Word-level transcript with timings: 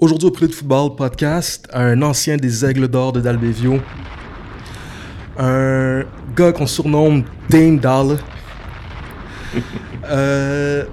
Aujourd'hui 0.00 0.28
au 0.28 0.30
Prix 0.30 0.48
de 0.48 0.54
football 0.54 0.96
podcast, 0.96 1.68
un 1.74 2.00
ancien 2.00 2.38
des 2.38 2.64
Aigles 2.64 2.88
d'Or 2.88 3.12
de 3.12 3.20
Dalbevio, 3.20 3.80
un 5.38 6.04
gars 6.34 6.52
qu'on 6.52 6.66
surnomme 6.66 7.22
Dame 7.50 7.78
Dollar. 7.78 8.16
Euh, 10.08 10.84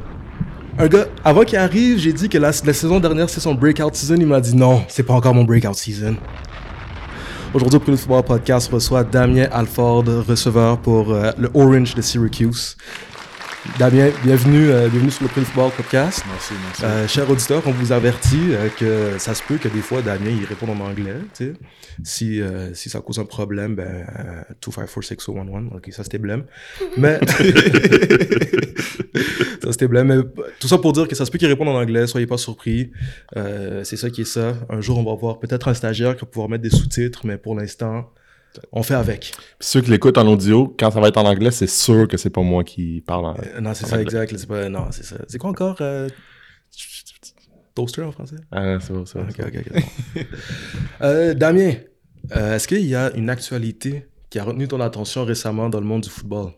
un 0.77 0.87
gars, 0.87 1.05
avant 1.23 1.43
qu'il 1.43 1.57
arrive, 1.57 1.99
j'ai 1.99 2.11
dit 2.11 2.27
que 2.27 2.37
la, 2.37 2.51
la 2.65 2.73
saison 2.73 2.99
dernière 2.99 3.29
c'est 3.29 3.39
son 3.39 3.55
breakout 3.55 3.95
season. 3.95 4.17
Il 4.19 4.27
m'a 4.27 4.41
dit 4.41 4.57
non, 4.57 4.83
c'est 4.89 5.03
pas 5.03 5.13
encore 5.13 5.33
mon 5.33 5.45
breakout 5.45 5.75
season. 5.75 6.17
Aujourd'hui, 7.53 7.77
au 7.77 7.79
Prix 7.79 7.93
de 7.93 7.97
football 7.97 8.23
podcast, 8.23 8.69
reçoit 8.69 9.05
Damien 9.05 9.47
Alford, 9.53 10.03
receveur 10.27 10.79
pour 10.79 11.13
euh, 11.13 11.31
le 11.37 11.49
Orange 11.53 11.95
de 11.95 12.01
Syracuse. 12.01 12.75
Damien, 13.75 14.09
bienvenue, 14.23 14.69
euh, 14.71 14.87
bienvenue 14.89 15.11
sur 15.11 15.23
le 15.23 15.29
Prix 15.29 15.41
football 15.41 15.69
podcast. 15.71 16.23
Merci, 16.27 16.53
merci. 16.63 16.83
Euh, 16.83 17.07
cher 17.07 17.29
auditeur, 17.29 17.61
on 17.67 17.71
vous 17.71 17.91
avertit 17.91 18.53
euh, 18.53 18.69
que 18.69 19.19
ça 19.19 19.35
se 19.35 19.43
peut 19.43 19.57
que 19.57 19.67
des 19.67 19.81
fois 19.81 20.01
Damien 20.01 20.31
il 20.31 20.45
réponde 20.45 20.71
en 20.71 20.79
anglais. 20.79 21.17
Si, 22.03 22.41
euh, 22.41 22.73
si 22.73 22.89
ça 22.89 23.01
cause 23.01 23.19
un 23.19 23.25
problème, 23.25 23.75
ben 23.75 24.07
euh, 24.19 24.41
2546011, 24.63 25.75
ok, 25.75 25.89
ça 25.91 26.03
c'était 26.03 26.17
blême. 26.17 26.45
Mais 26.97 27.19
ça 29.61 29.71
c'était 29.71 29.87
blême. 29.87 30.07
Mais 30.07 30.17
tout 30.59 30.67
ça 30.67 30.79
pour 30.79 30.93
dire 30.93 31.07
que 31.07 31.13
ça 31.13 31.25
se 31.25 31.31
peut 31.31 31.37
qu'il 31.37 31.47
réponde 31.47 31.67
en 31.67 31.75
anglais, 31.75 32.07
soyez 32.07 32.25
pas 32.25 32.37
surpris. 32.37 32.91
Euh, 33.35 33.83
c'est 33.83 33.97
ça 33.97 34.09
qui 34.09 34.21
est 34.21 34.25
ça. 34.25 34.55
Un 34.69 34.81
jour 34.81 34.97
on 34.97 35.03
va 35.03 35.13
voir 35.13 35.37
peut-être 35.37 35.67
un 35.67 35.75
stagiaire 35.75 36.15
qui 36.15 36.21
va 36.21 36.27
pouvoir 36.27 36.49
mettre 36.49 36.63
des 36.63 36.71
sous-titres, 36.71 37.27
mais 37.27 37.37
pour 37.37 37.53
l'instant, 37.53 38.11
on 38.71 38.83
fait 38.83 38.93
avec. 38.95 39.31
Puis 39.37 39.67
ceux 39.67 39.81
qui 39.81 39.91
l'écoutent 39.91 40.17
en 40.17 40.27
audio, 40.27 40.75
quand 40.79 40.91
ça 40.91 40.99
va 40.99 41.07
être 41.07 41.17
en 41.17 41.25
anglais, 41.25 41.51
c'est 41.51 41.67
sûr 41.67 42.07
que 42.07 42.17
c'est 42.17 42.29
pas 42.29 42.41
moi 42.41 42.63
qui 42.63 43.01
parle 43.05 43.25
en 43.25 43.35
Euh, 43.35 43.59
non, 43.61 43.73
c'est 43.73 43.85
ça 43.85 43.93
anglais. 43.95 44.03
exact. 44.03 44.37
C'est 44.37 44.47
pas, 44.47 44.69
non, 44.69 44.87
c'est 44.91 45.03
ça. 45.03 45.17
C'est 45.27 45.37
quoi 45.37 45.49
encore 45.49 45.77
euh, 45.81 46.07
toaster 47.75 48.03
en 48.03 48.11
français? 48.11 48.37
Ah, 48.51 48.77
c'est 48.79 48.93
bon, 48.93 49.05
c'est 49.05 49.19
bon. 49.19 49.25
Ok, 49.29 49.39
ok, 49.47 49.73
bon. 49.73 50.21
Euh, 51.01 51.33
Damien, 51.33 51.73
euh, 52.35 52.55
est-ce 52.55 52.67
qu'il 52.67 52.85
y 52.85 52.95
a 52.95 53.11
une 53.15 53.29
actualité 53.29 54.07
qui 54.29 54.39
a 54.39 54.43
retenu 54.43 54.67
ton 54.67 54.79
attention 54.81 55.23
récemment 55.25 55.69
dans 55.69 55.79
le 55.79 55.85
monde 55.85 56.01
du 56.01 56.09
football? 56.09 56.51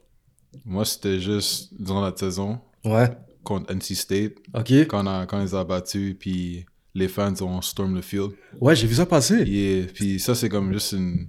Moi, 0.65 0.85
c'était 0.85 1.19
juste 1.19 1.73
durant 1.79 2.01
la 2.01 2.13
saison 2.15 2.59
Ouais. 2.85 3.09
contre 3.43 3.71
NC 3.73 3.95
State, 3.95 4.33
Ok. 4.53 4.71
quand 4.87 5.03
on, 5.03 5.07
a, 5.07 5.25
quand 5.25 5.39
on 5.39 5.43
les 5.43 5.53
a 5.55 5.63
battus, 5.63 6.15
puis 6.17 6.65
les 6.95 7.07
fans 7.07 7.33
ont 7.41 7.61
storm 7.61 7.99
the 7.99 8.03
field. 8.03 8.31
Ouais, 8.59 8.75
j'ai 8.75 8.87
vu 8.87 8.95
ça 8.95 9.05
passer. 9.05 9.43
Yeah, 9.43 9.85
puis 9.93 10.19
ça, 10.19 10.33
c'est 10.35 10.49
comme 10.49 10.71
juste 10.73 10.93
une. 10.93 11.27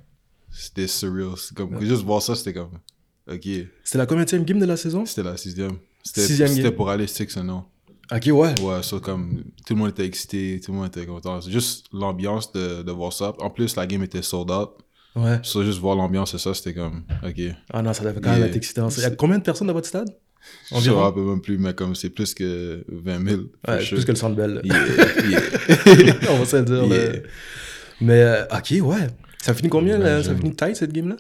C'était 0.51 0.87
surreal. 0.87 1.34
Comme, 1.55 1.81
Juste 1.81 2.03
voir 2.03 2.23
ça, 2.23 2.34
c'était 2.34 2.55
comme. 2.55 2.73
Ok, 3.31 3.43
C'était 3.84 3.98
la 3.98 4.06
combien 4.06 4.25
game 4.25 4.59
de 4.59 4.67
la 4.67 4.77
saison? 4.77 5.05
c'était 5.07 5.23
la 5.23 5.37
sixième. 5.37 5.77
C'était 6.03 6.73
pour 6.73 6.91
aller 6.91 7.07
6 7.07 7.29
0 7.29 7.65
Ok, 8.12 8.23
ouais. 8.27 8.61
Ouais, 8.61 8.83
ça, 8.83 8.98
comme. 9.01 9.45
Tout 9.67 9.75
le 9.75 9.77
monde 9.79 9.91
était 9.91 10.05
excité, 10.05 10.61
tout 10.65 10.73
le 10.73 10.79
monde 10.79 10.89
était 10.89 11.07
content. 11.07 11.41
C'est 11.41 11.53
juste 11.53 11.87
l'ambiance 11.92 12.53
de, 12.53 12.83
de 12.83 12.91
voir 12.92 13.12
ça. 13.12 13.33
En 13.39 13.51
plus, 13.51 13.77
la 13.77 13.87
game 13.87 14.03
était 14.03 14.23
sold 14.23 14.51
out. 14.51 14.70
Ouais. 15.15 15.39
Ça, 15.45 15.62
juste 15.62 15.79
voir 15.79 15.95
l'ambiance 15.97 16.34
et 16.34 16.39
ça, 16.39 16.53
c'était 16.55 16.75
comme. 16.75 17.05
Ok. 17.25 17.41
Ah 17.73 17.83
non, 17.83 17.92
ça 17.92 18.03
devait 18.05 18.20
quand 18.20 18.31
même 18.33 18.42
être 18.45 18.57
excitant. 18.57 18.89
Il 18.89 19.03
y 19.03 19.05
a 19.05 19.11
combien 19.11 19.39
de 19.39 19.45
personnes 19.45 19.69
dans 19.69 19.73
votre 19.75 19.87
stade? 19.89 20.09
Je 20.70 20.75
me 20.75 20.81
Environ? 20.81 21.01
rappelle 21.03 21.23
même 21.23 21.41
plus, 21.42 21.59
mais 21.59 21.75
comme 21.75 21.95
c'est 21.95 22.11
plus 22.11 22.33
que 22.35 22.83
20 22.89 23.29
000. 23.29 23.42
for 23.64 23.75
Ouais, 23.75 23.81
sure. 23.85 23.97
plus 23.98 24.05
que 24.07 24.12
le 24.12 24.17
Centre 24.17 24.35
Bell. 24.37 24.61
Yeah, 24.64 24.87
yeah. 25.29 26.14
On 26.31 26.39
va 26.39 26.45
se 26.47 26.57
dire. 26.57 26.85
Yeah. 26.87 27.12
Mais, 28.01 28.23
euh, 28.23 28.45
ok, 28.47 28.75
ouais. 28.83 29.07
Ça 29.42 29.55
finit 29.55 29.69
combien, 29.69 29.98
là? 29.98 30.22
Ça 30.22 30.34
finit 30.34 30.55
tight, 30.55 30.77
cette 30.77 30.92
game-là? 30.92 31.16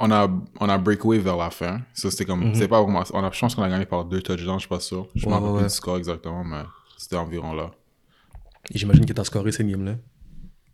on 0.00 0.10
a, 0.10 0.28
on 0.60 0.68
a 0.68 0.76
breakaway 0.78 1.18
vers 1.18 1.36
la 1.36 1.50
fin. 1.50 1.80
Ça, 1.92 2.10
c'était 2.10 2.24
comme. 2.24 2.48
Mhm. 2.48 2.54
C'est 2.54 2.68
pas 2.68 2.82
vraiment. 2.82 3.02
On 3.12 3.22
a, 3.24 3.30
je 3.30 3.38
pense 3.40 3.54
qu'on 3.54 3.62
a 3.62 3.68
gagné 3.68 3.86
par 3.86 4.04
deux 4.04 4.20
touchdowns, 4.22 4.54
je 4.56 4.60
suis 4.60 4.68
pas 4.68 4.80
sûr. 4.80 5.08
Je 5.14 5.24
Ouais, 5.26 5.30
me 5.30 5.34
rappelle 5.34 5.50
ouais, 5.52 5.58
plus 5.60 5.66
du 5.68 5.74
score 5.74 5.96
exactement, 5.98 6.42
mais 6.44 6.62
c'était 6.98 7.16
environ 7.16 7.52
là. 7.54 7.70
Et 8.72 8.78
J'imagine 8.78 9.04
que 9.06 9.12
t'as 9.12 9.24
scoré 9.24 9.52
cette 9.52 9.68
game-là. 9.68 9.96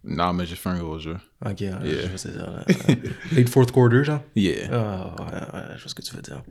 Non, 0.02 0.32
mais 0.32 0.46
j'ai 0.46 0.54
fait 0.56 0.70
un 0.70 0.78
gros 0.78 0.98
jeu. 0.98 1.16
Ok, 1.44 1.60
Yeah. 1.60 1.78
je 1.84 2.06
vois 2.08 2.16
c'est 2.16 2.32
ça. 2.32 2.38
là. 2.46 2.64
Late 3.32 3.48
fourth 3.50 3.70
quarter, 3.72 4.02
genre? 4.04 4.22
Yeah. 4.34 4.68
Ah, 4.72 5.14
ouais, 5.18 5.32
ouais, 5.60 5.66
je 5.76 5.82
vois 5.82 5.88
ce 5.88 5.94
que 5.94 6.00
tu 6.02 6.14
veux 6.16 6.22
dire. 6.22 6.42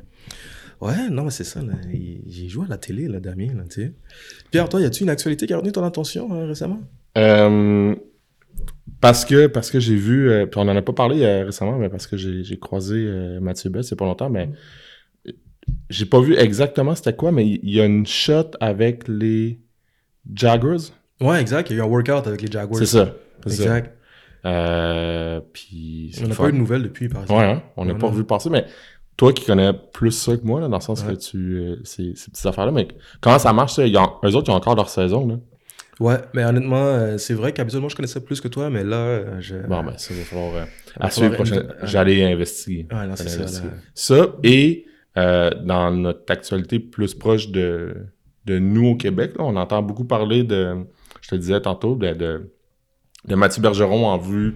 Ouais, 0.79 1.09
non, 1.09 1.23
mais 1.23 1.31
c'est 1.31 1.43
ça, 1.43 1.61
là. 1.63 1.73
J'ai 2.27 2.47
joué 2.47 2.65
à 2.65 2.69
la 2.69 2.77
télé, 2.77 3.07
là, 3.07 3.19
Damien, 3.19 3.53
là, 3.55 3.63
tu 3.63 3.81
sais. 3.81 3.93
Pierre, 4.51 4.69
toi, 4.69 4.79
y 4.79 4.85
a-tu 4.85 5.01
une 5.03 5.09
actualité 5.09 5.47
qui 5.47 5.53
a 5.53 5.57
retenu 5.57 5.71
ton 5.71 5.83
attention 5.83 6.31
euh, 6.31 6.45
récemment? 6.45 6.79
Euh, 7.17 7.95
parce 9.01 9.25
que, 9.25 9.47
parce 9.47 9.71
que 9.71 9.79
j'ai 9.79 9.95
vu, 9.95 10.29
euh, 10.29 10.45
puis 10.45 10.59
on 10.59 10.63
en 10.67 10.75
a 10.75 10.81
pas 10.81 10.93
parlé 10.93 11.23
euh, 11.23 11.45
récemment, 11.45 11.77
mais 11.77 11.89
parce 11.89 12.07
que 12.07 12.17
j'ai 12.17 12.59
croisé 12.59 12.95
euh, 13.07 13.39
Mathieu 13.39 13.69
Bell, 13.69 13.83
c'est 13.83 13.95
pas 13.95 14.05
longtemps, 14.05 14.29
mais 14.29 14.49
euh, 15.27 15.31
j'ai 15.89 16.05
pas 16.05 16.19
vu 16.19 16.35
exactement 16.35 16.95
c'était 16.95 17.15
quoi, 17.15 17.31
mais 17.31 17.45
il 17.47 17.69
y 17.69 17.79
a 17.81 17.85
une 17.85 18.05
shot 18.05 18.51
avec 18.59 19.07
les 19.07 19.59
Jaguars. 20.33 20.79
Ouais, 21.21 21.41
exact. 21.41 21.69
Il 21.69 21.77
y 21.77 21.79
a 21.79 21.83
eu 21.83 21.85
un 21.85 21.89
workout 21.89 22.27
avec 22.27 22.41
les 22.41 22.51
Jaguars. 22.51 22.77
C'est 22.79 22.85
ça. 22.85 23.13
c'est 23.45 23.49
ça. 23.53 23.63
Exact. 23.63 23.95
Euh, 24.45 25.41
puis 25.51 26.11
c'est 26.13 26.23
On 26.23 26.27
n'a 26.29 26.35
pas 26.35 26.47
eu 26.49 26.53
de 26.53 26.57
nouvelles 26.57 26.83
depuis, 26.83 27.09
par 27.09 27.23
exemple. 27.23 27.39
Ouais, 27.41 27.45
hein, 27.47 27.63
on 27.75 27.85
n'a 27.85 27.93
pas 27.95 28.07
non. 28.07 28.13
vu 28.13 28.23
passer, 28.23 28.49
mais 28.49 28.65
toi 29.17 29.33
qui 29.33 29.43
connais 29.45 29.73
plus 29.73 30.11
ça 30.11 30.37
que 30.37 30.45
moi, 30.45 30.61
là, 30.61 30.69
dans 30.69 30.77
le 30.77 30.81
sens 30.81 31.03
Ouais. 31.03 31.13
que 31.13 31.19
tu. 31.19 31.57
euh, 31.57 31.75
ces, 31.83 32.13
ces 32.15 32.31
petites 32.31 32.45
affaires-là, 32.45 32.71
mais 32.71 32.87
comment 33.19 33.37
ça 33.37 33.51
marche, 33.51 33.73
ça? 33.73 33.85
Ils 33.85 33.97
ont- 33.97 34.13
eux 34.23 34.33
autres, 34.35 34.47
ils 34.49 34.51
ont 34.51 34.55
encore 34.55 34.75
leur 34.75 34.87
saison, 34.89 35.27
là. 35.27 35.35
Ouais, 35.99 36.17
mais 36.33 36.45
honnêtement, 36.45 36.85
euh, 36.85 37.17
c'est 37.17 37.33
vrai 37.33 37.51
qu'habituellement, 37.51 37.89
je 37.89 37.95
connaissais 37.95 38.21
plus 38.21 38.39
que 38.39 38.47
toi, 38.47 38.69
mais 38.69 38.83
là, 38.85 38.95
euh, 38.95 39.41
je... 39.41 39.55
Bon, 39.55 39.83
ben, 39.83 39.97
ça 39.97 40.13
va 40.13 40.21
falloir. 40.23 40.55
euh, 40.55 40.65
à 40.99 41.09
suivre 41.11 41.33
prochaine. 41.35 41.73
J'allais 41.83 42.23
investiguer. 42.31 42.87
Ouais, 42.91 43.05
non, 43.07 43.15
c'est 43.17 43.29
ça, 43.29 43.43
là. 43.65 43.69
Ça, 43.93 44.35
et 44.43 44.85
dans 45.15 45.91
notre 45.91 46.31
actualité 46.31 46.79
plus 46.79 47.13
proche 47.13 47.49
de, 47.49 47.93
de 48.45 48.59
nous 48.59 48.87
au 48.89 48.95
Québec, 48.95 49.33
là, 49.37 49.43
on 49.43 49.55
entend 49.57 49.81
beaucoup 49.81 50.05
parler 50.05 50.43
de. 50.43 50.77
Je 51.21 51.29
te 51.29 51.35
disais 51.35 51.59
tantôt, 51.61 51.95
de, 51.95 52.13
de, 52.13 52.49
de 53.27 53.35
Mathieu 53.35 53.61
Bergeron 53.61 54.05
en 54.07 54.17
vue 54.17 54.55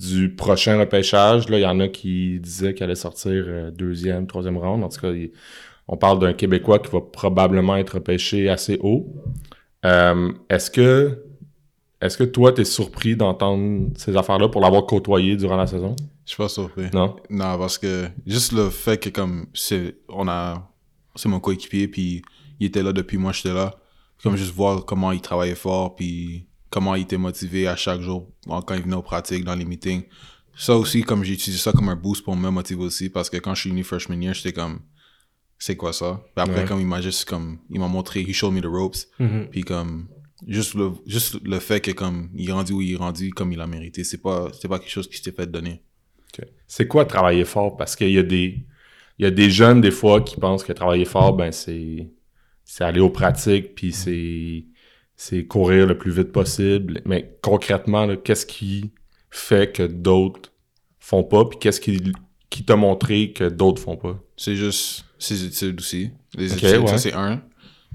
du 0.00 0.34
prochain 0.34 0.78
repêchage. 0.80 1.48
Là, 1.48 1.58
il 1.58 1.62
y 1.62 1.66
en 1.66 1.78
a 1.78 1.86
qui 1.86 2.40
disaient 2.40 2.74
qu'il 2.74 2.82
allait 2.82 2.96
sortir 2.96 3.70
deuxième, 3.72 4.26
troisième 4.26 4.56
round. 4.58 4.82
En 4.82 4.88
tout 4.88 5.00
cas, 5.00 5.12
il- 5.12 5.30
on 5.86 5.96
parle 5.96 6.18
d'un 6.18 6.32
Québécois 6.32 6.78
qui 6.80 6.90
va 6.90 7.00
probablement 7.00 7.76
être 7.76 7.94
repêché 7.94 8.48
assez 8.48 8.78
haut. 8.82 9.14
Euh, 9.84 10.32
est-ce 10.48 10.70
que 10.70 11.22
est-ce 12.02 12.18
que 12.18 12.24
toi, 12.24 12.52
t'es 12.52 12.64
surpris 12.64 13.14
d'entendre 13.14 13.90
ces 13.96 14.16
affaires-là 14.16 14.48
pour 14.48 14.60
l'avoir 14.60 14.86
côtoyé 14.86 15.36
durant 15.36 15.56
la 15.56 15.68
saison? 15.68 15.94
Je 16.24 16.30
suis 16.30 16.36
pas 16.36 16.48
surpris. 16.48 16.86
Non? 16.92 17.14
Non, 17.30 17.56
parce 17.56 17.78
que 17.78 18.08
juste 18.26 18.50
le 18.50 18.70
fait 18.70 18.98
que 18.98 19.08
comme 19.08 19.46
c'est 19.54 19.98
on 20.08 20.26
a 20.26 20.68
c'est 21.14 21.28
mon 21.28 21.38
coéquipier 21.38 21.86
puis 21.86 22.22
il 22.58 22.66
était 22.66 22.82
là 22.82 22.92
depuis 22.92 23.18
moi 23.18 23.30
j'étais 23.30 23.54
là. 23.54 23.76
Comme 24.20 24.36
juste 24.36 24.52
voir 24.52 24.84
comment 24.84 25.12
il 25.12 25.20
travaillait 25.20 25.54
fort 25.54 25.94
puis 25.94 26.48
comment 26.70 26.96
il 26.96 27.02
était 27.02 27.18
motivé 27.18 27.68
à 27.68 27.76
chaque 27.76 28.00
jour 28.00 28.28
quand 28.46 28.74
il 28.74 28.82
venait 28.82 28.96
aux 28.96 29.02
pratiques 29.02 29.44
dans 29.44 29.54
les 29.54 29.64
meetings. 29.64 30.02
Ça 30.56 30.76
aussi 30.76 31.02
comme 31.02 31.22
j'ai 31.22 31.34
utilisé 31.34 31.62
ça 31.62 31.70
comme 31.70 31.88
un 31.88 31.96
boost 31.96 32.24
pour 32.24 32.34
me 32.34 32.50
motiver 32.50 32.82
aussi 32.82 33.10
parce 33.10 33.30
que 33.30 33.36
quand 33.36 33.54
je 33.54 33.60
suis 33.60 33.70
venu 33.70 33.84
freshman 33.84 34.20
year, 34.20 34.34
j'étais 34.34 34.52
comme 34.52 34.80
c'est 35.64 35.76
quoi 35.76 35.92
ça? 35.92 36.20
Puis 36.34 36.42
après 36.44 36.62
Ouais. 36.62 36.68
comme 36.68 36.80
il 36.80 36.86
m'a 36.86 37.00
juste 37.00 37.24
comme 37.30 37.58
il 37.70 37.78
m'a 37.80 37.88
montré 37.88 38.20
he 38.22 38.32
showed 38.32 38.52
me 38.54 38.60
the 38.60 38.66
ropes 38.66 38.96
Mhm. 39.18 39.48
puis 39.50 39.62
comme 39.62 40.08
juste 40.46 40.74
le 40.74 40.90
juste 41.06 41.38
le 41.44 41.58
fait 41.60 41.80
que 41.80 41.92
comme 41.92 42.30
il 42.34 42.48
est 42.48 42.52
rendu 42.52 42.72
où 42.72 42.80
il 42.82 42.92
est 42.94 42.96
rendu 42.96 43.30
comme 43.32 43.52
il 43.52 43.60
a 43.60 43.66
mérité, 43.66 44.02
c'est 44.04 44.20
pas 44.26 44.50
c'est 44.58 44.68
pas 44.68 44.78
quelque 44.80 44.90
chose 44.90 45.08
qui 45.08 45.16
s'était 45.18 45.32
fait 45.42 45.50
donner. 45.50 45.82
C'est 46.66 46.88
quoi 46.88 47.04
travailler 47.04 47.44
fort? 47.44 47.76
Parce 47.76 47.94
qu'il 47.96 48.10
y 48.10 48.18
a 48.18 48.22
des. 48.22 48.64
Il 49.18 49.24
y 49.24 49.26
a 49.26 49.30
des 49.30 49.50
jeunes, 49.50 49.82
des 49.82 49.90
fois, 49.90 50.22
qui 50.22 50.36
pensent 50.36 50.64
que 50.64 50.72
travailler 50.72 51.04
fort, 51.04 51.34
ben, 51.36 51.52
c'est. 51.52 52.10
C'est 52.64 52.84
aller 52.84 53.00
aux 53.00 53.10
pratiques, 53.10 53.74
puis 53.74 53.92
c'est. 53.92 54.64
C'est 55.14 55.44
courir 55.46 55.86
le 55.86 55.98
plus 55.98 56.10
vite 56.10 56.32
possible. 56.32 57.02
Mais 57.04 57.36
concrètement, 57.42 58.16
qu'est-ce 58.16 58.46
qui 58.46 58.92
fait 59.30 59.70
que 59.76 59.82
d'autres 59.86 60.50
font 60.98 61.22
pas, 61.22 61.44
puis 61.44 61.58
qu'est-ce 61.60 61.80
qui, 61.82 62.00
qui 62.48 62.64
t'a 62.64 62.76
montré 62.76 63.32
que 63.34 63.48
d'autres 63.50 63.82
font 63.82 63.98
pas? 63.98 64.18
C'est 64.38 64.56
juste 64.56 65.04
ses 65.22 65.44
études 65.44 65.80
aussi. 65.80 66.10
Les 66.34 66.52
Ok, 66.52 66.62
études, 66.64 66.80
ouais. 66.80 66.86
ça 66.88 66.98
c'est 66.98 67.12
un. 67.12 67.42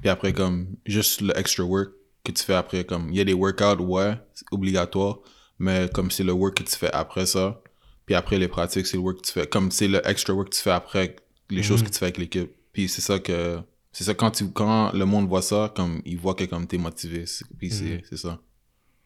Puis 0.01 0.09
après, 0.09 0.33
comme, 0.33 0.67
juste 0.85 1.21
le 1.21 1.37
extra 1.37 1.63
work 1.63 1.89
que 2.23 2.31
tu 2.31 2.43
fais 2.43 2.53
après. 2.55 2.83
Comme, 2.83 3.09
il 3.09 3.17
y 3.17 3.21
a 3.21 3.23
des 3.23 3.33
workouts, 3.33 3.81
ouais, 3.83 4.13
c'est 4.33 4.45
obligatoire. 4.51 5.19
Mais 5.59 5.89
comme 5.93 6.11
c'est 6.11 6.23
le 6.23 6.33
work 6.33 6.55
que 6.57 6.63
tu 6.63 6.75
fais 6.75 6.91
après 6.91 7.25
ça. 7.25 7.59
Puis 8.05 8.13
après 8.15 8.37
les 8.37 8.47
pratiques, 8.47 8.85
c'est 8.87 8.97
le 8.97 9.03
work 9.03 9.17
que 9.21 9.25
tu 9.27 9.31
fais. 9.33 9.47
Comme 9.47 9.71
c'est 9.71 9.87
le 9.87 10.01
extra 10.07 10.33
work 10.33 10.49
que 10.49 10.55
tu 10.55 10.61
fais 10.61 10.71
après 10.71 11.15
les 11.49 11.63
choses 11.63 11.81
Mhm. 11.81 11.87
que 11.87 11.93
tu 11.93 11.99
fais 11.99 12.05
avec 12.05 12.17
l'équipe. 12.17 12.51
Puis 12.73 12.87
c'est 12.89 13.01
ça 13.01 13.19
que. 13.19 13.59
C'est 13.91 14.03
ça 14.03 14.13
quand, 14.13 14.29
tu, 14.29 14.51
quand 14.51 14.91
le 14.93 15.05
monde 15.05 15.27
voit 15.27 15.41
ça, 15.41 15.71
comme 15.75 16.01
il 16.05 16.17
voit 16.19 16.35
que 16.35 16.43
comme 16.43 16.67
t'es 16.67 16.77
motivé. 16.77 17.25
C'est- 17.25 17.45
Puis 17.57 17.69
Mhm. 17.69 17.73
c'est 17.73 18.03
c'est 18.09 18.17
ça. 18.17 18.39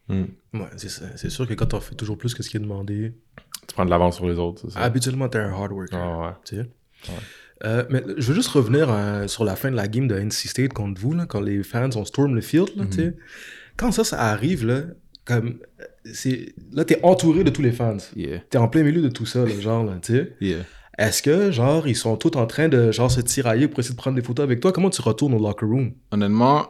Hmm. 0.09 0.25
Ouais, 0.53 0.68
c'est 0.75 0.89
ça. 0.89 1.06
C'est 1.15 1.29
sûr 1.29 1.47
que 1.47 1.53
quand 1.53 1.73
on 1.73 1.79
fait 1.79 1.95
toujours 1.95 2.18
plus 2.18 2.33
que 2.33 2.44
ce 2.44 2.50
qui 2.50 2.57
est 2.57 2.59
demandé, 2.59 3.13
Tu 3.68 3.73
prends 3.75 3.85
de 3.85 3.89
l'avance 3.91 4.18
sur 4.18 4.27
les 4.27 4.35
autres, 4.38 4.63
c'est 4.65 4.71
ça? 4.73 4.79
habituellement, 4.81 5.29
t'es 5.29 5.38
un 5.38 5.53
hard 5.53 5.71
worker. 5.71 5.97
Ah 5.97 6.19
ouais. 6.27 6.33
tu 6.44 6.56
sais. 6.57 6.69
Euh, 7.63 7.84
mais 7.90 8.04
je 8.18 8.28
veux 8.28 8.36
juste 8.36 8.50
revenir 8.50 8.88
euh, 8.90 9.28
sur 9.28 9.44
la 9.44 9.56
fin 9.56 9.69
de 9.69 9.75
la 9.75 9.88
game 9.88 10.08
de 10.08 10.16
NC 10.16 10.48
State 10.48 10.74
contre 10.74 11.00
vous, 11.00 11.13
là, 11.13 11.25
quand 11.25 11.42
les 11.42 11.63
fans 11.63 11.90
ont 11.96 12.06
storm 12.06 12.36
le 12.36 12.42
field. 12.42 12.69
Là, 12.75 12.86
sais. 12.90 13.16
Quand 13.78 13.92
ça, 13.92 14.04
ça 14.04 14.19
arrive, 14.19 14.66
là, 14.66 14.81
comme, 15.25 15.60
euh, 15.80 16.36
là, 16.74 16.86
t'es 16.86 17.00
entouré 17.04 17.44
de 17.44 17.50
tous 17.50 17.62
les 17.62 17.72
fans. 17.72 17.98
Yeah. 18.16 18.40
T'es 18.50 18.58
en 18.58 18.68
plein 18.68 18.84
milieu 18.84 19.02
de 19.02 19.10
tout 19.10 19.25
ça, 19.25 19.46
là, 19.46 19.60
genre, 19.60 19.84
là, 19.84 19.98
tu 20.02 20.13
sais. 20.13 20.34
Yeah. 20.42 20.60
Est-ce 20.98 21.22
que, 21.22 21.52
genre, 21.52 21.88
ils 21.88 21.96
sont 21.96 22.18
tous 22.18 22.38
en 22.38 22.46
train 22.48 22.68
de, 22.68 22.92
genre, 22.92 23.10
se 23.10 23.22
tirailler 23.22 23.68
pour 23.68 23.80
essayer 23.80 23.96
de 23.96 24.00
prendre 24.00 24.16
des 24.16 24.22
photos 24.22 24.44
avec 24.44 24.60
toi? 24.60 24.72
Comment 24.72 24.90
tu 24.90 25.02
retournes 25.02 25.34
au 25.34 25.40
locker 25.40 25.66
room? 25.66 25.94
honnêtement, 26.12 26.68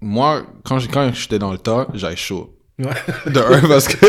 moi, 0.00 0.46
quand 0.64 0.78
j'étais 0.78 1.38
dans 1.38 1.52
le 1.52 1.58
tas, 1.58 1.88
j'avais 1.94 2.16
chaud. 2.16 2.54
Ouais. 2.78 2.86
De 3.32 3.40
un, 3.40 3.66
parce 3.66 3.88
que 3.88 4.06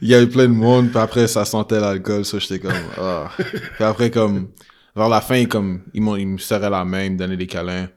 il 0.00 0.08
y 0.08 0.14
avait 0.14 0.26
plein 0.26 0.44
de 0.44 0.52
monde, 0.52 0.88
puis 0.88 0.98
après, 0.98 1.26
ça 1.26 1.44
sentait 1.44 1.80
l'alcool, 1.80 2.24
ça, 2.24 2.38
j'étais 2.38 2.58
comme, 2.58 2.72
ah. 2.98 3.30
Puis 3.36 3.84
après, 3.84 4.10
comme, 4.10 4.48
vers 4.96 5.08
la 5.08 5.20
fin, 5.20 5.44
comme, 5.44 5.82
ils, 5.94 6.00
m'ont- 6.02 6.16
ils 6.16 6.26
me 6.26 6.38
serraient 6.38 6.70
la 6.70 6.84
main, 6.84 7.04
ils 7.04 7.12
me 7.12 7.18
donnaient 7.18 7.36
des 7.36 7.46
câlins. 7.46 7.88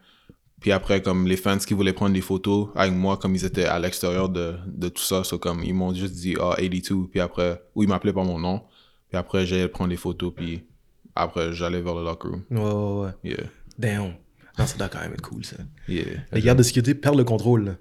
Puis 0.60 0.72
après, 0.74 1.02
comme, 1.02 1.26
les 1.26 1.38
fans 1.38 1.58
qui 1.58 1.74
voulaient 1.74 1.94
prendre 1.94 2.14
des 2.14 2.22
photos 2.22 2.68
avec 2.76 2.94
moi, 2.94 3.16
comme 3.18 3.34
ils 3.34 3.46
étaient 3.46 3.64
à 3.66 3.80
l'extérieur 3.80 4.28
de, 4.28 4.56
de 4.68 4.90
tout 4.90 5.02
ça, 5.02 5.24
so, 5.24 5.40
comme, 5.40 5.64
ils 5.64 5.74
m'ont 5.74 5.94
juste 5.94 6.14
dit, 6.16 6.36
ah, 6.40 6.56
82, 6.58 7.08
puis 7.10 7.20
après, 7.22 7.64
ou 7.76 7.84
ils 7.84 7.90
m'appelaient 7.90 8.12
par 8.14 8.26
mon 8.26 8.38
nom. 8.38 8.62
Puis 9.08 9.18
après, 9.18 9.46
j'allais 9.46 9.70
prendre 9.70 9.90
des 9.90 9.96
photos, 9.96 10.34
puis 10.36 10.66
après, 11.16 11.54
j'allais 11.54 11.82
vers 11.82 11.96
le 11.96 12.04
locker 12.04 12.28
room. 12.28 12.44
Ouais, 12.52 12.60
ouais, 12.60 13.06
ouais. 13.06 13.32
Yeah, 13.32 13.44
Damn. 13.78 14.14
Non, 14.58 14.66
ça 14.66 14.78
doit 14.78 14.90
quand 14.90 15.00
même 15.00 15.14
être 15.14 15.22
cool, 15.22 15.46
ça. 15.46 15.56
yeah. 15.88 16.04
Les 16.34 16.42
gardes 16.42 16.58
de 16.58 16.64
sécurité 16.64 16.94
perdent 16.94 17.18
le 17.18 17.24
contrôle, 17.24 17.64
là. 17.64 17.72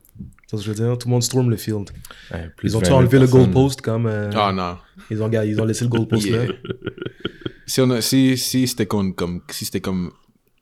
C'est 0.46 0.56
ce 0.56 0.62
que 0.62 0.66
je 0.66 0.70
veux 0.72 0.86
dire. 0.88 0.96
Tout 0.96 1.08
le 1.08 1.12
monde 1.12 1.22
storm 1.24 1.50
le 1.50 1.56
field. 1.56 1.90
Ouais, 2.32 2.48
Ils 2.62 2.76
ont 2.76 2.80
tout 2.80 2.84
20 2.84 2.90
000 2.90 2.98
enlevé 3.00 3.18
le 3.18 3.26
personnes. 3.26 3.40
goalpost 3.52 3.80
comme. 3.82 4.06
euh, 4.06 4.30
Ah, 4.34 4.52
non. 4.52 4.76
ils, 5.10 5.20
ont, 5.22 5.30
ils 5.30 5.60
ont 5.60 5.64
laissé 5.64 5.84
le 5.84 5.90
goalpost 5.90 6.24
Yeah. 6.26 6.46
là. 6.46 6.52
Si, 7.68 7.80
on 7.80 7.90
a, 7.90 8.00
si, 8.00 8.36
si 8.36 8.66
c'était 8.66 8.86
contre, 8.86 9.14
comme, 9.14 9.40
si 9.50 9.64
c'était 9.66 9.80
comme 9.80 10.10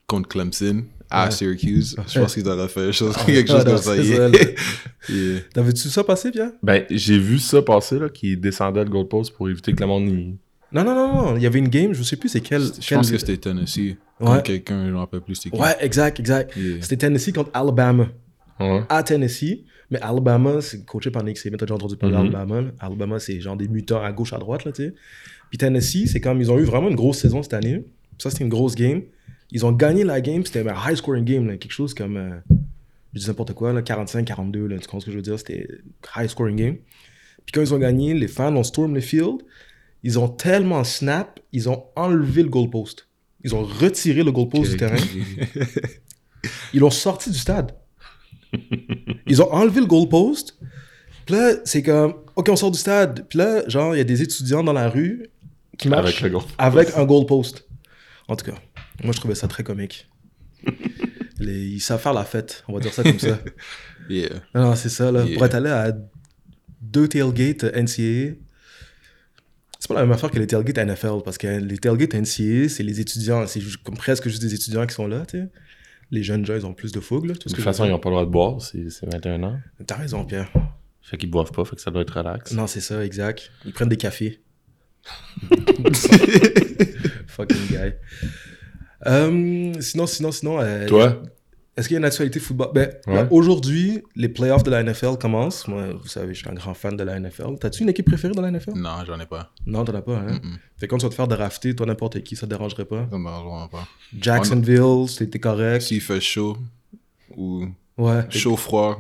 contre 0.07 0.29
Clemson 0.29 0.85
à 1.09 1.27
Ouais. 1.27 1.31
Syracuse, 1.31 1.97
je 2.13 2.19
pense 2.21 2.35
qu'ils 2.35 2.49
auraient 2.49 2.69
fait 2.69 2.93
chose, 2.93 3.17
quelque 3.25 3.51
Ah, 3.53 3.57
chose 3.57 3.65
comme 3.65 3.79
ça. 3.79 3.97
yeah. 5.09 5.41
T'avais-tu 5.55 5.89
ça 5.89 6.03
passé, 6.05 6.31
Pierre? 6.33 6.51
Ben, 6.63 6.85
j'ai 6.91 7.19
vu 7.19 7.39
ça 7.39 7.63
passer, 7.63 7.99
là, 7.99 8.09
qui 8.09 8.37
descendait 8.37 8.83
le 8.85 8.91
goalpost 8.91 9.33
pour 9.35 9.49
éviter 9.49 9.73
que 9.73 9.81
le 9.81 9.87
monde 9.87 10.09
y... 10.09 10.37
Non, 10.73 10.83
non, 10.85 10.95
non, 10.97 11.15
non. 11.25 11.37
Il 11.37 11.43
y 11.43 11.47
avait 11.47 11.61
une 11.61 11.69
game, 11.69 11.93
je 11.95 12.03
sais 12.03 12.17
plus 12.17 12.29
c'est 12.29 12.41
quelle. 12.41 12.63
Je 12.81 12.95
pense 12.95 13.09
que 13.11 13.19
c'était 13.19 13.37
Tennessee. 13.37 13.95
Ouais. 14.19 14.43
Quelqu'un, 14.43 14.85
je 14.87 14.91
me 14.91 14.99
rappelle 14.99 15.21
plus 15.21 15.37
c'était 15.37 15.57
qui. 15.57 15.63
Ouais, 15.63 15.77
exact, 15.81 16.19
exact. 16.19 16.57
Yeah. 16.57 16.79
C'était 16.83 16.97
Tennessee 16.97 17.33
contre 17.33 17.51
Alabama. 17.55 18.09
Ouais. 18.59 18.83
À 18.89 19.03
Tennessee. 19.05 19.61
Mais 19.93 20.01
Alabama, 20.01 20.61
c'est 20.61 20.85
coaché 20.85 21.13
par 21.13 21.23
Nick 21.23 21.39
Saban. 21.39 21.57
T'as 21.57 21.67
déjà 21.67 21.77
entendu 21.77 21.97
parler 21.97 22.17
Mhm. 22.17 22.31
d'Alabama. 22.31 22.71
Alabama, 22.81 23.21
c'est 23.21 23.41
genre 23.41 23.57
des 23.57 23.69
mutants 23.69 24.03
à 24.03 24.11
gauche, 24.11 24.33
à 24.33 24.39
droite, 24.39 24.65
là, 24.65 24.73
tu 24.73 24.87
sais. 24.87 24.95
Puis 25.51 25.59
Tennessee, 25.59 26.11
c'est 26.11 26.21
comme 26.21 26.41
ils 26.41 26.51
ont 26.51 26.59
eu 26.59 26.65
vraiment 26.65 26.89
une 26.89 26.97
grosse 26.97 27.19
saison 27.19 27.43
cette 27.43 27.55
année. 27.55 27.85
Ça, 28.19 28.31
c'était 28.31 28.45
une 28.45 28.51
grosse 28.51 28.75
game. 28.75 29.03
Ils 29.53 29.65
ont 29.65 29.73
gagné 29.73 30.05
la 30.05 30.21
game. 30.21 30.45
C'était 30.45 30.69
un 30.69 30.75
high 30.91 30.97
scoring 30.97 31.25
game, 31.25 31.47
là. 31.47 31.57
Quelque 31.57 31.73
chose 31.73 31.95
comme. 31.95 32.17
euh, 32.17 32.37
je 33.15 33.21
dis 33.21 33.27
n'importe 33.29 33.55
quoi, 33.55 33.73
là, 33.73 33.81
45-42, 33.83 34.67
là. 34.67 34.79
Tu 34.79 34.85
comprends 34.87 35.01
ce 35.01 35.07
que 35.07 35.13
je 35.13 35.17
veux 35.17 35.23
dire? 35.23 35.39
C'était 35.39 35.67
high 36.17 36.29
scoring 36.29 36.57
game. 36.57 36.77
Puis 37.45 37.53
quand 37.53 37.61
ils 37.61 37.73
ont 37.73 37.79
gagné, 37.79 38.13
les 38.13 38.29
fans 38.29 38.55
ont 38.57 38.65
storm 38.65 38.95
le 38.95 39.01
field. 39.01 39.43
Ils 40.03 40.19
ont 40.19 40.29
tellement 40.29 40.85
snap, 40.85 41.41
ils 41.53 41.69
ont 41.69 41.85
enlevé 41.97 42.43
le 42.43 42.49
goalpost. 42.49 43.09
Ils 43.43 43.55
ont 43.55 43.63
retiré 43.63 44.23
le 44.23 44.33
goalpost 44.33 44.73
du 44.73 44.77
terrain. 44.77 44.97
Ils 46.75 46.81
l'ont 46.81 46.91
sorti 46.91 47.31
du 47.31 47.39
stade. 47.39 47.73
Ils 49.27 49.43
ont 49.43 49.53
enlevé 49.53 49.81
le 49.81 49.87
goalpost. 49.87 50.59
Puis 51.25 51.35
là, 51.35 51.55
c'est 51.65 51.83
comme, 51.83 52.15
OK, 52.37 52.49
on 52.49 52.57
sort 52.57 52.71
du 52.71 52.79
stade. 52.79 53.27
Puis 53.29 53.39
là, 53.39 53.69
genre, 53.69 53.95
il 53.95 53.99
y 53.99 54.01
a 54.01 54.05
des 54.05 54.23
étudiants 54.23 54.63
dans 54.63 54.73
la 54.73 54.89
rue 54.89 55.29
qui 55.79 55.89
Avec 56.59 56.97
un 56.97 57.05
goalpost. 57.05 57.69
En 58.29 58.37
tout 58.37 58.45
cas, 58.47 58.59
moi, 59.03 59.13
je 59.13 59.19
trouvais 59.21 59.35
ça 59.35 59.47
très 59.49 59.63
comique. 59.63 60.09
Les- 61.39 61.67
ils 61.69 61.81
savent 61.81 62.01
faire 62.01 62.15
la 62.15 62.25
fête, 62.25 62.65
on 62.69 62.73
va 62.73 62.81
dire 62.81 62.93
ça 62.93 63.03
comme 63.03 63.19
ça. 63.19 63.39
Yeah. 64.09 64.29
Non, 64.55 64.77
c'est 64.77 64.89
ça, 64.89 65.11
là. 65.11 65.25
Yeah. 65.25 65.35
Pour 65.35 65.47
être 65.47 65.55
allé 65.57 65.69
à 65.69 65.93
deux 66.81 67.09
tailgates 67.09 67.65
NCAA, 67.65 68.37
c'est 69.81 69.89
pas 69.89 69.95
la 69.95 70.03
même 70.03 70.13
affaire 70.13 70.31
que 70.31 70.39
les 70.39 70.47
tailgates 70.47 70.79
NFL, 70.79 71.23
parce 71.25 71.39
que 71.39 71.49
les 71.49 71.79
tailgates 71.79 72.15
NCAA, 72.15 72.69
c'est 72.69 72.85
les 72.85 73.01
étudiants, 73.01 73.49
c'est 73.49 73.61
comme 73.83 73.97
presque 73.97 74.29
juste 74.29 74.41
des 74.43 74.55
étudiants 74.55 74.87
qui 74.87 74.95
sont 74.95 75.09
là, 75.09 75.27
tu 75.27 75.39
sais. 75.39 75.49
Les 76.13 76.23
jeunes 76.23 76.47
gens, 76.47 76.55
ils 76.55 76.65
ont 76.65 76.73
plus 76.73 76.93
de 76.93 77.01
fougue, 77.01 77.25
là. 77.27 77.35
tout 77.35 77.49
ce 77.49 77.55
De 77.55 77.57
toute 77.57 77.65
façon, 77.65 77.85
ils 77.85 77.91
n'ont 77.91 77.99
pas 77.99 78.11
le 78.11 78.15
droit 78.15 78.25
de 78.27 78.31
boire, 78.31 78.63
c'est 78.63 78.91
c'est 78.91 79.13
21 79.13 79.43
ans. 79.43 79.59
T'as 79.85 79.97
raison, 79.97 80.25
Pierre. 80.25 80.53
Fait 81.03 81.17
qu'ils 81.17 81.31
boivent 81.31 81.51
pas, 81.51 81.65
fait 81.65 81.75
que 81.75 81.83
ça 81.83 81.91
doit 81.91 82.03
être 82.03 82.17
relax. 82.17 82.53
Non, 82.53 82.69
c'est 82.69 82.81
ça, 82.81 83.05
exact. 83.05 83.51
Ils 83.65 83.73
prennent 83.73 83.89
des 83.89 83.97
cafés. 83.97 84.41
Fucking 87.27 87.67
guy. 87.69 87.93
Euh, 89.07 89.73
sinon, 89.81 90.07
sinon, 90.07 90.33
sinon. 90.33 90.61
euh, 90.61 90.87
Toi? 90.89 91.23
Est-ce 91.77 91.89
qu'il 91.89 91.95
y 91.95 91.99
a 91.99 92.01
une 92.01 92.07
actualité 92.07 92.41
football? 92.41 92.69
Ben, 92.75 92.91
Ouais. 93.07 93.15
là, 93.17 93.29
Aujourd'hui, 93.31 94.03
les 94.15 94.31
playoffs 94.31 94.63
de 94.63 94.71
la 94.71 94.83
NFL 94.83 95.19
commencent. 95.21 95.69
Moi, 95.69 95.89
vous 95.93 96.09
savez, 96.09 96.33
je 96.33 96.39
suis 96.41 96.49
un 96.49 96.55
grand 96.55 96.73
fan 96.73 96.97
de 96.97 97.05
la 97.05 97.21
NFL. 97.21 97.59
T'as-tu 97.61 97.83
une 97.83 97.91
équipe 97.91 98.07
préférée 98.07 98.33
dans 98.33 98.41
la 98.41 98.51
NFL 98.51 98.73
Non, 98.77 99.05
j'en 99.07 99.21
ai 99.21 99.27
pas. 99.27 99.53
Non, 99.67 99.85
t'en 99.85 99.95
as 99.95 100.01
pas, 100.01 100.17
hein? 100.17 100.27
Mm-mm. 100.43 100.57
Fait 100.79 100.87
que 100.87 100.91
quand 100.91 100.97
tu 100.99 101.05
vas 101.05 101.11
te 101.11 101.15
faire 101.15 101.29
drafter, 101.29 101.75
toi, 101.77 101.85
n'importe 101.85 102.23
qui, 102.23 102.35
ça 102.35 102.47
te 102.47 102.51
dérangerait 102.51 102.87
pas? 102.87 103.07
Ça 103.11 103.19
me 103.19 103.25
dérange 103.25 103.45
vraiment 103.45 103.69
pas. 103.69 103.87
Jacksonville, 104.19 105.07
c'était 105.09 105.39
correct. 105.39 105.83
S'il 105.83 106.01
fait 106.01 106.21
chaud 106.21 106.57
ou 107.37 107.67
Ouais. 107.99 108.25
chaud, 108.31 108.57
froid, 108.57 108.99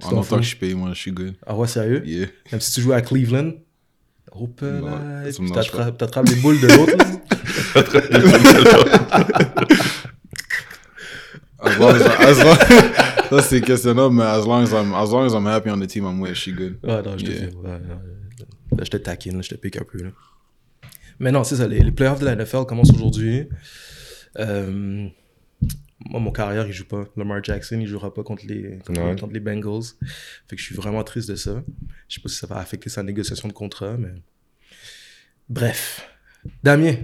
t'en 0.00 0.16
en 0.16 0.20
autant 0.20 0.36
que 0.38 0.42
je 0.42 0.56
paye, 0.56 0.74
moi, 0.74 0.90
je 0.94 0.98
suis 0.98 1.12
good. 1.12 1.34
Ah 1.46 1.54
ouais, 1.54 1.68
sérieux? 1.68 2.02
Yeah. 2.04 2.26
Même 2.50 2.60
si 2.60 2.72
tu 2.72 2.80
joues 2.80 2.92
à 2.92 3.00
Cleveland? 3.00 3.52
Là, 4.66 4.80
Non, 4.80 4.90
me 4.90 5.30
puis 5.30 5.50
t'attrapes 5.52 5.98
t'attrapes 5.98 6.28
les 6.28 6.36
boules 6.36 6.60
de 6.60 6.66
l'autre, 6.68 6.96
là. 6.96 7.04
As 11.64 11.78
long 11.78 11.90
as, 11.90 12.02
as 12.02 12.42
long, 12.44 12.56
ça 13.30 13.42
c'est 13.42 13.60
questionnable, 13.60 14.14
mais 14.14 14.24
as 14.24 14.44
long 14.44 14.62
as, 14.64 14.72
I'm, 14.72 14.92
as 14.94 15.10
long 15.12 15.24
as 15.26 15.32
I'm 15.32 15.46
happy 15.46 15.70
on 15.70 15.78
the 15.78 15.86
team 15.86 16.04
I'm 16.04 16.20
with, 16.20 16.34
suis 16.34 16.52
good. 16.52 16.78
Ouais, 16.82 17.02
non, 17.02 17.16
je 17.16 17.24
te 17.24 17.30
Yeah. 17.30 17.46
Ouais, 17.46 17.78
non, 17.88 18.00
là, 18.76 18.84
je 18.84 18.90
te 18.90 18.96
taquine, 18.96 19.36
là, 19.36 19.42
je 19.42 19.50
te 19.50 19.54
pique 19.54 19.76
un 19.76 19.84
peu. 19.84 20.02
Là. 20.02 20.10
Mais 21.20 21.30
non, 21.30 21.44
c'est 21.44 21.56
ça. 21.56 21.68
Les, 21.68 21.78
les 21.80 21.92
playoffs 21.92 22.18
de 22.18 22.24
la 22.24 22.34
NFL 22.34 22.64
commencent 22.66 22.90
aujourd'hui. 22.92 23.48
Euh, 24.38 25.06
moi, 26.10 26.20
mon 26.20 26.32
carrière, 26.32 26.66
il 26.66 26.72
joue 26.72 26.84
pas. 26.86 27.04
Lamar 27.16 27.42
Jackson, 27.42 27.78
il 27.80 27.86
jouera 27.86 28.12
pas 28.12 28.22
contre 28.22 28.44
les, 28.46 28.78
contre, 28.86 29.00
Ouais. 29.00 29.16
contre 29.18 29.32
les 29.32 29.40
Bengals. 29.40 29.82
Fait 30.48 30.56
que 30.56 30.60
je 30.60 30.66
suis 30.66 30.74
vraiment 30.74 31.02
triste 31.04 31.28
de 31.30 31.34
ça. 31.36 31.62
Je 32.08 32.14
sais 32.14 32.20
pas 32.20 32.28
si 32.28 32.36
ça 32.36 32.46
va 32.46 32.58
affecter 32.58 32.88
sa 32.90 33.02
négociation 33.02 33.48
de 33.48 33.52
contrat, 33.52 33.96
mais. 33.96 34.12
Bref. 35.48 36.08
Damien, 36.62 36.94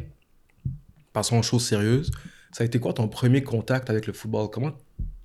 passons 1.12 1.38
aux 1.38 1.42
choses 1.42 1.64
sérieuses. 1.64 2.10
Ça 2.52 2.64
a 2.64 2.66
été 2.66 2.80
quoi 2.80 2.92
ton 2.92 3.08
premier 3.08 3.42
contact 3.42 3.90
avec 3.90 4.06
le 4.06 4.12
football? 4.12 4.48
Comment 4.50 4.72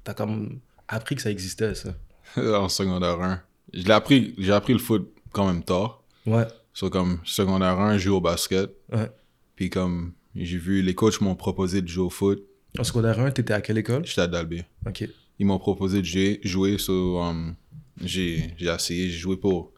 t'as 0.03 0.13
comme 0.13 0.59
appris 0.87 1.15
que 1.15 1.21
ça 1.21 1.31
existait, 1.31 1.73
ça? 1.75 1.95
En 2.37 2.69
secondaire 2.69 3.19
1. 3.21 3.41
Je 3.73 3.83
l'ai 3.83 3.91
appris, 3.91 4.35
j'ai 4.37 4.51
appris 4.51 4.73
le 4.73 4.79
foot 4.79 5.11
quand 5.31 5.47
même 5.47 5.63
tard. 5.63 6.03
Ouais. 6.25 6.45
So, 6.73 6.89
comme 6.89 7.19
secondaire 7.23 7.79
1, 7.79 7.97
je 7.97 8.03
joue 8.05 8.15
au 8.15 8.21
basket. 8.21 8.69
Ouais. 8.91 9.09
Puis 9.55 9.69
comme 9.69 10.13
j'ai 10.35 10.57
vu, 10.57 10.81
les 10.81 10.95
coachs 10.95 11.21
m'ont 11.21 11.35
proposé 11.35 11.81
de 11.81 11.87
jouer 11.87 12.05
au 12.05 12.09
foot. 12.09 12.43
En 12.79 12.83
secondaire 12.83 13.19
1, 13.19 13.31
t'étais 13.31 13.53
à 13.53 13.61
quelle 13.61 13.77
école? 13.77 14.05
J'étais 14.05 14.21
à 14.21 14.27
Dalby. 14.27 14.63
Ok. 14.87 15.07
Ils 15.39 15.45
m'ont 15.45 15.59
proposé 15.59 15.99
de 15.99 16.05
jouer, 16.05 16.39
jouer 16.43 16.77
so, 16.77 17.19
um, 17.21 17.55
j'ai 18.01 18.53
j'ai 18.57 18.67
essayé, 18.67 19.09
j'ai 19.09 19.17
joué 19.17 19.37
pour... 19.37 19.71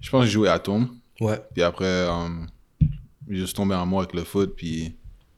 Je 0.00 0.10
pense 0.10 0.20
que 0.22 0.26
j'ai 0.26 0.32
joué 0.32 0.48
à 0.48 0.58
Tom. 0.58 0.88
Ouais. 1.20 1.38
Puis 1.54 1.62
après, 1.62 2.06
um, 2.08 2.46
j'ai 3.28 3.38
juste 3.40 3.56
tombé 3.56 3.74
en 3.74 3.82
amour 3.82 4.00
avec 4.00 4.14
le 4.14 4.24
foot. 4.24 4.54
Puis 4.56 4.94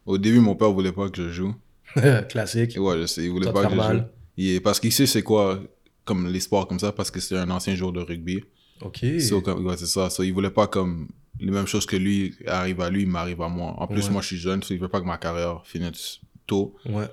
au 0.07 0.19
début, 0.19 0.41
mon 0.41 0.55
père 0.57 0.71
voulait 0.73 0.93
pas 0.93 1.09
que 1.11 1.23
je 1.23 1.31
joue. 1.31 1.55
Classique. 2.29 2.77
Et 2.77 2.79
ouais, 2.79 3.01
je 3.01 3.07
sais, 3.07 3.25
il 3.25 3.31
voulait 3.31 3.53
pas 3.53 3.67
que 3.67 3.75
je 3.75 3.81
joue. 3.81 4.03
Il- 4.37 4.61
parce 4.63 4.81
qu'il 4.81 4.93
sait 4.93 5.07
c'est 5.07 5.23
quoi 5.23 5.61
comme 6.05 6.27
les 6.33 6.41
sports 6.41 6.67
comme 6.67 6.79
ça 6.81 6.91
parce 6.91 7.11
que 7.11 7.21
c'est 7.21 7.37
un 7.37 7.51
ancien 7.51 7.75
joueur 7.75 7.93
de 7.93 8.01
rugby. 8.01 8.43
Ok. 8.81 9.05
So, 9.21 9.41
comme, 9.43 9.65
ouais, 9.67 9.77
c'est 9.77 9.87
ça. 9.87 10.11
So, 10.11 10.23
il 10.25 10.33
voulait 10.33 10.51
pas 10.51 10.67
comme 10.67 11.09
les 11.39 11.51
mêmes 11.51 11.67
choses 11.67 11.87
que 11.87 11.97
lui 11.97 12.35
arrive 12.47 12.81
à 12.81 12.91
lui, 12.91 13.03
il 13.03 13.09
m'arrive 13.09 13.41
à 13.43 13.49
moi. 13.49 13.75
En 13.79 13.87
plus, 13.87 14.07
Ouais. 14.07 14.11
moi, 14.11 14.23
je 14.23 14.29
suis 14.29 14.37
jeune, 14.39 14.63
so 14.63 14.75
il 14.75 14.81
veut 14.81 14.89
pas 14.89 15.01
que 15.01 15.07
ma 15.07 15.19
carrière 15.19 15.61
finisse 15.65 16.19
tôt. 16.53 16.75
Ouais. 16.87 17.09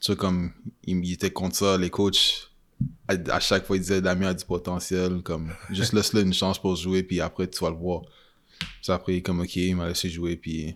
So, 0.00 0.16
comme 0.16 0.52
il, 0.84 1.04
il 1.04 1.12
était 1.12 1.30
contre 1.30 1.56
ça, 1.56 1.76
les 1.78 1.90
coachs, 1.90 2.50
à, 3.08 3.14
à 3.36 3.40
chaque 3.40 3.64
fois, 3.66 3.76
ils 3.76 3.80
disaient 3.80 4.00
Damien 4.00 4.28
a 4.28 4.34
du 4.34 4.44
potentiel, 4.44 5.22
comme 5.22 5.52
juste 5.70 5.92
laisse-le 5.92 6.22
une 6.22 6.32
chance 6.34 6.58
pour 6.60 6.74
jouer, 6.76 7.02
puis 7.02 7.20
après, 7.20 7.46
tu 7.48 7.62
vas 7.64 7.70
le 7.70 7.76
voir. 7.76 8.02
So, 8.82 8.92
après, 8.92 9.20
comme 9.20 9.40
ok, 9.40 9.56
il 9.56 9.76
m'a 9.76 9.88
laissé 9.88 10.08
jouer, 10.08 10.36
puis 10.36 10.74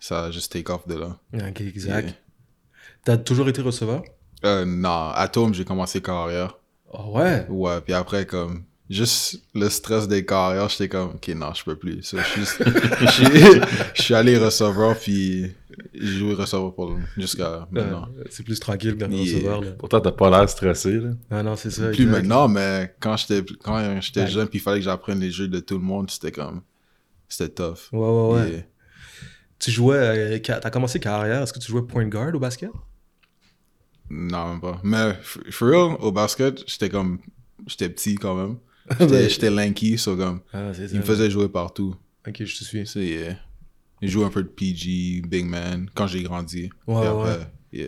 ça 0.00 0.24
a 0.24 0.30
juste 0.30 0.50
take 0.52 0.70
off 0.72 0.86
de 0.88 0.94
là. 0.96 1.18
Ok, 1.34 1.60
exact. 1.60 2.14
T'as 3.04 3.16
toujours 3.18 3.48
été 3.48 3.60
receveur? 3.62 4.02
Euh, 4.44 4.64
non, 4.64 5.10
à 5.14 5.28
Tom, 5.28 5.54
j'ai 5.54 5.64
commencé 5.64 6.00
carrière. 6.00 6.58
Oh, 6.92 7.12
ouais? 7.18 7.46
Ouais, 7.48 7.80
puis 7.80 7.92
après, 7.94 8.26
comme, 8.26 8.64
juste 8.90 9.42
le 9.54 9.68
stress 9.68 10.08
des 10.08 10.24
carrières, 10.26 10.68
j'étais 10.68 10.88
comme, 10.88 11.10
ok, 11.14 11.28
non, 11.28 11.52
je 11.54 11.64
peux 11.64 11.76
plus. 11.76 12.02
So, 12.02 12.18
je 12.36 13.06
suis- 13.10 13.60
je 13.94 14.14
allé 14.14 14.36
receveur, 14.38 14.98
puis 14.98 15.52
j'ai 15.94 16.06
joué 16.18 16.34
receveur 16.34 16.74
pour 16.74 16.96
jusqu'à 17.16 17.66
maintenant. 17.70 18.08
Euh, 18.18 18.24
c'est 18.30 18.42
plus 18.42 18.58
tranquille 18.60 18.96
qu'un 18.96 19.10
Yeah. 19.10 19.20
receveur. 19.36 19.60
Là. 19.62 19.70
Pourtant, 19.72 20.00
t'as 20.00 20.12
pas 20.12 20.30
l'air 20.30 20.48
stressé, 20.48 20.92
là. 21.00 21.10
Ah 21.30 21.42
non, 21.42 21.56
c'est 21.56 21.70
ça. 21.70 21.88
Plus 21.90 22.04
exact. 22.04 22.10
maintenant, 22.10 22.48
mais 22.48 22.94
quand 23.00 23.16
j'étais 23.16 23.42
quand 23.62 24.00
j'étais 24.00 24.26
jeune, 24.26 24.48
puis 24.48 24.58
il 24.58 24.62
fallait 24.62 24.78
que 24.78 24.84
j'apprenne 24.84 25.20
les 25.20 25.30
jeux 25.30 25.48
de 25.48 25.60
tout 25.60 25.74
le 25.78 25.84
monde, 25.84 26.10
c'était 26.10 26.32
comme, 26.32 26.62
c'était 27.28 27.52
tough. 27.54 27.78
Ouais, 27.92 27.98
ouais, 28.00 28.34
ouais. 28.42 28.50
Yeah. 28.50 28.62
Tu 29.58 29.70
jouais. 29.70 29.96
euh, 29.96 30.38
T'as 30.38 30.70
commencé 30.70 30.98
carrière. 31.00 31.42
Est-ce 31.42 31.52
que 31.52 31.58
tu 31.60 31.70
jouais 31.70 31.82
point 31.82 32.06
guard 32.06 32.34
au 32.34 32.38
basket? 32.40 32.70
Non, 34.10 34.48
même 34.50 34.60
pas. 34.60 34.80
Mais, 34.82 35.14
for 35.22 35.68
real, 35.68 35.96
au 36.00 36.12
basket, 36.12 36.62
j'étais 36.66 36.88
comme, 36.90 37.18
j'étais 37.66 37.88
petit 37.88 38.16
quand 38.16 38.34
même. 38.34 38.56
J'étais 38.98 39.28
j'étais 39.30 39.50
lanky, 39.50 39.96
so 39.96 40.16
comme, 40.16 40.40
Ah, 40.52 40.72
c'est 40.74 40.88
ça. 40.88 40.94
il 40.94 40.98
me 40.98 41.04
faisait 41.04 41.30
jouer 41.30 41.48
partout. 41.48 41.94
Ok, 42.26 42.42
je 42.44 42.58
te 42.58 42.64
suis. 42.64 42.84
C'est, 42.86 43.04
yeah. 43.06 43.36
J'ai 44.02 44.08
joué 44.08 44.24
un 44.24 44.30
peu 44.30 44.42
de 44.42 44.48
PG, 44.48 45.22
Big 45.26 45.46
Man, 45.46 45.88
quand 45.94 46.06
j'ai 46.08 46.22
grandi. 46.22 46.62
Ouais, 46.64 46.70
Puis 46.86 46.94
ouais. 46.94 47.06
après, 47.06 47.50
yeah. 47.72 47.86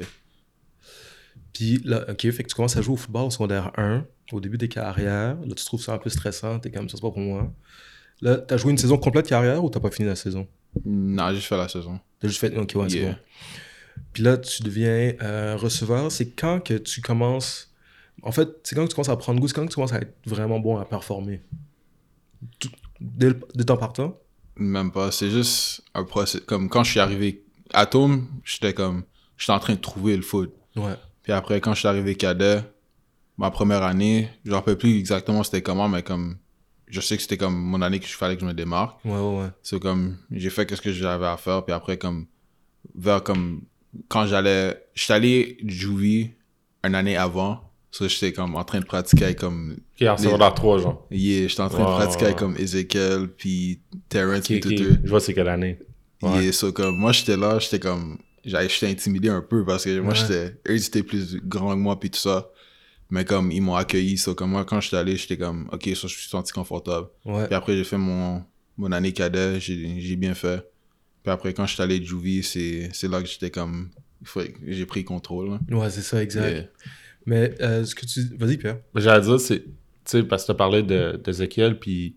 Puis 1.53 1.81
là, 1.85 2.05
ok, 2.09 2.31
fait 2.31 2.43
que 2.43 2.49
tu 2.49 2.55
commences 2.55 2.77
à 2.77 2.83
jouer 2.83 2.95
au 2.95 2.97
football 2.97 3.25
au 3.27 3.31
secondaire 3.31 3.73
1, 3.77 4.07
au 4.33 4.41
début 4.41 4.59
des 4.59 4.69
carrières. 4.69 5.37
Là, 5.41 5.55
tu 5.57 5.65
trouves 5.65 5.83
ça 5.83 5.93
un 5.95 5.99
peu 5.99 6.11
stressant, 6.11 6.59
t'es 6.59 6.71
comme 6.71 6.89
ça, 6.89 6.97
c'est 6.97 7.03
pas 7.03 7.11
pour 7.11 7.21
moi. 7.21 7.53
Là, 8.21 8.37
t'as 8.39 8.57
joué 8.57 8.71
une 8.71 8.79
saison 8.79 8.97
complète 8.97 9.25
de 9.27 9.31
carrière 9.31 9.63
ou 9.65 9.71
t'as 9.71 9.81
pas 9.81 9.91
fini 9.91 10.09
la 10.09 10.17
saison? 10.17 10.47
Non, 10.85 11.29
j'ai 11.31 11.37
juste 11.37 11.49
fait 11.49 11.57
la 11.57 11.69
saison. 11.69 12.01
T'as 12.21 12.29
juste 12.29 12.41
fait, 12.41 12.57
ok, 12.57 12.73
ouais, 12.77 12.89
c'est 12.89 12.99
Yeah. 12.99 13.11
bon. 13.13 13.19
Puis 14.13 14.23
là, 14.23 14.37
tu 14.39 14.63
deviens 14.63 15.13
euh, 15.23 15.57
receveur. 15.57 16.11
C'est 16.11 16.31
quand 16.31 16.61
que 16.61 16.75
tu 16.75 17.01
commences. 17.01 17.73
En 18.23 18.33
fait, 18.33 18.49
c'est 18.65 18.75
quand 18.75 18.85
que 18.85 18.89
tu 18.91 18.95
commences 18.95 19.09
à 19.09 19.17
prendre 19.17 19.41
goût, 19.41 19.49
c'est 19.49 19.55
quand 19.55 19.65
que 19.65 19.71
tu 19.71 19.75
commences 19.77 19.93
à 19.93 19.99
être 20.01 20.15
vraiment 20.27 20.59
bon 20.61 20.79
à 20.79 20.85
performer? 20.85 21.41
Tout- 22.59 22.71
Dès, 23.01 23.29
le- 23.31 23.41
dès 23.55 23.65
ton 23.65 23.77
partant? 23.77 24.19
Même 24.57 24.93
pas. 24.93 25.11
C'est 25.11 25.31
juste 25.31 25.83
un 25.95 26.05
procès. 26.05 26.41
Comme 26.41 26.69
quand 26.69 26.85
je 26.85 26.93
suis 26.93 27.01
arrivé 27.01 27.45
à 27.73 27.87
Tome, 27.87 28.27
j'étais 28.45 28.73
comme. 28.73 29.05
J'étais 29.37 29.53
en 29.53 29.59
train 29.59 29.75
de 29.75 29.81
trouver 29.81 30.17
le 30.17 30.23
foot. 30.23 30.55
Ouais. 30.77 30.95
Puis 31.23 31.33
après, 31.33 31.61
quand 31.61 31.75
je 31.75 31.81
suis 31.81 31.89
arrivé 31.89 32.15
cadet, 32.15 32.63
ma 33.37 33.51
première 33.51 33.83
année, 33.83 34.29
je 34.45 34.51
me 34.51 34.55
rappelle 34.55 34.79
plus 34.79 34.97
exactement 34.97 35.43
c'était 35.43 35.63
comment, 35.63 35.89
mais 35.89 36.03
comme. 36.03 36.39
Je 36.87 37.01
sais 37.01 37.17
que 37.17 37.23
c'était 37.23 37.39
comme 37.39 37.57
mon 37.57 37.83
année 37.83 37.99
qu'il 37.99 38.11
fallait 38.11 38.37
que 38.37 38.43
je 38.43 38.47
me 38.47 38.55
démarque. 38.55 39.05
Ouais, 39.05 39.13
ouais, 39.13 39.41
ouais. 39.41 39.49
C'est 39.63 39.81
comme. 39.81 40.19
J'ai 40.31 40.51
fait 40.51 40.73
ce 40.75 40.81
que 40.81 40.93
j'avais 40.93 41.27
à 41.27 41.37
faire. 41.37 41.65
Puis 41.65 41.75
après, 41.75 41.99
comme. 41.99 42.27
Vers 42.95 43.23
comme. 43.23 43.63
Quand 44.09 44.27
j'allais. 44.27 44.87
J'étais 44.95 45.13
allé 45.15 45.59
Juvie 45.65 46.33
une 46.85 46.95
année 46.95 47.17
avant. 47.17 47.73
Ça, 47.97 48.09
j'étais 48.09 48.33
comme 48.33 48.57
en 48.57 48.65
train 48.65 48.81
de 48.81 48.85
pratiquer 48.85 49.25
avec 49.27 49.39
comme. 49.39 49.77
Ok, 50.01 50.09
en 50.09 50.17
secondaire 50.17 50.53
3, 50.55 50.79
genre. 50.81 51.07
Yeah, 51.13 51.47
j'étais 51.47 51.61
en 51.61 51.69
train 51.69 51.85
Ouais, 51.85 51.91
de 51.91 51.95
pratiquer 51.97 52.25
avec 52.25 52.39
comme 52.39 52.57
Ezekiel, 52.57 53.29
puis 53.29 53.81
Terrence, 54.09 54.51
Ok, 54.51 54.61
puis 54.61 54.75
ok. 54.75 54.77
tout. 54.77 54.99
Je 55.05 55.09
vois 55.11 55.21
c'est 55.21 55.33
quelle 55.33 55.49
année. 55.49 55.79
Ouais. 56.21 56.43
Yeah, 56.45 56.53
so 56.53 56.73
comme, 56.73 56.97
moi, 56.97 57.13
j'étais 57.13 57.37
là, 57.37 57.59
j'étais 57.61 57.79
comme, 57.79 58.19
j'étais 58.45 58.89
intimidé 58.89 59.29
un 59.29 59.43
peu 59.43 59.65
parce 59.65 59.85
que 59.85 60.01
moi, 60.01 60.13
Ouais. 60.13 60.19
j'étais, 60.19 60.47
eux, 60.69 60.77
ils 60.77 60.85
étaient 60.87 61.03
plus 61.05 61.41
grands 61.45 61.71
que 61.71 61.79
moi, 61.79 62.01
puis 62.01 62.11
tout 62.11 62.19
ça. 62.19 62.51
Mais 63.11 63.25
comme, 63.25 63.53
ils 63.53 63.61
m'ont 63.61 63.77
accueilli, 63.77 64.19
so 64.19 64.35
comme 64.35 64.51
moi, 64.51 64.65
quand 64.65 64.81
j'étais 64.81 64.97
allé, 64.97 65.17
j'étais 65.17 65.37
comme, 65.37 65.69
ok, 65.73 65.85
ça, 65.95 66.09
je 66.09 66.19
suis 66.19 66.29
senti 66.29 66.53
confortable. 66.53 67.07
Ouais. 67.25 67.47
Puis 67.47 67.55
après, 67.55 67.77
j'ai 67.77 67.85
fait 67.85 67.99
mon, 67.99 68.43
mon 68.77 68.91
année 68.91 69.13
cadet, 69.13 69.61
j'ai 69.61 70.17
bien 70.17 70.35
fait. 70.35 70.69
Puis 71.23 71.31
après, 71.31 71.55
quand 71.55 71.65
j'étais 71.67 71.83
allé 71.85 72.01
de 72.01 72.05
Juvie, 72.05 72.43
c'est 72.43 73.09
là 73.09 73.23
que 73.23 73.29
j'étais 73.29 73.51
comme, 73.51 73.91
j'ai 74.67 74.85
pris 74.87 75.05
contrôle. 75.05 75.51
là. 75.51 75.61
Ouais, 75.79 75.91
c'est 75.91 76.03
ça, 76.03 76.21
exact. 76.21 76.73
Mais 77.27 77.55
euh, 77.61 77.85
ce 77.85 77.95
que 77.95 78.05
tu. 78.07 78.21
Vas-y, 78.37 78.57
Pierre. 78.59 78.79
J'allais 78.95 79.25
dire, 79.25 79.41
c'est. 79.41 79.65
Tu 79.65 79.71
sais, 80.05 80.23
parce 80.23 80.43
que 80.43 80.47
tu 80.49 80.53
as 80.53 80.57
parlé 80.57 80.83
de- 80.83 81.21
d'Ezekiel, 81.25 81.79
puis 81.79 82.17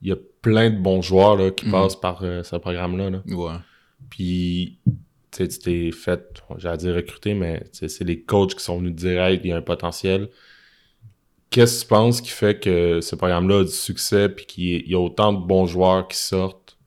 il 0.00 0.08
y 0.08 0.12
a 0.12 0.16
plein 0.40 0.70
de 0.70 0.78
bons 0.78 1.02
joueurs 1.02 1.36
là, 1.36 1.50
qui 1.52 1.66
Mhm. 1.66 1.72
passent 1.72 2.00
par 2.00 2.20
euh, 2.24 2.42
ce 2.42 2.56
programme-là. 2.56 3.10
Là. 3.10 3.22
Ouais. 3.28 3.54
Puis, 4.10 4.78
tu 4.84 4.92
sais, 5.30 5.48
tu 5.48 5.58
t'es 5.60 5.90
fait, 5.92 6.42
j'allais 6.58 6.78
dire 6.78 6.94
recruter, 6.96 7.34
mais 7.34 7.62
c'est 7.70 8.02
les 8.02 8.20
coachs 8.22 8.54
qui 8.56 8.64
sont 8.64 8.78
venus 8.78 8.96
te 8.96 9.00
dire, 9.02 9.22
hey, 9.22 9.40
il 9.42 9.50
y 9.50 9.52
a 9.52 9.56
un 9.56 9.62
potentiel. 9.62 10.28
Qu'est-ce 11.50 11.76
que 11.80 11.82
tu 11.82 11.88
penses 11.88 12.20
qui 12.20 12.30
fait 12.30 12.58
que 12.58 13.00
ce 13.02 13.14
programme-là 13.14 13.60
a 13.60 13.64
du 13.64 13.70
succès, 13.70 14.28
puis 14.28 14.46
qu'il 14.46 14.88
y 14.90 14.94
a 14.94 14.98
autant 14.98 15.32
de 15.32 15.46
bons 15.46 15.66
joueurs 15.66 16.08
qui 16.08 16.16
sortent 16.16 16.78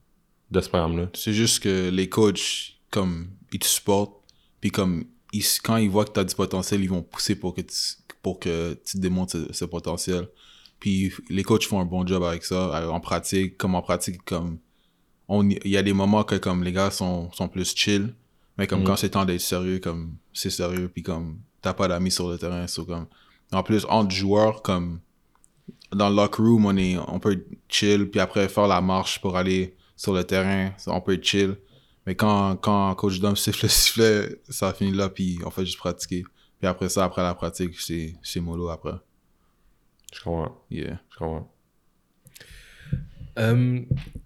de 0.50 0.60
ce 0.60 0.68
programme-là? 0.68 1.08
C'est 1.14 1.32
juste 1.32 1.62
que 1.62 1.88
les 1.88 2.08
coachs, 2.08 2.74
comme, 2.90 3.28
ils 3.52 3.58
te 3.60 3.66
supportent, 3.66 4.20
puis 4.60 4.70
comme, 4.70 5.04
ils, 5.32 5.44
quand 5.62 5.76
ils 5.76 5.90
voient 5.90 6.04
que 6.04 6.12
tu 6.12 6.20
as 6.20 6.24
du 6.24 6.34
potentiel, 6.34 6.82
ils 6.82 6.90
vont 6.90 7.02
pousser 7.02 7.34
pour 7.36 7.54
que 7.54 7.60
tu, 7.60 7.76
pour 8.22 8.38
que 8.40 8.78
tu 8.84 8.98
démontres 8.98 9.32
ce, 9.32 9.52
ce 9.52 9.64
potentiel. 9.64 10.28
Puis 10.80 11.12
les 11.30 11.42
coachs 11.42 11.64
font 11.64 11.80
un 11.80 11.84
bon 11.84 12.06
job 12.06 12.22
avec 12.22 12.44
ça, 12.44 12.76
euh, 12.76 12.88
en 12.88 13.00
pratique, 13.00 13.56
comme 13.56 13.74
en 13.74 13.82
pratique, 13.82 14.22
comme, 14.24 14.58
on, 15.28 15.48
il 15.48 15.68
y 15.68 15.76
a 15.76 15.82
des 15.82 15.92
moments 15.92 16.22
que 16.24 16.36
comme 16.36 16.62
les 16.62 16.72
gars 16.72 16.90
sont, 16.90 17.30
sont 17.32 17.48
plus 17.48 17.74
chill, 17.74 18.14
mais 18.58 18.66
comme 18.66 18.80
Mhm. 18.80 18.86
quand 18.86 18.96
c'est 18.96 19.10
temps 19.10 19.24
d'être 19.24 19.40
sérieux, 19.40 19.78
comme, 19.80 20.16
c'est 20.32 20.50
sérieux, 20.50 20.88
puis 20.92 21.02
comme, 21.02 21.38
t'as 21.62 21.72
pas 21.74 21.88
d'amis 21.88 22.10
sur 22.10 22.28
le 22.30 22.38
terrain, 22.38 22.66
so 22.66 22.84
comme, 22.84 23.06
en 23.52 23.62
plus, 23.62 23.84
entre 23.88 24.10
joueurs, 24.14 24.62
comme, 24.62 25.00
dans 25.92 26.08
le 26.10 26.16
locker 26.16 26.42
room, 26.42 26.66
on, 26.66 26.76
est, 26.76 26.96
on 27.08 27.18
peut 27.18 27.44
chill, 27.68 28.10
puis 28.10 28.20
après 28.20 28.48
faire 28.48 28.66
la 28.66 28.80
marche 28.80 29.20
pour 29.20 29.36
aller 29.36 29.74
sur 29.96 30.12
le 30.12 30.24
terrain, 30.24 30.72
on 30.86 31.00
peut 31.00 31.14
être 31.14 31.24
chill. 31.24 31.56
Mais 32.06 32.14
quand, 32.14 32.56
quand 32.56 32.94
coach 32.94 33.18
Dom 33.20 33.34
siffle 33.36 33.60
le 33.64 33.68
sifflet, 33.68 34.40
ça 34.48 34.72
finit 34.72 34.92
là, 34.92 35.08
puis 35.08 35.38
on 35.44 35.50
fait 35.50 35.64
juste 35.66 35.78
pratiquer. 35.78 36.24
Puis 36.58 36.66
après 36.68 36.88
ça, 36.88 37.04
après 37.04 37.22
la 37.22 37.34
pratique, 37.34 37.78
c'est 37.80 38.14
c'est 38.22 38.40
mollo 38.40 38.68
après. 38.70 38.94
Je 40.14 40.22
comprends. 40.22 40.64
Yeah. 40.70 41.00
Je 41.12 41.18
comprends. 41.18 41.52
Euh, 43.38 43.80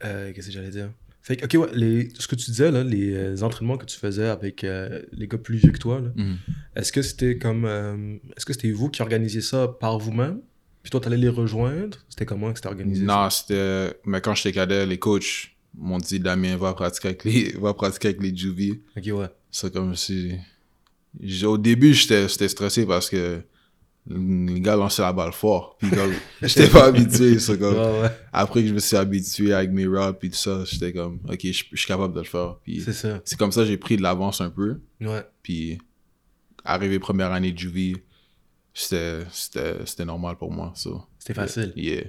euh, 0.04 0.32
Qu'est-ce 0.32 0.46
que 0.48 0.52
j'allais 0.52 0.70
dire? 0.70 0.90
Fait 1.22 1.36
que, 1.36 1.44
ok, 1.44 1.66
ouais, 1.66 1.74
les, 1.76 2.08
ce 2.18 2.26
que 2.26 2.34
tu 2.34 2.50
disais, 2.50 2.70
là, 2.70 2.82
les 2.82 3.12
euh, 3.14 3.42
entraînements 3.42 3.76
que 3.76 3.84
tu 3.84 3.98
faisais 3.98 4.26
avec 4.28 4.64
euh, 4.64 5.02
les 5.12 5.28
gars 5.28 5.36
plus 5.38 5.56
vieux 5.58 5.72
que 5.72 5.78
toi, 5.78 6.00
là, 6.00 6.10
Mhm. 6.14 6.38
est-ce 6.76 6.92
que 6.92 7.02
c'était 7.02 7.36
comme. 7.38 7.64
euh, 7.64 8.16
est-ce 8.36 8.46
que 8.46 8.52
c'était 8.52 8.70
vous 8.70 8.88
qui 8.88 9.02
organisiez 9.02 9.40
ça 9.42 9.68
par 9.68 9.98
vous-même? 9.98 10.40
Puis 10.82 10.90
toi, 10.90 11.00
t'allais 11.00 11.18
les 11.18 11.28
rejoindre? 11.28 11.98
C'était 12.08 12.24
comment 12.24 12.50
que 12.52 12.58
c'était 12.58 12.68
organisé? 12.68 13.04
ça? 13.06 13.12
Non, 13.24 13.30
c'était. 13.30 14.00
Mais 14.06 14.20
quand 14.20 14.34
j'étais 14.34 14.52
cadet, 14.52 14.86
les 14.86 14.98
coachs 14.98 15.50
m'ont 15.74 15.98
dit 15.98 16.20
Damien, 16.20 16.56
va 16.56 16.72
pratiquer 16.74 17.08
avec 17.08 17.24
les, 17.24 17.52
va 17.60 17.74
pratiquer 17.74 18.08
avec 18.08 18.22
les 18.22 18.34
Juvie. 18.36 18.80
Ok, 18.96 19.04
ouais. 19.06 19.28
C'est 19.50 19.72
comme 19.72 19.94
si. 19.96 20.32
Au 21.44 21.58
début, 21.58 21.92
j'étais 21.94 22.28
stressé 22.48 22.86
parce 22.86 23.10
que 23.10 23.42
les 24.08 24.60
gars 24.60 24.76
lançaient 24.76 25.02
la 25.02 25.12
balle 25.12 25.32
fort. 25.32 25.76
Puis 25.78 25.90
comme, 25.90 26.12
j'étais 26.42 26.68
pas 26.68 26.86
habitué. 26.86 27.38
c'est 27.40 27.58
comme, 27.58 27.74
Ouais, 27.74 28.00
ouais. 28.02 28.10
après 28.32 28.62
que 28.62 28.68
je 28.68 28.74
me 28.74 28.78
suis 28.78 28.96
habitué 28.96 29.52
avec 29.52 29.70
mes 29.70 29.86
rods 29.86 30.14
puis 30.14 30.30
tout 30.30 30.36
ça, 30.36 30.64
j'étais 30.64 30.92
comme, 30.92 31.20
ok, 31.28 31.38
je 31.42 31.50
suis 31.52 31.86
capable 31.86 32.14
de 32.14 32.20
le 32.20 32.24
faire. 32.26 32.56
Puis 32.62 32.80
C'est 32.80 32.92
ça. 32.92 33.20
c'est 33.24 33.38
comme 33.38 33.52
ça 33.52 33.64
j'ai 33.64 33.76
pris 33.76 33.96
de 33.96 34.02
l'avance 34.02 34.40
un 34.40 34.50
peu. 34.50 34.80
Ouais. 35.00 35.22
Puis 35.42 35.78
arrivé 36.64 36.98
première 36.98 37.32
année 37.32 37.52
de 37.52 37.58
Juvie, 37.58 37.96
c'était 38.72 39.24
normal 40.04 40.36
pour 40.36 40.50
moi. 40.52 40.72
So, 40.76 41.02
C'était 41.18 41.34
facile. 41.34 41.72
yeah. 41.76 42.04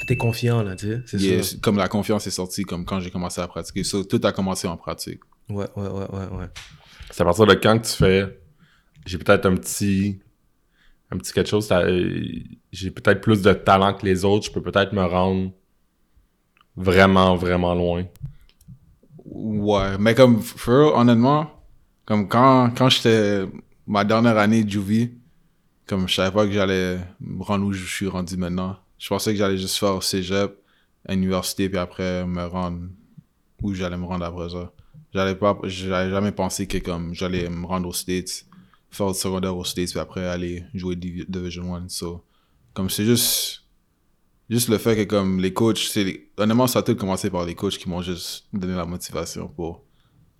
T'étais 0.00 0.16
confiant, 0.16 0.62
là, 0.62 0.76
tu 0.76 0.86
sais. 0.88 1.00
C'est 1.06 1.20
Yeah, 1.20 1.42
ça. 1.42 1.50
c'est- 1.50 1.60
Comme 1.60 1.76
la 1.76 1.88
confiance 1.88 2.26
est 2.26 2.30
sortie, 2.30 2.64
comme 2.64 2.84
quand 2.84 3.00
j'ai 3.00 3.10
commencé 3.10 3.40
à 3.40 3.46
pratiquer. 3.48 3.84
So, 3.84 4.04
tout 4.04 4.20
a 4.24 4.32
commencé 4.32 4.66
en 4.68 4.76
pratique. 4.76 5.20
Ouais, 5.48 5.66
ouais, 5.76 5.88
ouais, 5.88 6.06
ouais, 6.10 6.36
ouais. 6.38 6.46
C'est 7.10 7.20
à 7.22 7.24
partir 7.24 7.46
de 7.46 7.54
quand 7.54 7.78
que 7.78 7.86
tu 7.86 7.92
fais 7.92 8.40
j'ai 9.06 9.18
peut-être 9.18 9.44
un 9.46 9.54
petit 9.56 10.18
un 11.10 11.18
petit 11.18 11.32
quelque 11.32 11.48
chose 11.50 11.68
j'ai 12.72 12.90
peut-être 12.90 13.20
plus 13.20 13.42
de 13.42 13.52
talent 13.52 13.92
que 13.94 14.06
les 14.06 14.24
autres 14.24 14.46
je 14.46 14.50
peux 14.50 14.62
peut-être 14.62 14.92
me 14.94 15.04
rendre 15.04 15.52
vraiment 16.76 17.36
vraiment 17.36 17.74
loin 17.74 18.04
Ouais, 19.26 19.96
mais 19.98 20.14
comme, 20.14 20.40
for 20.42 20.74
real, 20.92 21.00
honnêtement, 21.00 21.50
comme 22.04 22.28
quand, 22.28 22.70
quand 22.76 22.88
j'étais 22.90 23.44
ma 23.86 24.04
dernière 24.04 24.36
année 24.38 24.62
de 24.64 24.70
Juvie, 24.70 25.12
comme 25.86 26.06
je 26.08 26.14
savais 26.14 26.30
pas 26.30 26.44
que 26.46 26.52
j'allais 26.52 26.98
me 27.20 27.42
rendre 27.42 27.64
où 27.66 27.72
je 27.72 27.84
suis 27.86 28.06
rendu 28.06 28.36
maintenant. 28.36 28.76
Je 29.04 29.10
pensais 29.10 29.32
que 29.32 29.36
j'allais 29.36 29.58
juste 29.58 29.76
faire 29.76 30.02
cégep, 30.02 30.56
à 31.04 31.12
l'université, 31.12 31.68
puis 31.68 31.76
après 31.76 32.26
me 32.26 32.46
rendre 32.46 32.88
où 33.60 33.74
j'allais 33.74 33.98
me 33.98 34.06
rendre 34.06 34.24
après 34.24 34.48
ça. 34.48 34.72
J'allais 35.12 35.34
pas, 35.34 35.58
j'avais 35.64 36.08
jamais 36.08 36.32
pensé 36.32 36.66
que 36.66 36.78
comme 36.78 37.14
j'allais 37.14 37.50
me 37.50 37.66
rendre 37.66 37.86
aux 37.86 37.92
States, 37.92 38.46
faire 38.90 39.08
le 39.08 39.12
secondaire 39.12 39.54
aux 39.54 39.64
States, 39.64 39.90
puis 39.90 39.98
après 39.98 40.26
aller 40.26 40.64
jouer 40.72 40.96
Divi- 40.96 41.26
Division 41.28 41.74
1. 41.74 41.90
So, 41.90 42.24
comme 42.72 42.88
c'est 42.88 43.04
juste, 43.04 43.64
juste 44.48 44.70
le 44.70 44.78
fait 44.78 44.96
que 44.96 45.02
comme 45.02 45.38
les 45.38 45.52
coachs, 45.52 45.76
c'est 45.76 46.30
honnêtement 46.38 46.66
ça 46.66 46.78
a 46.78 46.82
tout 46.82 46.96
commencé 46.96 47.28
par 47.28 47.44
les 47.44 47.54
coachs 47.54 47.76
qui 47.76 47.90
m'ont 47.90 48.00
juste 48.00 48.46
donné 48.54 48.74
la 48.74 48.86
motivation 48.86 49.48
pour 49.48 49.84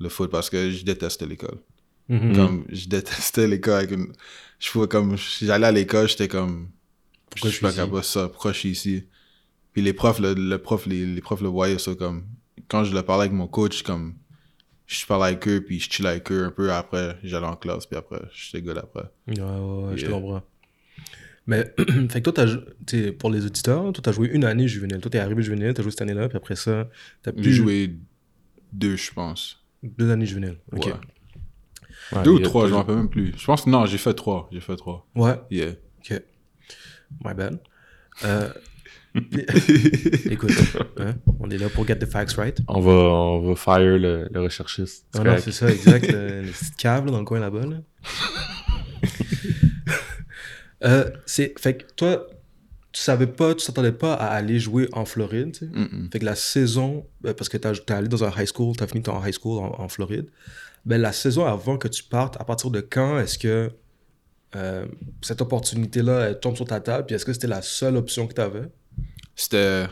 le 0.00 0.09
foot 0.09 0.30
parce 0.30 0.49
que 0.49 0.71
je 0.71 0.87
détestais 0.87 1.26
l'école. 1.26 1.59
Mhm. 2.09 2.35
Comme 2.35 2.64
je 2.71 2.88
détestais 2.88 3.47
l'école 3.47 3.88
je 4.59 4.71
pouvais 4.71 4.88
comme 4.88 5.18
j'allais 5.18 5.66
à 5.66 5.73
l'école, 5.73 6.09
j'étais 6.09 6.28
comme 6.28 6.71
Pourquoi 7.35 7.50
je 7.50 7.57
suis 7.57 7.62
pas 7.62 7.71
je 7.71 7.76
capable 7.76 7.99
de 7.99 8.03
ça, 8.03 8.29
pourquoi 8.29 8.53
je 8.53 8.59
suis 8.59 8.71
ici? 8.71 9.05
Puis 9.73 9.83
les 9.83 9.93
profs 9.93 10.21
le, 10.21 10.35
le 10.35 10.59
prof 10.59 10.87
les, 10.87 11.05
les 11.05 11.21
profs 11.21 11.41
le 11.41 11.49
voyaient 11.49 11.79
ça 11.79 11.95
comme 11.95 12.25
quand 12.69 12.85
je 12.85 12.95
le 12.95 13.03
parlais 13.03 13.25
avec 13.25 13.33
mon 13.33 13.49
coach 13.49 13.83
comme 13.83 14.14
je 14.87 15.05
parlais 15.07 15.26
avec 15.26 15.49
eux 15.49 15.62
puis 15.64 15.81
je 15.81 15.91
chillais 15.91 16.09
avec 16.11 16.31
eux 16.31 16.45
un 16.45 16.50
peu 16.50 16.73
après 16.73 17.19
j'allais 17.23 17.47
en 17.47 17.57
classe 17.57 17.87
puis 17.87 17.97
après 17.97 18.21
j'étais 18.33 18.62
good 18.62 18.79
après. 18.79 19.11
Ouais, 19.26 19.41
ouais, 19.41 19.85
ouais, 19.88 19.97
je 19.99 20.07
te 20.07 20.11
comprends. 20.11 20.43
Mais, 21.47 21.75
fait 22.09 22.23
que 22.23 22.31
toi, 22.31 22.47
t'sais, 22.87 23.12
pour 23.12 23.31
les 23.31 23.45
auditeurs, 23.45 23.93
toi, 23.93 24.03
t'as 24.03 24.12
joué 24.12 24.29
une 24.29 24.45
année 24.45 24.67
juvénile. 24.67 25.00
Toi, 25.00 25.11
t'es 25.11 25.19
arrivé 25.19 25.43
juvénile, 25.43 25.75
t'as 25.75 25.83
joué 25.83 25.91
cette 25.91 26.00
année-là, 26.00 26.29
puis 26.29 26.38
après 26.38 26.57
ça, 26.57 26.88
t'as 27.23 27.33
J'ai 27.37 27.43
pu 27.43 27.53
joué 27.53 27.97
deux 28.73 28.97
je 28.97 29.12
pense. 29.12 29.62
deux 29.83 30.11
années 30.11 30.25
juvéniles. 30.25 30.59
Ok. 30.73 30.87
Ouais. 30.87 30.93
Ouais, 32.12 32.23
Deux 32.23 32.31
ou 32.33 32.38
trois, 32.38 32.67
je 32.67 32.73
m'en 32.73 32.79
rappelle 32.79 32.97
même 32.97 33.09
plus. 33.09 33.35
Je 33.37 33.45
pense 33.45 33.67
non, 33.67 33.87
j'ai 33.87 33.99
fait 33.99 34.14
trois, 34.14 34.49
j'ai 34.53 34.61
fait 34.61 34.76
trois. 34.76 35.07
Ouais, 35.14 35.38
Yeah. 35.50 35.75
My 37.23 37.35
bad. 37.35 37.59
Euh, 38.25 38.49
écoute, 40.30 40.50
hein, 40.99 41.14
on 41.38 41.49
est 41.50 41.59
là 41.59 41.68
pour 41.68 41.87
get 41.87 41.97
the 42.00 42.06
facts 42.06 42.33
right. 42.35 42.59
on 42.66 42.80
va 42.80 42.90
on 42.92 43.42
va 43.49 43.54
fire 43.54 43.97
le, 43.99 44.28
le 44.33 44.40
recherchiste 44.40 45.06
Ah 45.16 45.23
non, 45.23 45.37
c'est 45.38 45.52
ça, 45.52 45.71
exact. 45.71 46.11
le, 46.11 46.42
le 46.42 46.50
petit 46.50 46.85
là, 46.85 47.00
dans 47.00 47.18
le 47.21 47.25
coin 47.25 47.38
là-bas. 47.38 47.66
Là. 47.66 47.76
Euh, 50.85 51.11
c'est, 51.25 51.59
fait 51.59 51.78
que 51.78 51.85
toi, 51.97 52.26
tu 52.92 53.00
savais 53.00 53.26
pas, 53.26 53.54
tu 53.54 53.64
t'attendais 53.64 53.92
pas 53.92 54.12
à 54.12 54.26
aller 54.26 54.59
jouer 54.59 54.87
en 54.92 55.06
Floride, 55.06 55.52
tu 55.52 55.61
sais. 55.66 55.71
Fait 56.12 56.18
que 56.18 56.25
la 56.26 56.35
saison, 56.35 57.06
euh, 57.25 57.33
parce 57.33 57.49
que 57.49 57.56
t'as- 57.56 57.73
t'es 57.75 57.94
allé 57.94 58.09
dans 58.09 58.23
un 58.23 58.30
high 58.30 58.47
school, 58.47 58.76
t'as 58.76 58.87
fini 58.87 59.02
ton 59.02 59.25
high 59.25 59.33
school 59.33 59.61
en, 59.64 59.80
en 59.80 59.88
Floride, 59.88 60.26
ben 60.85 61.00
la 61.00 61.12
saison 61.12 61.47
avant 61.47 61.78
que 61.78 61.88
tu 61.88 62.04
partes, 62.04 62.38
à 62.38 62.44
partir 62.44 62.71
de 62.71 62.80
quand 62.83 63.18
est-ce 63.18 63.38
que 63.38 63.71
euh, 64.56 64.87
cette 65.23 65.40
opportunité-là 65.40 66.28
elle 66.28 66.40
tombe 66.40 66.56
sur 66.56 66.64
ta 66.66 66.80
table, 66.80 67.06
puis 67.06 67.14
est-ce 67.16 67.25
que 67.25 67.32
c'était 67.32 67.46
la 67.46 67.62
seule 67.62 67.96
option 67.96 68.26
que 68.26 68.34
t'avais? 68.34 68.68
C'était. 69.34 69.87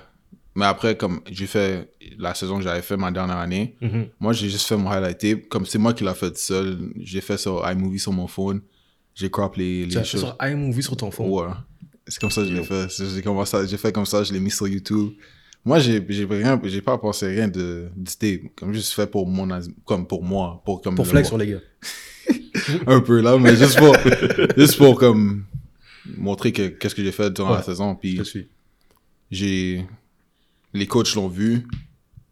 Mais 0.55 0.67
après, 0.67 0.97
comme 0.99 1.23
j'ai 1.31 1.47
fait 1.47 1.91
la 2.19 2.35
saison 2.35 2.59
que 2.59 2.63
j'avais 2.65 2.83
fait 2.83 2.97
ma 2.99 3.11
dernière 3.11 3.39
année, 3.39 3.77
moi 4.21 4.33
j'ai 4.35 4.51
juste 4.51 4.67
fait 4.69 4.77
mon 4.77 4.91
highlight 4.91 5.19
tape. 5.19 5.49
Comme 5.49 5.65
c'est 5.65 5.79
moi 5.79 5.95
qui 5.95 6.05
l'ai 6.05 6.15
fait 6.15 6.37
seul, 6.37 6.79
j'ai 7.01 7.23
fait 7.23 7.39
sur 7.39 7.67
iMovie 7.71 7.99
sur 7.99 8.13
mon 8.13 8.27
phone. 8.27 8.61
J'ai 9.15 9.31
crop 9.31 9.57
les, 9.57 9.83
Tu 9.85 9.89
les 9.91 9.97
as 9.97 10.01
fait 10.05 10.19
choses. 10.19 10.21
sur 10.21 10.37
iMovie 10.43 10.83
sur 10.83 10.97
ton 10.97 11.11
phone? 11.11 11.29
Ouais. 11.31 11.49
C'est 12.07 12.21
comme 12.21 12.31
ça 12.31 12.43
que 12.43 12.49
je 12.49 12.53
l'ai 12.55 12.65
fait. 12.65 12.87
J'ai 13.15 13.23
commencé 13.23 13.57
à- 13.57 13.65
j'ai 13.65 13.77
fait 13.79 13.93
comme 13.93 14.05
ça, 14.07 14.23
je 14.25 14.33
l'ai 14.33 14.41
mis 14.41 14.51
sur 14.51 14.69
YouTube. 14.69 15.13
Moi, 15.65 15.79
j'ai 15.79 16.05
j'ai 16.09 16.25
rien, 16.25 16.61
j'ai 16.65 16.83
pas 16.83 16.99
pensé 16.99 17.27
rien 17.29 17.49
de 17.49 17.89
du 17.97 18.15
tape. 18.17 18.51
Comme 18.57 18.73
juste 18.75 18.93
fait 18.93 19.07
pour 19.07 19.27
mon, 19.27 19.49
as- 19.51 19.69
comme 19.87 20.07
pour 20.07 20.23
moi, 20.23 20.61
pour 20.67 20.83
comme 20.83 20.97
Pour 20.97 21.05
le 21.07 21.11
flex 21.11 21.29
sur 21.29 21.39
les 21.39 21.47
gars. 21.47 21.61
un 22.87 23.01
peu 23.01 23.21
là, 23.21 23.39
mais 23.39 23.57
juste 23.57 23.79
pour, 23.79 23.95
juste 24.57 24.77
pour 24.79 24.99
comme 24.99 25.45
montrer 26.17 26.53
que 26.53 26.69
qu'est-ce 26.69 26.95
que 26.95 27.03
j'ai 27.05 27.13
fait 27.13 27.31
durant 27.33 27.55
la 27.55 27.63
saison. 27.63 27.95
Puis 27.95 28.17
Je 28.17 28.23
suis. 28.23 28.49
j'ai 29.31 29.87
les 30.75 30.87
coachs 30.87 31.15
l'ont 31.15 31.29
vu. 31.29 31.67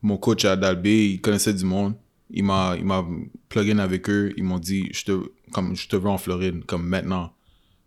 Mon 0.03 0.17
coach 0.17 0.45
à 0.45 0.57
Dalbé 0.57 1.11
il 1.11 1.21
connaissait 1.21 1.55
du 1.55 1.65
monde. 1.65 1.95
Il 2.31 2.45
m'a 2.45 2.75
il 2.79 2.85
m'a 2.85 3.05
plug 3.49 3.71
in 3.71 3.79
avec 3.79 4.09
eux. 4.09 4.33
Ils 4.37 4.45
m'ont 4.45 4.59
dit 4.59 4.89
je 4.93 5.05
te 5.05 5.13
comme 5.53 5.77
je 5.77 5.89
te 5.89 5.97
veux 5.97 6.09
en 6.09 6.19
Floride 6.19 6.65
comme 6.65 6.87
maintenant. 6.87 7.33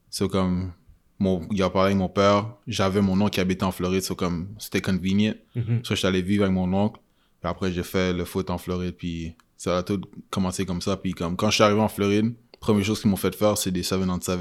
C'est 0.09 0.29
comme 0.29 0.71
mon 1.19 1.41
il 1.51 1.61
a 1.63 1.69
parlé 1.69 1.87
avec 1.87 1.97
mon 1.97 2.09
père. 2.09 2.53
J'avais 2.67 3.01
mon 3.01 3.19
oncle 3.19 3.31
qui 3.31 3.39
habitait 3.39 3.63
en 3.63 3.71
Floride 3.71 4.01
c'est 4.03 4.15
comme 4.15 4.49
c'était 4.59 4.81
convenient. 4.81 5.33
Mhm. 5.55 5.81
so 5.83 5.95
j'étais 5.95 6.07
allé 6.07 6.21
vivre 6.21 6.43
avec 6.43 6.53
mon 6.53 6.71
oncle. 6.73 6.99
Puis 7.41 7.49
après 7.49 7.71
j'ai 7.71 7.83
fait 7.83 8.13
le 8.13 8.25
foot 8.25 8.49
en 8.49 8.57
Floride 8.57 8.95
puis 8.97 9.35
ça 9.63 9.77
a 9.77 9.83
tout 9.83 10.01
commencé 10.29 10.65
comme 10.65 10.81
ça 10.81 10.97
puis 10.97 11.13
comme 11.13 11.37
quand 11.37 11.49
je 11.49 11.55
suis 11.55 11.63
arrivé 11.63 11.79
en 11.79 11.87
Floride 11.87 12.33
première 12.59 12.83
chose 12.83 12.99
qu'ils 12.99 13.09
m'ont 13.09 13.15
fait 13.15 13.33
faire 13.33 13.57
c'est 13.57 13.71
des 13.71 13.83
7 13.83 13.99
on 14.09 14.19
7 14.19 14.39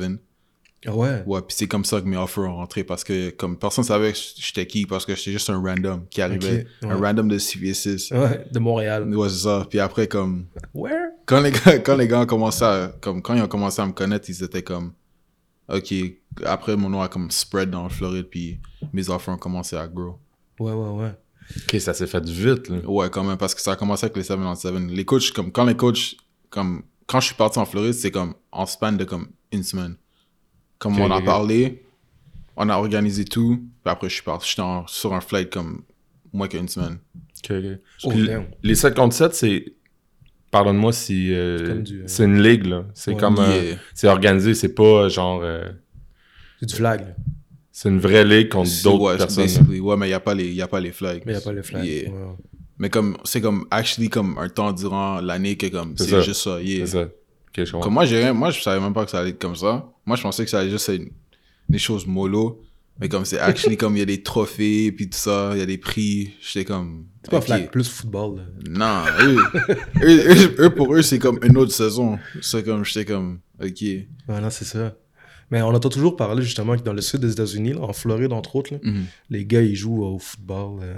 Ah 0.87 0.97
ouais? 0.97 1.23
Ouais, 1.27 1.41
puis 1.43 1.57
c'est 1.57 1.69
comme 1.69 1.85
ça 1.85 2.01
que 2.01 2.07
mes 2.07 2.17
offers 2.17 2.43
ont 2.45 2.57
rentré 2.57 2.83
parce 2.83 3.05
que 3.05 3.31
comme 3.31 3.57
personne 3.57 3.85
savait 3.85 4.13
que 4.13 4.19
j'étais 4.37 4.67
qui 4.67 4.85
parce 4.85 5.07
que 5.07 5.15
j'étais 5.15 5.31
juste 5.31 5.49
un 5.49 5.63
random 5.63 6.07
qui 6.11 6.21
arrivait. 6.21 6.67
Un 6.83 6.97
random 6.97 7.29
de 7.29 7.39
CVS6. 7.39 8.13
Ouais, 8.13 8.45
de 8.51 8.59
Montréal. 8.59 9.09
Ouais, 9.15 9.29
c'est 9.29 9.45
ça. 9.45 9.65
Puis 9.71 9.79
après, 9.79 10.09
comme, 10.09 10.47
Where? 10.75 11.11
quand 11.25 11.41
les 11.41 11.53
gars, 11.53 11.79
quand 11.79 11.97
les 11.97 12.09
gars 12.09 12.23
ont 12.23 12.27
commencé 12.27 12.65
à, 12.65 12.93
comme, 13.01 13.23
quand 13.23 13.35
ils 13.35 13.43
ont 13.43 13.49
commencé 13.49 13.81
à 13.81 13.87
me 13.87 13.93
connaître, 13.93 14.29
ils 14.29 14.43
étaient 14.43 14.65
comme, 14.65 14.93
ok, 15.69 15.95
après 16.45 16.77
mon 16.77 16.89
nom 16.91 17.01
a 17.01 17.09
comme 17.09 17.31
spread 17.31 17.71
dans 17.71 17.85
le 17.85 17.91
Floride, 17.91 18.27
puis 18.29 18.59
mes 18.93 19.09
offers 19.09 19.35
ont 19.35 19.39
commencé 19.39 19.77
à 19.77 19.87
grow. 19.87 20.19
Ouais, 20.59 20.73
ouais, 20.73 20.91
ouais. 20.91 21.15
Ok, 21.57 21.81
ça 21.81 21.95
s'est 21.95 22.07
fait 22.07 22.25
vite, 22.29 22.69
là. 22.69 22.79
Ouais, 22.87 23.09
quand 23.11 23.25
même, 23.25 23.37
parce 23.37 23.55
que 23.55 23.61
ça 23.61 23.73
a 23.73 23.77
commencé 23.77 24.05
avec 24.07 24.17
les 24.17 24.23
7 24.23 24.39
on 24.39 24.55
7. 24.55 24.73
Les 24.91 25.05
coachs, 25.05 25.31
comme, 25.33 25.53
quand 25.53 25.65
les 25.65 25.77
coachs, 25.77 26.17
comme, 26.51 26.83
quand 27.07 27.21
je 27.21 27.27
suis 27.27 27.35
parti 27.35 27.59
en 27.59 27.65
Floride, 27.67 27.95
c'est 27.95 28.11
comme, 28.11 28.35
en 28.53 28.67
span 28.67 28.93
de 28.93 29.05
comme 29.05 29.29
une 29.53 29.63
semaine. 29.63 29.97
Comme 30.79 30.99
on 30.99 31.11
a 31.11 31.21
parlé, 31.23 31.85
on 32.57 32.69
a 32.69 32.77
organisé 32.77 33.25
tout, 33.25 33.57
puis 33.57 33.91
après 33.93 34.09
je 34.09 34.15
suis 34.15 34.23
parti, 34.23 34.49
j'étais 34.51 34.63
sur 34.87 35.15
un 35.15 35.21
flight 35.21 35.51
comme 35.53 35.83
moins 36.33 36.49
qu'une 36.49 36.69
semaine. 36.69 36.99
Ok, 37.45 37.53
ok. 38.05 38.15
Oh, 38.39 38.43
les 38.63 38.75
7 38.75 38.95
contre 38.95 39.15
7, 39.15 39.35
c'est. 39.35 39.75
Pardonne-moi 40.51 40.93
si. 40.93 41.33
euh, 41.33 41.59
C'est 41.59 41.65
comme 41.67 41.83
du, 41.83 42.01
euh, 42.01 42.05
C'est 42.07 42.25
une 42.25 42.43
ligue, 42.43 42.67
là. 42.67 42.85
C'est 42.95 43.13
Ouais. 43.13 43.17
comme. 43.21 43.39
euh, 43.39 43.63
Yeah. 43.63 43.77
c'est 43.95 44.09
organisé, 44.09 44.55
c'est 44.55 44.75
pas 44.75 45.09
genre. 45.09 45.41
euh, 45.43 45.67
C'est 46.61 46.67
du 46.67 46.75
flag. 46.75 47.15
C'est 47.73 47.89
une 47.89 47.99
vraie 47.99 48.25
ligue 48.25 48.51
contre 48.51 48.71
d'autres 48.85 49.03
ouais, 49.05 49.17
personnes. 49.17 49.45
basically. 49.45 49.81
Ouais, 49.81 49.97
mais 49.97 50.07
il 50.07 50.11
n'y 50.11 50.15
a 50.15 50.21
pas 50.21 50.35
les, 50.35 50.53
y 50.53 50.63
a 50.63 50.69
pas 50.69 50.81
les 50.81 50.93
flags. 50.93 51.23
Mais 51.27 51.33
il 51.33 51.37
n'y 51.37 51.41
a 51.43 51.45
pas 51.45 51.53
le 51.53 51.63
flag. 51.63 51.85
Yeah. 51.85 52.11
Ouais. 52.11 52.17
Mais 52.79 52.91
comme, 52.91 53.17
c'est 53.25 53.41
comme, 53.41 53.67
actually, 53.71 54.09
comme 54.11 54.37
un 54.39 54.49
temps 54.49 54.73
durant 54.73 55.21
l'année 55.21 55.57
que 55.57 55.67
comme, 55.67 55.95
C'est 55.97 56.05
c'est 56.05 56.11
ça. 56.11 56.21
juste 56.21 56.43
ça, 56.43 56.61
yeah. 56.63 56.87
C'est 56.87 56.93
ça. 56.93 57.03
Ok, 57.03 57.65
je. 57.65 57.73
Comme 57.73 57.95
moi, 57.95 58.05
j'ai 58.05 58.19
rien, 58.19 58.33
moi, 58.33 58.51
je 58.51 58.61
savais 58.61 58.81
même 58.81 58.93
pas 58.95 59.05
que 59.05 59.11
ça 59.11 59.21
allait 59.21 59.31
être 59.31 59.41
comme 59.41 59.57
ça. 59.57 59.89
Moi, 60.07 60.17
je 60.17 60.23
pensais 60.23 60.45
que 60.45 60.51
ça 60.51 60.61
allait 60.61 60.71
juste 60.71 60.89
être 60.89 61.03
des 61.69 61.79
choses 61.79 62.07
mollo. 62.07 62.61
Mais 63.01 63.09
comme 63.09 63.25
c'est 63.25 63.39
actually 63.39 63.77
comme 63.79 63.97
il 63.97 64.01
y 64.01 64.03
a 64.03 64.07
des 64.07 64.23
trophées, 64.23 64.93
puis 64.93 65.09
tout 65.09 65.17
ça, 65.19 65.51
il 65.55 65.59
y 65.59 65.63
a 65.63 65.67
des 65.67 65.79
prix. 65.79 66.35
J'étais 66.43 66.67
comme. 66.67 67.07
C'est 67.25 67.31
pas 67.31 67.39
ok. 67.39 67.45
flag, 67.45 67.71
plus 67.71 67.89
football. 67.89 68.37
là. 68.37 68.43
Non, 68.69 69.27
eux, 69.27 69.39
eux, 70.03 70.35
eux- 70.35 70.55
eux, 70.67 70.71
pour 70.75 70.95
eux, 70.95 71.01
c'est 71.03 71.19
comme 71.19 71.39
une 71.43 71.57
autre 71.57 71.73
saison. 71.73 72.19
C'est 72.43 72.63
comme, 72.65 72.85
j'étais 72.85 73.07
comme, 73.07 73.41
ok. 73.63 73.81
Ouais, 73.81 74.07
non, 74.41 74.51
c'est 74.51 74.67
ça. 74.67 74.95
Mais 75.53 75.63
on 75.63 75.69
entend 75.69 75.89
toujours 75.91 76.17
parler 76.17 76.43
justement 76.43 76.77
que 76.77 76.83
dans 76.83 76.93
le 76.95 77.01
sud 77.03 77.21
des 77.21 77.31
États-Unis, 77.33 77.75
en 77.75 77.93
Floride 77.93 78.33
entre 78.33 78.57
autres, 78.57 78.73
là, 78.73 78.81
Mhm. 78.83 79.05
les 79.31 79.45
gars 79.45 79.61
ils 79.63 79.77
jouent 79.77 80.03
au 80.03 80.19
football 80.19 80.81
euh, 80.83 80.95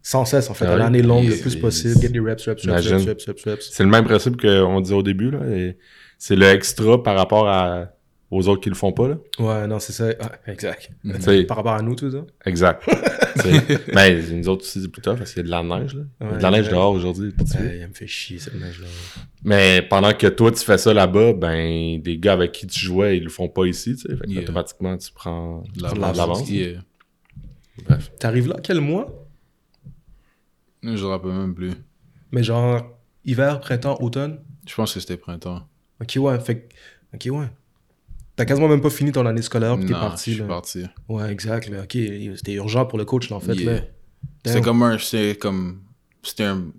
sans 0.00 0.24
cesse 0.24 0.48
en 0.48 0.54
fait, 0.54 0.64
à 0.66 0.76
l'année 0.76 1.02
longue 1.02 1.24
le 1.28 1.36
plus 1.36 1.56
possible, 1.56 2.00
get 2.00 2.08
des 2.08 2.20
reps, 2.20 2.46
reps, 2.46 2.64
reps, 2.64 2.86
reps, 2.88 3.04
reps, 3.06 3.24
reps, 3.26 3.44
reps. 3.44 3.70
C'est 3.72 3.82
le 3.82 3.90
même 3.90 4.04
principe 4.04 4.40
qu'on 4.40 4.80
disait 4.80 4.94
au 4.94 5.02
début, 5.02 5.30
là. 5.30 5.40
et 5.50 5.76
C'est 6.18 6.36
le 6.36 6.46
extra 6.46 7.02
par 7.02 7.16
rapport 7.16 7.48
à... 7.48 7.90
aux 8.34 8.48
autres 8.48 8.60
qui 8.62 8.68
le 8.68 8.74
font 8.74 8.92
pas, 8.92 9.08
là. 9.08 9.16
Ouais, 9.38 9.66
non, 9.66 9.78
c'est 9.78 9.92
ça. 9.92 10.08
Ah, 10.20 10.32
exact. 10.46 10.90
Mhm. 11.04 11.18
T'sais, 11.18 11.44
Par 11.44 11.56
rapport 11.58 11.72
à 11.74 11.82
nous, 11.82 11.94
tout 11.94 12.10
ça. 12.10 12.24
Exact. 12.46 12.82
Mais 13.94 14.20
nous 14.32 14.48
autres 14.48 14.62
aussi, 14.64 14.80
c'est 14.82 14.88
plus 14.88 15.02
tard 15.02 15.16
parce 15.16 15.32
qu'il 15.32 15.38
y 15.38 15.40
a 15.40 15.46
de 15.46 15.50
la 15.50 15.62
neige, 15.62 15.94
là. 15.94 16.02
Il 16.20 16.24
y 16.24 16.28
a 16.28 16.32
Ouais, 16.32 16.38
de 16.38 16.42
la 16.42 16.50
neige 16.50 16.68
dehors 16.68 16.92
aujourd'hui. 16.92 17.28
Ouais, 17.38 17.78
elle 17.80 17.88
me 17.88 17.94
fait 17.94 18.06
chier 18.06 18.38
cette 18.38 18.54
neige-là. 18.54 18.86
Mais 19.44 19.82
pendant 19.82 20.12
que 20.12 20.26
toi, 20.26 20.50
tu 20.52 20.64
fais 20.64 20.78
ça 20.78 20.92
là-bas, 20.94 21.32
ben, 21.34 22.00
des 22.00 22.18
gars 22.18 22.32
avec 22.34 22.52
qui 22.52 22.66
tu 22.66 22.78
jouais, 22.80 23.16
ils 23.18 23.24
le 23.24 23.30
font 23.30 23.48
pas 23.48 23.66
ici, 23.66 23.96
tu 23.96 24.02
sais. 24.08 24.16
Fait 24.16 24.24
que 24.26 24.30
Yeah. 24.30 24.42
automatiquement, 24.42 24.96
tu 24.96 25.12
prends 25.12 25.62
De 25.76 25.82
l'avance. 26.00 26.48
Yeah. 26.50 26.80
Bref. 27.86 28.10
T'arrives 28.18 28.48
là, 28.48 28.56
quel 28.62 28.80
mois? 28.80 29.06
Je 30.82 30.90
me 30.90 31.06
rappelle 31.06 31.32
même 31.32 31.54
plus. 31.54 31.72
Mais 32.30 32.42
genre, 32.42 32.82
hiver, 33.24 33.60
printemps, 33.60 33.96
automne? 34.00 34.38
Je 34.68 34.74
pense 34.74 34.94
que 34.94 35.00
c'était 35.00 35.16
printemps. 35.16 35.66
Ok, 36.00 36.14
ouais, 36.18 36.38
fait 36.40 36.60
que- 36.60 36.74
Ok, 37.14 37.28
ouais. 37.38 37.46
T'as 38.36 38.44
quasiment 38.44 38.68
même 38.68 38.80
pas 38.80 38.90
fini 38.90 39.12
ton 39.12 39.24
année 39.26 39.42
scolaire, 39.42 39.76
puis 39.76 39.86
t'es 39.86 39.92
parti, 39.92 40.30
je 40.30 40.34
suis 40.36 40.42
là. 40.42 40.48
parti. 40.48 40.84
Ouais, 41.08 41.30
exact, 41.30 41.68
là. 41.68 41.82
Ok, 41.82 41.92
c'était 42.36 42.54
urgent 42.54 42.84
pour 42.86 42.98
le 42.98 43.04
coach, 43.04 43.30
là, 43.30 43.36
en 43.36 43.40
fait, 43.40 43.54
Yeah. 43.54 43.84
Damn. 44.42 44.62
comme 44.62 44.82
un, 44.82 44.98
c'est 44.98 45.38
comme, 45.38 45.82
c'était 46.22 46.44
un, 46.44 46.72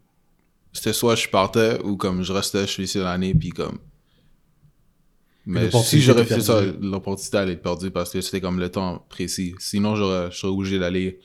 c'était 0.74 0.94
soit 0.94 1.16
je 1.16 1.30
partais 1.30 1.80
ou 1.84 1.96
comme 1.96 2.24
je 2.24 2.34
restais, 2.34 2.62
je 2.62 2.72
suis 2.72 2.84
ici 2.84 2.98
l'année, 2.98 3.34
puis 3.34 3.50
comme. 3.50 3.80
Mais 5.46 5.70
si 5.72 6.02
j'aurais 6.02 6.26
fait 6.26 6.42
ça, 6.42 6.62
l'opportunité 6.82 7.38
allait 7.38 7.54
être 7.54 7.62
perdue 7.62 7.92
parce 7.92 8.12
que 8.12 8.20
c'était 8.22 8.42
comme 8.42 8.60
le 8.60 8.70
temps 8.70 9.06
précis. 9.10 9.54
Sinon, 9.60 9.96
j'aurais, 9.96 10.32
je 10.32 10.38
serais 10.38 10.52
obligé 10.52 10.80
d'aller 10.80 11.20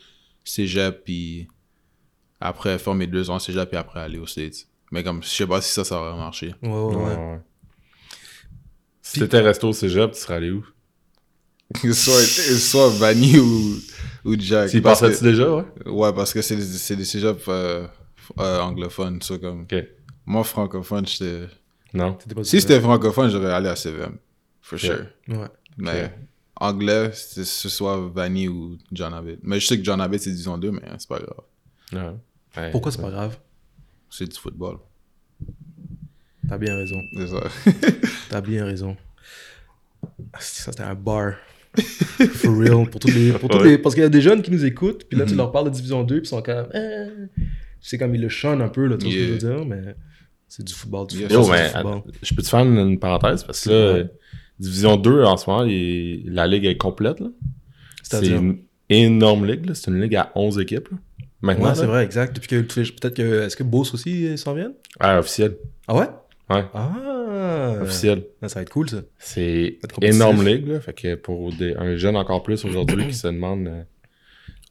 cégep, 0.44 1.04
puis 1.04 1.48
après 2.40 2.78
faire 2.78 2.94
mes 2.94 3.06
deux 3.06 3.30
ans 3.30 3.38
cégep, 3.38 3.68
puis 3.68 3.78
après 3.78 4.00
aller 4.00 4.18
aux 4.18 4.26
States. 4.26 4.68
Mais 4.92 5.02
comme, 5.02 5.22
je 5.22 5.28
sais 5.28 5.46
pas 5.46 5.60
si 5.60 5.72
ça, 5.72 5.84
ça 5.84 5.98
aurait 6.00 6.16
marché. 6.18 6.54
Ouais, 6.62 6.68
ouais, 6.68 6.94
ouais. 6.94 6.94
Ouais, 6.96 7.16
ouais. 7.16 7.40
Si 9.12 9.20
t'étais 9.20 9.40
resté 9.40 9.66
au 9.66 9.72
cégep, 9.72 10.12
tu 10.12 10.20
serais 10.20 10.34
allé 10.34 10.50
où? 10.50 10.64
soit, 11.92 12.20
soit 12.22 12.88
Vanny 12.90 13.38
ou, 13.38 13.76
ou 14.24 14.36
Jack. 14.38 14.70
Tu 14.70 14.78
y 14.78 14.80
Parce 14.80 15.00
que- 15.00 15.06
pensais-tu 15.06 15.24
déjà, 15.24 15.54
ouais? 15.54 15.64
Ouais, 15.86 16.12
parce 16.12 16.32
que 16.32 16.42
c'est 16.42 16.56
des, 16.56 16.62
c'est 16.62 16.96
des 16.96 17.04
cégeps 17.04 17.44
euh, 17.48 17.86
euh, 18.38 18.60
anglophones. 18.60 19.20
ça, 19.22 19.38
comme. 19.38 19.62
Ok. 19.62 19.74
Moi, 20.26 20.44
francophone, 20.44 21.06
j'étais. 21.06 21.46
Non? 21.92 22.16
Si 22.42 22.60
c'était 22.60 22.80
francophone, 22.80 23.30
j'aurais 23.30 23.52
allé 23.52 23.68
à 23.68 23.76
CVM. 23.76 24.16
For 24.62 24.78
sure. 24.78 25.06
Ouais. 25.28 25.48
Mais 25.76 26.12
anglais, 26.56 27.10
c'est 27.14 27.44
ce 27.44 27.68
soit 27.68 27.96
Vanny 28.14 28.46
ou 28.48 28.78
John 28.92 29.12
Abbott. 29.14 29.38
Mais 29.42 29.58
je 29.58 29.66
sais 29.66 29.78
que 29.78 29.84
John 29.84 30.00
Abbott, 30.00 30.20
c'est 30.20 30.30
division 30.30 30.56
2, 30.58 30.70
mais 30.70 30.82
c'est 30.98 31.08
pas 31.08 31.18
grave. 31.18 31.40
Ouais. 31.92 32.16
Ouais. 32.62 32.70
Pourquoi 32.70 32.92
c'est 32.92 33.00
pas 33.02 33.10
grave? 33.10 33.38
C'est 34.08 34.26
du 34.30 34.36
football. 34.38 34.78
T'as 36.50 36.58
bien 36.58 36.76
raison. 36.76 37.00
C'est 37.16 37.26
ça. 37.28 37.40
T'as 38.30 38.40
bien 38.40 38.64
raison. 38.64 38.96
Ah, 40.32 40.38
c'est- 40.40 40.62
Ça, 40.64 40.72
c'était 40.72 40.82
un 40.84 40.94
bar. 40.94 41.34
For 42.34 42.58
real. 42.58 42.90
Pour 42.90 42.98
tous 43.00 43.08
les, 43.12 43.30
pour 43.32 43.48
tous 43.48 43.62
les- 43.62 43.78
parce 43.78 43.94
qu'il 43.94 44.02
y 44.02 44.06
a 44.06 44.10
des 44.10 44.20
jeunes 44.20 44.42
qui 44.42 44.50
nous 44.50 44.64
écoutent, 44.64 45.04
puis 45.08 45.16
là, 45.18 45.24
tu 45.24 45.32
Mhm. 45.32 45.38
leur 45.38 45.52
parles 45.52 45.66
de 45.66 45.70
Division 45.74 46.02
2, 46.02 46.16
puis 46.16 46.26
ils 46.26 46.28
sont 46.28 46.42
comme. 46.42 46.66
Eh. 46.74 47.06
C'est 47.80 47.96
comme 47.98 48.14
ils 48.14 48.20
le 48.20 48.28
chonnent 48.28 48.60
un 48.62 48.68
peu, 48.68 48.86
là, 48.86 48.96
tout 48.98 49.08
ce 49.08 49.14
que 49.14 49.22
je 49.26 49.30
veux 49.32 49.38
dire, 49.38 49.64
mais 49.64 49.94
c'est 50.48 50.64
du 50.66 50.74
football. 50.74 51.06
Du 51.06 51.16
football, 51.18 51.32
Yo, 51.38 51.44
c'est 51.44 51.50
mais 51.52 51.66
du 51.68 51.72
football. 51.72 51.98
att- 51.98 52.14
je 52.24 52.34
peux 52.34 52.42
te 52.42 52.48
faire 52.48 52.60
une, 52.60 52.76
une 52.78 52.98
parenthèse 52.98 53.44
parce 53.44 53.60
que 53.64 53.70
là, 53.70 53.92
Ouais. 53.94 54.10
Division 54.58 54.96
2 54.96 55.22
en 55.22 55.36
ce 55.36 55.48
moment, 55.48 55.64
il- 55.64 56.24
la 56.34 56.46
ligue 56.48 56.64
est 56.66 56.76
complète. 56.76 57.20
là. 57.20 57.28
C'est 58.02 58.26
une 58.26 58.58
énorme 58.88 59.46
ligue. 59.46 59.66
là. 59.66 59.74
C'est 59.76 59.90
une 59.90 60.00
ligue 60.00 60.16
à 60.16 60.32
11 60.34 60.58
équipes. 60.58 60.88
là. 60.90 60.98
Maintenant, 61.42 61.68
Ouais, 61.68 61.74
c'est 61.76 61.86
vrai, 61.86 62.04
exact. 62.04 62.34
Depuis 62.34 62.48
que 62.48 62.60
peut-être 62.60 63.14
que. 63.14 63.42
Est-ce 63.46 63.56
que 63.56 63.62
Beauce 63.62 63.94
aussi 63.94 64.26
euh, 64.26 64.36
s'en 64.36 64.52
viennent 64.54 64.74
Ah, 64.98 65.20
officiel. 65.20 65.56
Ah 65.88 65.94
ouais? 65.96 66.06
Ouais. 66.50 66.64
Ah 66.74 67.76
Officiel. 67.82 68.24
Ah, 68.42 68.48
Ça 68.48 68.56
va 68.56 68.62
être 68.62 68.70
cool, 68.70 68.88
ça. 68.90 69.02
C'est 69.18 69.78
énorme 70.02 70.44
ligue. 70.46 70.66
Là. 70.66 70.80
Fait 70.80 70.92
que 70.92 71.14
pour 71.14 71.52
des- 71.52 71.74
un 71.76 71.96
jeune 71.96 72.16
encore 72.16 72.42
plus 72.42 72.64
aujourd'hui 72.64 73.06
qui 73.06 73.14
se 73.14 73.26
demande 73.28 73.66
euh, 73.68 73.82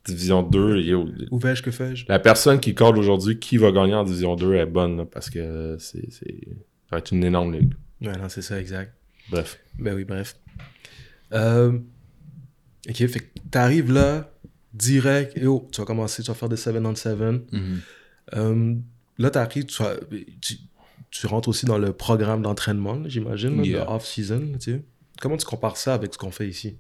Division 0.06 0.44
2, 0.44 0.82
yo, 0.82 1.08
Où? 1.32 1.40
Vais-je, 1.40 1.62
que 1.64 1.72
fais-je? 1.72 2.06
La 2.08 2.20
personne 2.20 2.60
qui 2.60 2.74
colle 2.76 2.98
aujourd'hui 2.98 3.40
qui 3.40 3.58
va 3.58 3.72
gagner 3.72 3.94
en 3.96 4.04
Division 4.04 4.36
2 4.36 4.56
est 4.56 4.66
bonne 4.66 4.98
là, 4.98 5.06
parce 5.06 5.30
que 5.30 5.78
c'est, 5.80 6.12
ça 6.12 6.26
va 6.92 6.98
être 7.00 7.12
une 7.12 7.24
énorme 7.24 7.54
ligue. 7.54 7.74
Ouais, 8.02 8.18
non, 8.18 8.30
c'est 8.30 8.42
ça, 8.42 8.60
exact. 8.60 8.94
Bref. 9.30 9.60
Ben 9.78 9.94
oui, 9.96 10.04
bref. 10.06 10.36
Euh, 11.34 11.78
Ok, 12.90 12.96
fait 12.96 13.20
que 13.20 13.26
t'arrives 13.52 13.92
là, 13.92 14.32
direct, 14.74 15.38
et 15.38 15.46
oh, 15.46 15.68
tu 15.72 15.82
vas 15.82 15.86
commencer, 15.86 16.24
tu 16.24 16.30
vas 16.30 16.34
faire 16.36 16.50
des 16.50 16.56
7 16.58 16.76
on 16.84 16.96
7. 16.96 17.18
Mhm. 17.20 17.80
Euh, 18.36 18.76
là, 19.18 19.30
t'arrives, 19.30 19.66
tu, 19.66 19.84
vas- 19.84 19.98
tu, 20.42 20.56
tu 21.12 21.28
rentres 21.28 21.50
aussi 21.50 21.66
dans 21.66 21.78
le 21.78 21.92
programme 21.94 22.42
d'entraînement, 22.42 23.02
j'imagine, 23.08 23.64
Yeah. 23.64 23.86
de 23.86 23.90
off-season, 23.92 24.52
tu 24.60 24.72
sais. 24.74 24.84
Comment 25.22 25.38
tu 25.38 25.46
compares 25.46 25.78
ça 25.78 25.94
avec 25.94 26.14
ce 26.14 26.18
qu'on 26.18 26.32
fait 26.32 26.48
ici? 26.48 26.78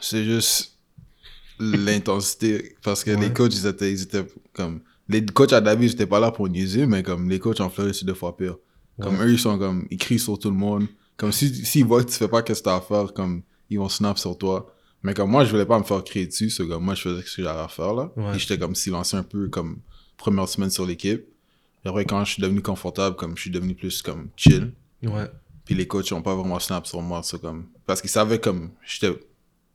C'est 0.00 0.24
juste 0.24 0.78
l'intensité. 1.58 2.76
Parce 2.82 3.04
que 3.04 3.10
Ouais. 3.12 3.20
les 3.20 3.32
coachs, 3.32 3.54
ils 3.54 3.66
étaient, 3.66 3.92
ils 3.92 4.02
étaient 4.02 4.26
comme. 4.52 4.80
Les 5.08 5.24
coachs 5.24 5.52
à 5.52 5.60
David, 5.60 5.90
j'étais 5.90 6.06
pas 6.06 6.18
là 6.18 6.30
pour 6.30 6.48
niaiser, 6.48 6.86
mais 6.86 7.02
comme 7.02 7.28
les 7.28 7.38
coachs 7.38 7.60
en 7.60 7.68
Floride, 7.70 7.94
c'est 7.94 8.06
deux 8.06 8.14
fois 8.14 8.36
pire. 8.36 8.56
Comme 9.00 9.20
eux, 9.22 9.30
ils 9.32 9.38
sont 9.38 9.58
comme. 9.58 9.86
Ils 9.90 9.98
crient 9.98 10.18
sur 10.18 10.38
tout 10.38 10.50
le 10.50 10.56
monde. 10.56 10.86
Comme 11.16 11.30
si 11.32 11.54
s'ils 11.64 11.84
voient 11.84 12.02
que 12.02 12.10
tu 12.10 12.16
fais 12.16 12.28
pas 12.28 12.38
ce 12.38 12.52
que 12.52 12.58
t'as 12.62 12.76
à 12.76 12.80
faire, 12.80 13.12
comme. 13.12 13.42
Ils 13.70 13.78
vont 13.78 13.88
snap 13.88 14.18
sur 14.18 14.36
toi. 14.38 14.72
Mais 15.02 15.14
comme 15.14 15.30
moi, 15.30 15.44
je 15.44 15.50
voulais 15.50 15.66
pas 15.66 15.78
me 15.78 15.84
faire 15.84 16.02
crier 16.04 16.26
dessus. 16.26 16.48
C'est 16.50 16.66
comme 16.66 16.84
moi, 16.84 16.94
je 16.94 17.02
faisais 17.02 17.22
ce 17.22 17.36
que 17.36 17.42
j'avais 17.42 17.60
à 17.60 17.68
faire 17.68 17.92
là. 17.94 18.12
Ouais. 18.16 18.36
Et 18.36 18.38
j'étais 18.38 18.58
comme 18.58 18.74
silencieux 18.74 19.18
un 19.18 19.22
peu, 19.22 19.48
comme 19.48 19.78
première 20.16 20.48
semaine 20.48 20.70
sur 20.70 20.86
l'équipe. 20.86 21.24
Après, 21.84 22.04
quand 22.04 22.24
je 22.24 22.32
suis 22.34 22.42
devenu 22.42 22.62
confortable, 22.62 23.16
comme 23.16 23.36
je 23.36 23.42
suis 23.42 23.50
devenu 23.50 23.74
plus 23.74 24.00
comme 24.02 24.28
chill. 24.36 24.72
Ouais. 25.02 25.30
Puis 25.64 25.74
les 25.74 25.86
coachs 25.86 26.10
ont 26.12 26.22
pas 26.22 26.34
vraiment 26.34 26.58
snap 26.58 26.86
sur 26.86 27.00
moi, 27.02 27.22
c'est 27.22 27.40
comme 27.40 27.66
parce 27.86 28.00
qu'ils 28.00 28.10
savaient 28.10 28.38
comme 28.38 28.70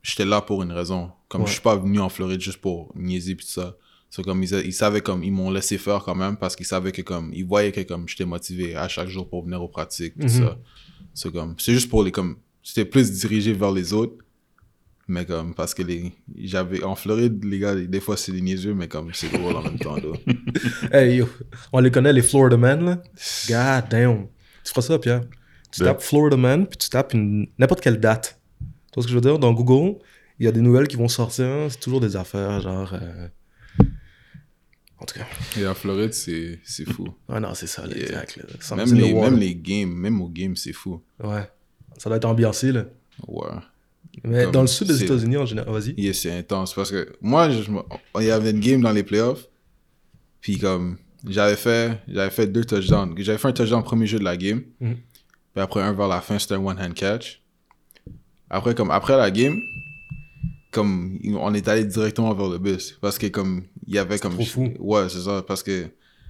j'étais 0.02 0.24
là 0.24 0.40
pour 0.40 0.62
une 0.62 0.72
raison. 0.72 1.10
Comme 1.28 1.42
Ouais. 1.42 1.46
je 1.46 1.52
suis 1.52 1.60
pas 1.62 1.76
venu 1.76 2.00
en 2.00 2.08
Floride 2.08 2.40
juste 2.40 2.60
pour 2.60 2.92
niaiser 2.96 3.34
puis 3.34 3.46
tout 3.46 3.52
ça. 3.52 3.76
C'est 4.08 4.24
comme 4.24 4.42
ils, 4.42 4.52
ils 4.64 4.72
savaient 4.72 5.00
comme 5.02 5.22
ils 5.22 5.30
m'ont 5.32 5.50
laissé 5.52 5.78
faire 5.78 6.02
quand 6.02 6.16
même 6.16 6.36
parce 6.36 6.56
qu'ils 6.56 6.66
savaient 6.66 6.90
que 6.92 7.02
comme 7.02 7.30
ils 7.32 7.44
voyaient 7.46 7.70
que 7.70 7.80
comme 7.82 8.08
j'étais 8.08 8.24
motivé 8.24 8.74
à 8.74 8.88
chaque 8.88 9.08
jour 9.08 9.28
pour 9.28 9.44
venir 9.44 9.62
aux 9.62 9.68
pratiques 9.68 10.14
tout 10.14 10.22
Mhm. 10.26 10.28
ça. 10.28 10.58
C'est 11.14 11.32
comme 11.32 11.54
c'est 11.58 11.72
juste 11.72 11.88
pour 11.88 12.02
les 12.02 12.10
comme 12.12 12.36
c'était 12.62 12.84
plus 12.84 13.10
dirigé 13.12 13.52
vers 13.52 13.70
les 13.72 13.92
autres. 13.92 14.14
Mais 15.12 15.24
comme 15.26 15.54
parce 15.54 15.74
que 15.74 15.82
les 15.82 16.12
j'avais 16.40 16.84
en 16.84 16.94
Floride 16.94 17.42
les 17.44 17.58
gars 17.58 17.74
des 17.74 18.00
fois 18.00 18.16
c'est 18.16 18.30
des 18.30 18.40
niaiseux 18.40 18.74
mais 18.74 18.86
comme 18.86 19.12
c'est 19.12 19.28
drôle 19.32 19.56
en 19.56 19.62
même 19.62 19.78
temps 19.78 19.96
là. 19.96 20.12
Hey, 20.92 21.16
yo, 21.16 21.28
on 21.72 21.80
les 21.80 21.90
connaît, 21.90 22.12
les 22.12 22.22
Florida 22.22 22.56
Men, 22.56 22.84
là. 22.84 23.02
God 23.48 23.88
damn. 23.90 24.26
Tu 24.64 24.70
feras 24.70 24.82
ça, 24.82 24.98
Pierre. 25.00 25.22
Tu 25.72 25.82
Ouais. 25.82 25.88
tapes 25.88 26.02
Florida 26.02 26.36
Man, 26.36 26.66
puis 26.66 26.78
tu 26.78 26.88
tapes 26.88 27.12
une- 27.14 27.48
n'importe 27.58 27.80
quelle 27.80 27.98
date. 27.98 28.40
Tu 28.60 28.66
vois 28.94 29.02
ce 29.02 29.06
que 29.08 29.10
je 29.10 29.14
veux 29.16 29.20
dire? 29.20 29.38
Dans 29.40 29.52
Google, 29.52 29.98
il 30.38 30.44
y 30.44 30.48
a 30.48 30.52
des 30.52 30.60
nouvelles 30.60 30.86
qui 30.88 30.96
vont 30.96 31.08
sortir. 31.08 31.66
C'est 31.70 31.80
toujours 31.80 32.00
des 32.00 32.14
affaires, 32.16 32.60
genre. 32.60 32.92
euh, 32.94 33.28
En 35.00 35.06
tout 35.06 35.18
cas. 35.18 35.26
Et 35.58 35.66
en 35.66 35.74
Floride 35.74 36.12
c'est 36.12 36.60
c'est 36.62 36.88
fou. 36.88 37.08
Ouais, 37.28 37.40
non, 37.40 37.54
c'est 37.54 37.66
ça, 37.66 37.86
là, 37.86 37.96
Yeah. 37.96 38.04
exact. 38.22 38.36
là. 38.36 38.76
Même 38.76 38.94
les 38.94 39.12
même 39.14 39.36
les 39.38 39.56
games, 39.56 39.90
même 39.92 40.20
au 40.22 40.28
game 40.28 40.54
c'est 40.56 40.72
fou. 40.74 41.02
Ouais. 41.22 41.48
Ça 41.98 42.08
doit 42.10 42.16
être 42.18 42.26
ambiancé, 42.26 42.70
là. 42.70 42.84
Ouais. 43.26 43.48
Mais 44.24 44.44
Comme 44.44 44.52
dans 44.52 44.60
le 44.62 44.66
sud 44.66 44.88
des 44.88 45.04
États-Unis, 45.04 45.36
en 45.36 45.46
général. 45.46 45.72
Vas-y. 45.72 45.94
Yeah, 45.96 46.12
c'est 46.14 46.36
intense 46.36 46.74
parce 46.74 46.90
que 46.90 47.12
moi, 47.20 47.48
je, 47.50 47.62
il 48.20 48.26
y 48.26 48.30
avait 48.30 48.50
une 48.50 48.60
game 48.60 48.80
dans 48.80 48.92
les 48.92 49.02
playoffs. 49.04 49.46
Puis 50.40 50.58
comme, 50.58 50.96
j'avais 51.28 51.56
fait, 51.56 51.98
j'avais 52.08 52.30
fait 52.30 52.46
deux 52.46 52.64
touchdowns. 52.64 53.14
J'avais 53.18 53.38
fait 53.38 53.48
un 53.48 53.52
touchdown 53.52 53.80
au 53.80 53.84
premier 53.84 54.06
jeu 54.06 54.18
de 54.18 54.24
la 54.24 54.36
game. 54.36 54.62
Mhm. 54.80 54.96
Puis 55.54 55.62
après 55.62 55.80
un 55.82 55.92
vers 55.92 56.08
la 56.08 56.20
fin, 56.20 56.38
c'était 56.38 56.54
un 56.54 56.64
one-hand 56.64 56.94
catch. 56.94 57.42
Après, 58.48 58.74
comme, 58.74 58.90
après 58.90 59.16
la 59.16 59.30
game, 59.30 59.54
comme, 60.72 61.18
on 61.38 61.52
est 61.54 61.66
allé 61.68 61.84
directement 61.84 62.32
vers 62.34 62.48
le 62.48 62.58
bus. 62.58 62.98
Parce 63.00 63.18
que 63.18 63.26
comme, 63.26 63.62
il 63.86 63.94
y 63.94 63.98
avait 63.98 64.18
comme... 64.18 64.34
trop 64.34 64.44
fou. 64.44 64.72
Ouais, 64.78 65.08
c'est 65.08 65.20
ça. 65.20 65.42
Parce 65.46 65.62
que 65.62 65.86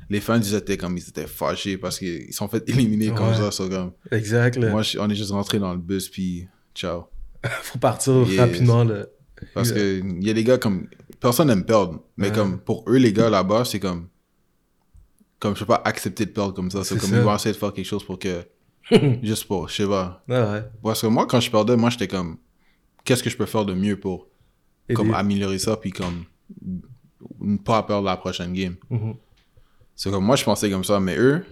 les 0.08 0.20
fans, 0.20 0.40
ils 0.40 0.54
étaient 0.54 0.76
comme, 0.76 0.96
ils 0.96 1.08
étaient 1.08 1.26
fâchés 1.26 1.76
parce 1.78 1.98
qu'ils 1.98 2.32
sont 2.32 2.48
fait 2.48 2.66
éliminer 2.68 3.08
comme 3.10 3.28
Ouais. 3.28 3.34
ça. 3.36 3.50
so 3.50 3.68
comme, 3.68 3.92
Exact, 4.10 4.58
moi, 4.58 4.82
je- 4.82 4.98
on 4.98 5.08
est 5.08 5.14
juste 5.14 5.30
rentré 5.30 5.58
dans 5.58 5.72
le 5.72 5.78
bus, 5.78 6.08
puis 6.08 6.46
ciao. 6.74 7.04
Faut 7.62 7.78
partir 7.78 8.14
rapidement, 8.38 8.84
là. 8.84 9.06
Parce 9.54 9.72
que 9.72 10.00
il 10.00 10.22
y 10.26 10.30
a 10.30 10.34
des 10.34 10.44
gars 10.44 10.58
comme. 10.58 10.86
Personne 11.20 11.48
n'aime 11.48 11.64
perdre. 11.64 12.02
Mais 12.16 12.28
Ouais. 12.28 12.34
comme 12.34 12.58
pour 12.58 12.84
eux, 12.88 12.96
les 12.96 13.12
gars 13.12 13.30
là-bas, 13.30 13.64
c'est 13.64 13.80
comme. 13.80 14.08
Comme 15.38 15.54
je 15.54 15.60
peux 15.60 15.66
pas 15.66 15.82
accepter 15.84 16.26
de 16.26 16.30
perdre 16.30 16.52
comme 16.54 16.70
ça. 16.70 16.84
C'est 16.84 16.98
comme 16.98 17.10
ça. 17.10 17.16
ils 17.16 17.22
vont 17.22 17.34
essayer 17.34 17.54
de 17.54 17.58
faire 17.58 17.72
quelque 17.72 17.86
chose 17.86 18.04
pour 18.04 18.18
que. 18.18 18.42
juste 19.22 19.44
pour, 19.46 19.68
je 19.68 19.74
sais 19.76 19.86
pas. 19.86 20.22
Ouais, 20.28 20.40
ouais. 20.42 20.62
Parce 20.82 21.00
que 21.02 21.06
moi, 21.06 21.26
quand 21.26 21.40
je 21.40 21.50
perdais, 21.50 21.76
moi 21.76 21.90
j'étais 21.90 22.08
comme. 22.08 22.36
Qu'est-ce 23.04 23.22
que 23.22 23.30
je 23.30 23.36
peux 23.36 23.46
faire 23.46 23.64
de 23.64 23.72
mieux 23.74 23.98
pour 23.98 24.28
comme 24.94 25.14
améliorer 25.14 25.58
ça 25.58 25.76
puis 25.76 25.90
comme. 25.92 26.24
Ne 27.40 27.56
pas 27.58 27.82
perdre 27.84 28.04
la 28.04 28.16
prochaine 28.16 28.52
game. 28.52 28.76
Mhm. 28.90 29.14
C'est 29.94 30.10
comme 30.10 30.24
moi 30.24 30.36
je 30.36 30.44
pensais 30.44 30.70
comme 30.70 30.84
ça, 30.84 31.00
mais 31.00 31.16
eux. 31.18 31.44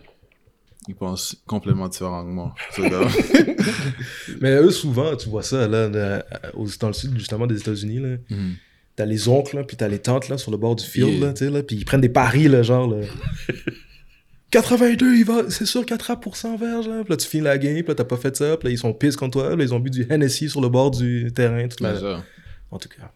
Ils 0.89 0.95
pensent 0.95 1.37
complètement 1.47 1.87
différemment 1.87 2.25
que 2.25 2.31
moi. 2.31 2.55
Mais 4.41 4.57
eux, 4.57 4.71
souvent, 4.71 5.15
tu 5.17 5.29
vois 5.29 5.43
ça, 5.43 5.69
là, 5.69 5.89
dans 5.89 6.89
le 6.89 6.93
sud, 6.95 7.17
justement, 7.19 7.47
des 7.47 7.59
États-Unis, 7.61 7.99
là. 8.01 8.17
Mhm. 8.31 8.55
T'as 8.97 9.05
les 9.05 9.29
oncles, 9.29 9.57
là, 9.57 9.65
puis 9.65 9.77
t'as 9.77 9.87
les 9.87 9.99
tantes, 10.01 10.29
là, 10.29 10.39
sur 10.39 10.51
le 10.51 10.57
bord 10.57 10.75
du 10.75 10.85
field, 10.85 11.11
Yeah. 11.11 11.27
là, 11.27 11.33
tu 11.33 11.45
sais, 11.45 11.51
là, 11.51 11.63
puis 11.63 11.77
ils 11.77 11.85
prennent 11.85 12.01
des 12.01 12.09
paris, 12.09 12.49
là, 12.49 12.63
genre, 12.63 12.89
là. 12.91 13.07
82, 14.51 15.17
il 15.17 15.25
va, 15.27 15.51
c'est 15.51 15.67
sûr, 15.67 15.85
4% 15.85 16.59
verge, 16.59 16.89
là. 16.89 17.03
Puis 17.05 17.11
là, 17.11 17.17
tu 17.19 17.29
finis 17.29 17.45
la 17.45 17.59
game, 17.59 17.75
puis 17.75 17.85
là, 17.89 17.95
t'as 17.95 18.05
pas 18.05 18.17
fait 18.17 18.35
ça, 18.35 18.57
puis 18.57 18.69
là, 18.69 18.73
ils 18.73 18.79
sont 18.79 18.95
pisse 18.95 19.15
contre 19.15 19.39
toi, 19.39 19.55
là, 19.55 19.63
ils 19.63 19.75
ont 19.75 19.79
bu 19.79 19.91
du 19.91 20.07
Hennessy 20.11 20.49
sur 20.49 20.61
le 20.63 20.71
bord 20.71 20.91
du 20.91 21.31
terrain, 21.35 21.69
la... 21.81 21.95
C'est 21.95 22.01
ça. 22.01 22.25
En 22.71 22.79
tout 22.79 22.89
cas. 22.89 23.13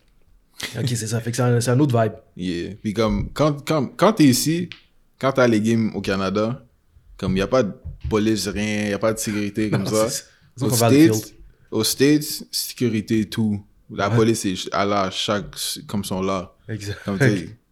Ok, 0.78 0.88
c'est 0.88 1.06
ça, 1.06 1.20
fait 1.20 1.30
que 1.30 1.36
c'est 1.38 1.42
un, 1.42 1.58
un 1.58 1.80
autre 1.80 1.98
vibe. 2.00 2.12
Yeah. 2.36 2.74
Puis 2.82 2.92
comme, 2.92 3.30
quand, 3.32 3.64
quand, 3.66 3.86
quand 3.96 4.12
t'es 4.12 4.24
ici, 4.24 4.68
quand 5.18 5.32
t'as 5.32 5.48
les 5.48 5.60
games 5.60 5.90
au 5.94 6.00
Canada, 6.02 6.64
comme, 7.16 7.36
y 7.36 7.40
a 7.40 7.46
pas 7.46 7.62
de 7.62 7.72
police, 8.10 8.48
rien, 8.48 8.88
y 8.88 8.92
a 8.92 8.98
pas 8.98 9.12
de 9.12 9.18
sécurité 9.18 9.70
comme 9.70 9.82
Non, 9.84 9.90
ça. 10.08 10.24
Aux 10.60 10.70
States, 10.70 11.34
aux 11.70 11.84
States, 11.84 12.44
sécurité, 12.50 13.28
tout. 13.28 13.64
La 13.94 14.08
Ouais. 14.08 14.16
police 14.16 14.44
est 14.46 14.72
à 14.74 14.84
là, 14.86 15.10
chaque, 15.10 15.54
comme 15.86 16.04
sont 16.04 16.22
là. 16.22 16.54
Exact. 16.68 16.98
Comme, 17.04 17.18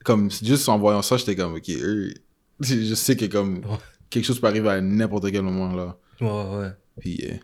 comme, 0.04 0.30
juste 0.30 0.68
en 0.68 0.78
voyant 0.78 1.02
ça, 1.02 1.16
j'étais 1.16 1.34
comme, 1.36 1.54
ok, 1.54 1.68
eux, 1.70 2.12
je 2.60 2.94
sais 2.94 3.16
que 3.16 3.24
comme, 3.26 3.58
Ouais. 3.64 3.76
quelque 4.10 4.24
chose 4.24 4.40
peut 4.40 4.46
arriver 4.46 4.68
à 4.68 4.80
n'importe 4.80 5.30
quel 5.30 5.42
moment, 5.42 5.72
là. 5.74 5.96
Ouais, 6.20 6.58
ouais. 6.58 6.70
Puis, 7.00 7.16
yeah. 7.22 7.36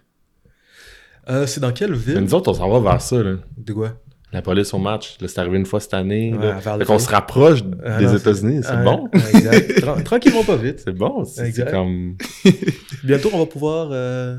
Euh, 1.29 1.47
c'est 1.47 1.61
dans 1.61 1.73
quelle 1.73 1.91
Mais 1.93 1.97
ville? 1.97 2.19
nous 2.19 2.35
autres, 2.35 2.51
on 2.51 2.55
s'en 2.55 2.69
va 2.71 2.79
vers 2.93 3.01
ça, 3.03 3.23
là. 3.23 3.37
De 3.57 3.73
quoi? 3.73 3.99
La 4.37 4.43
police 4.43 4.75
au 4.75 4.79
match, 4.79 5.17
là, 5.21 5.29
c'est 5.29 5.41
arrivé 5.41 5.57
une 5.57 5.65
fois 5.65 5.81
cette 5.81 5.95
année. 5.95 6.35
Ouais, 6.35 6.45
là. 6.47 6.61
Fait 6.61 6.85
qu'on 6.85 6.99
field. 6.99 7.01
se 7.01 7.09
rapproche 7.09 7.61
Ah, 7.83 7.99
des 7.99 8.15
États-Unis, 8.15 8.61
c'est 8.63 8.69
Ah, 8.71 8.83
bon. 8.85 9.09
Exact. 9.15 9.81
Tran- 9.81 10.03
Tranquillement, 10.03 10.45
pas 10.45 10.57
vite. 10.57 10.81
C'est 10.85 10.93
bon, 10.93 11.25
c'est 11.25 11.71
comme... 11.71 12.17
Bientôt, 13.05 13.31
on 13.33 13.39
va 13.39 13.47
pouvoir 13.47 13.89
euh, 13.93 14.37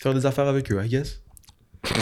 faire 0.00 0.12
des 0.12 0.26
affaires 0.26 0.48
avec 0.48 0.70
eux, 0.70 0.78
I 0.84 0.88
guess. 0.88 1.22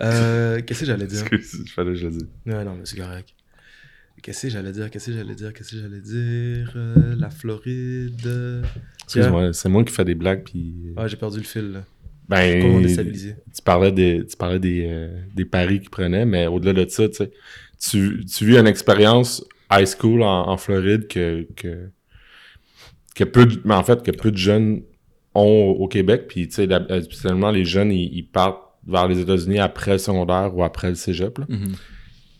Euh, 0.00 0.60
Qu'est-ce 0.66 0.80
que 0.80 0.86
j'allais 0.86 1.06
dire? 1.06 1.20
Excuse, 1.20 1.62
je 1.66 1.72
fallait 1.72 1.90
que 1.92 1.96
je 1.98 2.04
le 2.06 2.10
dise. 2.10 2.26
Ouais, 2.46 2.64
non, 2.64 2.74
mais 2.74 2.82
c'est 2.84 2.96
correct. 2.96 3.28
Qu'est-ce 4.22 4.42
que 4.42 4.48
j'allais 4.52 4.72
dire? 4.72 4.90
Qu'est-ce 4.90 5.06
que 5.06 5.12
j'allais 5.12 5.34
dire? 5.36 5.52
Qu'est-ce 5.52 5.70
que 5.70 5.80
j'allais 5.80 6.00
dire? 6.00 6.72
Euh, 6.74 7.14
La 7.16 7.30
Floride. 7.30 8.64
Excuse-moi, 9.04 9.52
c'est 9.52 9.68
moi 9.68 9.84
qui 9.84 9.92
fais 9.92 10.04
des 10.04 10.16
blagues, 10.16 10.42
puis... 10.44 10.74
Ah, 10.96 11.06
j'ai 11.06 11.16
perdu 11.16 11.38
le 11.38 11.44
fil. 11.44 11.72
Là. 11.74 11.84
Comment 12.28 12.80
Ben, 12.80 13.12
tu 13.54 13.62
parlais 13.64 13.92
des, 13.92 14.24
tu 14.26 14.36
parlais 14.36 14.58
des, 14.58 14.86
euh, 14.88 15.08
des 15.34 15.44
paris 15.44 15.80
qu'ils 15.80 15.90
prenaient, 15.90 16.24
mais 16.24 16.46
au-delà 16.46 16.84
de 16.84 16.90
ça, 16.90 17.08
tu 17.08 17.16
sais, 17.16 17.30
tu, 17.78 18.24
tu 18.24 18.46
vis 18.46 18.56
une 18.58 18.66
expérience 18.66 19.44
high 19.70 19.86
school 19.86 20.22
en, 20.22 20.48
en 20.48 20.56
Floride 20.56 21.06
que, 21.06 21.46
que, 21.56 21.90
que 23.14 23.24
peu 23.24 23.46
de, 23.46 23.60
mais 23.64 23.74
en 23.74 23.84
fait, 23.84 24.02
que 24.02 24.10
peu 24.10 24.30
de 24.30 24.36
jeunes 24.36 24.82
ont 25.34 25.76
au 25.78 25.88
Québec, 25.88 26.24
puis 26.28 26.48
tu 26.48 26.54
sais, 26.54 26.68
euh, 26.70 27.52
les 27.52 27.64
jeunes, 27.64 27.92
ils, 27.92 28.16
ils 28.16 28.26
partent 28.26 28.62
vers 28.86 29.08
les 29.08 29.20
États-Unis 29.20 29.58
après 29.58 29.92
le 29.92 29.98
secondaire 29.98 30.56
ou 30.56 30.62
après 30.62 30.88
le 30.88 30.94
cégep. 30.94 31.38
Mhm. 31.48 31.74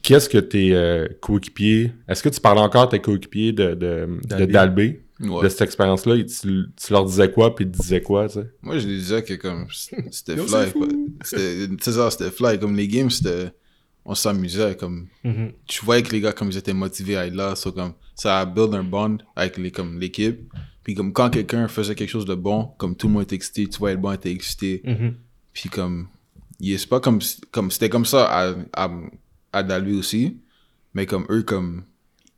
Qu'est-ce 0.02 0.28
que 0.28 0.38
tes 0.38 0.74
euh, 0.74 1.08
coéquipiers, 1.20 1.92
est-ce 2.08 2.22
que 2.22 2.28
tu 2.28 2.40
parles 2.40 2.58
encore 2.58 2.82
à 2.82 2.88
tes 2.88 3.00
coéquipiers 3.00 3.52
de, 3.52 3.74
de, 3.74 4.06
de 4.38 4.44
D'Albé? 4.44 5.00
Ouais. 5.24 5.42
de 5.44 5.48
cette 5.48 5.62
expérience-là, 5.62 6.16
tu, 6.24 6.64
tu 6.76 6.92
leur 6.92 7.04
disais 7.04 7.30
quoi, 7.30 7.54
puis 7.54 7.64
ils 7.64 7.70
te 7.70 7.76
disaient 7.78 8.02
quoi, 8.02 8.28
tu 8.28 8.34
sais? 8.34 8.50
Moi, 8.62 8.78
je 8.78 8.86
disais 8.86 9.22
que 9.22 9.34
comme 9.34 9.66
c'était 10.10 10.36
fly. 10.46 10.72
C'était 11.22 11.92
ça, 11.92 12.10
c'était 12.10 12.30
fly. 12.30 12.58
Comme 12.58 12.76
les 12.76 12.88
games, 12.88 13.10
c'était 13.10 13.52
on 14.04 14.14
s'amusait 14.14 14.76
comme 14.76 15.08
Mhm. 15.24 15.52
tu 15.66 15.84
voyais 15.84 16.02
que 16.02 16.12
les 16.12 16.20
gars 16.20 16.32
comme 16.32 16.48
ils 16.50 16.56
étaient 16.58 16.74
motivés 16.74 17.16
à 17.16 17.26
être 17.26 17.34
là, 17.34 17.54
so, 17.56 17.72
comme 17.72 17.94
ça 18.14 18.40
a 18.40 18.44
build 18.46 18.74
un 18.74 18.84
bond 18.84 19.18
avec 19.34 19.56
les 19.56 19.70
comme 19.70 19.98
l'équipe. 19.98 20.40
Puis 20.82 20.94
comme 20.94 21.12
quand 21.14 21.30
quelqu'un 21.30 21.66
faisait 21.68 21.94
quelque 21.94 22.10
chose 22.10 22.26
de 22.26 22.34
bon, 22.34 22.70
comme 22.76 22.94
tout 22.94 23.06
le 23.06 23.14
monde 23.14 23.22
était 23.22 23.36
excité, 23.36 23.66
tu 23.66 23.78
voyais 23.78 23.94
le 23.96 24.02
bon 24.02 24.12
était 24.12 24.30
excité. 24.30 24.82
Mhm. 24.84 25.14
Puis 25.54 25.70
comme 25.70 26.08
yeah, 26.60 26.76
c'est 26.78 26.88
pas 26.88 27.00
comme 27.00 27.20
comme 27.50 27.70
c'était 27.70 27.88
comme 27.88 28.04
ça 28.04 28.26
à 28.26 28.54
à, 28.74 28.90
à 29.54 29.62
Dalby 29.62 29.94
aussi, 29.94 30.36
mais 30.92 31.06
comme 31.06 31.24
eux 31.30 31.42
comme 31.42 31.84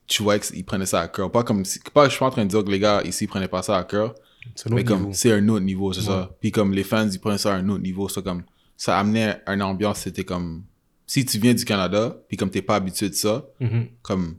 tu 0.06 0.22
vois 0.22 0.38
qu'ils 0.38 0.64
prenaient 0.64 0.86
ça 0.86 1.00
à 1.00 1.08
cœur. 1.08 1.30
Pas 1.32 1.42
comme 1.42 1.64
si- 1.64 1.80
pas 1.92 2.04
je 2.06 2.10
suis 2.10 2.18
pas 2.20 2.26
en 2.26 2.30
train 2.30 2.44
de 2.44 2.50
dire 2.50 2.64
que 2.64 2.70
les 2.70 2.78
gars 2.78 3.02
ici 3.04 3.26
prenaient 3.26 3.48
pas 3.48 3.62
ça 3.62 3.76
à 3.76 3.84
cœur, 3.84 4.14
C'est 4.54 4.68
un 4.68 4.72
autre 4.72 4.74
mais 4.76 4.84
comme 4.84 5.00
niveau. 5.00 5.12
c'est 5.12 5.32
un 5.32 5.48
autre 5.48 5.64
niveau, 5.64 5.92
c'est 5.92 6.00
Ouais. 6.00 6.06
ça. 6.06 6.30
Puis 6.40 6.50
comme 6.52 6.72
les 6.72 6.84
fans, 6.84 7.08
ils 7.08 7.18
prenaient 7.20 7.38
ça 7.38 7.54
à 7.54 7.58
un 7.58 7.68
autre 7.68 7.82
niveau, 7.82 8.08
ça 8.08 8.22
comme 8.22 8.42
ça 8.76 8.98
amenait 8.98 9.40
une 9.46 9.62
ambiance, 9.62 10.00
c'était 10.00 10.24
comme 10.24 10.64
si 11.06 11.24
tu 11.24 11.38
viens 11.38 11.54
du 11.54 11.64
Canada, 11.64 12.16
puis 12.28 12.36
comme 12.36 12.50
t'es 12.50 12.62
pas 12.62 12.76
habitué 12.76 13.08
de 13.08 13.14
ça, 13.14 13.46
Mhm. 13.60 13.86
comme 14.02 14.36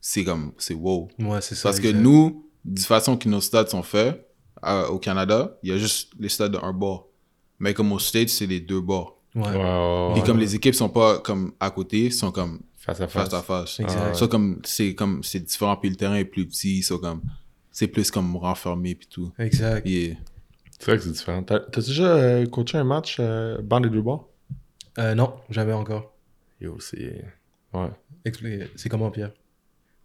c'est 0.00 0.24
comme 0.24 0.52
c'est 0.58 0.74
wow. 0.74 1.08
Ouais, 1.18 1.40
c'est 1.40 1.54
ça. 1.54 1.64
Parce 1.68 1.80
que 1.80 1.88
nous, 1.88 2.46
de 2.64 2.80
façon 2.80 3.16
que 3.16 3.28
nos 3.28 3.40
stades 3.40 3.68
sont 3.68 3.82
faits 3.82 4.26
euh, 4.64 4.86
au 4.88 4.98
Canada, 4.98 5.56
il 5.62 5.70
y 5.70 5.72
a 5.72 5.78
juste 5.78 6.12
les 6.18 6.28
stades 6.28 6.52
d'un 6.52 6.72
bord. 6.72 7.08
Mais 7.58 7.72
comme 7.74 7.92
aux 7.92 7.98
States, 7.98 8.28
c'est 8.28 8.46
les 8.46 8.60
deux 8.60 8.80
bords. 8.80 9.16
Ouais. 9.34 9.42
Ouais. 9.46 10.22
comme 10.26 10.38
les 10.38 10.56
équipes 10.56 10.74
sont 10.74 10.88
pas 10.88 11.18
comme 11.20 11.52
à 11.60 11.70
côté, 11.70 12.10
sont 12.10 12.32
comme 12.32 12.60
face 12.80 13.00
à 13.00 13.06
face. 13.08 13.24
face 13.24 13.34
à 13.34 13.42
face. 13.42 13.80
Exact. 13.80 14.14
Ça 14.16 14.26
comme 14.26 14.60
c'est 14.64 14.94
comme 14.94 15.22
c'est 15.22 15.40
différent 15.40 15.76
puis 15.76 15.90
le 15.90 15.96
terrain 15.96 16.16
est 16.16 16.24
plus 16.24 16.46
petit, 16.46 16.82
ça 16.82 16.96
comme 17.00 17.22
c'est 17.70 17.86
plus 17.86 18.10
comme 18.10 18.36
renfermé 18.36 18.94
puis 18.94 19.06
tout. 19.06 19.32
Exact. 19.38 19.86
Yeah. 19.86 20.16
C'est 20.78 20.86
vrai 20.86 20.96
que 20.96 21.04
c'est 21.04 21.10
différent. 21.12 21.42
T'as 21.42 21.60
t'as 21.60 21.80
déjà 21.82 22.04
euh, 22.16 22.46
coaché 22.46 22.78
un 22.78 22.84
match 22.84 23.18
euh, 23.20 23.60
bande 23.62 23.86
deux 23.86 24.02
bords? 24.02 24.28
Euh, 24.98 25.14
non, 25.14 25.34
jamais 25.50 25.72
encore. 25.72 26.12
Yo, 26.60 26.78
c'est... 26.80 27.24
Ouais. 27.72 27.90
Explique. 28.24 28.62
C'est 28.76 28.88
comment, 28.88 29.10
Pierre? 29.10 29.30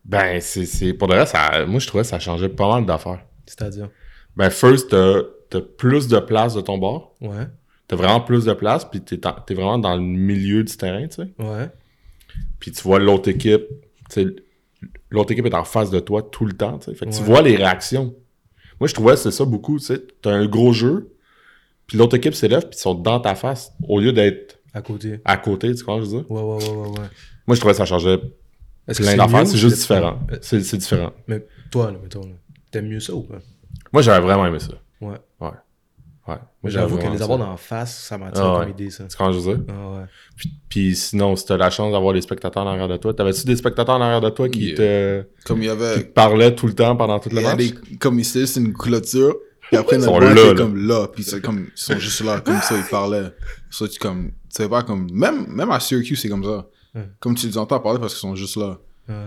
Ben, 0.06 0.40
c'est... 0.40 0.66
c'est- 0.66 0.94
Pour 0.94 1.08
de 1.08 1.16
vrai, 1.16 1.26
ça... 1.26 1.66
moi, 1.66 1.80
je 1.80 1.88
trouvais 1.88 2.04
que 2.04 2.10
ça 2.10 2.20
changeait 2.20 2.50
pas 2.50 2.70
mal 2.70 2.86
d'affaires. 2.86 3.26
C'est-à-dire? 3.46 3.90
Ben, 4.36 4.50
first, 4.50 4.90
t'as 4.90 5.22
t'as 5.50 5.62
plus 5.62 6.08
de 6.08 6.20
place 6.20 6.54
de 6.56 6.62
ton 6.62 6.78
bord. 6.78 7.16
Ouais. 7.22 7.48
T'as 7.88 7.96
vraiment 7.96 8.20
plus 8.22 8.46
de 8.46 8.54
place, 8.54 8.84
puis 8.86 9.02
t'es, 9.02 9.20
t'es 9.20 9.54
vraiment 9.54 9.78
dans 9.78 9.96
le 9.96 10.02
milieu 10.02 10.64
du 10.64 10.76
terrain, 10.76 11.08
tu 11.08 11.16
sais. 11.16 11.34
Ouais. 11.40 11.70
Puis 12.66 12.72
tu 12.72 12.82
vois 12.82 12.98
l'autre 12.98 13.30
équipe, 13.30 13.68
l'autre 15.12 15.32
équipe 15.32 15.46
est 15.46 15.54
en 15.54 15.64
face 15.64 15.92
de 15.92 16.00
toi 16.00 16.24
tout 16.24 16.46
le 16.46 16.54
temps. 16.54 16.80
Fait 16.80 17.06
que 17.06 17.16
tu 17.16 17.22
vois 17.22 17.44
les 17.44 17.56
réactions. 17.56 18.16
Moi, 18.80 18.88
je 18.88 18.96
trouvais 18.96 19.12
que 19.12 19.20
c'est 19.20 19.30
ça 19.30 19.46
beaucoup, 19.46 19.78
tu 19.78 19.86
sais. 19.86 20.02
T'as 20.24 20.32
un 20.32 20.48
gros 20.48 20.74
jeu, 20.74 21.14
puis 21.86 21.96
l'autre 22.00 22.18
équipe 22.18 22.34
s'élève, 22.34 22.62
puis 22.62 22.76
ils 22.76 22.82
sont 22.82 22.96
dans 22.96 23.20
ta 23.20 23.36
face, 23.36 23.72
au 23.88 24.00
lieu 24.00 24.12
d'être 24.14 24.58
À 24.74 24.82
côté. 24.82 25.20
à 25.26 25.38
côté, 25.38 25.70
tu 25.74 25.78
ce 25.78 25.84
que 25.84 25.92
je 25.92 26.00
veux 26.00 26.08
dire? 26.08 26.32
Ouais, 26.32 26.42
ouais, 26.42 26.56
ouais, 26.56 26.70
ouais, 26.72 26.88
ouais. 26.88 27.08
Moi, 27.46 27.54
je 27.56 27.60
trouvais 27.60 27.74
que 27.74 27.78
ça 27.78 27.86
changeait 27.86 28.20
Est-ce 28.88 28.98
que 28.98 29.04
plein 29.04 29.12
c'est 29.12 29.18
d'affaires, 29.18 29.46
juste 29.46 29.76
différent. 29.78 30.20
C'est, 30.42 30.78
différent. 30.78 31.14
Mais 31.28 31.46
toi, 31.70 31.92
là, 31.92 32.00
mettons, 32.02 32.28
t'aimes 32.72 32.88
mieux 32.88 33.00
ça 33.00 33.14
ou 33.14 33.22
pas? 33.22 33.42
Moi, 33.94 34.02
j'avais 34.02 34.26
vraiment 34.26 34.48
aimé 34.48 34.58
ça. 34.58 34.74
Ouais. 35.02 35.18
Ouais. 36.28 36.38
J'avoue 36.64 36.98
que 36.98 37.06
les 37.08 37.22
avoir 37.22 37.40
en 37.48 37.56
face, 37.58 38.00
ça 38.06 38.18
m'attire 38.18 38.44
Ah 38.44 38.56
comme 38.58 38.66
ouais. 38.66 38.72
idée, 38.72 38.90
ça. 38.90 39.04
Tu 39.04 39.16
comprends 39.16 39.32
ce 39.34 39.38
que 39.38 39.44
je 39.44 39.50
veux 39.52 39.58
dire? 39.58 39.66
Ah 39.70 39.90
ouais. 40.00 40.06
Puis, 40.36 40.52
puis 40.68 40.96
sinon, 40.96 41.36
si 41.36 41.46
t'as 41.46 41.56
la 41.58 41.70
chance 41.70 41.92
d'avoir 41.92 42.14
des 42.16 42.22
spectateurs 42.22 42.64
en 42.64 42.68
arrière 42.68 42.88
de 42.88 42.98
toi, 42.98 43.14
t'avais-tu 43.14 43.46
des 43.46 43.56
spectateurs 43.56 43.96
en 43.96 44.02
arrière 44.02 44.22
de 44.22 44.30
toi 44.32 44.50
qui 44.50 44.70
Yeah. 44.70 44.76
te 44.76 45.26
Comme 45.46 45.60
il 45.62 45.66
y 45.66 45.68
qui 45.68 45.72
avait 45.72 46.04
te 46.04 46.12
parlaient 46.14 46.56
tout 46.56 46.66
le 46.66 46.74
temps 46.74 46.96
pendant 46.96 47.20
tout 47.20 47.30
il 47.30 47.36
le 47.36 47.42
y 47.44 47.46
a 47.46 47.56
match? 47.56 47.58
des 47.90 47.98
comme 47.98 48.20
ici 48.20 48.48
c'est 48.48 48.60
une 48.60 48.74
clôture 48.74 49.36
puis 49.68 49.78
après 49.78 49.98
Ils 49.98 50.02
notre 50.06 50.20
là, 50.20 50.32
est 50.32 50.46
là. 50.46 50.54
comme 50.56 50.76
là 50.88 51.08
puis 51.14 51.24
c'est 51.24 51.42
comme 51.42 51.60
ils 51.60 51.72
sont 51.80 51.98
juste 52.00 52.24
là 52.24 52.40
comme 52.42 52.60
ça 52.62 52.76
ils 52.76 52.90
parlaient. 52.90 53.32
Ça 53.70 53.88
tu 53.88 54.00
comme 54.00 54.30
tu 54.32 54.34
sais 54.50 54.68
pas 54.68 54.82
comme 54.82 55.08
même 55.12 55.46
même 55.48 55.70
à 55.70 55.80
Syracuse 55.80 56.20
c'est 56.20 56.30
comme 56.30 56.44
ça. 56.44 56.66
Ouais. 56.96 57.08
Comme 57.20 57.36
tu 57.36 57.46
les 57.46 57.58
entends 57.60 57.80
parler 57.80 58.00
parce 58.00 58.14
qu'ils 58.14 58.22
sont 58.22 58.36
juste 58.36 58.58
là. 58.58 58.80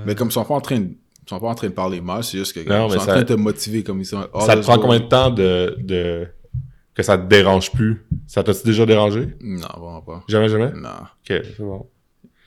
Mais 0.04 0.16
comme 0.16 0.28
ils 0.28 0.32
sont 0.32 0.44
pas 0.44 0.54
en 0.54 0.60
train 0.60 0.80
de 0.80 0.86
ils 0.86 1.28
sont 1.30 1.38
pas 1.40 1.48
en 1.48 1.54
train 1.54 1.68
de 1.68 1.74
parler 1.74 2.00
mal, 2.00 2.24
c'est 2.24 2.38
juste 2.38 2.54
que 2.54 2.60
Non, 2.68 2.88
ils 2.88 2.92
mais 2.92 2.96
sont 2.96 3.02
en 3.02 3.04
ça- 3.04 3.12
train 3.12 3.20
de 3.20 3.26
te 3.26 3.32
motiver 3.34 3.82
comme 3.84 4.00
ils 4.00 4.06
sont. 4.06 4.26
oh, 4.32 4.40
ça 4.40 4.56
te 4.56 4.62
prend 4.62 4.76
go. 4.76 4.82
combien 4.82 5.00
de 5.00 5.04
temps 5.08 5.30
de, 5.30 5.76
de 5.78 6.26
que 6.98 7.02
ça 7.04 7.16
te 7.16 7.26
dérange 7.28 7.70
plus? 7.72 8.04
Ça 8.26 8.42
t'a-tu 8.42 8.64
déjà 8.64 8.84
dérangé? 8.84 9.34
Non, 9.40 9.66
vraiment 9.76 10.02
pas. 10.02 10.24
Jamais, 10.28 10.48
jamais? 10.48 10.72
Non. 10.72 10.88
Ok, 11.00 11.26
c'est 11.28 11.58
bon. 11.60 11.86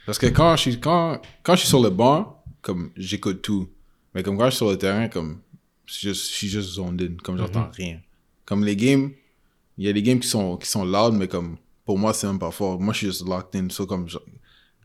Parce 0.06 0.18
que 0.20 0.28
quand 0.28 0.56
je 0.58 0.62
suis, 0.62 0.80
quand, 0.80 1.22
quand 1.44 1.56
je 1.56 1.60
suis 1.62 1.70
sur 1.70 1.82
le 1.82 1.90
banc, 1.90 2.44
comme, 2.62 2.92
j'écoute 2.98 3.42
tout. 3.42 3.70
Mais 4.14 4.24
comme 4.24 4.38
quand 4.38 4.46
je 4.46 4.50
suis 4.52 4.58
sur 4.58 4.70
le 4.70 4.78
terrain, 4.78 5.08
comme, 5.08 5.40
je 5.86 5.94
suis 5.94 6.08
juste, 6.10 6.30
je 6.30 6.34
suis 6.36 6.48
juste 6.50 6.70
zoned 6.74 7.02
in, 7.02 7.16
comme 7.24 7.38
j'entends 7.38 7.70
rien. 7.74 8.00
Comme 8.46 8.64
les 8.66 8.76
games, 8.76 9.12
il 9.78 9.86
y 9.86 9.90
a 9.90 9.94
des 9.94 10.04
games 10.04 10.20
qui 10.20 10.28
sont, 10.28 10.58
qui 10.58 10.68
sont 10.70 10.84
loud, 10.86 11.14
mais 11.14 11.28
comme, 11.28 11.58
pour 11.86 11.98
moi, 11.98 12.14
c'est 12.14 12.28
même 12.28 12.40
pas 12.40 12.52
fort. 12.52 12.80
Moi, 12.80 12.94
je 12.94 12.98
suis 13.00 13.08
juste 13.08 13.26
locked 13.28 13.56
in. 13.60 13.70
So, 13.70 13.86
comme, 13.86 14.10
j'en- 14.10 14.20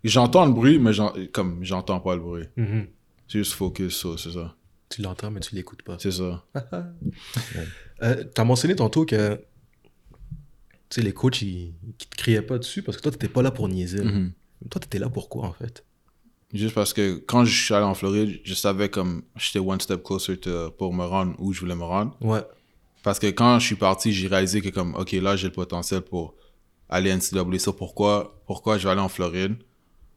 j'entends 0.05 0.46
le 0.46 0.52
bruit, 0.52 0.79
mais 0.79 0.92
comme, 1.33 1.59
j'entends 1.64 1.98
pas 2.00 2.14
le 2.14 2.20
bruit. 2.22 2.44
mhm. 2.57 2.87
C'est 3.29 3.38
juste 3.38 3.55
focus, 3.55 4.00
ça, 4.02 4.09
c'est 4.16 4.31
ça. 4.33 4.55
Tu 4.88 5.02
l'entends, 5.02 5.33
mais 5.33 5.40
tu 5.40 5.57
l'écoutes 5.57 5.83
pas. 5.83 5.96
C'est 5.98 6.12
ça. 6.12 6.44
Euh, 8.02 8.24
T'as 8.35 8.44
mentionné 8.44 8.76
tantôt 8.76 9.07
que 9.07 9.40
tu 10.88 10.96
sais, 10.96 11.03
les 11.03 11.12
coachs, 11.12 11.42
ils, 11.42 11.75
qui 11.99 12.07
te 12.09 12.16
criaient 12.16 12.42
pas 12.42 12.59
dessus 12.59 12.83
parce 12.83 12.96
que 12.96 13.03
toi, 13.03 13.11
t'étais 13.12 13.29
pas 13.29 13.42
là 13.42 13.51
pour 13.51 13.68
niaiser. 13.68 13.99
là. 13.99 14.11
Mhm. 14.12 14.33
Toi, 14.70 14.81
t'étais 14.81 14.99
là 14.99 15.09
pour 15.09 15.29
quoi, 15.29 15.46
en 15.46 15.53
fait? 15.53 15.85
Juste 16.55 16.75
parce 16.75 16.92
que 16.94 17.16
quand 17.27 17.44
je 17.44 17.64
suis 17.64 17.75
allé 17.75 17.85
en 17.85 17.94
Floride, 17.94 18.40
je 18.44 18.55
savais 18.55 18.88
comme, 18.88 19.22
j'étais 19.37 19.59
one 19.59 19.81
step 19.81 20.03
closer 20.03 20.37
to- 20.38 20.70
pour 20.72 20.94
me 20.94 21.05
rendre 21.05 21.35
où 21.38 21.53
je 21.53 21.61
voulais 21.61 21.75
me 21.75 21.83
rendre. 21.85 22.16
Ouais. 22.20 22.42
Parce 23.03 23.18
que 23.18 23.27
quand 23.27 23.59
je 23.59 23.66
suis 23.66 23.77
parti, 23.77 24.12
j'ai 24.12 24.29
réalisé 24.29 24.61
que 24.61 24.68
comme, 24.68 24.94
ok, 24.94 25.12
là, 25.12 25.37
j'ai 25.37 25.49
le 25.49 25.53
potentiel 25.53 26.03
pour 26.03 26.35
aller 26.88 27.11
à 27.11 27.14
NCAA. 27.16 27.59
Ça, 27.59 27.72
pourquoi, 27.72 28.40
pourquoi 28.46 28.79
je 28.79 28.85
vais 28.85 28.90
aller 28.92 29.01
en 29.01 29.09
Floride 29.09 29.57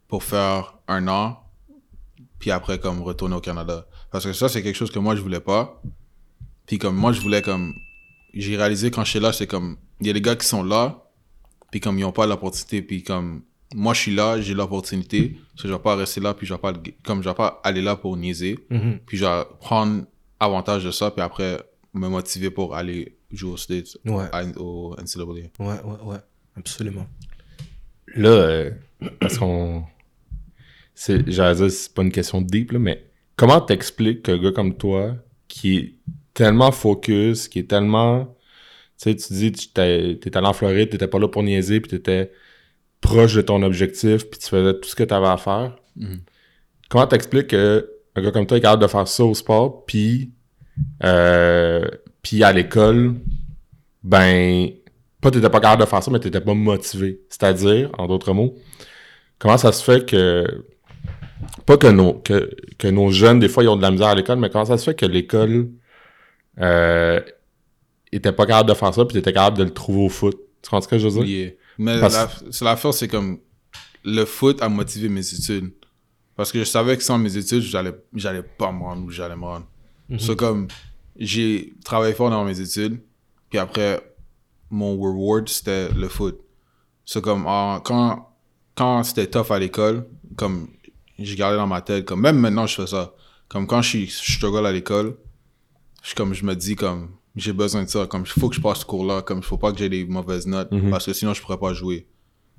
pour 0.08 0.24
faire 0.24 0.78
un 0.88 1.08
an, 1.08 1.40
puis 2.40 2.52
après, 2.52 2.80
comme, 2.80 3.02
retourner 3.02 3.36
au 3.36 3.42
Canada? 3.42 3.88
Parce 4.12 4.24
que 4.26 4.34
ça, 4.34 4.50
c'est 4.50 4.64
quelque 4.64 4.76
chose 4.78 4.92
que 4.92 5.00
moi, 5.00 5.16
je 5.16 5.22
voulais 5.22 5.40
pas. 5.42 5.82
Puis 6.68 6.78
comme, 6.78 6.96
moi, 6.96 7.12
je 7.12 7.22
voulais 7.22 7.42
comme, 7.42 7.74
j'ai 8.34 8.56
réalisé 8.56 8.92
quand 8.92 9.04
je 9.04 9.10
suis 9.10 9.20
là, 9.20 9.34
c'est 9.34 9.48
comme, 9.48 9.78
il 10.02 10.08
y 10.08 10.10
a 10.10 10.14
des 10.14 10.22
gars 10.22 10.36
qui 10.36 10.46
sont 10.48 10.64
là, 10.64 11.04
puis 11.72 11.80
comme, 11.80 12.00
ils 12.00 12.06
ont 12.06 12.12
pas 12.12 12.26
l'opportunité, 12.26 12.82
puis 12.82 13.04
comme, 13.04 13.44
moi, 13.76 13.94
je 13.94 14.02
suis 14.02 14.16
là, 14.16 14.42
j'ai 14.42 14.54
l'opportunité, 14.56 15.38
parce 15.52 15.64
que 15.64 15.68
je 15.68 15.74
vais 15.74 15.80
pas 15.80 15.96
rester 15.96 16.20
là, 16.22 16.34
puis 16.34 16.48
je 16.48 16.54
vais 16.54 16.60
pas, 16.60 16.72
le- 16.72 16.80
comme, 17.04 17.22
je 17.22 17.30
vais 17.30 17.36
pas 17.36 17.60
aller 17.64 17.82
là 17.82 17.96
pour 17.96 18.18
niaiser 18.18 18.58
Mhm. 18.70 19.00
puis 19.06 19.18
je 19.18 19.26
vais 19.26 19.44
prendre 19.60 20.06
avantage 20.40 20.84
de 20.86 20.92
ça, 20.92 21.12
puis 21.12 21.22
après 21.22 21.60
me 21.94 22.08
motiver 22.08 22.50
pour 22.50 22.76
aller 22.76 23.18
jouer 23.32 23.52
aux 23.52 23.58
States, 23.58 23.98
Ouais. 24.06 24.26
à- 24.32 24.44
au 24.60 24.96
NCAA. 24.98 25.26
Ouais, 25.34 25.50
ouais, 25.60 26.02
ouais. 26.06 26.18
Absolument. 26.56 27.06
Là, 28.16 28.30
euh, 28.30 28.72
parce 29.20 29.38
qu'on. 29.38 29.84
C'est, 30.96 31.30
j'allais 31.32 31.56
dire, 31.56 31.72
c'est 31.72 31.94
pas 31.94 32.02
une 32.02 32.12
question 32.12 32.42
deep, 32.42 32.72
là, 32.72 32.80
mais 32.80 33.06
comment 33.36 33.62
t'expliques 33.62 34.24
qu'un 34.24 34.38
gars 34.38 34.52
comme 34.52 34.76
toi, 34.76 35.16
qui 35.48 35.78
est 35.78 35.96
tellement 36.34 36.72
focus, 36.72 37.48
qui 37.48 37.60
est 37.60 37.70
tellement. 37.70 38.36
Tu 39.02 39.12
sais, 39.12 39.16
tu 39.16 39.34
dis, 39.34 39.52
tu 39.52 39.70
t'es, 39.70 40.38
allé 40.38 40.48
en 40.48 40.54
Floride, 40.54 40.90
t'étais 40.90 41.08
pas 41.08 41.20
là 41.20 41.28
pour 41.30 41.44
niaiser, 41.44 41.80
puis 41.80 41.90
t'étais 41.90 42.32
proche 43.02 43.34
de 43.34 43.42
ton 43.42 43.64
objectif, 43.64 44.30
puis 44.30 44.40
tu 44.40 44.48
faisais 44.48 44.74
tout 44.74 44.90
ce 44.90 44.96
que 44.96 45.04
t'avais 45.04 45.28
à 45.28 45.38
faire. 45.38 45.78
Mhm. 45.96 46.20
Comment 46.90 47.08
t'expliques 47.08 47.48
que 47.48 47.90
un 48.16 48.22
gars 48.22 48.32
comme 48.32 48.46
toi 48.46 48.58
est 48.58 48.62
capable 48.62 48.82
de 48.82 48.88
faire 48.88 49.08
ça 49.08 49.24
au 49.24 49.34
sport, 49.34 49.86
puis 49.86 50.32
euh, 51.04 51.88
puis 52.22 52.44
à 52.44 52.52
l'école, 52.52 53.16
ben, 54.04 54.70
pas 55.22 55.32
t'étais 55.32 55.50
pas 55.50 55.60
capable 55.60 55.84
de 55.84 55.88
faire 55.88 56.04
ça, 56.04 56.12
mais 56.12 56.20
t'étais 56.20 56.42
pas 56.42 56.54
motivé. 56.54 57.22
C'est-à-dire, 57.30 57.92
en 57.98 58.08
d'autres 58.08 58.34
mots, 58.34 58.56
comment 59.38 59.58
ça 59.58 59.72
se 59.72 59.84
fait 59.84 60.06
que, 60.06 60.66
pas 61.66 61.78
que 61.78 61.88
nos, 61.88 62.14
que, 62.14 62.50
que 62.78 62.88
nos 62.88 63.12
jeunes, 63.12 63.40
des 63.40 63.50
fois, 63.50 63.64
ils 63.64 63.70
ont 63.70 63.78
de 63.78 63.82
la 63.82 63.92
misère 63.92 64.08
à 64.08 64.16
l'école, 64.16 64.40
mais 64.40 64.50
comment 64.50 64.66
ça 64.66 64.78
se 64.78 64.84
fait 64.84 64.96
que 64.96 65.06
l'école, 65.06 65.70
euh, 66.60 67.22
était 68.12 68.32
pas 68.32 68.46
capable 68.46 68.70
de 68.70 68.74
faire 68.76 68.94
ça, 68.94 69.06
puis 69.06 69.14
t'étais 69.14 69.34
capable 69.34 69.58
de 69.58 69.64
le 69.64 69.74
trouver 69.74 70.06
au 70.06 70.10
foot? 70.10 70.38
Tu 70.62 70.70
comprends 70.70 70.82
ce 70.82 70.88
que 70.88 70.98
je 70.98 71.08
veux 71.08 71.24
dire? 71.24 71.46
Yeah. 71.48 71.52
Mais 71.78 72.00
Parce- 72.00 72.14
la, 72.16 72.30
c'est 72.52 72.66
l'affaire, 72.66 72.94
c'est 72.94 73.08
comme 73.08 73.40
le 74.04 74.26
foot 74.26 74.62
a 74.62 74.70
motivé 74.70 75.10
mes 75.10 75.34
études. 75.34 75.72
Parce 76.36 76.52
que 76.52 76.60
je 76.60 76.64
savais 76.64 76.96
que 76.98 77.04
sans 77.04 77.18
mes 77.18 77.36
études, 77.38 77.62
j'allais, 77.62 77.94
j'allais 78.14 78.44
pas 78.44 78.72
me 78.72 78.80
rendre 78.84 79.06
où 79.06 79.10
j'allais 79.12 79.36
me 79.36 79.44
rendre. 79.44 79.66
C'est 80.18 80.36
comme, 80.36 80.68
j'ai 81.18 81.74
travaillé 81.84 82.14
fort 82.14 82.30
dans 82.32 82.44
mes 82.46 82.60
études, 82.60 83.00
puis 83.50 83.60
après, 83.60 84.02
mon 84.72 84.98
reward, 84.98 85.48
c'était 85.50 85.90
le 85.92 86.08
foot. 86.08 86.40
C'est 87.06 87.22
comme, 87.22 87.46
en- 87.46 87.80
quand, 87.82 88.30
quand 88.76 89.04
c'était 89.04 89.28
tough 89.28 89.52
à 89.52 89.60
l'école, 89.60 90.08
comme, 90.38 90.68
je 91.20 91.36
gardais 91.36 91.58
dans 91.58 91.68
ma 91.68 91.82
tête, 91.82 92.06
comme, 92.06 92.22
même 92.22 92.38
maintenant, 92.40 92.66
je 92.66 92.76
fais 92.82 92.88
ça. 92.88 93.14
Comme, 93.50 93.68
quand 93.68 93.82
je 93.82 93.90
suis 93.90 94.08
je 94.08 94.34
struggle 94.36 94.66
à 94.66 94.72
l'école, 94.72 95.18
je, 96.04 96.16
comme, 96.16 96.34
je 96.34 96.46
me 96.46 96.56
dis, 96.56 96.76
comme, 96.76 97.10
j'ai 97.40 97.54
besoin 97.54 97.84
de 97.84 97.90
ça, 97.90 98.06
comme, 98.08 98.24
il 98.24 98.40
faut 98.40 98.50
que 98.50 98.56
je 98.56 98.62
passe 98.62 98.80
ce 98.80 98.86
cours-là, 98.86 99.22
comme, 99.22 99.40
il 99.40 99.44
faut 99.44 99.58
pas 99.58 99.72
que 99.72 99.78
j'ai 99.80 99.90
des 99.90 100.06
mauvaises 100.06 100.46
notes, 100.48 100.72
Mhm. 100.72 100.90
parce 100.92 101.06
que 101.06 101.14
sinon, 101.14 101.34
je 101.34 101.42
pourrais 101.42 101.58
pas 101.60 101.74
jouer. 101.74 102.08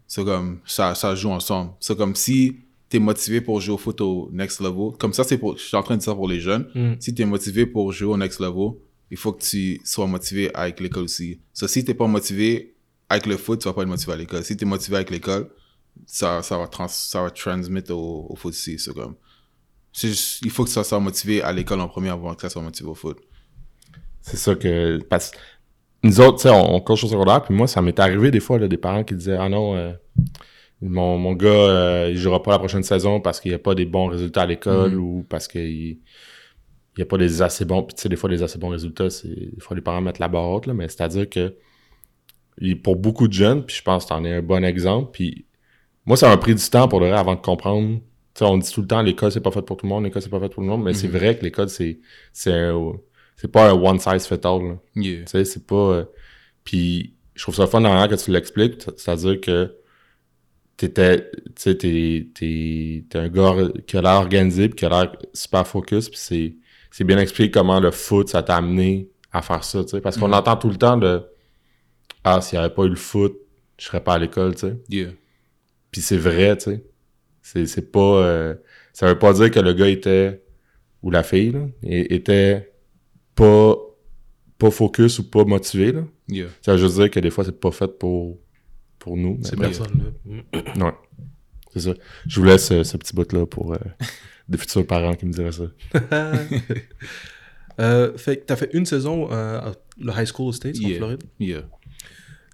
C'est 0.06 0.24
comme, 0.24 0.60
ça, 0.66 0.94
ça 0.94 1.14
joue 1.14 1.30
ensemble. 1.30 1.72
C'est 1.80 1.96
comme 1.96 2.14
si 2.16 2.56
t'es 2.88 2.98
motivé 2.98 3.40
pour 3.40 3.60
jouer 3.60 3.74
au 3.74 3.78
foot 3.78 4.00
au 4.00 4.28
next 4.32 4.60
level. 4.60 4.90
Comme 4.98 5.12
ça, 5.12 5.22
c'est 5.22 5.38
pour, 5.38 5.56
je 5.56 5.62
suis 5.62 5.76
en 5.76 5.82
train 5.84 5.94
de 5.94 6.00
dire 6.00 6.06
ça 6.10 6.14
pour 6.14 6.26
les 6.28 6.40
jeunes. 6.40 6.68
Mm. 6.74 6.94
Si 6.98 7.14
t'es 7.14 7.24
motivé 7.24 7.64
pour 7.66 7.92
jouer 7.92 8.12
au 8.12 8.16
next 8.16 8.40
level, 8.40 8.72
il 9.12 9.16
faut 9.16 9.32
que 9.32 9.42
tu 9.42 9.80
sois 9.84 10.06
motivé 10.08 10.52
avec 10.54 10.80
l'école 10.80 11.04
aussi. 11.04 11.40
So, 11.52 11.68
si 11.68 11.84
t'es 11.84 11.94
pas 11.94 12.08
motivé 12.08 12.74
avec 13.08 13.26
le 13.26 13.36
foot, 13.36 13.60
tu 13.60 13.68
vas 13.68 13.74
pas 13.74 13.82
être 13.82 13.88
motivé 13.88 14.12
à 14.12 14.16
l'école. 14.16 14.42
Si 14.44 14.56
t'es 14.56 14.64
motivé 14.64 14.96
avec 14.96 15.10
l'école, 15.10 15.48
ça, 16.06 16.42
ça 16.42 16.58
va 16.58 16.66
trans, 16.66 16.88
ça 16.88 17.22
va 17.22 17.30
transmettre 17.30 17.92
au, 17.92 18.26
au 18.30 18.34
foot 18.36 18.50
aussi. 18.52 18.78
C'est 18.78 18.92
comme, 18.94 19.14
juste- 19.92 20.40
il 20.44 20.50
faut 20.50 20.64
que 20.64 20.70
ça 20.70 20.82
soit 20.84 21.00
motivé 21.00 21.42
à 21.42 21.52
l'école 21.52 21.80
en 21.80 21.88
premier 21.88 22.08
avant 22.10 22.34
que 22.34 22.42
ça 22.42 22.48
soit 22.50 22.62
motivé 22.62 22.88
au 22.88 22.94
foot. 22.94 23.18
C'est 24.22 24.36
ça 24.36 24.54
que. 24.54 24.98
Parce 25.08 25.32
nous 26.02 26.20
autres, 26.20 26.36
tu 26.38 26.42
sais, 26.42 26.50
on, 26.50 26.74
on 26.76 26.80
coach 26.80 27.04
au 27.04 27.08
secondaire, 27.08 27.42
puis 27.42 27.54
moi, 27.54 27.66
ça 27.66 27.82
m'est 27.82 27.98
arrivé 28.00 28.30
des 28.30 28.40
fois, 28.40 28.58
là, 28.58 28.68
des 28.68 28.78
parents 28.78 29.04
qui 29.04 29.14
disaient 29.14 29.36
Ah 29.38 29.48
non, 29.48 29.76
euh, 29.76 29.92
mon, 30.80 31.18
mon 31.18 31.34
gars, 31.34 31.48
euh, 31.48 32.08
il 32.10 32.16
jouera 32.16 32.42
pas 32.42 32.52
la 32.52 32.58
prochaine 32.58 32.82
saison 32.82 33.20
parce 33.20 33.38
qu'il 33.40 33.50
n'y 33.50 33.54
a 33.56 33.58
pas 33.58 33.74
des 33.74 33.84
bons 33.84 34.06
résultats 34.06 34.42
à 34.42 34.46
l'école 34.46 34.92
Mhm. 34.92 34.98
ou 34.98 35.26
parce 35.28 35.46
qu'il 35.48 35.98
il 36.96 36.98
y 36.98 37.02
a 37.02 37.06
pas 37.06 37.18
des 37.18 37.42
assez 37.42 37.64
bons. 37.64 37.82
Puis 37.82 37.94
tu 37.96 38.02
sais, 38.02 38.08
des 38.08 38.16
fois, 38.16 38.28
les 38.30 38.42
assez 38.42 38.58
bons 38.58 38.70
résultats, 38.70 39.10
c'est. 39.10 39.28
Des 39.28 39.60
fois, 39.60 39.74
les 39.76 39.82
parents 39.82 40.00
mettent 40.00 40.18
la 40.18 40.28
barre 40.28 40.48
haute, 40.50 40.66
là, 40.66 40.74
mais 40.74 40.88
c'est-à-dire 40.88 41.28
que 41.28 41.54
pour 42.82 42.96
beaucoup 42.96 43.26
de 43.28 43.32
jeunes, 43.32 43.64
puis 43.64 43.76
je 43.76 43.82
pense 43.82 44.04
que 44.04 44.10
t'en 44.10 44.24
es 44.24 44.34
un 44.34 44.42
bon 44.42 44.64
exemple, 44.64 45.10
puis 45.12 45.46
moi, 46.04 46.16
ça 46.16 46.28
m'a 46.28 46.36
pris 46.36 46.54
du 46.54 46.62
temps 46.68 46.88
pour 46.88 47.00
le 47.00 47.12
avant 47.12 47.34
de 47.34 47.40
comprendre. 47.40 47.98
Tu 48.34 48.38
sais, 48.38 48.44
on 48.44 48.58
dit 48.58 48.70
tout 48.72 48.82
le 48.82 48.86
temps 48.86 49.02
l'école, 49.02 49.32
c'est 49.32 49.40
pas 49.40 49.50
fait 49.50 49.62
pour 49.62 49.76
tout 49.76 49.86
le 49.86 49.90
monde, 49.90 50.04
l'école, 50.04 50.22
c'est 50.22 50.28
pas 50.30 50.40
fait 50.40 50.46
pour 50.48 50.56
tout 50.56 50.60
le 50.62 50.66
monde, 50.66 50.82
mais 50.84 50.92
c'est 50.94 51.08
Mhm. 51.08 51.16
vrai 51.16 51.36
que 51.38 51.42
l'école, 51.44 51.68
c'est. 51.68 52.00
C'est 52.32 52.52
un- 52.52 52.92
c'est 53.40 53.48
pas 53.50 53.70
un 53.70 53.74
one 53.74 53.98
size 53.98 54.26
fit 54.26 54.34
all. 54.44 54.78
Yeah. 54.94 55.20
Tu 55.24 55.26
sais, 55.26 55.44
c'est 55.44 55.66
pas. 55.66 55.74
euh, 55.74 56.04
Puis 56.64 57.14
je 57.34 57.42
trouve 57.42 57.54
ça 57.54 57.66
fun 57.66 57.80
derrière 57.80 58.08
que 58.08 58.14
tu 58.16 58.30
l'expliques, 58.30 58.82
c'est- 58.82 58.98
c'est-à-dire 58.98 59.40
que 59.40 59.74
t'étais, 60.76 61.30
tu 61.30 61.52
sais, 61.56 61.74
t'es, 61.76 62.28
t'es, 62.34 63.04
t'es 63.08 63.18
un 63.18 63.28
gars 63.28 63.54
qui 63.86 63.96
a 63.96 64.02
l'air 64.02 64.12
organisé 64.20 64.68
puis 64.68 64.76
qui 64.76 64.84
a 64.86 64.88
l'air 64.88 65.12
super 65.34 65.66
focus 65.66 66.08
puis 66.08 66.18
c'est, 66.18 66.54
c'est 66.90 67.04
bien 67.04 67.18
expliqué 67.18 67.50
comment 67.50 67.80
le 67.80 67.90
foot, 67.90 68.28
ça 68.28 68.42
t'a 68.42 68.56
amené 68.56 69.08
à 69.32 69.42
faire 69.42 69.62
ça, 69.64 69.82
tu 69.84 69.90
sais. 69.90 70.00
Parce 70.00 70.16
qu'on 70.16 70.28
Mhm. 70.28 70.34
entend 70.34 70.56
tout 70.56 70.68
le 70.70 70.76
temps 70.76 70.96
de, 70.96 71.22
ah, 72.24 72.40
s'il 72.40 72.58
n'y 72.58 72.64
avait 72.64 72.74
pas 72.74 72.84
eu 72.84 72.88
le 72.90 72.96
foot, 72.96 73.36
je 73.78 73.86
serais 73.86 74.02
pas 74.02 74.14
à 74.14 74.18
l'école, 74.18 74.54
tu 74.54 74.60
sais. 74.62 74.76
Yeah. 74.88 75.10
Puis 75.90 76.00
c'est 76.02 76.16
vrai, 76.18 76.56
tu 76.56 76.64
sais. 76.64 76.84
C'est, 77.42 77.66
c'est 77.66 77.90
pas, 77.92 78.00
euh, 78.22 78.54
ça 78.92 79.06
veut 79.06 79.18
pas 79.18 79.32
dire 79.32 79.50
que 79.50 79.60
le 79.60 79.72
gars 79.72 79.88
était, 79.88 80.42
ou 81.02 81.10
la 81.10 81.22
fille, 81.22 81.52
là, 81.52 81.66
était 81.82 82.69
pas, 83.34 83.76
pas 84.58 84.70
focus 84.70 85.18
ou 85.18 85.30
pas 85.30 85.44
motivé, 85.44 85.92
là. 85.92 86.04
Yeah. 86.28 86.48
Ça 86.62 86.72
veut 86.72 86.78
juste 86.78 86.96
dire 86.96 87.10
que 87.10 87.20
des 87.20 87.30
fois, 87.30 87.44
c'est 87.44 87.58
pas 87.58 87.70
fait 87.70 87.98
pour, 87.98 88.38
pour 88.98 89.16
nous. 89.16 89.38
Ces 89.42 89.56
personnes-là. 89.56 90.10
Mm. 90.24 90.82
Ouais. 90.82 90.92
C'est 91.72 91.80
ça. 91.80 91.94
Je 92.26 92.40
vous 92.40 92.46
laisse 92.46 92.70
euh, 92.72 92.84
ce 92.84 92.96
petit 92.96 93.14
bout-là 93.14 93.46
pour 93.46 93.74
euh, 93.74 93.78
des 94.48 94.58
futurs 94.58 94.86
parents 94.86 95.14
qui 95.14 95.26
me 95.26 95.32
diraient 95.32 95.52
ça. 95.52 95.70
Euh, 97.78 98.14
fait 98.18 98.36
que 98.36 98.44
t'as 98.44 98.56
fait 98.56 98.68
une 98.74 98.84
saison 98.84 99.32
euh, 99.32 99.58
à 99.58 99.72
le 99.98 100.12
high 100.12 100.26
school 100.26 100.48
aux 100.48 100.52
States, 100.52 100.76
en. 100.84 100.88
Floride. 100.96 101.22
Yeah. 101.38 101.62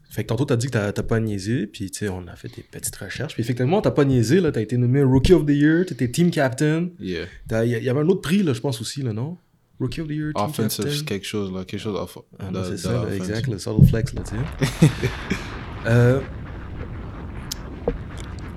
Fait 0.09 0.23
que 0.23 0.29
tantôt, 0.29 0.45
t'as 0.45 0.55
dit 0.55 0.67
que 0.67 0.73
t'as 0.73 0.93
t'as 0.93 1.03
pas 1.03 1.19
niaisé, 1.19 1.67
puis 1.67 1.91
tu 1.91 1.99
sais, 1.99 2.09
on 2.09 2.29
a 2.29 2.37
fait 2.37 2.55
des 2.55 2.63
petites 2.63 2.95
recherches. 2.95 3.35
Puis 3.35 3.43
effectivement, 3.43 3.83
t'as 3.83 3.91
pas 3.91 4.05
niaisé, 4.05 4.41
là. 4.41 4.53
T'as 4.53 4.61
été 4.61 4.77
nommé 4.77 5.03
Rookie 5.03 5.33
of 5.33 5.45
the 5.45 5.51
Year, 5.51 5.85
t'étais 5.85 6.09
team 6.09 6.31
captain. 6.31 6.91
Yeah. 7.01 7.27
Il 7.65 7.69
y, 7.71 7.85
y 7.85 7.89
avait 7.89 8.01
un 8.01 8.09
autre 8.09 8.21
prix, 8.21 8.45
là, 8.45 8.53
je 8.53 8.61
pense 8.61 8.81
aussi, 8.81 9.03
là, 9.03 9.13
non? 9.13 9.37
Rookie 9.79 10.01
of 10.01 10.09
the 10.09 10.13
Year, 10.13 10.33
team 10.35 10.45
Offensive, 10.45 11.05
quelque 11.05 11.27
chose, 11.27 11.53
là. 11.53 11.65
Quelque 11.65 11.81
chose 11.81 11.97
off. 11.97 12.19
Ah, 12.39 12.51
c'est 12.65 12.79
ça, 12.79 13.05
là, 13.05 13.15
exact, 13.15 13.47
le 13.49 13.59
subtle 13.59 13.87
flex, 13.87 14.15
là, 14.15 14.23
tu 14.23 14.37
sais. 14.37 14.91
Euh, 15.87 16.21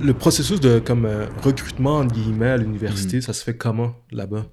le 0.01 0.13
processus 0.13 0.59
de 0.59 0.79
comme 0.79 1.05
euh, 1.05 1.27
recrutement, 1.43 1.97
entre 1.99 2.15
guillemets, 2.15 2.47
à 2.49 2.57
l'université, 2.57 3.17
Mhm. 3.17 3.21
ça 3.21 3.33
se 3.33 3.43
fait 3.43 3.55
comment, 3.57 3.95
là-bas? 4.11 4.45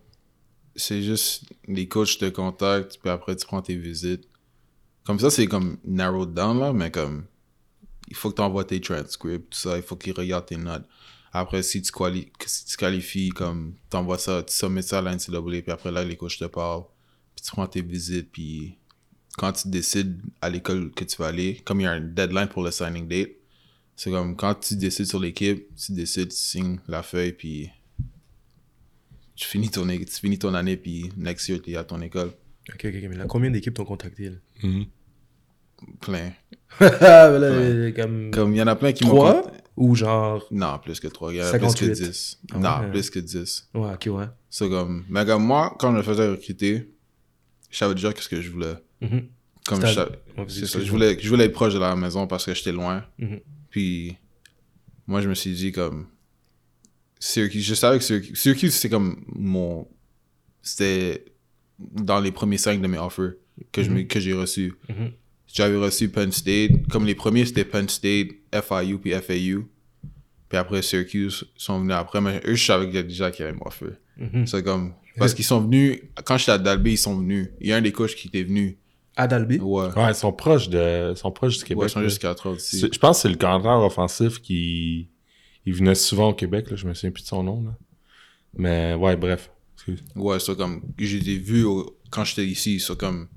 C'est 0.75 1.03
juste 1.03 1.45
les 1.69 1.89
coachs 1.89 2.19
te 2.19 2.29
contactent, 2.29 2.99
puis 3.01 3.09
après 3.11 3.35
tu 3.37 3.47
prends 3.47 3.63
tes 3.63 3.77
visites. 3.77 4.29
Comme 5.07 5.19
ça, 5.21 5.31
c'est 5.31 5.47
comme 5.47 5.79
narrowed 5.87 6.35
down, 6.35 6.59
là, 6.59 6.73
mais 6.73 6.91
comme 6.91 7.25
il 8.09 8.15
faut 8.17 8.31
que 8.31 8.37
tu 8.37 8.43
envoies 8.43 8.65
tes 8.65 8.81
transcripts, 8.81 9.51
tout 9.51 9.59
ça, 9.59 9.77
il 9.77 9.83
faut 9.83 9.97
qu'ils 9.97 10.13
regardent 10.13 10.47
tes 10.47 10.57
notes. 10.59 10.85
Après, 11.39 11.63
si 11.63 11.83
tu, 11.83 11.93
quali 11.93 12.33
si 12.47 12.65
tu 12.65 12.79
qualifies, 12.79 13.29
comme 13.29 13.75
t'envoies 13.91 14.17
ça, 14.17 14.43
tu 14.43 14.55
sommets 14.55 14.81
ça 14.81 15.01
à 15.01 15.03
la 15.03 15.15
NCAA, 15.15 15.43
puis 15.43 15.71
après 15.71 15.93
là, 15.93 16.03
les 16.03 16.17
coachs 16.17 16.39
te 16.39 16.47
parlent, 16.47 16.85
puis 17.35 17.45
tu 17.45 17.51
prends 17.51 17.67
tes 17.67 17.83
visites, 17.83 18.33
puis 18.33 18.79
quand 19.37 19.53
tu 19.53 19.69
décides 19.69 20.19
à 20.41 20.49
l'école 20.49 20.91
que 20.93 21.05
tu 21.05 21.15
vas 21.19 21.27
aller, 21.27 21.61
comme 21.67 21.81
il 21.81 21.85
y 21.85 21.87
a 21.87 21.91
un 21.91 22.01
deadline 22.01 22.49
pour 22.49 22.63
le 22.63 22.71
signing 22.71 23.07
date, 23.07 23.33
c'est 23.97 24.11
comme 24.11 24.35
quand 24.35 24.55
tu 24.55 24.77
décides 24.77 25.05
sur 25.05 25.21
l'équipe, 25.21 25.69
tu 25.77 25.93
décides, 25.93 26.31
tu 26.31 26.37
signes 26.37 26.79
la 26.89 27.03
feuille, 27.03 27.33
puis 27.33 27.71
tu 29.35 29.47
finis 29.47 29.69
ton, 29.69 29.87
tu 29.87 30.07
finis 30.07 30.39
ton 30.39 30.55
année, 30.55 30.79
puis 30.79 31.13
next 31.19 31.51
year, 31.51 31.61
tu 31.61 31.73
es 31.73 31.77
à 31.77 31.85
ton 31.85 32.01
école. 32.01 32.31
Ok, 32.73 32.87
ok, 32.87 32.95
mais 33.11 33.17
là, 33.17 33.27
combien 33.27 33.51
d'équipes 33.51 33.75
t'ont 33.75 33.85
contacté, 33.85 34.31
là? 34.31 34.37
Plein. 36.01 36.33
Là, 36.81 37.27
euh, 37.27 37.93
comme... 37.93 38.55
Il 38.55 38.57
y 38.57 38.63
en 38.63 38.67
a 38.67 38.75
plein 38.75 38.93
qui 38.93 39.05
m'ont. 39.05 39.11
Trois? 39.11 39.53
Ou 39.77 39.95
genre... 39.95 40.47
Non, 40.51 40.79
plus 40.79 40.99
que 41.01 41.09
3. 41.09 41.33
Il 41.35 41.37
y 41.37 41.43
en 41.43 41.47
a 41.47 41.51
plus 41.51 41.59
que 41.61 41.67
58. 41.69 41.93
10. 42.03 42.39
Ah 42.53 42.59
non, 42.59 42.81
ouais. 42.87 42.91
plus 42.93 43.11
que 43.11 43.19
10. 43.19 43.69
Ouais, 43.75 43.93
ok, 43.95 44.09
ouais. 44.19 44.25
C'est 44.49 44.69
comme. 44.71 45.05
Mais 45.09 45.27
comme 45.27 45.45
moi, 45.45 45.75
quand 45.79 45.93
je 45.93 45.97
me 45.99 46.03
faisais 46.03 46.29
recruter, 46.29 46.91
je 47.71 47.77
savais 47.77 47.95
déjà 47.95 48.13
qu'est-ce 48.13 48.29
que 48.29 48.41
je 48.41 48.51
voulais. 48.51 48.75
Mhm. 49.03 49.29
Comme 49.67 49.77
C'était- 49.81 49.89
je, 49.89 49.95
savais- 49.95 50.19
Ouais, 50.39 50.49
ça, 50.49 50.81
je, 50.83 50.91
voulais, 50.91 51.19
je 51.21 51.29
voulais 51.29 51.45
être 51.45 51.53
proche 51.53 51.75
de 51.75 51.79
la 51.79 51.95
maison 51.97 52.27
parce 52.27 52.45
que 52.47 52.55
j'étais 52.55 52.73
loin. 52.73 53.05
Mhm. 53.19 53.41
Puis, 53.71 54.17
moi, 55.07 55.21
je 55.21 55.29
me 55.29 55.35
suis 55.35 55.53
dit, 55.53 55.73
comme. 55.73 56.07
Syracuse, 57.19 57.65
je 57.65 57.75
savais 57.75 57.99
que 57.99 58.05
Syracuse, 58.05 58.39
Syracuse, 58.39 58.75
c'est 58.75 58.89
comme 58.91 59.25
mon. 59.35 59.87
C'était 60.63 61.25
dans 61.79 62.21
les 62.21 62.33
premiers 62.33 62.59
cinq 62.59 62.81
de 62.81 62.87
mes 62.87 62.99
offers 62.99 63.33
que 63.73 63.81
me- 63.83 64.03
que 64.03 64.21
j'ai 64.21 64.33
reçus. 64.33 64.75
Mhm. 64.89 65.13
J'avais 65.53 65.77
reçu 65.77 66.09
Penn 66.09 66.31
State. 66.33 66.87
Comme 66.91 67.07
les 67.07 67.15
premiers, 67.15 67.47
c'était 67.47 67.65
Penn 67.65 67.89
State, 67.89 68.29
FIU 68.63 68.99
puis 68.99 69.13
FAU. 69.13 69.69
Puis 70.49 70.59
après, 70.59 70.81
Syracuse 70.83 71.45
sont 71.57 71.81
venus 71.81 71.95
après. 71.95 72.21
Mais 72.21 72.41
eux, 72.47 72.55
je 72.55 72.65
savais 72.65 72.89
que 72.91 72.99
déjà 73.03 73.31
qu'ils 73.31 73.45
allaient 73.47 73.57
m'offrir. 73.57 73.93
Mhm. 74.17 74.47
C'est 74.47 74.63
comme. 74.63 74.95
Parce 75.19 75.35
qu'ils 75.35 75.45
sont 75.45 75.61
venus. 75.61 76.01
Quand 76.25 76.37
j'étais 76.37 76.53
à 76.53 76.59
Dalby, 76.59 76.93
ils 76.93 76.99
sont 76.99 77.17
venus. 77.19 77.49
Il 77.61 77.69
y 77.69 77.73
a 77.73 77.77
un 77.77 77.83
des 77.83 77.93
coachs 77.93 78.15
qui 78.15 78.29
était 78.29 78.43
venu. 78.43 78.79
À 79.17 79.27
Dalby? 79.27 79.59
Ouais. 79.59 79.87
Ouais, 79.97 80.11
ils 80.11 80.15
sont 80.15 80.33
proches 80.33 80.69
de, 80.69 81.13
ils 81.13 81.17
sont 81.17 81.33
proches 81.33 81.57
du 81.59 81.65
Québec. 81.65 81.81
Ouais, 81.81 81.87
ils 81.87 81.91
sont 81.91 82.03
juste 82.03 82.19
4 82.21 82.47
heures 82.47 82.55
d'ici. 82.57 82.79
C'est- 82.81 82.93
Je 82.93 82.99
pense 82.99 83.17
que 83.17 83.23
c'est 83.23 83.29
le 83.31 83.37
coordinateur 83.37 83.83
offensif 83.83 84.41
qui 84.43 85.09
il 85.65 85.73
venait 85.73 85.95
souvent 85.95 86.29
au 86.29 86.35
Québec, 86.35 86.71
là, 86.71 86.77
je 86.77 86.87
me 86.87 86.93
souviens 86.95 87.11
plus 87.13 87.23
de 87.23 87.29
son 87.29 87.43
nom. 87.43 87.63
Là. 87.65 87.77
Mais 88.59 88.95
ouais, 88.95 89.17
bref. 89.17 89.51
Excuse. 89.75 90.05
Ouais, 90.15 90.39
c'est 90.39 90.57
comme. 90.57 90.83
Vu 90.99 91.65
au- 91.65 91.99
quand 92.11 92.25
j'étais 92.25 92.47
ici. 92.47 92.79
C'est 92.79 92.97
comme. 92.97 93.29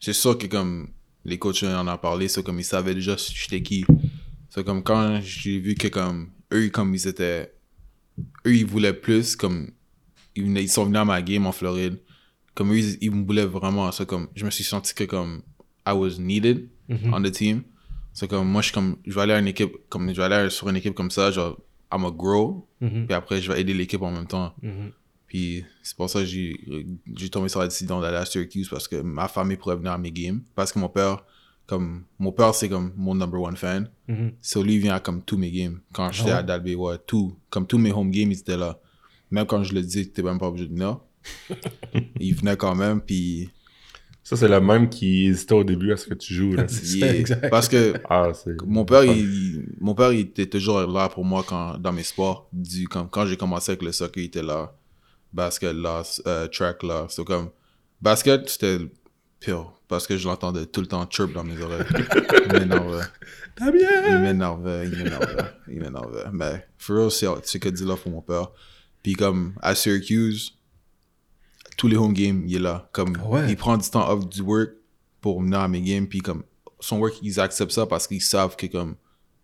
C'est 0.00 0.12
sûr 0.12 0.38
que 0.38 0.46
comme. 0.46 0.90
Les 1.24 1.38
coachs 1.38 1.64
en 1.64 1.88
ont 1.88 1.98
parlé. 1.98 2.28
C'est 2.28 2.44
comme 2.44 2.60
ils 2.60 2.64
savaient 2.64 2.94
déjà 2.94 3.16
j'étais 3.18 3.60
qui. 3.62 3.84
C'est 4.50 4.64
comme 4.64 4.82
quand 4.82 5.20
j'ai 5.22 5.58
vu 5.58 5.74
que 5.74 5.88
comme. 5.88 6.30
Eux, 6.52 6.68
comme 6.70 6.94
ils 6.94 7.06
étaient. 7.06 7.52
Eux, 8.46 8.54
ils 8.56 8.66
voulaient 8.66 8.92
plus. 8.94 9.36
Comme. 9.36 9.70
Ils, 10.34 10.68
sont 10.68 10.84
venus 10.84 10.98
à 10.98 11.04
ma 11.04 11.22
game 11.22 11.46
en 11.46 11.52
Floride. 11.52 11.98
Comme 12.54 12.72
eux, 12.72 12.78
ils, 12.78 12.98
ils 13.00 13.10
me 13.10 13.24
voulaient 13.24 13.46
vraiment. 13.46 13.90
C'est 13.92 14.06
comme. 14.06 14.28
Je 14.34 14.44
me 14.44 14.50
suis 14.50 14.64
senti 14.64 14.94
que 14.94 15.04
comme. 15.04 15.42
I 15.86 15.92
was 15.92 16.18
needed 16.18 16.68
Mhm. 16.88 17.12
on 17.14 17.22
the 17.22 17.32
team. 17.32 17.62
C'est 18.12 18.28
comme. 18.28 18.48
Moi, 18.48 18.62
je 18.62 18.72
comme. 18.72 18.96
Je 19.06 19.14
vais 19.14 19.22
aller 19.22 19.32
à 19.34 19.38
une 19.40 19.48
équipe. 19.48 19.72
Comme. 19.88 20.08
Je 20.10 20.16
vais 20.16 20.22
aller 20.24 20.50
sur 20.50 20.68
une 20.68 20.76
équipe 20.76 20.94
comme 20.94 21.10
ça. 21.10 21.30
Genre. 21.30 21.58
I'm 21.92 22.04
a 22.04 22.10
grow. 22.10 22.68
Mhm. 22.80 23.06
Puis 23.06 23.14
après, 23.14 23.40
je 23.40 23.50
vais 23.52 23.60
aider 23.60 23.74
l'équipe 23.74 24.02
en 24.02 24.10
même 24.10 24.26
temps. 24.26 24.54
Mhm. 24.62 24.92
Puis 25.26 25.64
c'est 25.82 25.96
pour 25.96 26.08
ça 26.08 26.20
que 26.20 26.26
j'ai 26.26 26.56
j'ai 27.16 27.28
tombé 27.28 27.48
sur 27.48 27.58
la 27.60 27.66
décision 27.66 28.00
d'aller 28.00 28.16
à 28.16 28.24
Syracuse 28.24 28.68
parce 28.68 28.86
que 28.86 29.00
ma 29.02 29.26
famille 29.28 29.56
pourrait 29.56 29.76
venir 29.76 29.92
à 29.92 29.98
mes 29.98 30.12
games. 30.12 30.40
Parce 30.54 30.72
que 30.72 30.78
mon 30.78 30.88
père, 30.88 31.24
comme, 31.66 32.04
mon 32.18 32.32
père 32.32 32.54
c'est 32.54 32.68
comme 32.68 32.92
mon 32.96 33.14
number 33.14 33.40
one 33.40 33.56
fan. 33.56 33.90
So 34.40 34.62
lui 34.62 34.74
il 34.74 34.80
vient 34.80 34.94
à 34.94 35.00
comme 35.00 35.22
tous 35.22 35.36
mes 35.36 35.50
games. 35.50 35.80
Quand 35.92 36.12
j'étais 36.12 36.30
ouais? 36.30 36.36
à 36.36 36.42
Dalby, 36.42 36.74
ouais, 36.74 36.96
tout. 37.06 37.36
Comme 37.50 37.66
tous 37.66 37.78
mes 37.78 37.92
home 37.92 38.10
games, 38.10 38.30
il 38.30 38.38
était 38.38 38.56
là. 38.56 38.78
Même 39.30 39.46
quand 39.46 39.62
je 39.64 39.74
le 39.74 39.82
disais 39.82 40.04
que 40.04 40.10
t'es 40.10 40.22
même 40.22 40.38
pas 40.38 40.46
obligé 40.46 40.68
de 40.68 40.72
venir. 40.72 41.00
il 42.20 42.34
venait 42.34 42.56
quand 42.56 42.74
même, 42.74 43.00
puis 43.00 43.50
Ça, 44.22 44.36
c'est 44.36 44.48
le 44.48 44.60
même 44.60 44.88
qui 44.88 45.26
hésitait 45.26 45.54
au 45.54 45.64
début 45.64 45.92
à 45.92 45.96
ce 45.96 46.06
que 46.06 46.14
tu 46.14 46.34
joues. 46.34 46.54
Là. 46.54 46.66
Exact. 47.02 47.50
Parce 47.50 47.68
que 47.68 47.94
ah, 48.08 48.30
c'est. 48.32 48.60
mon 48.64 48.84
père, 48.84 49.04
il, 49.04 49.68
mon 49.80 49.94
père, 49.94 50.12
il 50.12 50.20
était 50.20 50.46
toujours 50.46 50.80
là 50.80 51.08
pour 51.08 51.24
moi 51.24 51.44
quand, 51.46 51.78
dans 51.78 51.92
mes 51.92 52.04
sports. 52.04 52.48
Du, 52.52 52.86
comme, 52.86 53.08
quand 53.08 53.26
j'ai 53.26 53.36
commencé 53.36 53.72
avec 53.72 53.82
le 53.82 53.92
soccer, 53.92 54.22
il 54.22 54.26
était 54.26 54.42
là. 54.42 54.72
Basket 55.32 55.74
là, 55.74 56.02
euh, 56.26 56.46
track 56.46 56.82
là. 56.82 57.06
C'est 57.08 57.24
comme, 57.24 57.50
basket, 58.00 58.48
c'était 58.48 58.78
Parce 59.88 60.06
que 60.06 60.16
je 60.16 60.26
l'entendais 60.26 60.66
tout 60.66 60.80
le 60.80 60.86
temps 60.88 61.06
chirp 61.08 61.32
dans 61.32 61.44
mes 61.44 61.60
oreilles. 61.60 61.84
il 62.46 62.52
m'énervait. 62.52 63.04
Il 63.60 64.18
m'énervait, 64.20 64.86
il 64.88 64.96
m'énervait, 64.98 65.44
il 65.68 65.80
m'énervait. 65.80 66.24
Mais, 66.32 66.66
for 66.78 66.96
real, 67.10 67.40
c'est 67.44 67.58
que 67.60 67.68
dit 67.68 67.84
là 67.84 67.96
pour 67.96 68.10
mon 68.12 68.20
père. 68.22 68.50
Puis 69.02 69.14
comme, 69.14 69.54
à 69.62 69.74
Syracuse, 69.74 70.52
tous 71.76 71.88
les 71.88 71.96
home 71.96 72.12
games, 72.12 72.42
il 72.46 72.56
est 72.56 72.60
là. 72.60 72.88
Comme, 72.92 73.16
Ah 73.22 73.28
ouais? 73.28 73.46
il 73.48 73.56
prend 73.56 73.76
du 73.76 73.88
temps 73.88 74.10
off 74.10 74.28
du 74.28 74.40
work 74.42 74.70
pour 75.20 75.40
venir 75.40 75.60
à 75.60 75.68
mes 75.68 75.80
games. 75.82 76.06
Puis 76.08 76.20
comme, 76.20 76.42
son 76.80 76.98
work, 76.98 77.14
ils 77.22 77.38
acceptent 77.40 77.72
ça 77.72 77.86
parce 77.86 78.06
qu'ils 78.06 78.22
savent 78.22 78.56
que 78.56 78.66
comme, 78.66 78.96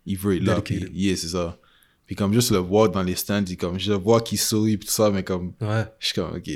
il 0.07 0.19
veut 0.19 0.37
être 0.37 0.43
là. 0.43 0.61
Puis, 0.61 0.85
yeah, 0.93 1.17
c'est 1.17 1.29
ça. 1.29 1.59
Puis 2.07 2.17
comme, 2.17 2.33
juste 2.33 2.51
le 2.51 2.59
voir 2.59 2.89
dans 2.91 3.03
les 3.03 3.15
stands, 3.15 3.45
il, 3.47 3.57
comme, 3.57 3.79
je 3.79 3.93
le 3.93 3.99
vois 3.99 4.21
qu'il 4.21 4.39
sourit 4.39 4.77
puis 4.77 4.89
tout 4.89 4.95
ça, 4.95 5.11
mais 5.11 5.23
comme, 5.23 5.53
Ouais. 5.61 5.85
je 6.01 6.07
suis 6.09 6.15
comme, 6.17 6.35
ok. 6.35 6.51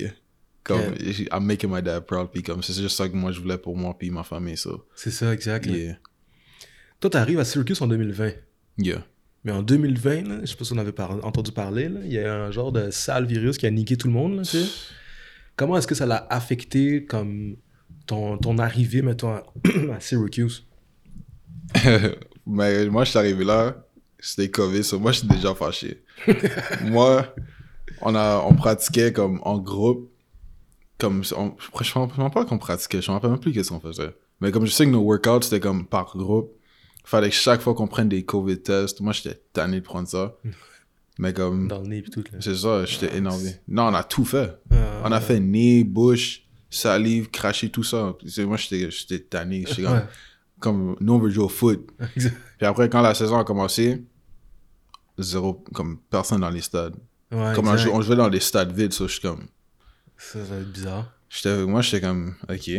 Comme, 0.67 0.95
I'm 1.33 1.45
making 1.45 1.71
my 1.71 1.81
dad 1.81 2.07
proud. 2.07 2.31
Puis 2.33 2.43
comme, 2.43 2.63
c'est 2.63 2.75
juste 2.75 2.97
ça 2.97 3.09
que 3.09 3.15
moi, 3.15 3.31
je 3.31 3.41
voulais 3.41 3.59
pour 3.59 3.77
moi 3.77 3.97
puis 3.97 4.11
ma 4.11 4.25
famille, 4.25 4.57
ça. 4.57 4.71
C'est 4.97 5.13
ça, 5.13 5.33
exact. 5.33 5.67
Yeah. 5.67 5.97
Toi, 6.99 7.11
t'arrives 7.11 7.39
à 7.39 7.45
Syracuse 7.45 7.81
en 7.81 7.87
2020. 7.87 8.33
Yeah. 8.79 9.05
Mais 9.45 9.53
en 9.53 9.63
2020, 9.63 10.29
là, 10.29 10.39
je 10.41 10.47
sais 10.47 10.57
pas 10.57 10.65
si 10.65 10.73
on 10.73 10.79
avait 10.79 10.91
par- 10.93 11.25
entendu 11.25 11.53
parler, 11.53 11.89
là, 11.89 12.01
il 12.05 12.13
y 12.13 12.19
a 12.19 12.35
un 12.35 12.51
genre 12.51 12.73
de 12.73 12.91
sale 12.91 13.27
virus 13.27 13.59
qui 13.59 13.67
a 13.67 13.71
niqué 13.71 13.97
tout 13.97 14.09
le 14.09 14.13
monde. 14.13 14.37
Là, 14.39 14.43
tu 14.43 14.59
sais. 14.59 14.69
Comment 15.55 15.79
est-ce 15.79 15.87
que 15.87 15.95
ça 15.95 16.05
l'a 16.05 16.27
affecté 16.31 17.05
comme 17.05 17.57
ton, 18.07 18.39
ton 18.39 18.59
arrivée, 18.59 19.03
mettons, 19.03 19.31
à, 19.31 19.45
à 19.95 20.01
Syracuse? 20.01 20.67
Mais 22.47 22.87
moi, 22.87 23.05
je 23.05 23.11
suis 23.11 23.19
arrivé 23.19 23.45
là, 23.45 23.87
c'était 24.19 24.51
COVID, 24.51 24.83
so 24.83 24.99
moi, 24.99 25.13
je 25.13 25.21
suis 25.21 25.29
déjà 25.29 25.55
fâché. 25.55 26.03
moi, 26.83 27.35
on, 28.01 28.15
a, 28.15 28.45
on 28.49 28.55
pratiquait 28.55 29.13
comme 29.13 29.41
en 29.45 29.59
groupe, 29.59 30.11
comme, 30.99 31.23
on, 31.37 31.55
je 31.83 31.99
ne 31.99 32.29
pas 32.31 32.45
qu'on 32.45 32.59
pratiquait, 32.59 33.03
je 33.03 33.11
ne 33.11 33.13
me 33.13 33.17
rappelle 33.17 33.31
même 33.31 33.41
plus 33.41 33.53
qu'est-ce 33.53 33.71
qu'on 33.71 33.81
faisait. 33.81 34.15
Mais 34.41 34.51
comme 34.53 34.67
je 34.67 34.73
sais 34.73 34.85
que 34.87 34.91
nos 34.91 35.01
workouts, 35.03 35.43
c'était 35.43 35.61
comme 35.61 35.87
par 35.87 36.17
groupe, 36.17 36.53
fallait 37.05 37.31
que 37.31 37.35
chaque 37.35 37.61
fois 37.61 37.75
qu'on 37.75 37.87
prenne 37.87 38.09
des 38.09 38.25
COVID 38.25 38.59
tests, 38.63 39.01
moi, 39.01 39.13
j'étais 39.13 39.41
tanné 39.53 39.81
de 39.81 39.85
prendre 39.85 40.09
ça. 40.09 40.37
Mais 41.19 41.33
comme, 41.33 41.67
Dans 41.69 41.81
le 41.81 41.87
nez 41.89 41.99
et 41.99 42.03
tout. 42.03 42.23
Là. 42.31 42.39
c'est 42.41 42.55
ça, 42.57 42.85
j'étais 42.85 43.17
énervé. 43.17 43.53
Non, 43.69 43.85
on 43.85 43.95
a 43.95 44.05
tout 44.05 44.27
fait. 44.27 44.59
Euh, 44.73 45.01
On 45.03 45.11
a 45.13 45.21
fait 45.21 45.41
nez, 45.41 45.83
bouche, 45.83 46.43
salive, 46.69 47.31
cracher, 47.31 47.71
tout 47.71 47.83
ça. 47.83 48.15
C'est- 48.27 48.45
Moi, 48.45 48.59
j'étais 48.59 48.91
j'étais 48.91 49.21
tanné. 49.21 49.65
J'étais 49.67 49.85
comme, 49.85 49.93
Ouais. 49.95 50.05
comme, 50.61 50.97
nous, 51.01 51.13
on 51.15 51.19
veut 51.19 51.31
jouer 51.31 51.45
au 51.45 51.49
foot. 51.49 51.89
Puis 52.17 52.67
après, 52.67 52.91
quand 52.91 53.01
la 53.01 53.15
saison 53.15 53.39
a 53.39 53.45
commencé, 53.45 54.05
zéro, 55.19 55.65
comme 55.73 55.99
personne 56.11 56.43
dans 56.43 56.51
les 56.51 56.61
stades. 56.61 56.97
Ouais, 57.33 57.53
comme 57.55 57.69
on, 57.69 57.77
on 57.95 58.03
jouait 58.03 58.17
dans 58.17 58.29
des 58.29 58.41
stades 58.41 58.73
vides, 58.73 58.93
ça, 58.93 59.05
je 59.07 59.13
suis 59.13 59.23
comme. 59.23 59.47
Ça, 60.19 60.45
ça 60.45 60.55
va 60.55 60.61
être 60.61 60.73
bizarre. 60.73 61.13
Moi, 61.67 61.83
j'étais 61.83 62.01
comme, 62.01 62.35
ok. 62.49 62.71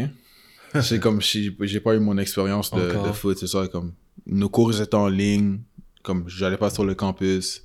c'est 0.82 1.00
comme 1.00 1.22
si 1.22 1.56
j'ai 1.62 1.80
pas 1.80 1.96
eu 1.96 2.00
mon 2.00 2.18
expérience 2.18 2.72
de, 2.72 3.12
foot, 3.14 3.38
c'est 3.38 3.48
ça. 3.48 3.68
Comme, 3.68 3.94
nos 4.26 4.50
cours 4.50 4.80
étaient 4.80 4.96
en 4.96 5.08
ligne, 5.08 5.60
comme, 6.04 6.28
j'allais 6.28 6.58
pas 6.58 6.70
sur 6.70 6.86
le 6.86 6.96
campus. 6.96 7.64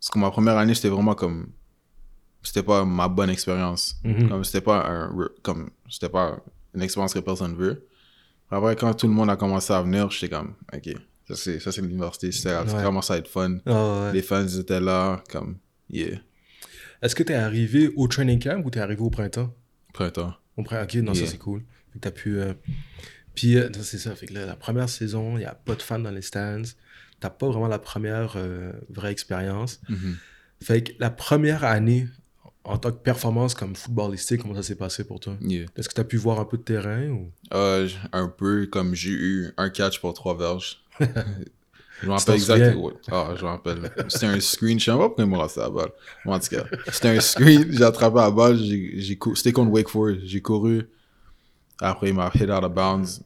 Parce 0.00 0.10
que 0.10 0.18
ma 0.18 0.30
première 0.30 0.58
année, 0.58 0.74
c'était 0.74 0.88
vraiment 0.90 1.14
comme, 1.14 1.48
c'était 2.42 2.62
pas 2.62 2.84
ma 2.84 3.08
bonne 3.08 3.30
expérience. 3.30 3.96
Mhm. 4.04 4.28
Comme, 4.28 4.44
c'était 4.44 4.60
pas 4.60 4.86
un, 4.86 5.28
comme, 5.42 5.70
c'était 5.88 6.10
pas 6.10 6.38
une 6.74 6.82
expérience 6.82 7.14
que 7.14 7.20
personne 7.20 7.54
veut. 7.56 7.86
Après, 8.50 8.76
quand 8.76 8.92
tout 8.94 9.06
le 9.06 9.12
monde 9.14 9.30
a 9.30 9.36
commencé 9.36 9.72
à 9.72 9.80
venir, 9.82 10.10
j'étais 10.10 10.28
comme, 10.36 10.54
ok, 10.72 10.94
ça 11.26 11.34
c'est, 11.34 11.58
ça 11.58 11.72
c'est 11.72 11.80
l'université, 11.80 12.30
ça 12.30 12.62
Ouais. 12.64 12.82
commence 12.82 13.10
à 13.10 13.16
être 13.16 13.28
fun. 13.28 13.56
Ah 13.64 14.00
ouais. 14.02 14.12
Les 14.12 14.22
fans 14.22 14.46
étaient 14.46 14.80
là, 14.80 15.22
comme, 15.30 15.56
yeah, 15.90 16.18
Est-ce 17.04 17.14
que 17.14 17.22
t'es 17.22 17.34
arrivé 17.34 17.92
au 17.96 18.08
training 18.08 18.42
camp 18.42 18.60
ou 18.64 18.70
t'es 18.70 18.80
arrivé 18.80 19.00
au 19.02 19.10
printemps? 19.10 19.54
printemps. 19.92 20.34
Au 20.56 20.62
printemps, 20.64 20.84
ok, 20.84 20.94
non, 21.04 21.14
ça 21.14 21.26
c'est 21.26 21.38
cool. 21.38 21.60
Fait 21.92 21.98
que 21.98 22.04
t'as 22.04 22.10
pu. 22.10 22.40
euh, 22.40 22.54
Puis, 23.34 23.56
euh, 23.58 23.68
c'est 23.82 23.98
ça. 23.98 24.14
Fait 24.16 24.26
que 24.26 24.34
là, 24.34 24.46
la 24.46 24.56
première 24.56 24.88
saison, 24.88 25.36
il 25.36 25.40
n'y 25.40 25.44
a 25.44 25.54
pas 25.54 25.74
de 25.76 25.82
fans 25.82 25.98
dans 26.00 26.10
les 26.10 26.22
stands. 26.22 26.62
T'as 27.20 27.30
pas 27.30 27.46
vraiment 27.48 27.68
la 27.68 27.78
première 27.78 28.32
euh, 28.36 28.72
vraie 28.88 29.12
expérience. 29.12 29.80
Mhm. 29.88 30.16
Fait 30.62 30.82
que 30.82 30.92
la 30.98 31.10
première 31.10 31.62
année, 31.64 32.08
en 32.64 32.78
tant 32.78 32.90
que 32.90 32.96
performance 32.96 33.54
comme 33.54 33.76
footballistique, 33.76 34.40
comment 34.42 34.54
ça 34.54 34.62
s'est 34.62 34.74
passé 34.74 35.04
pour 35.04 35.20
toi? 35.20 35.36
Yeah. 35.42 35.66
Est-ce 35.76 35.88
que 35.90 35.94
t'as 35.94 36.04
pu 36.04 36.16
voir 36.16 36.40
un 36.40 36.46
peu 36.46 36.56
de 36.56 36.62
terrain 36.62 37.08
ou? 37.08 37.30
Euh, 37.52 37.86
un 38.12 38.28
peu 38.28 38.66
comme 38.66 38.94
j'ai 38.94 39.10
eu 39.10 39.52
un 39.58 39.68
catch 39.68 40.00
pour 40.00 40.14
trois 40.14 40.36
verges. 40.38 40.82
je 42.02 42.08
me 42.08 42.16
Tu 42.18 42.24
t'en 42.24 42.32
rappelle 42.32 42.34
exactement. 42.34 42.84
ouais. 42.86 42.92
Ah, 43.10 43.34
je 43.36 43.42
me 43.44 43.48
rappelle. 43.48 43.92
C'était 44.08 44.26
un 44.26 44.40
screen. 44.40 44.78
Je 44.78 44.84
sais 44.84 44.90
pas 44.90 44.98
pourquoi 45.06 45.24
ils 45.24 45.30
m'ont 45.30 45.38
lancé 45.38 45.60
la 45.60 45.70
balle. 45.70 45.90
En 46.26 46.38
tout 46.38 46.48
cas, 46.48 46.64
c'était 46.92 47.08
un 47.08 47.20
screen. 47.20 47.66
J'ai 47.72 47.84
attrapé 47.84 48.16
la 48.16 48.30
balle. 48.30 48.58
j'ai- 48.58 49.16
cou- 49.16 49.34
C'était 49.34 49.52
contre 49.52 49.70
Wake 49.72 49.88
Forest. 49.88 50.20
J'ai 50.24 50.40
couru. 50.42 50.88
Après, 51.80 52.08
il 52.08 52.14
m'a 52.14 52.30
hit 52.34 52.42
out 52.50 52.62
of 52.64 52.72
bounds. 52.72 53.22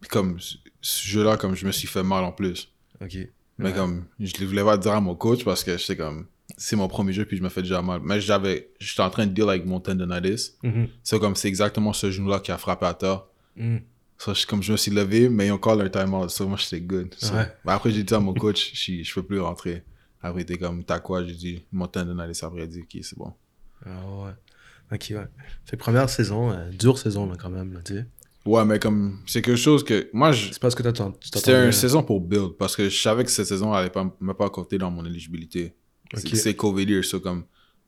Puis 0.00 0.08
comme 0.10 0.38
ce 0.80 1.06
jeu-là, 1.08 1.36
comme 1.36 1.54
je 1.54 1.66
me 1.66 1.72
suis 1.72 1.88
fait 1.88 2.02
mal 2.02 2.24
en 2.24 2.32
plus. 2.32 2.68
Ok. 3.02 3.16
Mais 3.58 3.66
Ouais. 3.70 3.72
comme, 3.74 4.04
je 4.18 4.32
ne 4.40 4.46
voulais 4.46 4.64
pas 4.64 4.78
dire 4.78 4.92
à 4.92 5.00
mon 5.02 5.14
coach 5.14 5.44
parce 5.44 5.62
que 5.62 5.76
j'étais 5.76 5.96
comme, 5.96 6.26
c'est 6.56 6.76
mon 6.76 6.88
premier 6.88 7.12
jeu 7.12 7.26
puis 7.26 7.36
je 7.36 7.42
me 7.42 7.50
fais 7.50 7.60
déjà 7.60 7.82
mal. 7.82 8.00
Mais 8.02 8.18
j'avais, 8.20 8.70
j'étais 8.80 9.02
en 9.02 9.10
train 9.10 9.26
de 9.26 9.32
deal 9.32 9.48
avec 9.50 9.66
mon 9.66 9.80
tendonitis. 9.80 10.52
Mhm. 10.62 10.88
C'est 11.02 11.18
comme, 11.20 11.36
c'est 11.36 11.48
exactement 11.48 11.92
ce 11.92 12.10
genou-là 12.10 12.40
qui 12.40 12.52
a 12.52 12.56
frappé 12.58 12.86
à. 12.86 13.26
Mhm. 13.56 13.80
So, 14.22 14.34
je, 14.34 14.46
comme 14.46 14.62
je 14.62 14.72
me 14.72 14.76
suis 14.76 14.90
levé, 14.90 15.28
mais 15.30 15.46
ils 15.46 15.52
ont 15.52 15.58
call 15.58 15.80
un 15.80 15.88
timeout. 15.88 16.28
So, 16.28 16.46
moi, 16.46 16.58
j'étais 16.58 16.80
good. 16.80 17.14
So, 17.16 17.32
Ouais. 17.34 17.46
mais 17.64 17.72
après, 17.72 17.90
j'ai 17.90 18.02
dit 18.02 18.12
à 18.14 18.20
mon 18.20 18.34
coach, 18.34 18.72
je, 18.74 19.02
je 19.02 19.14
peux 19.14 19.22
plus 19.22 19.40
rentrer. 19.40 19.82
Après, 20.20 20.40
il 20.40 20.42
était 20.42 20.58
comme, 20.58 20.84
t'as 20.84 21.00
quoi? 21.00 21.24
J'ai 21.24 21.32
dit, 21.34 21.64
mon 21.72 21.86
tendonitis. 21.86 22.44
Après, 22.44 22.58
il 22.58 22.62
a 22.64 22.66
dit, 22.66 22.80
ok, 22.82 23.02
c'est 23.02 23.16
bon. 23.16 23.32
Ah 23.86 23.88
ouais. 24.24 24.32
Ok, 24.92 25.06
ouais. 25.12 25.24
Que 25.66 25.76
première 25.76 26.10
saison, 26.10 26.50
euh, 26.52 26.68
dure 26.70 26.98
saison 26.98 27.26
là, 27.26 27.36
quand 27.40 27.48
même, 27.48 27.72
là, 27.72 27.80
tu 27.82 27.94
sais. 27.94 28.06
Ouais, 28.44 28.64
mais 28.64 28.78
comme, 28.78 29.20
c'est 29.26 29.40
quelque 29.40 29.56
chose 29.56 29.84
que, 29.84 30.10
moi, 30.12 30.32
je, 30.32 30.52
C'est 30.52 30.60
parce 30.60 30.74
que 30.74 30.82
t'attends. 30.82 31.14
c'était 31.32 31.64
une 31.66 31.72
saison 31.72 32.02
pour 32.02 32.20
build 32.20 32.52
parce 32.58 32.74
que 32.76 32.88
je 32.88 33.00
savais 33.00 33.22
que 33.24 33.30
cette 33.30 33.46
saison 33.46 33.72
allait 33.72 33.90
pas, 33.90 34.04
me 34.20 34.32
pas 34.34 34.48
compter 34.50 34.76
dans 34.78 34.90
mon 34.90 35.04
éligibilité. 35.06 35.74
C'est- 36.14 36.26
Ok. 36.28 36.36
C'est 36.36 36.56
COVID 36.56 36.84
year, 36.90 37.04
so 37.04 37.20
comme, 37.20 37.44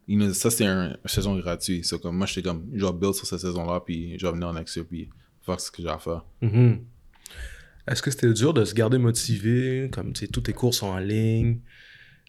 you 0.06 0.16
know, 0.18 0.32
ça 0.32 0.50
c'est 0.50 0.64
un- 0.66 0.90
une 0.90 0.96
saison 1.08 1.36
gratuite. 1.38 1.84
So 1.86 1.98
comme, 1.98 2.16
moi, 2.16 2.26
j'étais 2.26 2.42
comme, 2.48 2.66
je 2.74 2.84
vais 2.86 2.92
build 2.92 3.14
sur 3.14 3.26
cette 3.26 3.40
saison-là, 3.40 3.80
puis 3.84 4.18
je 4.18 4.26
vais 4.26 4.32
venir 4.32 4.48
en 4.48 4.52
next 4.52 4.76
year, 4.76 4.86
puis 4.88 5.08
faire 5.44 5.60
ce 5.60 5.70
que 5.70 5.82
j'ai 5.82 5.88
à 5.88 5.98
faire. 5.98 6.24
Mhm. 6.40 6.80
Est-ce 7.88 8.02
que 8.02 8.10
c'était 8.10 8.32
dur 8.32 8.54
de 8.54 8.64
se 8.64 8.74
garder 8.74 8.98
motivé? 8.98 9.90
Comme, 9.92 10.12
tu 10.12 10.20
sais, 10.20 10.28
tous 10.28 10.42
tes 10.42 10.52
cours 10.52 10.72
sont 10.72 10.86
en 10.86 10.98
ligne? 10.98 11.58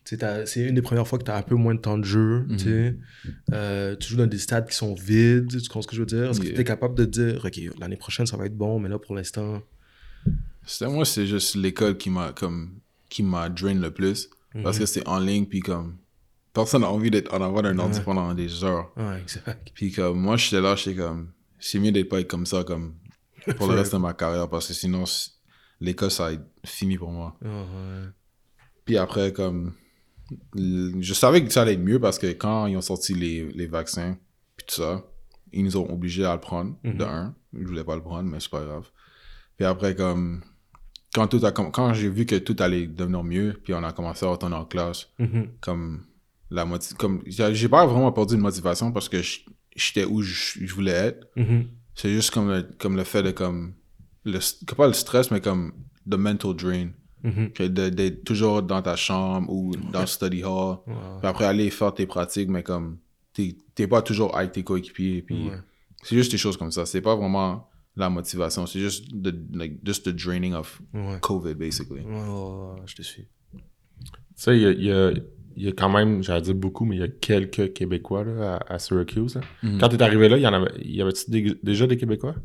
C'est 0.06 0.58
une 0.58 0.76
des 0.76 0.82
premières 0.82 1.08
fois 1.08 1.18
que 1.18 1.24
tu 1.24 1.32
as 1.32 1.38
un 1.38 1.44
peu 1.44 1.56
moins 1.56 1.76
de 1.76 1.80
temps 1.80 1.98
de 1.98 2.04
jeu. 2.04 2.46
tu 2.50 2.60
sais. 2.60 2.98
Euh, 3.54 3.96
tu 3.96 4.10
joues 4.10 4.18
dans 4.18 4.28
des 4.28 4.38
stades 4.38 4.68
qui 4.68 4.76
sont 4.76 4.94
vides. 4.96 5.48
Tu 5.50 5.68
comprends 5.70 5.82
ce 5.82 5.88
que 5.88 5.96
je 5.96 6.02
veux 6.02 6.06
dire? 6.06 6.32
Est-ce 6.32 6.42
que 6.42 6.48
tu 6.48 6.60
es 6.60 6.64
capable 6.64 6.96
de 6.96 7.06
dire, 7.06 7.46
OK, 7.46 7.60
l'année 7.80 7.96
prochaine, 7.96 8.26
ça 8.26 8.36
va 8.36 8.46
être 8.48 8.58
bon, 8.58 8.80
mais 8.80 8.90
là, 8.90 9.00
pour 9.00 9.16
l'instant? 9.16 9.62
Moi, 10.82 11.06
c'est 11.06 11.26
juste 11.28 11.56
l'école 11.56 11.98
qui 11.98 12.10
m'a 12.10 12.34
comme 12.34 12.80
qui 13.10 13.22
m'a 13.22 13.48
drain 13.50 13.76
le 13.76 13.92
plus 13.92 14.30
parce 14.64 14.80
que 14.80 14.86
c'est 14.86 15.08
en 15.08 15.20
ligne 15.20 15.46
puis 15.46 15.60
comme 15.60 15.98
personne 16.54 16.82
n'a 16.82 16.90
envie 16.90 17.12
d'être 17.12 17.34
en 17.34 17.42
avant 17.42 17.62
d'un 17.62 17.78
ordi 17.80 18.00
pendant 18.02 18.34
des 18.34 18.64
heures. 18.64 18.92
Ouais, 18.98 19.22
exact. 19.22 19.72
Puis 19.74 19.92
comme 19.92 20.20
moi 20.20 20.38
j'étais 20.38 20.62
là, 20.62 20.76
j'étais 20.76 20.96
comme 20.96 21.30
c'est 21.60 21.80
mieux 21.80 21.92
d'être 21.92 22.10
pas 22.10 22.20
être 22.22 22.28
comme 22.28 22.46
ça 22.46 22.64
comme 22.64 22.94
pour 23.58 23.68
le 23.68 23.76
reste 23.76 23.94
de 23.94 23.98
ma 23.98 24.14
carrière 24.14 24.50
parce 24.50 24.68
que 24.68 24.74
sinon 24.74 25.04
l'école 25.82 26.12
ça 26.12 26.32
être 26.32 26.44
fini 26.66 26.98
pour 26.98 27.12
moi. 27.12 27.36
Ah, 27.44 27.48
ouais. 27.48 28.08
Puis 28.86 28.98
après 28.98 29.34
comme 29.34 29.74
je 30.56 31.14
savais 31.14 31.44
que 31.44 31.52
ça 31.52 31.62
allait 31.64 31.74
être 31.74 31.80
mieux 31.80 32.00
parce 32.00 32.18
que 32.18 32.28
quand 32.28 32.66
ils 32.68 32.78
ont 32.78 32.82
sorti 32.82 33.14
les, 33.14 33.52
les 33.52 33.68
vaccins 33.68 34.18
puis 34.56 34.66
tout 34.68 34.76
ça, 34.76 35.04
ils 35.52 35.64
nous 35.64 35.78
ont 35.78 35.90
obligés 35.92 36.26
à 36.26 36.34
le 36.34 36.40
prendre 36.40 36.76
Mhm. 36.84 36.98
de 36.98 37.04
un. 37.04 37.36
Je 37.54 37.68
voulais 37.68 37.84
pas 37.84 37.96
le 37.96 38.02
prendre 38.02 38.30
mais 38.30 38.40
c'est 38.40 38.50
pas 38.52 38.64
grave. 38.64 38.90
Puis 39.58 39.66
après 39.66 39.96
comme 39.96 40.42
quand 41.14 41.28
tout 41.28 41.46
a 41.46 41.52
quand 41.52 41.94
j'ai 41.94 42.10
vu 42.10 42.26
que 42.26 42.36
tout 42.36 42.56
allait 42.60 42.88
devenir 42.88 43.24
mieux, 43.24 43.60
puis 43.64 43.74
on 43.76 43.84
a 43.84 43.92
commencé 43.92 44.26
à 44.26 44.30
retourner 44.30 44.56
en 44.56 44.66
classe, 44.66 45.08
Mhm. 45.20 45.48
comme 45.62 46.06
la 46.50 46.66
comme 46.98 47.22
j'ai 47.26 47.70
pas 47.70 47.86
vraiment 47.86 48.12
perdu 48.12 48.36
de 48.36 48.42
motivation 48.42 48.92
parce 48.92 49.10
que 49.10 49.22
j'étais 49.76 50.06
où 50.06 50.22
je, 50.22 50.60
je 50.66 50.74
voulais 50.74 50.92
être. 50.92 51.28
Mhm. 51.36 51.68
C'est 51.96 52.10
juste 52.10 52.32
comme 52.32 52.50
le, 52.50 52.64
comme 52.80 52.96
le 52.98 53.04
fait 53.04 53.24
de 53.24 53.32
comme 53.32 53.74
le 54.26 54.40
pas 54.76 54.88
le 54.88 54.94
stress 54.94 55.32
mais 55.32 55.42
comme 55.42 55.74
the 56.10 56.16
mental 56.16 56.54
drain, 56.56 56.90
que 57.54 57.64
de- 57.68 57.90
d'être 57.90 58.24
toujours 58.24 58.62
dans 58.64 58.82
ta 58.82 58.96
chambre 58.96 59.50
ou 59.52 59.76
dans 59.76 60.02
le 60.02 60.08
study 60.08 60.44
hall, 60.44 60.78
puis 60.86 61.28
après 61.28 61.46
aller 61.46 61.70
faire 61.70 61.94
tes 61.94 62.06
pratiques 62.06 62.50
mais 62.50 62.64
comme 62.64 62.98
t'es 63.34 63.56
t'es 63.76 63.88
pas 63.88 64.02
toujours 64.02 64.36
avec 64.38 64.52
tes 64.54 64.64
coéquipiers 64.64 65.22
puis 65.22 65.50
Ouais. 65.50 65.58
c'est 66.04 66.16
juste 66.16 66.32
des 66.32 66.38
choses 66.38 66.58
comme 66.58 66.72
ça. 66.72 66.86
C'est 66.86 67.02
pas 67.02 67.16
vraiment 67.16 67.70
la 67.96 68.10
motivation, 68.10 68.66
c'est 68.66 68.80
juste 68.80 69.06
the, 69.24 69.34
like, 69.54 69.80
just 69.86 70.04
the 70.06 70.10
draining 70.10 70.54
of 70.54 70.82
Ouais. 70.94 71.18
COVID 71.22 71.54
basically. 71.56 72.02
Ouais, 72.02 72.82
je 72.88 72.96
te 72.96 73.02
suis. 73.04 73.28
Tu 73.54 73.62
sais, 74.36 74.58
il 74.58 74.62
y 74.64 74.66
a, 74.66 74.72
il 74.72 74.84
y, 74.84 74.92
a, 74.92 75.12
il 75.56 75.64
y 75.64 75.68
a 75.68 75.72
quand 75.72 75.90
même, 75.90 76.24
j'allais 76.24 76.42
dire 76.42 76.56
beaucoup, 76.56 76.86
mais 76.86 76.96
il 76.96 77.00
y 77.00 77.04
a 77.04 77.08
quelques 77.08 77.74
Québécois 77.74 78.24
là, 78.24 78.56
à, 78.68 78.74
à 78.76 78.80
Syracuse. 78.80 79.36
là. 79.36 79.42
Mhm. 79.64 79.78
Quand 79.80 79.90
tu 79.90 79.96
es 79.96 80.02
arrivé 80.04 80.30
là, 80.30 80.38
il 80.38 80.42
y 80.44 80.48
en 80.48 80.54
avait, 80.54 80.72
il 80.82 80.96
y 80.96 81.02
avait 81.02 81.12
des- 81.28 81.56
déjà 81.64 81.88
des 81.88 81.98
Québécois? 81.98 82.36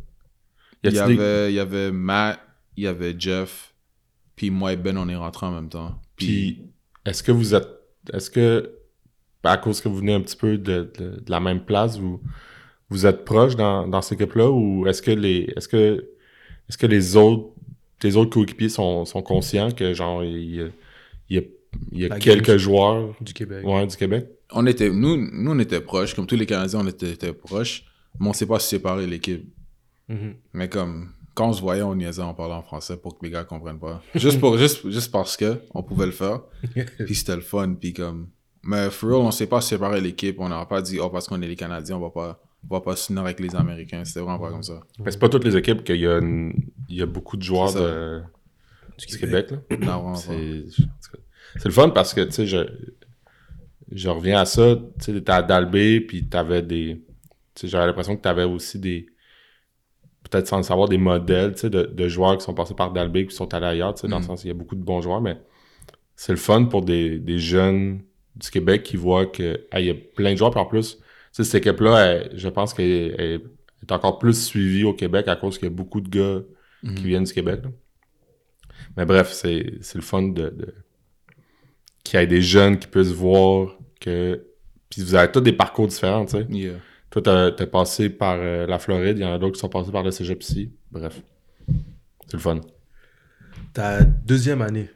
Il 0.84 0.90
y, 0.90 0.92
des- 0.92 0.98
avait, 1.00 1.52
il 1.52 1.54
y 1.56 1.58
avait 1.60 1.90
Matt, 1.90 2.38
il 2.76 2.84
y 2.84 2.86
avait 2.86 3.14
Jeff, 3.18 3.74
puis 4.36 4.50
moi 4.50 4.72
et 4.72 4.76
Ben, 4.76 4.96
on 4.96 5.08
est 5.08 5.16
rentrés 5.16 5.46
en 5.46 5.52
même 5.52 5.68
temps. 5.68 6.00
Puis, 6.16 6.26
Puis, 6.26 6.62
est-ce 7.06 7.22
que 7.22 7.32
vous 7.32 7.54
êtes. 7.54 7.68
Est-ce 8.12 8.30
que, 8.30 8.70
à 9.44 9.56
cause 9.56 9.80
que 9.80 9.88
vous 9.88 9.96
venez 9.96 10.14
un 10.14 10.20
petit 10.20 10.36
peu 10.36 10.56
de, 10.58 10.90
de- 10.98 11.20
de 11.20 11.30
la 11.30 11.40
même 11.40 11.64
place, 11.64 11.98
vous, 11.98 12.20
vous 12.90 13.06
êtes 13.06 13.24
proches 13.24 13.56
dans, 13.56 13.86
dans 13.88 14.00
cette 14.02 14.20
équipe-là 14.20 14.50
ou 14.50 14.86
est-ce 14.86 15.02
que 15.02 15.10
les. 15.10 15.52
Est-ce 15.56 15.68
que, 15.68 16.08
est-ce 16.68 16.78
que 16.78 16.86
les 16.86 17.16
autres. 17.16 17.50
Tes 17.98 18.14
autres 18.14 18.30
coéquipiers 18.30 18.68
sont, 18.68 19.04
sont 19.04 19.22
conscients 19.22 19.72
que, 19.72 19.92
genre, 19.92 20.22
il 20.22 20.70
y 21.28 21.38
a, 21.38 21.40
il 21.92 22.00
y 22.00 22.04
a, 22.04 22.08
La 22.08 22.18
quelques 22.18 22.56
joueurs 22.56 23.14
Du 23.20 23.32
Québec. 23.32 23.64
ouais, 23.64 23.86
du 23.86 23.96
Québec? 23.96 24.26
on 24.52 24.66
était, 24.66 24.90
nous, 24.90 25.16
nous, 25.16 25.50
on 25.52 25.58
était 25.58 25.80
proches, 25.80 26.14
comme 26.14 26.26
tous 26.26 26.36
les 26.36 26.46
Canadiens, 26.46 26.80
on 26.80 26.86
était, 26.86 27.10
était 27.10 27.32
proches, 27.32 27.84
mais 28.18 28.28
on 28.28 28.32
s'est 28.32 28.46
pas 28.46 28.58
séparé 28.58 29.06
l'équipe. 29.06 29.44
Mhm. 30.08 30.34
Mais 30.54 30.68
comme, 30.68 31.10
quand 31.34 31.50
on 31.50 31.52
se 31.52 31.60
voyait, 31.60 31.82
on 31.82 31.94
niaisait, 31.94 32.22
on 32.22 32.32
parlait 32.34 32.54
en 32.54 32.62
français 32.62 32.96
pour 32.96 33.18
que 33.18 33.24
les 33.26 33.30
gars 33.30 33.44
comprennent 33.44 33.78
pas. 33.78 34.02
Juste, 34.14 34.40
pour, 34.40 34.56
juste, 34.56 34.88
juste 34.90 35.12
parce 35.12 35.36
que 35.36 35.60
on 35.74 35.82
pouvait 35.82 36.06
le 36.06 36.12
faire, 36.12 36.40
puis 37.04 37.14
c'était 37.14 37.36
le 37.36 37.42
fun, 37.42 37.74
puis 37.74 37.92
comme... 37.92 38.28
Mais 38.64 38.90
for 38.90 39.10
real, 39.10 39.20
on 39.20 39.30
s'est 39.30 39.46
pas 39.46 39.60
séparé 39.60 40.00
l'équipe, 40.00 40.36
on 40.40 40.48
n'a 40.48 40.64
pas 40.66 40.82
dit, 40.82 40.98
oh, 41.00 41.08
parce 41.10 41.28
qu'on 41.28 41.40
est 41.42 41.46
les 41.46 41.56
Canadiens, 41.56 41.96
on 41.96 42.00
va 42.00 42.10
pas, 42.10 42.42
on 42.68 42.74
va 42.74 42.80
pas 42.80 42.96
s'unir 42.96 43.22
avec 43.22 43.38
les 43.40 43.54
Américains, 43.54 44.04
c'était 44.04 44.20
vraiment 44.20 44.38
pas 44.38 44.50
comme 44.50 44.62
ça. 44.64 44.80
Mais 44.98 45.10
c'est 45.12 45.18
pas 45.18 45.28
toutes 45.28 45.44
les 45.44 45.56
équipes 45.56 45.84
qu'il 45.84 45.96
y 46.00 46.06
a, 46.06 46.18
une- 46.18 46.54
il 46.88 46.96
y 46.96 47.02
a 47.02 47.06
beaucoup 47.06 47.36
de 47.36 47.42
joueurs 47.42 47.72
de, 47.72 48.20
du 48.98 49.18
Québec. 49.18 49.50
là. 49.52 49.58
Non, 49.78 50.12
vraiment 50.12 50.12
pas. 50.14 50.32
C'est 51.58 51.66
le 51.66 51.72
fun 51.72 51.90
parce 51.90 52.14
que, 52.14 52.20
tu 52.22 52.32
sais, 52.32 52.46
je, 52.46 52.58
je 53.92 54.08
reviens 54.08 54.40
à 54.40 54.44
ça. 54.44 54.76
Tu 54.98 55.04
sais, 55.04 55.12
t'étais 55.12 55.32
à 55.32 55.42
Dalbé, 55.42 56.00
puis 56.00 56.26
t'avais 56.28 56.62
des. 56.62 57.02
Tu 57.54 57.62
sais, 57.62 57.68
j'avais 57.68 57.86
l'impression 57.86 58.16
que 58.16 58.22
t'avais 58.22 58.44
aussi 58.44 58.78
des. 58.78 59.06
Peut-être 60.30 60.46
sans 60.46 60.58
le 60.58 60.62
savoir, 60.62 60.88
des 60.88 60.98
modèles, 60.98 61.54
tu 61.54 61.60
sais, 61.60 61.70
de, 61.70 61.84
de 61.84 62.08
joueurs 62.08 62.36
qui 62.36 62.44
sont 62.44 62.54
passés 62.54 62.74
par 62.74 62.92
Dalbé, 62.92 63.26
qui 63.26 63.34
sont 63.34 63.52
allés 63.54 63.66
ailleurs, 63.66 63.94
tu 63.94 64.02
sais, 64.02 64.08
dans 64.08 64.18
le 64.18 64.24
Mm. 64.24 64.26
sens, 64.26 64.44
il 64.44 64.48
y 64.48 64.50
a 64.50 64.54
beaucoup 64.54 64.74
de 64.74 64.82
bons 64.82 65.00
joueurs, 65.00 65.20
mais 65.22 65.38
c'est 66.16 66.32
le 66.32 66.38
fun 66.38 66.64
pour 66.64 66.82
des, 66.82 67.18
des 67.18 67.38
jeunes 67.38 68.02
du 68.36 68.50
Québec 68.50 68.82
qui 68.82 68.96
voient 68.96 69.26
que, 69.26 69.66
ah, 69.70 69.80
il 69.80 69.86
y 69.86 69.90
a 69.90 69.94
plein 69.94 70.32
de 70.32 70.36
joueurs, 70.38 70.50
puis 70.50 70.60
en 70.60 70.66
plus, 70.66 70.96
tu 70.98 71.02
sais, 71.32 71.44
cette 71.44 71.66
équipe-là, 71.66 72.34
je 72.36 72.48
pense 72.48 72.74
qu'elle 72.74 73.14
elle 73.18 73.40
est 73.82 73.92
encore 73.92 74.18
plus 74.18 74.44
suivie 74.46 74.84
au 74.84 74.92
Québec 74.92 75.28
à 75.28 75.36
cause 75.36 75.56
qu'il 75.58 75.68
y 75.68 75.72
a 75.72 75.74
beaucoup 75.74 76.00
de 76.00 76.08
gars 76.10 76.42
qui 76.94 77.04
viennent 77.04 77.24
du 77.24 77.32
Québec. 77.32 77.60
là. 77.64 77.70
Mais 78.96 79.06
bref, 79.06 79.32
c'est 79.32 79.74
c'est 79.80 79.96
le 79.96 80.02
fun 80.02 80.22
de, 80.22 80.50
de- 80.50 80.74
qu'il 82.04 82.18
y 82.20 82.22
ait 82.22 82.26
des 82.26 82.42
jeunes 82.42 82.78
qui 82.78 82.86
puissent 82.88 83.08
voir 83.12 83.76
que. 84.00 84.44
Puis 84.90 85.02
vous 85.02 85.14
avez 85.14 85.30
tous 85.30 85.40
des 85.42 85.52
parcours 85.52 85.86
différents, 85.86 86.24
tu 86.24 86.38
sais. 86.38 86.46
Yeah. 86.50 86.72
Toi, 87.10 87.22
t'as 87.22 87.50
t'as 87.52 87.66
passé 87.66 88.08
par 88.10 88.36
euh, 88.38 88.66
la 88.66 88.78
Floride, 88.78 89.18
il 89.18 89.22
y 89.22 89.24
en 89.24 89.32
a 89.32 89.38
d'autres 89.38 89.54
qui 89.54 89.60
sont 89.60 89.68
passés 89.68 89.90
par 89.92 90.02
le 90.02 90.10
cégep 90.10 90.42
ici. 90.42 90.72
Bref. 90.90 91.20
C'est 92.26 92.34
le 92.34 92.38
fun. 92.38 92.60
Ta 93.72 94.02
deuxième 94.04 94.62
année. 94.62 94.88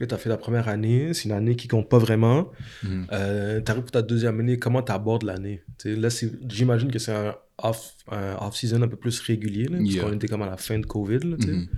Là, 0.00 0.06
tu 0.06 0.14
as 0.14 0.18
fait 0.18 0.28
la 0.30 0.36
première 0.38 0.68
année, 0.68 1.12
c'est 1.14 1.24
une 1.24 1.32
année 1.32 1.54
qui 1.54 1.68
compte 1.68 1.88
pas 1.88 1.98
vraiment. 1.98 2.50
Mhm. 2.82 3.06
Euh, 3.12 3.60
tu 3.60 3.70
arrives 3.70 3.82
pour 3.84 3.90
ta 3.92 4.02
deuxième 4.02 4.40
année, 4.40 4.58
comment 4.58 4.82
tu 4.82 4.90
abordes 4.92 5.22
l'année 5.22 5.62
Là, 5.84 6.08
c'est- 6.10 6.32
j'imagine 6.50 6.90
que 6.90 6.98
c'est 6.98 7.12
un 7.14 7.34
off- 7.58 7.96
un 8.10 8.36
off-season 8.40 8.80
un 8.82 8.88
peu 8.88 8.96
plus 8.96 9.20
régulier, 9.20 9.64
là, 9.64 9.78
parce 9.78 9.90
Yeah. 9.90 10.04
qu'on 10.04 10.12
était 10.14 10.28
comme 10.28 10.42
à 10.42 10.46
la 10.46 10.56
fin 10.56 10.78
de 10.78 10.86
COVID. 10.86 11.18
Là. 11.18 11.36
Mhm. 11.38 11.68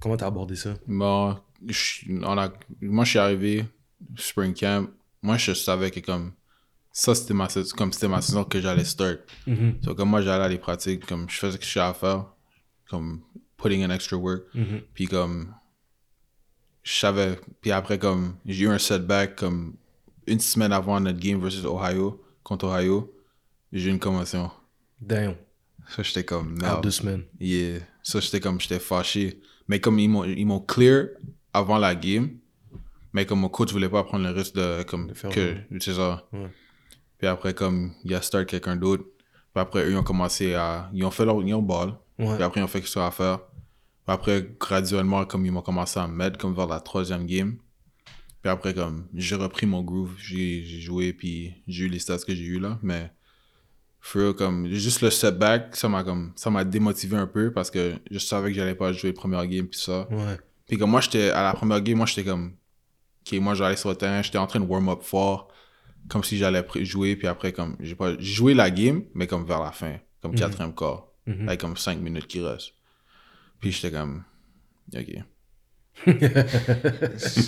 Comment 0.00 0.16
tu 0.16 0.24
as 0.24 0.28
abordé 0.28 0.54
ça? 0.56 0.74
Bon, 0.86 1.36
je- 1.66 2.04
on 2.22 2.38
a, 2.38 2.52
moi, 2.80 3.04
je 3.04 3.10
suis 3.10 3.18
arrivé, 3.18 3.64
spring 4.16 4.54
camp. 4.54 4.88
Moi, 5.22 5.36
je 5.36 5.52
savais 5.52 5.90
que 5.90 6.00
comme 6.00 6.32
ça, 6.92 7.14
c'était 7.14 7.34
ma, 7.34 7.48
saison- 7.48 7.74
comme 7.76 7.92
c'était 7.92 8.08
ma 8.08 8.20
saison 8.22 8.44
que 8.44 8.60
j'allais 8.60 8.84
start. 8.84 9.20
Mhm, 9.46 9.78
So, 9.84 9.94
comme 9.94 10.08
moi, 10.10 10.22
j'allais 10.22 10.44
à 10.44 10.48
les 10.48 10.58
pratiques, 10.58 11.06
comme 11.06 11.28
je 11.28 11.36
faisais 11.36 11.52
ce 11.52 11.58
que 11.58 11.64
je 11.64 11.78
à 11.78 11.92
faire, 11.94 12.26
comme 12.88 13.20
putting 13.56 13.84
in 13.84 13.90
extra 13.90 14.16
work. 14.16 14.42
mhm. 14.54 14.80
Puis 14.94 15.06
comme, 15.06 15.54
je 16.82 16.92
savais. 16.92 17.38
Puis 17.60 17.70
après, 17.70 17.98
comme, 17.98 18.36
j'ai 18.46 18.64
eu 18.64 18.68
un 18.68 18.78
setback, 18.78 19.36
comme, 19.36 19.74
une 20.26 20.40
semaine 20.40 20.72
avant 20.72 20.98
notre 21.00 21.18
game 21.18 21.40
versus 21.40 21.64
Ohio, 21.64 22.22
contre 22.42 22.66
Ohio, 22.66 23.12
j'ai 23.72 23.88
eu 23.88 23.92
une 23.92 23.98
commotion. 23.98 24.50
Damn, 25.00 25.34
Ça, 25.88 26.02
j'étais 26.02 26.24
comme, 26.24 26.58
merde. 26.58 26.82
deux 26.82 26.90
semaines. 26.90 27.24
Yeah. 27.40 27.80
Ça, 28.02 28.20
j'étais 28.20 28.40
comme, 28.40 28.60
j'étais 28.60 28.78
fâché. 28.78 29.40
Mais 29.68 29.80
comme 29.80 29.98
ils 29.98 30.08
m'ont, 30.08 30.24
ils 30.24 30.44
m'ont 30.44 30.60
clear 30.60 31.08
avant 31.52 31.78
la 31.78 31.94
game, 31.94 32.38
mais 33.12 33.26
comme 33.26 33.40
mon 33.40 33.48
coach 33.48 33.72
voulait 33.72 33.88
pas 33.88 34.04
prendre 34.04 34.24
le 34.24 34.30
risque 34.30 34.54
de, 34.54 34.82
comme, 34.84 35.08
De 35.08 35.14
faire 35.14 35.30
que, 35.30 35.56
c'est 35.80 35.94
ça. 35.94 36.26
Ouais. 36.32 36.50
Puis 37.18 37.26
après, 37.26 37.54
comme, 37.54 37.92
il 38.04 38.14
a 38.14 38.22
start 38.22 38.46
quelqu'un 38.46 38.76
d'autre. 38.76 39.04
Puis 39.52 39.60
après, 39.60 39.84
eux, 39.84 39.90
ils 39.90 39.96
ont 39.96 40.02
commencé 40.02 40.54
à, 40.54 40.88
ils 40.92 41.04
ont 41.04 41.10
fait 41.10 41.24
leur, 41.24 41.42
ils 41.42 41.54
ont 41.54 41.62
ball. 41.62 41.94
Ouais. 42.18 42.34
Puis 42.34 42.42
après, 42.42 42.60
ils 42.60 42.64
ont 42.64 42.68
fait 42.68 42.80
ce 42.82 42.92
qu'ils 42.92 43.02
ont 43.02 43.06
à 43.06 43.10
faire. 43.10 43.40
Puis 43.40 44.14
après, 44.14 44.56
graduellement, 44.58 45.24
comme 45.24 45.44
ils 45.44 45.52
m'ont 45.52 45.62
commencé 45.62 45.98
à 45.98 46.06
me 46.06 46.14
mettre, 46.14 46.38
comme 46.38 46.54
vers 46.54 46.66
la 46.66 46.80
troisième 46.80 47.26
game. 47.26 47.56
Puis 48.42 48.50
après, 48.50 48.72
comme, 48.72 49.06
j'ai 49.14 49.34
repris 49.36 49.66
mon 49.66 49.82
groove, 49.82 50.14
j'ai 50.18 50.64
joué, 50.64 51.12
puis 51.12 51.54
j'ai 51.66 51.84
eu 51.84 51.88
les 51.88 51.98
stats 51.98 52.18
que 52.18 52.34
j'ai 52.34 52.44
eu 52.44 52.58
là. 52.58 52.78
Mais, 52.82 53.10
for 54.00 54.34
comme, 54.34 54.68
juste 54.68 55.02
le 55.02 55.10
setback, 55.10 55.76
ça 55.76 55.88
m'a 55.88 56.04
comme, 56.04 56.32
ça 56.36 56.48
m'a 56.48 56.64
démotivé 56.64 57.16
un 57.18 57.26
peu 57.26 57.52
parce 57.52 57.70
que 57.70 57.96
je 58.10 58.18
savais 58.18 58.48
que 58.50 58.56
j'allais 58.56 58.74
pas 58.74 58.92
jouer 58.92 59.12
première 59.12 59.46
game, 59.46 59.66
puis 59.66 59.80
ça. 59.80 60.08
Ouais. 60.10 60.38
Puis 60.66 60.78
comme 60.78 60.90
moi, 60.90 61.02
j'étais, 61.02 61.30
à 61.30 61.42
la 61.42 61.52
première 61.52 61.82
game, 61.82 61.98
moi, 61.98 62.06
j'étais 62.06 62.24
comme, 62.24 62.54
ok, 63.26 63.38
moi, 63.40 63.54
j'allais 63.54 63.76
sur 63.76 63.88
le 63.90 63.96
terrain, 63.96 64.22
j'étais 64.22 64.38
en 64.38 64.46
train 64.46 64.60
de 64.60 64.66
warm 64.66 64.88
up 64.88 65.02
fort, 65.02 65.48
comme 66.08 66.24
si 66.24 66.36
j'allais 66.38 66.64
jouer, 66.82 67.16
puis 67.16 67.26
après, 67.28 67.52
comme, 67.52 67.76
j'ai 67.80 67.94
pas, 67.94 68.18
joué 68.18 68.54
la 68.54 68.70
game, 68.70 69.04
mais 69.14 69.26
comme 69.26 69.44
vers 69.44 69.60
la 69.60 69.72
fin, 69.72 69.98
comme 70.22 70.32
Mhm. 70.32 70.38
quatrième 70.38 70.74
quart, 70.74 71.06
Mhm. 71.26 71.48
avec 71.48 71.60
comme 71.60 71.76
5 71.76 71.98
minutes 72.00 72.26
qui 72.26 72.40
restent. 72.40 72.72
Puis 73.60 73.72
j'étais 73.72 73.90
comme, 73.96 74.24
ok. 74.94 75.24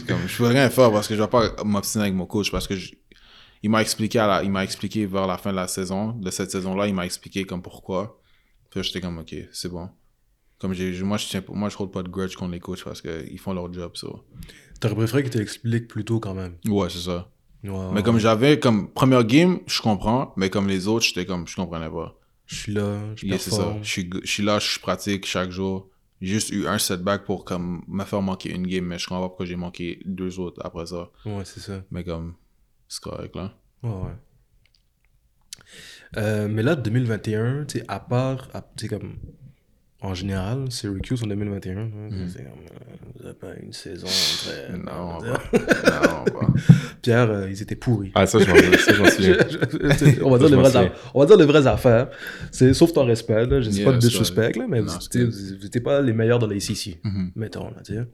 Comme, 0.07 0.29
je 0.29 0.37
peux 0.37 0.47
rien 0.47 0.69
faire 0.69 0.91
parce 0.93 1.09
que 1.09 1.17
je 1.17 1.23
vais 1.23 1.29
pas 1.29 1.65
m'obstiner 1.65 2.05
avec 2.05 2.15
mon 2.15 2.27
coach 2.27 2.51
parce 2.51 2.67
que 2.69 2.77
je- 2.77 2.95
il 3.63 3.71
m'a 3.71 3.81
expliqué 3.81 4.19
à 4.19 4.27
la, 4.27 4.43
il 4.43 4.51
m'a 4.51 4.63
expliqué 4.65 5.07
vers 5.07 5.27
la 5.27 5.39
fin 5.39 5.53
de 5.53 5.57
la 5.57 5.69
saison, 5.69 6.13
de 6.13 6.31
cette 6.31 6.51
saison-là, 6.51 6.87
il 6.87 6.95
m'a 6.95 7.07
expliqué 7.07 7.45
comme 7.45 7.63
pourquoi. 7.63 8.21
Puis 8.71 8.83
j'étais 8.83 9.01
comme, 9.01 9.19
ok, 9.19 9.35
c'est 9.53 9.69
bon. 9.71 9.89
Comme 10.59 10.75
j'ai, 10.75 10.93
moi, 11.03 11.17
je 11.17 11.27
tiens, 11.29 11.43
moi, 11.49 11.69
je 11.69 11.77
hold 11.79 11.91
pas 11.93 12.03
de 12.03 12.09
grudge 12.09 12.35
contre 12.37 12.53
les 12.53 12.61
coachs 12.61 12.85
parce 12.85 13.01
qu'ils 13.01 13.39
font 13.39 13.53
leur 13.55 13.73
job, 13.73 13.97
ça. 13.97 14.09
T'aurais 14.83 14.97
préféré 14.97 15.23
qu'il 15.23 15.31
t'explique 15.31 15.87
plus 15.87 16.05
tôt 16.05 16.19
quand 16.19 16.35
même. 16.35 16.57
Ouais, 16.67 16.91
c'est 16.91 16.99
ça. 16.99 17.31
Mais 17.63 18.03
comme 18.03 18.19
j'avais, 18.19 18.59
comme, 18.59 18.91
première 18.91 19.23
game, 19.23 19.61
je 19.69 19.81
comprends, 19.81 20.33
mais 20.37 20.51
comme 20.51 20.67
les 20.67 20.89
autres, 20.89 21.05
j'étais 21.05 21.25
comme, 21.25 21.47
je 21.47 21.55
comprenais 21.55 21.89
pas. 21.89 22.19
je 22.47 22.57
suis 22.57 22.73
là, 22.73 22.99
je 23.15 23.25
Yeah, 23.25 23.39
c'est 23.39 23.51
ça. 23.51 23.59
performe. 23.59 23.85
Je 23.85 23.89
suis, 23.89 24.11
je 24.25 24.29
suis 24.29 24.43
là, 24.43 24.59
je 24.59 24.81
pratique 24.81 25.25
chaque 25.25 25.51
jour. 25.53 25.89
J'ai 26.21 26.35
juste 26.35 26.51
eu 26.51 26.67
un 26.67 26.79
setback 26.79 27.25
pour, 27.25 27.45
comme, 27.45 27.85
me 27.87 28.03
faire 28.03 28.23
manquer 28.23 28.51
une 28.51 28.67
game, 28.67 28.85
mais 28.85 28.99
je 28.99 29.07
comprends 29.07 29.23
pas 29.23 29.29
pourquoi 29.29 29.47
j'ai 29.47 29.55
manqué 29.55 30.01
deux 30.05 30.41
autres 30.41 30.61
après 30.65 30.87
ça. 30.87 31.11
Ouais, 31.27 31.45
c'est 31.45 31.61
ça. 31.61 31.85
Mais 31.93 32.03
comme, 32.03 32.35
c'est 32.89 33.01
correct, 33.01 33.37
là. 33.37 33.55
Ouais, 33.85 33.91
ouais. 33.91 34.17
Euh, 36.17 36.49
mais 36.49 36.65
là, 36.65 36.75
2021, 36.75 37.67
tu 37.67 37.79
sais, 37.79 37.85
à 37.87 38.01
part, 38.01 38.49
tu 38.51 38.59
sais, 38.79 38.89
comme, 38.89 39.15
en 40.03 40.15
général, 40.15 40.71
Syracuse 40.71 41.23
en 41.23 41.29
2021, 41.29 41.79
hein, 41.79 41.91
c'est 42.29 42.43
comme, 42.43 42.53
euh, 42.53 42.95
vous 43.15 43.25
avez 43.27 43.35
pas 43.35 43.55
une 43.63 43.73
saison 43.73 44.09
très... 44.09 44.77
Non, 44.77 45.23
euh, 45.23 45.35
Non, 45.53 46.25
bah. 46.25 46.49
Pierre, 47.01 47.31
euh, 47.31 47.49
ils 47.49 47.63
étaient 47.63 47.77
pourris. 47.77 48.11
Ah, 48.15 48.27
ça, 48.27 48.41
je 48.41 48.99
m'en 48.99 49.07
souviens. 49.09 49.37
On, 50.25 50.31
va 50.31 50.39
dire 50.39 50.49
les 50.49 50.57
vraies 50.57 50.93
on 51.15 51.21
va 51.21 51.27
dire 51.27 51.37
les 51.37 51.47
vraies 51.47 51.67
affaires. 51.69 52.11
C'est, 52.51 52.75
sauf 52.75 52.93
ton 52.93 53.05
respect, 53.05 53.47
là. 53.47 53.61
je 53.61 53.71
ne 53.71 53.75
Yeah, 53.75 53.85
pas 53.85 53.93
de 53.93 53.99
disrespect, 53.99 54.59
là, 54.59 54.67
mais 54.69 54.81
Non, 54.81 54.93
vous 55.15 55.59
n'étiez 55.63 55.81
pas 55.81 56.01
les 56.03 56.13
meilleurs 56.13 56.41
de 56.41 56.47
l'ACC, 56.47 56.99
Mhm. 57.05 57.31
mettons. 57.37 57.71
Là, 57.71 57.83
tu 57.85 57.95
sais. 57.95 58.05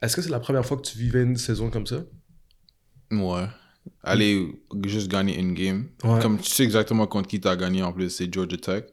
Est-ce 0.00 0.16
que 0.16 0.22
c'est 0.22 0.30
la 0.30 0.40
première 0.40 0.64
fois 0.64 0.78
que 0.78 0.82
tu 0.82 0.96
vivais 0.96 1.22
une 1.22 1.36
saison 1.36 1.68
comme 1.70 1.86
ça? 1.86 2.04
Ouais. 3.10 3.46
Aller 4.02 4.46
juste 4.86 5.10
gagner 5.10 5.38
une 5.38 5.52
game. 5.54 5.86
Ouais. 6.04 6.20
Comme 6.22 6.38
tu 6.38 6.50
sais 6.50 6.62
exactement 6.62 7.06
contre 7.06 7.28
qui 7.28 7.40
t'as 7.40 7.56
gagné 7.56 7.82
en 7.82 7.92
plus, 7.92 8.08
c'est 8.08 8.32
Georgia 8.32 8.56
Tech. 8.56 8.84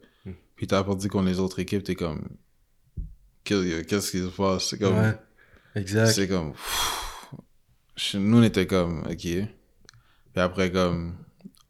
Puis 0.56 0.66
t'as 0.66 0.82
perdu 0.82 1.08
contre 1.08 1.26
les 1.26 1.38
autres 1.38 1.58
équipes, 1.58 1.84
t'es 1.84 1.94
comme. 1.94 2.22
Qu'est- 3.44 3.86
Qu'est-ce 3.86 4.10
qui 4.10 4.18
se 4.18 4.26
passe? 4.28 4.68
C'est 4.70 4.78
comme. 4.78 4.96
Ouais, 4.98 5.14
exact. 5.74 6.06
C'est 6.06 6.26
comme. 6.28 6.52
pff, 6.52 8.14
Nous, 8.14 8.38
on 8.38 8.42
était 8.42 8.66
comme. 8.66 9.00
Ok. 9.10 9.16
Puis 9.20 9.46
après, 10.34 10.70
comme. 10.72 11.14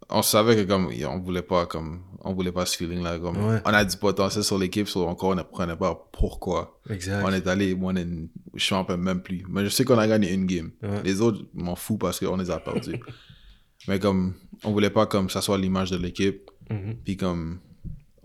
On 0.09 0.23
savait 0.23 0.57
que 0.57 0.63
comme. 0.63 0.89
On 1.09 1.19
voulait 1.19 1.43
pas 1.43 1.67
comme. 1.67 2.03
On 2.29 2.33
voulait 2.33 2.53
pas 2.53 2.67
ce 2.67 2.77
feeling-là. 2.77 3.19
Comme, 3.19 3.37
Ouais. 3.45 3.61
On 3.65 3.71
a 3.73 3.85
du 3.85 3.97
potentiel 3.97 4.43
sur 4.43 4.59
l'équipe, 4.59 4.89
sauf 4.89 5.07
encore 5.09 5.31
on 5.31 5.35
ne 5.37 5.43
prenait 5.43 5.77
pas 5.77 6.09
pourquoi. 6.13 6.81
Exact. 6.91 7.23
On 7.25 7.33
est 7.33 7.47
allé, 7.47 7.75
moi, 7.75 7.93
on 7.93 7.97
est- 7.97 8.29
je 8.55 8.75
rappelle 8.75 8.97
même 8.99 9.23
plus. 9.23 9.45
Mais 9.49 9.63
je 9.65 9.69
sais 9.69 9.85
qu'on 9.85 9.99
a 9.99 10.09
gagné 10.09 10.33
une 10.33 10.47
game. 10.47 10.71
Ouais. 10.83 11.03
Les 11.05 11.21
autres, 11.21 11.45
je 11.57 11.63
m'en 11.63 11.77
fous 11.77 11.99
parce 11.99 12.19
qu'on 12.19 12.37
les 12.37 12.51
a 12.51 12.59
perdus. 12.59 13.01
Mais 13.89 14.01
comme, 14.01 14.35
on 14.65 14.73
voulait 14.73 14.91
pas 14.91 15.07
comme 15.07 15.31
ça 15.31 15.41
soit 15.41 15.59
l'image 15.59 15.91
de 15.93 15.97
l'équipe. 15.99 16.51
Mhm. 16.71 16.97
Puis 17.05 17.17
comme, 17.17 17.61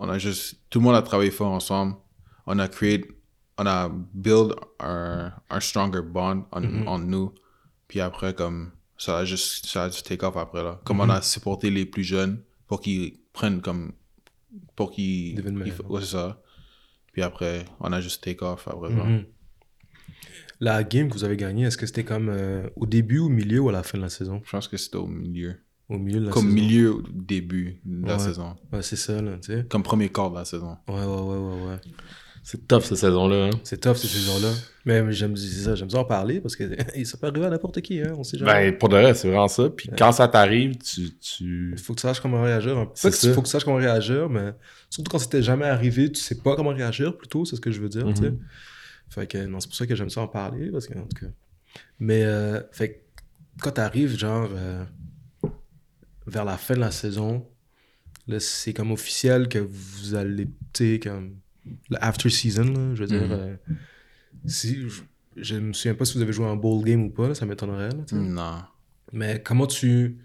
on 0.03 0.09
a 0.09 0.17
juste, 0.17 0.59
tout 0.69 0.79
le 0.79 0.83
monde 0.85 0.95
a 0.95 1.01
travaillé 1.03 1.29
fort 1.31 1.51
ensemble. 1.51 1.93
On 2.47 2.57
a 2.59 2.67
créé, 2.67 3.05
on 3.59 3.65
a 3.67 3.89
build 4.13 4.55
un, 4.79 5.31
un 5.49 5.59
stronger 5.59 6.01
bond 6.01 6.45
en, 6.51 6.61
Mhm. 6.61 6.87
entre 6.87 7.05
nous. 7.05 7.33
Puis 7.87 7.99
après, 8.01 8.33
comme, 8.33 8.71
ça 8.97 9.19
a 9.19 9.25
juste, 9.25 9.65
ça 9.67 9.83
a 9.83 9.89
juste 9.89 10.07
take 10.07 10.25
off 10.25 10.35
après 10.37 10.63
là. 10.63 10.81
Comme 10.85 10.99
on 11.01 11.09
a 11.09 11.21
supporté 11.21 11.69
les 11.69 11.85
plus 11.85 12.03
jeunes 12.03 12.41
pour 12.67 12.81
qu'ils 12.81 13.19
prennent 13.31 13.61
comme, 13.61 13.93
pour 14.75 14.91
qu'ils, 14.91 15.39
ouais, 15.89 16.01
c'est 16.01 16.07
ça. 16.07 16.41
Puis 17.13 17.21
après, 17.21 17.65
on 17.79 17.91
a 17.93 18.01
juste 18.01 18.23
take 18.23 18.43
off 18.43 18.67
après 18.67 18.89
ça. 18.89 19.03
Mhm. 19.03 19.25
La 20.59 20.83
game 20.83 21.09
que 21.09 21.13
vous 21.13 21.23
avez 21.23 21.37
gagnée, 21.37 21.65
est-ce 21.65 21.77
que 21.77 21.85
c'était 21.87 22.03
comme 22.03 22.29
euh, 22.29 22.67
au 22.75 22.85
début, 22.85 23.17
au 23.19 23.29
milieu 23.29 23.59
ou 23.61 23.69
à 23.69 23.71
la 23.71 23.83
fin 23.83 23.97
de 23.97 24.03
la 24.03 24.09
saison? 24.09 24.41
Je 24.45 24.51
pense 24.51 24.67
que 24.67 24.77
c'était 24.77 24.97
au 24.97 25.07
milieu. 25.07 25.55
Au 25.91 25.97
milieu 25.99 26.19
de 26.21 26.25
la 26.25 26.31
Comme 26.31 26.43
saison. 26.45 26.55
milieu, 26.55 26.95
début 27.13 27.79
de 27.85 28.07
la 28.07 28.13
Ouais. 28.13 28.19
saison. 28.19 28.55
Ouais, 28.71 28.81
c'est 28.81 28.95
ça, 28.95 29.21
là, 29.21 29.33
tu 29.41 29.51
sais. 29.53 29.65
Comme 29.69 29.83
premier 29.83 30.09
quart 30.09 30.31
de 30.31 30.37
la 30.37 30.45
saison. 30.45 30.77
Ouais, 30.87 30.95
ouais, 30.95 31.05
ouais, 31.05 31.37
ouais, 31.37 31.67
ouais. 31.69 31.77
C'est 32.43 32.67
tough, 32.67 32.81
cette 32.81 32.97
saison-là. 32.97 33.45
Hein? 33.47 33.49
C'est 33.63 33.79
tough, 33.79 33.95
ces 33.97 34.07
saisons-là. 34.07 34.51
Mais 34.85 35.11
j'aime 35.13 35.35
c'est 35.37 35.47
ça, 35.63 35.75
j'aime 35.75 35.91
ça 35.91 35.99
en 35.99 36.05
parler 36.05 36.41
parce 36.41 36.55
que 36.55 36.63
ça 37.05 37.17
peut 37.17 37.27
arriver 37.27 37.45
à 37.45 37.49
n'importe 37.51 37.81
qui, 37.81 38.01
hein, 38.01 38.13
on 38.17 38.23
sait 38.23 38.39
jamais. 38.39 38.71
Ben, 38.71 38.77
pour 38.79 38.89
de 38.89 38.95
vrai, 38.97 39.13
c'est 39.13 39.27
vraiment 39.27 39.47
ça. 39.47 39.69
Puis 39.69 39.89
quand 39.95 40.11
ça 40.11 40.27
t'arrive, 40.27 40.75
tu... 40.79 41.11
tu... 41.19 41.73
Il 41.73 41.77
faut 41.79 41.93
que 41.93 41.99
tu 41.99 42.01
saches 42.01 42.19
comment 42.19 42.41
réagir. 42.41 42.73
Pas 42.73 42.91
C'est 42.95 43.11
que 43.11 43.15
ça. 43.15 43.27
il 43.27 43.33
faut 43.35 43.41
que 43.41 43.45
tu 43.45 43.51
saches 43.51 43.63
comment 43.63 43.77
réagir, 43.77 44.27
mais 44.27 44.53
surtout 44.89 45.11
quand 45.11 45.19
c'était 45.19 45.43
jamais 45.43 45.65
arrivé, 45.65 46.11
tu 46.11 46.19
sais 46.19 46.33
pas 46.41 46.55
comment 46.55 46.71
réagir 46.71 47.15
plutôt, 47.15 47.45
c'est 47.45 47.57
ce 47.57 47.61
que 47.61 47.69
je 47.71 47.79
veux 47.79 47.89
dire, 47.89 48.07
tu 48.07 48.15
sais. 48.23 48.31
Mhm. 48.31 48.39
Fait 49.09 49.27
que 49.27 49.45
non, 49.45 49.59
c'est 49.59 49.67
pour 49.67 49.75
ça 49.75 49.85
que 49.85 49.93
j'aime 49.95 50.09
ça 50.09 50.21
en 50.21 50.27
parler, 50.27 50.71
parce 50.71 50.87
que, 50.87 50.97
en 50.97 51.05
tout 51.05 51.25
cas. 51.25 51.31
Mais, 51.99 52.23
euh, 52.23 52.59
fait 52.71 52.89
que 52.89 52.97
quand 53.61 53.71
t'arrives, 53.71 54.17
genre, 54.17 54.49
euh, 54.55 54.83
vers 56.27 56.45
la 56.45 56.57
fin 56.57 56.75
de 56.75 56.79
la 56.79 56.91
saison, 56.91 57.47
là, 58.27 58.39
c'est 58.39 58.73
comme 58.73 58.91
officiel 58.91 59.47
que 59.47 59.59
vous 59.59 60.15
allez, 60.15 60.45
tu 60.73 60.93
sais, 60.93 60.99
comme, 60.99 61.37
le 61.65 62.03
after 62.03 62.29
season, 62.29 62.65
là, 62.65 62.95
je 62.95 63.01
veux 63.01 63.07
dire. 63.07 63.23
Mhm. 63.23 63.31
euh, 63.31 63.55
si, 64.45 64.89
je, 64.89 65.01
je 65.35 65.55
me 65.55 65.73
souviens 65.73 65.95
pas 65.95 66.05
si 66.05 66.15
vous 66.15 66.21
avez 66.21 66.33
joué 66.33 66.45
un 66.45 66.55
bowl 66.55 66.83
game 66.83 67.03
ou 67.03 67.09
pas, 67.09 67.27
là, 67.27 67.35
ça 67.35 67.45
m'étonnerait. 67.45 67.89
Non. 68.11 68.63
Mais 69.13 69.41
comment 69.43 69.67
tu 69.67 70.17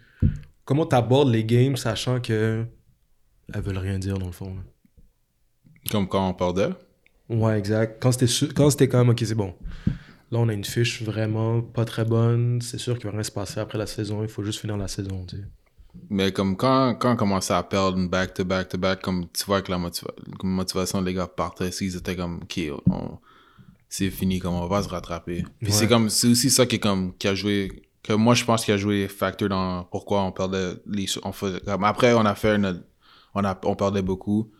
comment 0.64 0.88
abordes 0.88 1.30
les 1.30 1.44
games 1.44 1.76
sachant 1.76 2.20
que 2.20 2.64
elles 3.52 3.62
veulent 3.62 3.78
rien 3.78 3.98
dire 3.98 4.18
dans 4.18 4.26
le 4.26 4.32
fond. 4.32 4.54
là? 4.54 4.62
Comme 5.90 6.08
quand 6.08 6.28
on 6.28 6.34
perdait. 6.34 6.70
Ouais, 7.28 7.58
exact. 7.58 8.02
Quand 8.02 8.12
c'était 8.12 8.52
quand 8.52 8.70
c'était 8.70 8.88
comme 8.88 9.08
ok 9.10 9.22
c'est 9.24 9.34
bon. 9.34 9.54
Là 10.30 10.38
on 10.38 10.48
a 10.48 10.52
une 10.52 10.64
fiche 10.64 11.02
vraiment 11.02 11.62
pas 11.62 11.84
très 11.84 12.04
bonne. 12.04 12.60
C'est 12.60 12.78
sûr 12.78 12.96
qu'il 12.98 13.06
va 13.06 13.12
rien 13.12 13.22
se 13.22 13.30
passer 13.30 13.60
après 13.60 13.78
la 13.78 13.86
saison. 13.86 14.22
Il 14.22 14.28
faut 14.28 14.42
juste 14.44 14.60
finir 14.60 14.76
la 14.76 14.88
saison. 14.88 15.24
Tu 15.26 15.36
sais. 15.36 15.42
Mais 16.10 16.32
comme 16.32 16.56
quand, 16.56 16.94
quand 16.94 17.12
on 17.12 17.16
commençait 17.16 17.54
à 17.54 17.62
perdre 17.62 17.98
back 18.08 18.34
to 18.34 18.44
back 18.44 18.68
to 18.68 18.78
back, 18.78 19.02
comme 19.02 19.26
tu 19.32 19.44
vois 19.44 19.62
que 19.62 19.70
la 19.70 19.78
motiva- 19.78 20.12
motivation 20.42 21.02
des 21.02 21.14
gars 21.14 21.26
partait, 21.26 21.68
ils 21.68 21.96
étaient 21.96 22.16
comme, 22.16 22.40
ok, 22.42 22.60
c'est 23.88 24.10
fini, 24.10 24.38
comme 24.38 24.54
on 24.54 24.66
va 24.66 24.82
se 24.82 24.88
rattraper. 24.88 25.44
Puis 25.60 25.72
Ouais. 25.72 25.78
c'est 25.78 25.88
comme, 25.88 26.08
c'est 26.10 26.28
aussi 26.28 26.50
ça 26.50 26.66
qui 26.66 26.76
est 26.76 26.78
comme, 26.80 27.14
qui 27.16 27.28
a 27.28 27.34
joué, 27.34 27.82
que 28.02 28.12
moi 28.12 28.34
je 28.34 28.44
pense 28.44 28.64
qu'il 28.64 28.74
a 28.74 28.76
joué 28.76 29.08
facteur 29.08 29.48
dans 29.48 29.84
pourquoi 29.84 30.22
on 30.22 30.32
perdait 30.32 30.74
les, 30.86 31.06
on 31.24 31.32
faisait, 31.32 31.60
comme 31.60 31.84
après 31.84 32.12
on 32.14 32.24
a 32.24 32.34
fait 32.34 32.58
notre, 32.58 32.80
on 33.34 33.44
a, 33.44 33.58
on 33.64 33.74
perdait 33.76 34.02
beaucoup. 34.02 34.50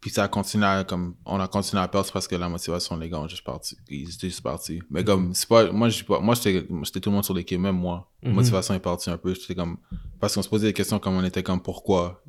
Puis 0.00 0.10
ça 0.10 0.24
a 0.24 0.28
continué 0.28 0.64
à, 0.66 0.84
comme, 0.84 1.14
on 1.24 1.40
a 1.40 1.48
continué 1.48 1.82
à 1.82 1.88
perdre 1.88 2.10
parce 2.12 2.28
que 2.28 2.36
la 2.36 2.48
motivation, 2.48 2.96
les 2.96 3.08
gars 3.08 3.18
ont 3.18 3.28
juste 3.28 3.44
parti. 3.44 3.76
Ils 3.88 4.08
étaient 4.14 4.28
juste 4.28 4.42
partis. 4.42 4.80
Mais 4.90 5.02
comme, 5.04 5.34
c'est 5.34 5.48
pas, 5.48 5.70
moi, 5.72 5.88
pas, 6.06 6.20
moi, 6.20 6.36
c'était 6.36 6.62
tout 7.00 7.10
le 7.10 7.14
monde 7.14 7.24
sur 7.24 7.34
l'équipe, 7.34 7.58
même 7.60 7.76
moi. 7.76 8.08
La 8.22 8.30
Mhm. 8.30 8.34
motivation 8.36 8.74
est 8.74 8.80
partie 8.80 9.10
un 9.10 9.18
peu. 9.18 9.34
J'étais 9.34 9.54
comme, 9.54 9.76
parce 10.20 10.34
qu'on 10.34 10.42
se 10.42 10.48
posait 10.48 10.68
des 10.68 10.72
questions 10.72 10.98
comme 10.98 11.14
on 11.16 11.24
était 11.24 11.42
comme, 11.42 11.60
pourquoi? 11.62 12.22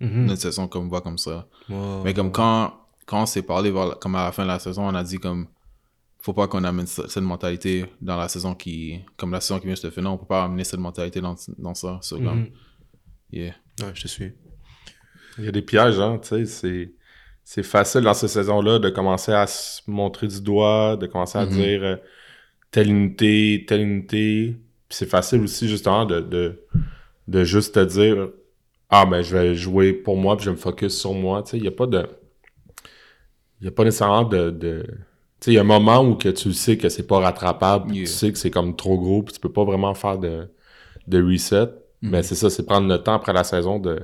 Mhm. 0.00 0.26
notre 0.26 0.42
saison 0.42 0.66
comme 0.66 0.90
va 0.90 1.00
comme 1.00 1.18
ça. 1.18 1.46
Mais 2.04 2.12
comme 2.14 2.32
quand, 2.32 2.74
quand 3.06 3.22
on 3.22 3.26
s'est 3.26 3.42
parlé, 3.42 3.72
comme 4.00 4.14
à 4.16 4.24
la 4.24 4.32
fin 4.32 4.42
de 4.42 4.48
la 4.48 4.58
saison, 4.58 4.86
on 4.88 4.94
a 4.94 5.04
dit 5.04 5.18
comme, 5.18 5.46
faut 6.18 6.32
pas 6.32 6.48
qu'on 6.48 6.64
amène 6.64 6.86
ce- 6.86 7.06
cette 7.06 7.22
mentalité 7.22 7.86
dans 8.00 8.16
la 8.16 8.28
saison 8.28 8.54
qui, 8.54 9.00
comme 9.16 9.30
la 9.30 9.40
saison 9.40 9.60
qui 9.60 9.66
vient 9.66 9.74
de 9.74 9.78
se 9.78 9.90
finir, 9.90 10.10
on 10.12 10.16
peut 10.18 10.26
pas 10.26 10.44
amener 10.44 10.64
cette 10.64 10.80
mentalité 10.80 11.20
dans, 11.20 11.36
dans 11.58 11.74
ça. 11.74 11.98
So, 12.02 12.16
comme, 12.16 12.40
Mhm. 12.40 12.50
yeah. 13.32 13.54
Ouais, 13.82 13.92
je 13.94 14.02
te 14.02 14.08
suis. 14.08 14.32
Il 15.38 15.44
y 15.44 15.48
a 15.48 15.52
des 15.52 15.62
pièges, 15.62 15.98
hein, 16.00 16.18
tu 16.22 16.28
sais, 16.28 16.46
c'est... 16.46 16.92
C'est 17.46 17.62
facile 17.62 18.00
dans 18.00 18.14
cette 18.14 18.30
saison-là 18.30 18.78
de 18.78 18.88
commencer 18.88 19.30
à 19.30 19.46
se 19.46 19.82
montrer 19.86 20.28
du 20.28 20.40
doigt, 20.40 20.96
de 20.96 21.06
commencer 21.06 21.36
à 21.36 21.44
Mhm. 21.44 21.50
dire 21.52 21.84
euh, 21.84 21.96
telle 22.70 22.88
unité, 22.90 23.66
telle 23.68 23.82
unité. 23.82 24.56
Puis 24.88 24.96
c'est 24.96 25.06
facile 25.10 25.42
aussi, 25.42 25.68
justement, 25.68 26.06
de, 26.06 26.20
de, 26.20 26.62
de 27.28 27.44
juste 27.44 27.74
te 27.74 27.80
dire 27.84 28.30
Ah, 28.90 29.04
ben, 29.06 29.20
je 29.22 29.36
vais 29.36 29.54
jouer 29.54 29.92
pour 29.92 30.16
moi, 30.16 30.36
puis 30.38 30.44
je 30.46 30.50
vais 30.50 30.56
me 30.56 30.60
focus 30.60 30.98
sur 30.98 31.12
moi. 31.14 31.42
Tu 31.42 31.50
sais, 31.50 31.56
il 31.58 31.62
n'y 31.62 31.68
a 31.68 31.72
pas 31.72 31.86
de. 31.86 32.06
Il 33.60 33.64
n'y 33.64 33.68
a 33.68 33.72
pas 33.72 33.84
nécessairement 33.84 34.24
de. 34.24 34.50
de... 34.50 34.82
Tu 35.40 35.46
sais, 35.46 35.50
il 35.52 35.54
y 35.54 35.58
a 35.58 35.62
un 35.62 35.64
moment 35.64 36.00
où 36.02 36.14
que 36.14 36.28
tu 36.30 36.52
sais 36.54 36.78
que 36.78 36.88
c'est 36.88 37.06
pas 37.06 37.18
rattrapable, 37.20 37.92
Yeah. 37.94 38.06
tu 38.06 38.10
sais 38.12 38.32
que 38.32 38.38
c'est 38.38 38.50
comme 38.50 38.74
trop 38.76 38.98
gros, 38.98 39.22
puis 39.22 39.34
tu 39.34 39.40
peux 39.40 39.52
pas 39.52 39.64
vraiment 39.64 39.94
faire 39.94 40.18
de, 40.18 40.48
de 41.08 41.22
reset. 41.22 41.66
Mhm. 42.02 42.10
Mais 42.10 42.22
c'est 42.22 42.34
ça, 42.34 42.48
c'est 42.50 42.64
prendre 42.64 42.88
le 42.88 42.98
temps 42.98 43.14
après 43.14 43.32
la 43.34 43.44
saison 43.44 43.78
de, 43.78 44.00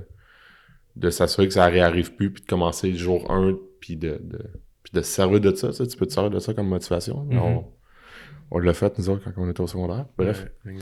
de 0.96 1.10
s'assurer 1.10 1.46
que 1.48 1.54
ça 1.54 1.66
réarrive 1.66 2.14
plus, 2.14 2.30
puis 2.32 2.42
de 2.42 2.46
commencer 2.48 2.90
le 2.90 2.98
jour 2.98 3.30
1, 3.30 3.56
puis 3.80 3.96
de, 3.96 4.20
de, 4.22 4.38
puis 4.82 4.92
de 4.92 5.00
se 5.02 5.10
servir 5.10 5.40
de 5.40 5.54
ça. 5.54 5.68
tu 5.68 5.74
sais. 5.74 5.86
Tu 5.86 5.96
peux 5.96 6.06
te 6.06 6.12
servir 6.12 6.30
de 6.30 6.38
ça 6.38 6.52
comme 6.54 6.68
motivation. 6.68 7.24
Mhm. 7.24 7.38
on, 7.38 7.64
on 8.52 8.58
l'a 8.58 8.74
fait, 8.74 8.98
nous 8.98 9.08
autres, 9.08 9.22
quand 9.24 9.32
on 9.40 9.48
était 9.48 9.60
au 9.60 9.66
secondaire. 9.68 10.06
Bref. 10.18 10.46
Ouais. 10.66 10.74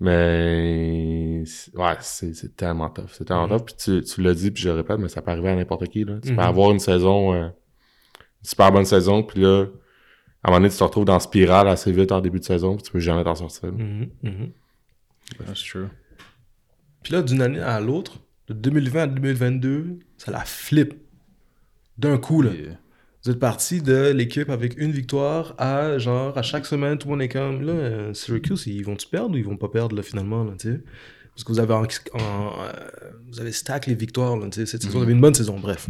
Mais 0.00 1.44
ouais, 1.74 1.94
c'est 2.00 2.34
c'est 2.34 2.56
tellement 2.56 2.90
tough. 2.90 3.08
C'est 3.12 3.24
tellement 3.24 3.46
Mhm. 3.48 3.56
tough. 3.58 3.64
Puis 3.66 3.74
tu, 3.76 4.02
tu 4.02 4.22
l'as 4.22 4.34
dit, 4.34 4.50
puis 4.50 4.62
je 4.62 4.68
le 4.68 4.74
répète, 4.76 4.98
mais 4.98 5.08
ça 5.08 5.22
peut 5.22 5.30
arriver 5.30 5.48
à 5.50 5.56
n'importe 5.56 5.88
qui. 5.88 6.04
Là. 6.04 6.18
Tu 6.22 6.30
Mhm. 6.30 6.36
peux 6.36 6.42
avoir 6.42 6.70
une 6.72 6.78
saison, 6.78 7.32
euh, 7.34 7.46
une 7.46 7.52
super 8.42 8.70
bonne 8.72 8.84
saison, 8.84 9.22
puis 9.22 9.40
là, 9.40 9.64
à 10.42 10.48
un 10.48 10.50
moment 10.52 10.60
donné, 10.60 10.70
tu 10.70 10.76
te 10.78 10.84
retrouves 10.84 11.04
dans 11.06 11.14
la 11.14 11.20
spirale 11.20 11.68
assez 11.68 11.90
vite 11.90 12.12
en 12.12 12.20
début 12.20 12.38
de 12.40 12.44
saison, 12.44 12.76
puis 12.76 12.84
tu 12.84 12.92
peux 12.92 13.00
jamais 13.00 13.24
t'en 13.24 13.34
sortir. 13.34 13.66
là. 13.66 13.72
Mhm, 13.72 14.10
mhm. 14.22 14.50
That's 15.46 15.64
true. 15.64 15.88
Puis 17.02 17.12
là, 17.14 17.22
d'une 17.22 17.40
année 17.42 17.60
à 17.60 17.80
l'autre, 17.80 18.18
de 18.48 18.54
2020 18.54 19.02
à 19.02 19.06
2022, 19.06 19.98
ça 20.18 20.30
la 20.30 20.44
flip. 20.44 20.94
D'un 21.98 22.18
coup, 22.18 22.42
là. 22.42 22.52
Yeah. 22.52 22.78
Vous 23.24 23.30
êtes 23.32 23.38
parti 23.40 23.80
de 23.82 24.10
l'équipe 24.10 24.50
avec 24.50 24.78
une 24.78 24.92
victoire 24.92 25.54
à 25.58 25.98
genre 25.98 26.36
à 26.38 26.42
chaque 26.42 26.66
semaine, 26.66 26.96
tout 26.98 27.08
le 27.08 27.12
monde 27.12 27.22
est 27.22 27.28
comme 27.28 27.62
là, 27.62 27.72
euh, 27.72 28.14
Syracuse, 28.14 28.66
ils 28.66 28.84
vont-tu 28.84 29.08
perdre 29.08 29.34
ou 29.34 29.38
ils 29.38 29.44
vont 29.44 29.56
pas 29.56 29.68
perdre 29.68 29.96
là, 29.96 30.02
finalement, 30.02 30.44
là, 30.44 30.52
tu 30.58 30.70
sais? 30.72 30.80
Parce 31.34 31.42
que 31.44 31.52
vous 31.52 31.58
avez, 31.58 31.74
en- 31.74 31.82
en- 31.82 32.62
euh, 32.62 32.72
vous 33.28 33.40
avez 33.40 33.50
stack 33.52 33.86
les 33.86 33.94
victoires, 33.94 34.36
là, 34.36 34.46
tu 34.48 34.60
sais. 34.60 34.66
Cette 34.66 34.82
saison, 34.82 34.98
vous 34.98 35.02
avez 35.04 35.12
une 35.12 35.20
bonne 35.20 35.34
saison, 35.34 35.58
bref. 35.58 35.88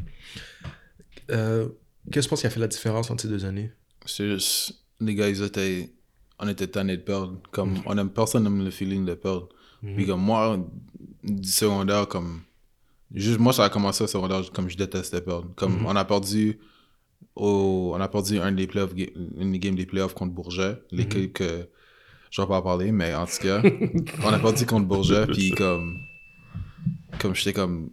Euh, 1.30 1.68
Qu'est-ce 2.10 2.26
que 2.26 2.28
tu 2.28 2.30
penses 2.30 2.40
qui 2.42 2.46
a 2.46 2.50
fait 2.50 2.60
la 2.60 2.68
différence 2.68 3.10
entre 3.10 3.22
ces 3.22 3.28
deux 3.28 3.44
années? 3.44 3.72
C'est 4.06 4.28
juste, 4.28 4.74
les 5.00 5.14
gars, 5.16 5.28
ils 5.28 5.42
étaient, 5.42 5.90
on 6.38 6.46
était 6.48 6.68
tannés 6.68 6.96
de 6.96 7.02
perdre. 7.02 7.40
Comme, 7.50 7.80
on 7.84 7.98
aime, 7.98 8.10
personne 8.10 8.44
n'aime 8.44 8.64
le 8.64 8.70
feeling 8.70 9.04
de 9.04 9.14
perdre. 9.14 9.48
Puis 9.94 10.06
comme 10.06 10.20
moi, 10.22 10.58
du 11.22 11.48
secondaire, 11.48 12.08
comme, 12.08 12.40
juste, 13.14 13.38
moi, 13.38 13.52
ça 13.52 13.64
a 13.64 13.68
commencé 13.68 14.04
au 14.04 14.06
secondaire, 14.06 14.40
comme 14.52 14.68
je 14.68 14.76
détestais 14.76 15.20
perdre. 15.20 15.48
Comme, 15.56 15.84
on 15.86 15.94
a 15.96 16.04
perdu, 16.04 16.58
au, 17.34 17.92
on 17.94 18.00
a 18.00 18.08
perdu 18.08 18.38
un 18.38 18.52
des 18.52 18.66
playoffs, 18.66 18.92
une 19.38 19.52
des 19.52 19.58
games 19.58 19.74
des 19.76 19.86
playoffs 19.86 20.14
contre 20.14 20.32
Bourget, 20.34 20.78
l'équipe 20.90 21.32
que, 21.32 21.68
je 22.30 22.40
vais 22.42 22.48
pas 22.48 22.58
en 22.58 22.62
parler, 22.62 22.90
mais 22.92 23.14
en 23.14 23.26
tout 23.26 23.38
cas, 23.42 23.62
on 24.24 24.28
a 24.32 24.38
perdu 24.38 24.66
contre 24.66 24.86
Bourget, 24.86 25.26
puis 25.32 25.50
comme, 25.52 25.96
comme 27.20 27.34
j'étais 27.34 27.52
comme, 27.52 27.90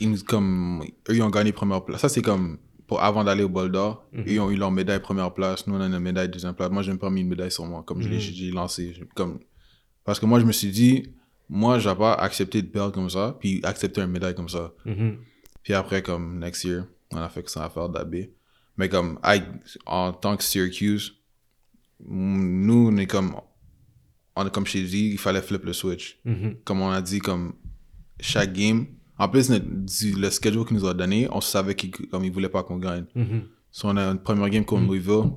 ils 0.00 0.22
comme, 0.24 0.82
eux, 1.08 1.14
ils 1.16 1.22
ont 1.22 1.30
gagné 1.30 1.52
première 1.52 1.84
place. 1.84 2.00
Ça, 2.00 2.08
c'est 2.08 2.22
comme, 2.22 2.58
pour, 2.86 3.02
avant 3.02 3.24
d'aller 3.24 3.42
au 3.42 3.48
bol 3.48 3.70
d'or, 3.70 4.06
eux, 4.14 4.24
ils 4.26 4.40
ont 4.40 4.50
eu 4.50 4.56
leur 4.56 4.70
médaille 4.70 5.00
première 5.00 5.32
place, 5.34 5.66
nous, 5.66 5.74
on 5.74 5.80
a 5.80 5.86
une 5.86 5.98
médaille 5.98 6.28
deuxième 6.28 6.54
place. 6.54 6.70
Moi, 6.70 6.82
j'ai 6.82 6.90
même 6.90 6.98
pas 6.98 7.10
mis 7.10 7.20
une 7.22 7.28
médaille 7.28 7.50
sur 7.52 7.64
moi, 7.66 7.82
comme 7.86 8.00
je 8.02 8.08
l'ai- 8.08 8.50
lancé. 8.52 8.94
Comme, 9.14 9.38
parce 10.04 10.20
que 10.20 10.26
moi, 10.26 10.38
je 10.40 10.44
me 10.44 10.52
suis 10.52 10.70
dit, 10.70 11.10
moi, 11.48 11.78
j'ai 11.78 11.94
pas 11.94 12.14
accepté 12.14 12.62
de 12.62 12.68
perdre 12.68 12.92
comme 12.92 13.10
ça, 13.10 13.36
puis 13.40 13.60
accepter 13.62 14.00
une 14.00 14.10
médaille 14.10 14.34
comme 14.34 14.48
ça. 14.48 14.72
Mhm. 14.84 15.18
Puis 15.62 15.74
après, 15.74 16.02
comme, 16.02 16.38
next 16.38 16.64
year, 16.64 16.84
on 17.12 17.18
a 17.18 17.28
fait 17.28 17.42
que 17.42 17.50
ça 17.50 17.64
à 17.64 17.70
faire 17.70 17.88
d'AB. 17.88 18.16
Mais 18.76 18.88
comme, 18.88 19.18
I- 19.24 19.42
en 19.86 20.12
tant 20.12 20.36
que 20.36 20.42
Syracuse, 20.42 21.14
mm, 22.04 22.66
nous, 22.66 22.88
on 22.92 22.96
est 22.98 23.06
comme, 23.06 23.36
on 24.36 24.46
est 24.46 24.50
comme 24.52 24.66
je 24.66 24.78
dit, 24.78 25.10
il 25.12 25.18
fallait 25.18 25.40
flip 25.42 25.64
le 25.64 25.72
switch. 25.72 26.18
Mhm. 26.24 26.56
Comme 26.64 26.80
on 26.82 26.90
a 26.90 27.00
dit, 27.00 27.20
comme, 27.20 27.54
chaque 28.20 28.52
game, 28.52 28.86
en 29.18 29.28
plus, 29.28 29.48
notre- 29.50 29.64
du- 29.66 30.14
le 30.14 30.30
schedule 30.30 30.64
qu'il 30.66 30.76
nous 30.76 30.86
a 30.86 30.94
donné, 30.94 31.26
on 31.30 31.40
savait 31.40 31.74
qu'il 31.74 31.90
comme, 31.90 32.24
il 32.24 32.32
voulait 32.32 32.48
pas 32.50 32.62
qu'on 32.62 32.76
gagne. 32.78 33.06
Mhm. 33.14 33.44
Si 33.70 33.84
on 33.84 33.96
a 33.96 34.02
une 34.10 34.18
première 34.18 34.48
game 34.50 34.64
contre 34.64 34.86
Louisville, 34.86 35.32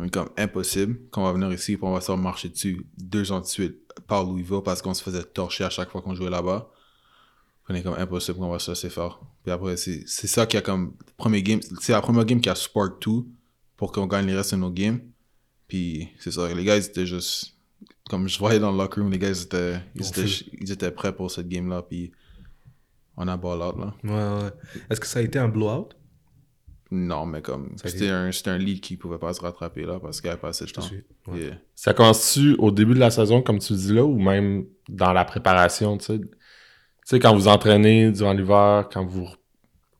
on 0.00 0.04
est 0.04 0.10
comme 0.10 0.30
impossible 0.38 0.98
qu'on 1.10 1.24
va 1.24 1.32
venir 1.32 1.52
ici 1.52 1.72
et 1.72 1.78
on 1.82 1.92
va 1.92 2.00
se 2.00 2.10
marcher 2.12 2.48
dessus 2.48 2.86
deux 2.96 3.32
ans 3.32 3.40
de 3.40 3.46
suite 3.46 3.76
par 4.06 4.24
Louisville 4.24 4.62
parce 4.64 4.80
qu'on 4.80 4.94
se 4.94 5.02
faisait 5.02 5.22
torcher 5.22 5.64
à 5.64 5.70
chaque 5.70 5.90
fois 5.90 6.00
qu'on 6.00 6.14
jouait 6.14 6.30
là-bas. 6.30 6.70
On 7.68 7.74
est 7.74 7.82
comme 7.82 7.98
impossible 7.98 8.38
qu'on 8.38 8.50
va 8.50 8.58
se 8.58 8.70
laisser 8.70 8.88
faire. 8.88 9.20
Puis 9.42 9.52
après, 9.52 9.76
c'est 9.76 10.02
c'est 10.06 10.26
ça 10.26 10.46
qui 10.46 10.56
a 10.56 10.62
comme. 10.62 10.94
Premier 11.18 11.42
game, 11.42 11.60
c'est 11.80 11.92
la 11.92 12.00
première 12.00 12.24
game 12.24 12.40
qui 12.40 12.48
a 12.48 12.54
spark 12.54 12.98
tout 12.98 13.28
pour 13.76 13.92
qu'on 13.92 14.06
gagne 14.06 14.26
les 14.26 14.34
restes 14.34 14.54
de 14.54 14.60
nos 14.60 14.70
games. 14.70 15.00
Puis 15.68 16.08
c'est 16.18 16.32
ça, 16.32 16.52
les 16.52 16.64
gars, 16.64 16.76
ils 16.76 16.86
étaient 16.86 17.06
juste. 17.06 17.54
Comme 18.08 18.26
je 18.26 18.38
voyais 18.38 18.58
dans 18.58 18.72
le 18.72 18.78
locker 18.78 19.02
room, 19.02 19.12
les 19.12 19.18
gars, 19.18 19.28
ils 19.28 19.42
étaient, 19.42 19.80
ils 19.94 20.06
étaient, 20.06 20.26
ils 20.60 20.72
étaient 20.72 20.90
prêts 20.90 21.14
pour 21.14 21.30
cette 21.30 21.46
game-là. 21.46 21.82
Puis 21.82 22.10
on 23.16 23.28
a 23.28 23.36
ball 23.36 23.62
out, 23.62 23.76
là. 23.78 23.94
Ouais, 24.02 24.44
ouais. 24.44 24.50
Est-ce 24.88 24.98
que 24.98 25.06
ça 25.06 25.18
a 25.20 25.22
été 25.22 25.38
un 25.38 25.48
blowout? 25.48 25.90
Non, 26.92 27.24
mais 27.24 27.40
comme. 27.40 27.74
A 27.84 27.88
C'était 27.88 28.08
un, 28.08 28.32
c'était 28.32 28.50
un 28.50 28.58
lead 28.58 28.80
qui 28.80 28.96
pouvait 28.96 29.18
pas 29.18 29.32
se 29.32 29.40
rattraper 29.40 29.84
là 29.84 30.00
parce 30.00 30.20
qu'il 30.20 30.28
n'y 30.28 30.32
avait 30.32 30.40
pas 30.40 30.48
assez 30.48 30.64
de 30.64 30.68
Je 30.68 30.74
te 30.74 30.80
temps. 30.80 30.86
suis. 30.86 31.04
Ouais. 31.28 31.38
Yeah. 31.40 31.54
Ça 31.76 31.94
commence-tu 31.94 32.56
au 32.58 32.70
début 32.72 32.94
de 32.94 32.98
la 32.98 33.10
saison, 33.10 33.42
comme 33.42 33.58
tu 33.60 33.74
dis 33.74 33.92
là, 33.94 34.04
ou 34.04 34.18
même 34.18 34.66
dans 34.88 35.12
la 35.12 35.24
préparation, 35.24 35.96
tu 35.98 36.06
sais? 36.06 36.18
Tu 36.18 36.28
sais, 37.04 37.18
quand 37.20 37.34
vous 37.34 37.48
entraînez 37.48 38.10
durant 38.10 38.32
l'hiver, 38.32 38.88
quand 38.92 39.04
vous, 39.04 39.28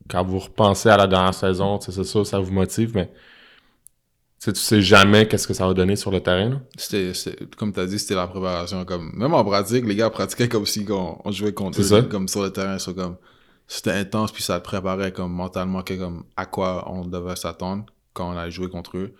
quand 0.09 0.25
vous 0.25 0.39
repensez 0.41 0.89
à 0.89 0.97
la 0.97 1.07
dernière 1.07 1.35
saison, 1.35 1.79
tu 1.79 1.87
sais, 1.87 1.93
c'est 1.93 2.05
ça, 2.05 2.25
ça 2.25 2.39
vous 2.41 2.53
motive, 2.53 2.93
mais 2.95 3.07
tu 3.07 4.47
sais, 4.47 4.53
tu 4.53 4.61
sais 4.61 4.83
jamais 4.83 5.29
qu'est-ce 5.29 5.47
que 5.47 5.55
ça 5.55 5.67
va 5.67 5.75
donner 5.75 5.97
sur 5.97 6.11
le 6.11 6.21
terrain, 6.21 6.49
là. 6.51 6.61
C'était, 6.77 7.13
comme 7.57 7.73
tu 7.73 7.81
as 7.81 7.87
dit, 7.87 7.99
c'était 7.99 8.15
la 8.17 8.27
préparation. 8.27 8.85
Comme, 8.85 9.13
même 9.15 9.35
en 9.35 9.45
pratique, 9.45 9.85
les 9.87 9.95
gars 9.95 10.11
pratiquaient 10.11 10.49
comme 10.49 10.67
si 10.67 10.85
on, 10.91 11.19
on 11.25 11.31
jouait 11.31 11.53
contre 11.55 11.81
eux, 11.81 11.85
ça. 11.85 12.03
comme 12.03 12.27
sur 12.27 12.43
le 12.43 12.51
terrain. 12.53 12.79
so 12.79 12.95
comme, 12.95 13.17
c'était 13.73 13.93
intense, 13.93 14.33
puis 14.33 14.43
ça 14.43 14.59
te 14.59 14.65
préparait 14.65 15.13
comme 15.13 15.33
mentalement 15.33 15.85
que, 15.85 15.95
comme, 15.95 16.25
à 16.37 16.45
quoi 16.45 16.91
on 16.91 17.07
devait 17.07 17.37
s'attendre 17.37 17.87
quand 18.13 18.35
on 18.35 18.37
allait 18.37 18.51
jouer 18.51 18.69
contre 18.69 18.97
eux. 18.99 19.15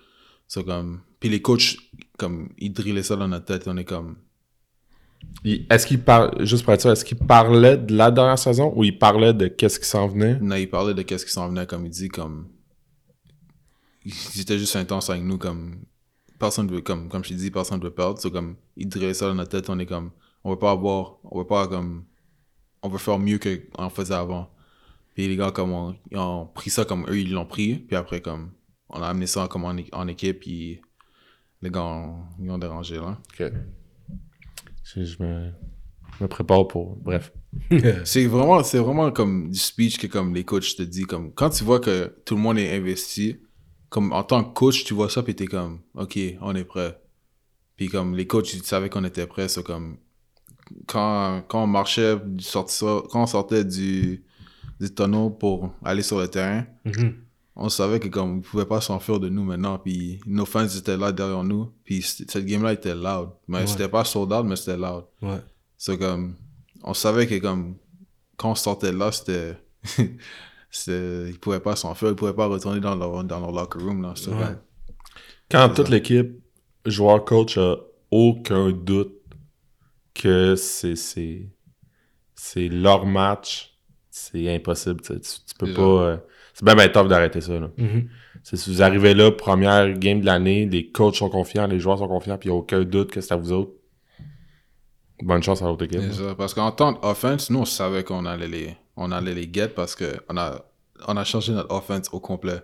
So, 0.49 0.65
comme, 0.65 1.03
puis 1.21 1.29
les 1.29 1.41
coachs, 1.41 1.77
comme, 2.19 2.49
ils 2.59 2.73
drillaient 2.73 3.05
ça 3.05 3.15
dans 3.15 3.29
notre 3.29 3.45
tête. 3.45 3.69
On 3.69 3.77
est 3.77 3.85
comme, 3.85 4.17
Est-ce 5.45 5.87
qu'il 5.87 6.03
parle, 6.03 6.45
juste 6.45 6.65
pour 6.65 6.73
être 6.73 6.81
sûr, 6.81 6.91
est-ce 6.91 7.05
qu'il 7.05 7.19
parlait 7.19 7.77
de 7.77 7.95
la 7.95 8.11
dernière 8.11 8.41
saison 8.41 8.73
ou 8.75 8.83
il 8.83 8.99
parlait 8.99 9.33
de 9.33 9.47
qu'est-ce 9.47 9.79
qui 9.79 9.87
s'en 9.87 10.09
venait? 10.09 10.37
non, 10.41 10.57
ils 10.57 10.69
parlaient 10.69 10.95
de 10.95 11.03
qu'est-ce 11.03 11.25
qui 11.25 11.33
s'en 11.33 11.49
venait, 11.49 11.69
comme 11.69 11.87
il 11.87 11.91
dit, 11.91 12.09
comme, 12.09 12.49
ils 14.05 14.41
étaient 14.41 14.59
juste 14.59 14.75
intenses 14.75 15.11
avec 15.11 15.23
nous, 15.23 15.39
comme, 15.39 15.77
personne 16.41 16.67
veut, 16.67 16.81
comme, 16.81 17.09
comme 17.09 17.23
je 17.23 17.29
t'ai 17.29 17.35
dit, 17.37 17.53
personne 17.53 17.81
veut 17.81 17.93
perdre. 17.93 18.21
So, 18.21 18.33
comme, 18.33 18.57
ils 18.77 18.89
drillaient 18.89 19.15
ça 19.15 19.29
dans 19.29 19.35
notre 19.37 19.51
tête. 19.51 19.71
On 19.71 19.79
est 19.79 19.87
comme, 19.87 20.11
on 20.43 20.51
veut 20.51 20.59
pas 20.59 20.73
avoir, 20.73 21.19
on 21.23 21.39
veut 21.39 21.47
pas, 21.47 21.69
comme, 21.69 22.03
on 22.83 22.89
veut 22.89 22.99
faire 22.99 23.19
mieux 23.19 23.39
qu'on 23.39 23.91
faisait 23.91 24.15
avant. 24.15 24.51
Puis 25.15 25.29
les 25.29 25.37
gars, 25.37 25.51
comme, 25.51 25.73
on, 25.73 25.97
ils 26.11 26.19
ont 26.19 26.47
pris 26.47 26.71
ça 26.71 26.85
comme 26.85 27.05
eux, 27.09 27.19
ils 27.19 27.33
l'ont 27.33 27.47
pris. 27.47 27.75
Puis 27.77 27.97
après, 27.97 28.21
comme, 28.21 28.53
on 28.89 29.03
a 29.03 29.09
amené 29.09 29.27
ça 29.27 29.49
comme 29.49 29.65
en, 29.65 29.77
en 29.93 30.09
équipe, 30.09 30.41
puis 30.41 30.81
les 31.63 31.71
gars, 31.71 31.83
ont- 31.85 32.25
ils 32.41 32.51
ont 32.51 32.59
dérangé, 32.59 32.97
là. 32.97 33.19
Ok. 33.39 33.53
Je, 34.85 35.05
je 35.05 35.23
me, 35.23 35.51
je 36.19 36.25
me 36.25 36.29
prépare 36.29 36.67
pour. 36.69 36.97
Bref. 36.97 37.33
C'est 38.05 38.27
vraiment, 38.27 38.63
c'est 38.63 38.79
vraiment 38.79 39.11
comme 39.11 39.51
du 39.51 39.59
speech 39.59 39.99
que 39.99 40.07
comme 40.07 40.35
les 40.35 40.45
coachs 40.45 40.77
te 40.77 40.83
disent, 40.83 41.07
comme, 41.07 41.33
quand 41.35 41.51
tu 41.51 41.65
vois 41.65 41.81
que 41.81 42.15
tout 42.25 42.37
le 42.37 42.41
monde 42.41 42.59
est 42.59 42.77
investi, 42.77 43.39
comme, 43.89 44.13
en 44.13 44.23
tant 44.23 44.45
que 44.45 44.55
coach, 44.55 44.85
tu 44.85 44.95
vois 44.95 45.11
ça, 45.11 45.23
puis 45.23 45.35
t'es 45.35 45.47
comme, 45.47 45.81
OK, 45.95 46.19
on 46.41 46.55
est 46.55 46.65
prêt. 46.65 47.01
Puis 47.77 47.89
comme, 47.89 48.15
les 48.17 48.27
coachs, 48.27 48.55
ils 48.55 48.63
savaient 48.63 48.89
qu'on 48.89 49.05
était 49.05 49.27
prêts, 49.27 49.49
c'est 49.49 49.65
comme, 49.65 49.97
quand, 50.87 51.43
quand 51.49 51.65
on 51.65 51.67
marchait, 51.67 52.17
du 52.25 52.45
sorti- 52.45 52.85
quand 53.11 53.23
on 53.23 53.27
sortait 53.27 53.65
du, 53.65 54.23
du 54.81 54.91
tonneau 54.95 55.31
pour 55.31 55.73
aller 55.85 56.03
sur 56.03 56.19
le 56.19 56.29
terrain, 56.29 56.65
Mhm. 56.85 57.15
on 57.57 57.69
savait 57.69 58.01
que 58.01 58.09
comme 58.09 58.37
ils 58.39 58.43
pouvaient 58.43 58.65
pas 58.67 58.81
s'enfuir 58.81 59.21
de 59.21 59.29
nous 59.29 59.45
maintenant 59.45 59.79
puis 59.79 60.21
nos 60.27 60.47
fans 60.47 60.67
étaient 60.67 60.97
là 60.97 61.13
derrière 61.13 61.45
nous 61.45 61.71
puis 61.85 62.01
cette 62.03 62.47
game 62.47 62.63
là 62.63 62.73
était 62.73 62.95
loud 62.95 63.31
mais 63.49 63.59
Ouais. 63.59 63.67
c'était 63.67 63.89
pas 63.89 64.05
sold 64.05 64.33
out 64.33 64.47
mais 64.47 64.57
c'était 64.57 64.79
loud 64.79 65.05
Ouais. 65.21 65.41
c'est 65.77 65.99
comme 65.99 66.37
on 66.83 66.95
savait 66.95 67.27
que 67.27 67.35
comme 67.39 67.75
quand 68.39 68.53
on 68.53 68.55
sortait 68.55 68.93
là 68.93 69.13
c'était 69.13 69.57
c'est- 70.71 71.27
ils 71.29 71.39
pouvaient 71.39 71.61
pas 71.61 71.77
s'enfuir, 71.77 72.11
ils 72.11 72.17
pouvaient 72.17 72.33
pas 72.33 72.47
retourner 72.47 72.81
dans 72.81 72.95
leur, 72.95 73.25
dans 73.25 73.41
leur 73.41 73.53
locker 73.53 73.81
room, 73.83 74.03
là. 74.03 74.15
Ouais. 74.29 74.57
Quand 75.51 75.69
toute 75.75 75.89
l'équipe, 75.89 76.31
joueur, 76.87 77.25
coach, 77.25 77.59
a 77.59 77.77
aucun 78.11 78.71
doute 78.71 79.13
que 80.23 80.55
c'est 80.57 80.97
c'est 80.97 81.49
c'est 82.35 82.69
leur 82.69 83.07
match, 83.07 83.77
c'est 84.11 84.53
impossible. 84.55 85.01
tu 85.03 85.15
sais. 85.15 85.21
Tu, 85.21 85.31
tu 85.47 85.55
peux 85.59 85.73
pas. 85.73 85.83
euh, 85.83 86.17
c'est 86.55 86.65
bien, 86.65 86.75
d'arrêter 87.05 87.41
ça. 87.41 87.59
Là. 87.59 87.71
Mhm. 87.77 88.09
C'est 88.43 88.57
si 88.57 88.71
vous 88.71 88.83
arrivez 88.83 89.15
là, 89.15 89.31
première 89.31 89.93
game 89.99 90.21
de 90.21 90.27
l'année, 90.27 90.67
les 90.67 90.91
coachs 90.91 91.17
sont 91.17 91.29
confiants, 91.29 91.67
les 91.67 91.79
joueurs 91.79 91.99
sont 91.99 92.09
confiants, 92.09 92.39
puis 92.39 92.49
il 92.49 92.53
n'y 92.53 92.57
a 92.57 92.61
aucun 92.61 92.83
doute 92.85 93.11
que 93.13 93.21
c'est 93.21 93.33
à 93.35 93.37
vous 93.37 93.53
autres. 93.53 93.73
Bonne 95.23 95.43
chance 95.43 95.61
à 95.63 95.67
l'autre 95.67 95.85
équipe. 95.85 96.01
Ça. 96.13 96.35
Parce 96.35 96.55
qu'en 96.55 96.73
tant 96.73 96.95
qu'offense, 96.95 97.51
nous, 97.51 97.61
on 97.61 97.65
savait 97.67 98.05
qu'on 98.05 98.25
allait 98.25 98.49
les, 98.49 98.77
on 98.97 99.13
allait 99.13 99.35
les 99.35 99.51
get 99.53 99.69
parce 99.69 99.95
que 99.95 100.07
on 100.31 100.37
a, 100.39 100.65
on 101.07 101.17
a 101.17 101.25
changé 101.25 101.53
notre 101.53 101.75
offense 101.75 102.09
au 102.13 102.21
complet. 102.21 102.61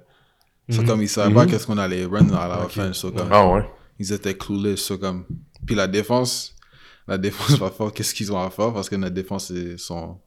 C'est 0.68 0.80
Mhm. 0.80 0.86
comme 0.86 1.02
ils 1.02 1.08
savaient 1.08 1.34
pas 1.34 1.46
qu'est-ce 1.46 1.66
qu'on 1.66 1.78
allait 1.78 2.06
run 2.06 2.24
dans 2.24 2.34
la 2.48 2.64
offense. 2.64 2.98
so 2.98 3.12
comme, 3.12 3.28
Ah 3.30 3.46
ouais. 3.46 3.64
Ils 3.98 4.12
étaient 4.12 4.34
clueless. 4.36 4.80
so 4.80 4.96
comme, 4.98 5.26
puis 5.66 5.74
la 5.76 5.86
défense, 5.86 6.55
la 7.08 7.18
défense 7.18 7.58
va 7.58 7.70
faire 7.70 7.92
qu'est-ce 7.92 8.14
qu'ils 8.14 8.32
ont 8.32 8.38
à 8.40 8.50
faire 8.50 8.72
parce 8.72 8.88
que 8.88 8.96
notre 8.96 9.14
défense 9.14 9.50
est 9.50 9.76
son. 9.78 10.18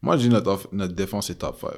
Moi, 0.00 0.16
je 0.16 0.22
dis 0.22 0.28
notre, 0.28 0.68
notre 0.72 0.94
défense 0.94 1.30
est 1.30 1.36
top 1.36 1.60
5. 1.60 1.70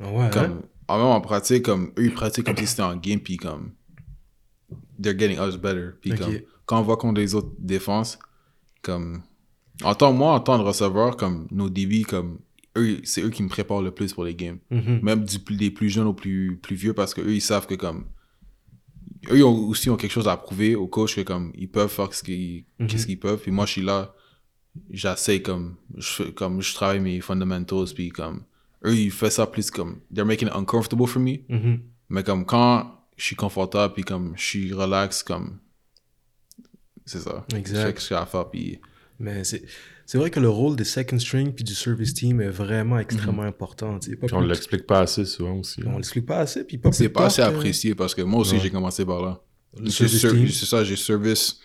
Ah 0.00 0.10
ouais, 0.10 0.24
hein? 0.24 0.30
Comme, 0.30 0.62
en 0.88 0.96
même 0.98 1.06
en 1.06 1.20
pratique, 1.20 1.64
comme, 1.64 1.92
eux, 1.98 2.04
ils 2.06 2.14
pratiquent 2.14 2.46
comme 2.46 2.56
si 2.56 2.66
c'était 2.66 2.82
en 2.82 2.96
game, 2.96 3.20
puis 3.20 3.36
comme, 3.36 3.72
they're 5.00 5.18
getting 5.18 5.38
us 5.38 5.56
better. 5.56 5.90
Puis 6.00 6.10
comme, 6.14 6.40
quand 6.66 6.80
on 6.80 6.82
va 6.82 6.96
contre 6.96 7.20
les 7.20 7.34
autres 7.34 7.52
défenses, 7.58 8.18
comme, 8.82 9.22
en 9.82 9.94
tant, 9.94 10.12
moi, 10.12 10.34
en 10.34 10.40
tant 10.40 10.58
que 10.58 10.64
receveur, 10.64 11.16
comme, 11.16 11.46
nos 11.50 11.70
DB, 11.70 12.02
comme, 12.04 12.38
eux, 12.76 12.98
c'est 13.04 13.22
eux 13.22 13.30
qui 13.30 13.42
me 13.42 13.48
préparent 13.48 13.82
le 13.82 13.92
plus 13.92 14.12
pour 14.12 14.24
les 14.24 14.34
games. 14.34 14.58
Mhm. 14.70 15.00
Même 15.02 15.24
du, 15.24 15.38
plus- 15.38 15.56
des 15.56 15.70
plus 15.70 15.88
jeunes 15.88 16.06
aux 16.06 16.12
plus, 16.14 16.58
plus 16.62 16.76
vieux, 16.76 16.92
parce 16.92 17.14
que 17.14 17.20
eux, 17.22 17.34
ils 17.34 17.40
savent 17.40 17.66
que, 17.66 17.74
comme, 17.74 18.04
eux 19.30 19.38
ils 19.38 19.42
ont 19.44 19.68
aussi 19.68 19.90
ont 19.90 19.96
quelque 19.96 20.12
chose 20.12 20.28
à 20.28 20.36
prouver 20.36 20.74
au 20.74 20.86
coach 20.86 21.16
que, 21.16 21.20
comme, 21.22 21.52
ils 21.56 21.68
peuvent 21.70 21.90
faire 21.90 22.12
ce 22.12 22.22
qu'ils, 22.22 22.64
Mhm. 22.78 22.86
qu'est-ce 22.88 23.06
qu'ils 23.06 23.18
peuvent. 23.20 23.40
Puis 23.40 23.50
moi, 23.50 23.66
je 23.66 23.72
suis 23.72 23.82
là, 23.82 24.14
j'essaie, 24.90 25.40
comme, 25.42 25.76
je, 25.96 26.24
comme, 26.24 26.60
je 26.62 26.74
travaille 26.74 27.00
mes 27.00 27.20
fundamentals, 27.20 27.86
puis 27.94 28.08
comme, 28.10 28.42
eux, 28.84 28.94
ils 28.94 29.10
font 29.10 29.30
ça 29.30 29.46
plus 29.46 29.70
comme, 29.70 30.00
they're 30.14 30.26
making 30.26 30.48
it 30.48 30.54
uncomfortable 30.54 31.06
for 31.06 31.20
me. 31.22 31.38
Mhm. 31.48 31.80
Mais 32.10 32.22
comme 32.22 32.44
quand 32.44 32.90
je 33.16 33.24
suis 33.24 33.36
confortable, 33.36 33.94
puis 33.94 34.02
comme 34.04 34.34
je 34.36 34.42
suis 34.44 34.72
relax, 34.72 35.22
comme. 35.22 35.58
C'est 37.06 37.20
ça. 37.20 37.44
Exact. 37.54 37.98
Ce 38.00 38.04
que 38.04 38.08
j'ai 38.08 38.14
à 38.14 38.26
faire, 38.26 38.48
puis. 38.50 38.80
Mais 39.18 39.44
c'est 39.44 39.62
c'est 40.06 40.18
vrai 40.18 40.30
que 40.30 40.40
le 40.40 40.48
rôle 40.48 40.76
des 40.76 40.84
second 40.84 41.18
string 41.18 41.52
puis 41.52 41.64
du 41.64 41.74
service 41.74 42.14
team 42.14 42.40
est 42.40 42.48
vraiment 42.50 42.98
extrêmement 42.98 43.42
important. 43.42 43.98
tu 43.98 44.10
sais. 44.10 44.16
Pas 44.16 44.26
Puis 44.26 44.36
on 44.36 44.40
l'explique 44.40 44.86
pas 44.86 45.00
assez 45.00 45.24
souvent 45.24 45.58
aussi. 45.58 45.80
on 45.86 45.96
l'explique 45.96 46.26
pas 46.26 46.38
assez. 46.38 46.64
Puis 46.64 46.78
pas 46.78 46.92
C'est 46.92 47.08
pas 47.08 47.26
assez 47.26 47.42
que 47.42 47.46
apprécié 47.48 47.94
parce 47.94 48.14
que 48.14 48.22
moi 48.22 48.40
aussi 48.40 48.54
Ouais. 48.54 48.60
j'ai 48.60 48.70
commencé 48.70 49.04
par 49.04 49.22
là. 49.22 49.40
Le. 49.78 49.90
C'est 49.90 50.06
ça, 50.66 50.84
j'ai 50.84 50.96
service 50.96 51.58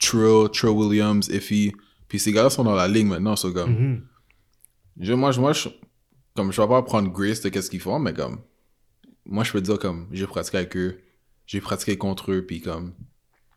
Trill, 0.00 0.48
Trill 0.52 0.70
Williams, 0.70 1.30
Effie. 1.30 1.72
Puis 2.08 2.18
ces 2.18 2.32
gars-là 2.32 2.50
sont 2.50 2.64
dans 2.64 2.74
la 2.74 2.88
ligue 2.88 3.06
maintenant, 3.06 3.36
so 3.36 3.52
comme. 3.52 3.70
Mhm. 3.70 4.02
je, 5.00 5.12
moi, 5.14 5.32
je, 5.32 5.40
moi 5.40 5.52
je, 5.52 5.68
comme 6.34 6.52
je 6.52 6.60
vais 6.60 6.68
pas 6.68 6.82
prendre 6.82 7.10
Grace 7.10 7.40
de 7.40 7.48
qu'est-ce 7.48 7.70
qu'ils 7.70 7.80
font, 7.80 7.98
mais 7.98 8.12
comme. 8.12 8.40
Moi 9.26 9.44
je 9.44 9.52
peux 9.52 9.60
dire 9.60 9.78
comme 9.78 10.06
j'ai 10.12 10.26
pratiqué 10.26 10.58
avec 10.58 10.76
eux, 10.76 10.98
j'ai 11.46 11.60
pratiqué 11.60 11.96
contre 11.96 12.32
eux, 12.32 12.44
puis 12.46 12.60
comme. 12.60 12.92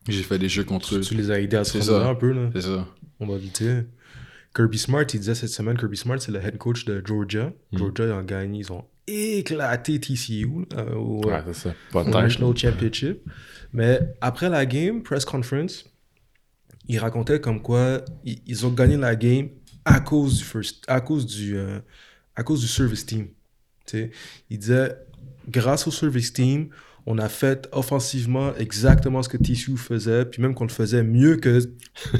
J'ai 0.07 0.23
fait 0.23 0.39
des 0.39 0.47
jeux 0.47 0.63
contre 0.63 0.95
eux. 0.95 1.01
Tu 1.01 1.15
les 1.15 1.31
as 1.31 1.41
aidés 1.41 1.57
à 1.57 1.63
se 1.65 1.77
un 1.91 2.15
peu. 2.15 2.31
Là. 2.31 2.49
C'est 2.53 2.61
ça. 2.61 2.87
On 3.19 3.27
va 3.27 3.35
éviter. 3.35 3.81
Kirby 4.57 4.79
Smart, 4.79 5.05
il 5.13 5.19
disait 5.19 5.35
cette 5.35 5.51
semaine, 5.51 5.77
Kirby 5.77 5.97
Smart, 5.97 6.19
c'est 6.19 6.31
le 6.31 6.43
head 6.43 6.57
coach 6.57 6.83
de 6.85 6.99
Georgia. 7.05 7.53
Mm. 7.71 7.77
Georgia, 7.77 8.05
ils 8.05 8.11
ont 8.11 8.23
gagné, 8.23 8.59
ils 8.59 8.71
ont 8.71 8.85
éclaté 9.05 9.99
TCU 9.99 10.65
euh, 10.73 10.95
au, 10.95 11.23
Ouais, 11.27 11.43
c'est 11.45 11.53
ça. 11.53 11.75
Pas 11.91 12.01
au 12.01 12.05
de 12.05 12.09
National 12.09 12.57
Championship. 12.57 13.19
Mais 13.71 13.99
après 14.19 14.49
la 14.49 14.65
game, 14.65 15.03
press 15.03 15.25
conference, 15.25 15.85
il 16.87 16.97
racontait 16.97 17.39
comme 17.39 17.61
quoi 17.61 18.03
ils, 18.25 18.41
ils 18.47 18.65
ont 18.65 18.71
gagné 18.71 18.97
la 18.97 19.15
game 19.15 19.49
à 19.85 19.99
cause 19.99 20.39
du 20.39 20.43
first, 20.43 20.83
à 20.87 21.01
cause 21.01 21.27
du, 21.27 21.55
euh, 21.55 21.79
à 22.35 22.41
cause 22.41 22.61
du 22.61 22.67
service 22.67 23.05
team. 23.05 23.27
Tu 23.85 23.97
sais, 23.99 24.11
il 24.49 24.57
disait 24.57 24.97
grâce 25.47 25.85
au 25.85 25.91
service 25.91 26.33
team, 26.33 26.69
on 27.09 27.17
a 27.19 27.29
fait 27.29 27.69
offensivement 27.71 28.53
exactement 28.57 29.23
ce 29.23 29.29
que 29.29 29.37
TCU 29.37 29.77
faisait, 29.77 30.25
puis 30.25 30.41
même 30.41 30.53
qu'on 30.53 30.65
le 30.65 30.69
faisait 30.69 31.03
mieux 31.03 31.37
que. 31.37 31.61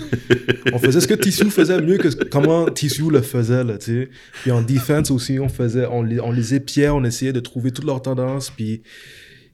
on 0.73 0.79
faisait 0.79 1.01
ce 1.01 1.07
que 1.07 1.13
TCU 1.13 1.51
faisait 1.51 1.81
mieux 1.81 1.97
que 1.97 2.07
comment 2.23 2.65
TCU 2.65 3.11
le 3.11 3.21
faisait, 3.21 3.65
là, 3.65 3.77
tu 3.77 3.85
sais. 4.03 4.09
Puis 4.41 4.51
en 4.51 4.61
defense 4.61 5.11
aussi, 5.11 5.39
on 5.39 5.49
faisait, 5.49 5.85
on 5.88 6.03
les, 6.03 6.21
on 6.21 6.31
les 6.31 6.55
épiait, 6.55 6.88
on 6.89 7.03
essayait 7.03 7.33
de 7.33 7.41
trouver 7.41 7.71
toutes 7.71 7.83
leurs 7.85 8.01
tendances, 8.01 8.49
puis 8.49 8.81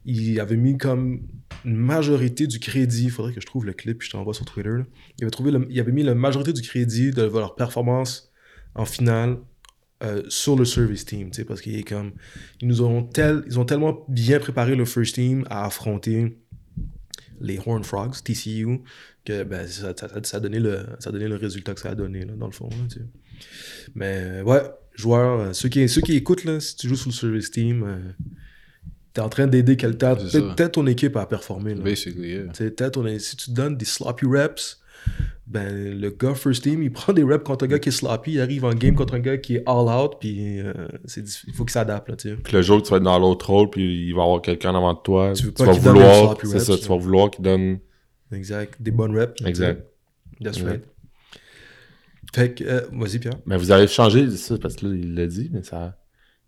il 0.04 0.38
avait 0.38 0.56
mis 0.56 0.78
comme 0.78 1.22
une 1.64 1.76
majorité 1.76 2.46
du 2.46 2.60
crédit. 2.60 3.04
Il 3.04 3.10
faudrait 3.10 3.32
que 3.32 3.40
je 3.40 3.46
trouve 3.46 3.64
le 3.66 3.72
clip, 3.72 3.98
puis 3.98 4.06
je 4.06 4.12
t'envoie 4.12 4.34
sur 4.34 4.44
Twitter. 4.44 4.68
là. 4.70 4.84
Il 5.18 5.24
avait, 5.24 5.30
trouvé 5.32 5.50
le- 5.50 5.66
il 5.68 5.80
avait 5.80 5.92
mis 5.92 6.04
la 6.04 6.14
majorité 6.14 6.52
du 6.52 6.62
crédit 6.62 7.10
de 7.10 7.22
leur 7.22 7.56
performance 7.56 8.30
en 8.76 8.84
finale 8.84 9.38
euh, 10.02 10.22
sur 10.28 10.56
le 10.56 10.64
service 10.64 11.04
team, 11.04 11.30
tu 11.30 11.36
sais, 11.36 11.44
parce 11.44 11.60
qu'il 11.60 11.76
est 11.76 11.82
comme. 11.84 12.12
Ils 12.60 12.68
nous 12.68 12.82
ont, 12.82 13.02
tel, 13.04 13.42
ils 13.46 13.58
ont 13.58 13.64
tellement 13.64 14.04
bien 14.08 14.38
préparé 14.40 14.74
le 14.74 14.84
first 14.84 15.14
team 15.14 15.44
à 15.48 15.64
affronter 15.66 16.36
les 17.40 17.58
Horn 17.64 17.84
Frogs, 17.84 18.14
TCU, 18.22 18.80
que 19.24 19.42
ben, 19.44 19.66
ça, 19.66 19.92
ça, 19.96 20.08
ça 20.22 20.36
a 20.36 20.40
donné 20.40 20.58
le, 20.60 20.86
ça 20.98 21.10
a 21.10 21.12
donné 21.12 21.28
le 21.28 21.36
résultat 21.36 21.74
que 21.74 21.80
ça 21.80 21.90
a 21.90 21.94
donné, 21.94 22.24
là, 22.24 22.32
dans 22.36 22.46
le 22.46 22.52
fond. 22.52 22.68
là. 22.70 22.76
Mais 23.94 24.18
euh, 24.18 24.42
ouais, 24.44 24.62
joueurs, 24.94 25.40
euh, 25.40 25.52
ceux 25.52 25.68
qui, 25.68 25.88
ceux 25.88 26.00
qui 26.00 26.14
écoutent, 26.16 26.44
là, 26.44 26.60
si 26.60 26.76
tu 26.76 26.88
joues 26.88 26.96
sur 26.96 27.08
le 27.10 27.14
service 27.14 27.50
team, 27.50 27.82
euh, 27.82 27.98
t'es 29.12 29.20
en 29.20 29.28
train 29.28 29.46
d'aider 29.46 29.76
quelqu'un, 29.76 30.16
peut-être 30.54 30.72
ton 30.72 30.86
équipe 30.86 31.16
à 31.16 31.26
performer. 31.26 31.74
là. 31.74 31.82
Basically, 31.82 32.28
yeah. 32.30 32.42
Tu 32.48 32.64
sais, 32.64 32.70
peut-être 32.70 32.96
on 32.98 33.06
est- 33.06 33.18
si 33.18 33.36
tu 33.36 33.50
donnes 33.52 33.76
des 33.76 33.84
sloppy 33.84 34.26
reps, 34.26 34.80
ben 35.46 36.00
le 36.00 36.10
gars 36.10 36.34
first 36.34 36.62
team, 36.62 36.82
il 36.82 36.90
prend 36.90 37.12
des 37.12 37.22
reps 37.22 37.44
contre 37.44 37.64
un 37.64 37.68
gars 37.68 37.78
qui 37.78 37.90
est 37.90 37.92
sloppy, 37.92 38.32
il 38.32 38.40
arrive 38.40 38.64
en 38.64 38.74
game 38.74 38.94
contre 38.94 39.14
un 39.14 39.20
gars 39.20 39.36
qui 39.36 39.56
est 39.56 39.62
all 39.66 39.88
out, 39.88 40.14
puis 40.18 40.60
euh, 40.60 40.72
il 41.16 41.52
faut 41.52 41.64
qu'il 41.64 41.72
s'adapte, 41.72 42.08
là, 42.08 42.16
tu 42.16 42.30
sais. 42.30 42.36
Puis 42.36 42.52
le 42.52 42.62
jour 42.62 42.78
que 42.80 42.86
tu 42.86 42.90
vas 42.90 42.96
être 42.96 43.02
dans 43.02 43.18
l'autre 43.18 43.50
rôle, 43.50 43.70
puis 43.70 44.08
il 44.08 44.14
va 44.14 44.22
y 44.22 44.24
avoir 44.24 44.40
quelqu'un 44.42 44.74
avant 44.74 44.94
de 44.94 44.98
toi. 44.98 45.32
Tu 45.34 45.44
veux 45.44 45.52
pas 45.52 45.66
vas 45.66 45.72
vouloir. 45.72 46.36
C'est 46.42 46.58
ça, 46.60 46.76
tu 46.76 46.88
vas 46.88 46.96
vouloir 46.96 47.30
qu'il 47.30 47.44
donne. 47.44 47.78
Exact. 48.32 48.80
Des 48.80 48.90
bonnes 48.90 49.16
reps. 49.16 49.40
Exact. 49.44 49.84
That's 50.42 50.60
right. 50.62 50.82
Fait 52.34 52.52
que, 52.52 52.64
euh, 52.64 52.80
vas-y, 52.92 53.20
Pierre. 53.20 53.34
Mais 53.46 53.56
vous 53.56 53.70
avez 53.70 53.86
changé, 53.86 54.28
c'est 54.28 54.36
ça, 54.36 54.58
parce 54.58 54.74
que 54.74 54.86
là, 54.86 54.94
il 54.94 55.14
l'a 55.14 55.26
dit, 55.26 55.50
mais 55.52 55.62
ça. 55.62 55.96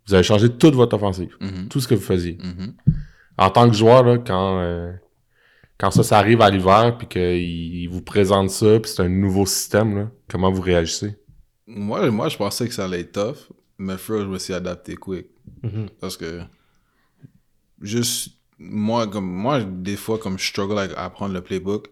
Vous 0.05 0.13
avez 0.13 0.23
changé 0.23 0.49
toute 0.49 0.73
votre 0.73 0.95
offensive. 0.95 1.35
Mhm. 1.39 1.67
Tout 1.69 1.79
ce 1.79 1.87
que 1.87 1.95
vous 1.95 2.01
faisiez. 2.01 2.37
Mhm. 2.41 2.73
En 3.37 3.49
tant 3.49 3.69
que 3.69 3.75
joueur, 3.75 4.03
là, 4.03 4.17
quand, 4.17 4.59
euh, 4.59 4.91
quand 5.77 5.91
ça, 5.91 6.03
ça 6.03 6.17
arrive 6.17 6.41
à 6.41 6.49
l'hiver, 6.49 6.97
puis 6.97 7.07
qu'il 7.07 7.83
il 7.83 7.87
vous 7.87 8.01
présente 8.01 8.49
ça, 8.49 8.79
puis 8.79 8.91
c'est 8.91 9.01
un 9.01 9.09
nouveau 9.09 9.45
système, 9.45 9.95
là, 9.95 10.11
comment 10.27 10.51
vous 10.51 10.61
réagissez? 10.61 11.15
Moi, 11.67 12.09
moi, 12.09 12.29
je 12.29 12.37
pensais 12.37 12.67
que 12.67 12.73
ça 12.73 12.85
allait 12.85 13.01
être 13.01 13.11
tough, 13.11 13.51
mais 13.77 13.97
frère, 13.97 14.21
je 14.21 14.27
me 14.27 14.39
suis 14.39 14.53
adapté 14.53 14.95
quick. 14.95 15.27
Mhm. 15.61 15.89
Parce 15.99 16.17
que, 16.17 16.41
juste, 17.81 18.37
moi, 18.57 19.07
comme, 19.07 19.27
moi, 19.29 19.63
des 19.63 19.97
fois, 19.97 20.17
comme 20.17 20.39
je 20.39 20.47
struggle 20.47 20.79
à 20.79 21.03
apprendre 21.03 21.33
le 21.33 21.41
playbook, 21.41 21.89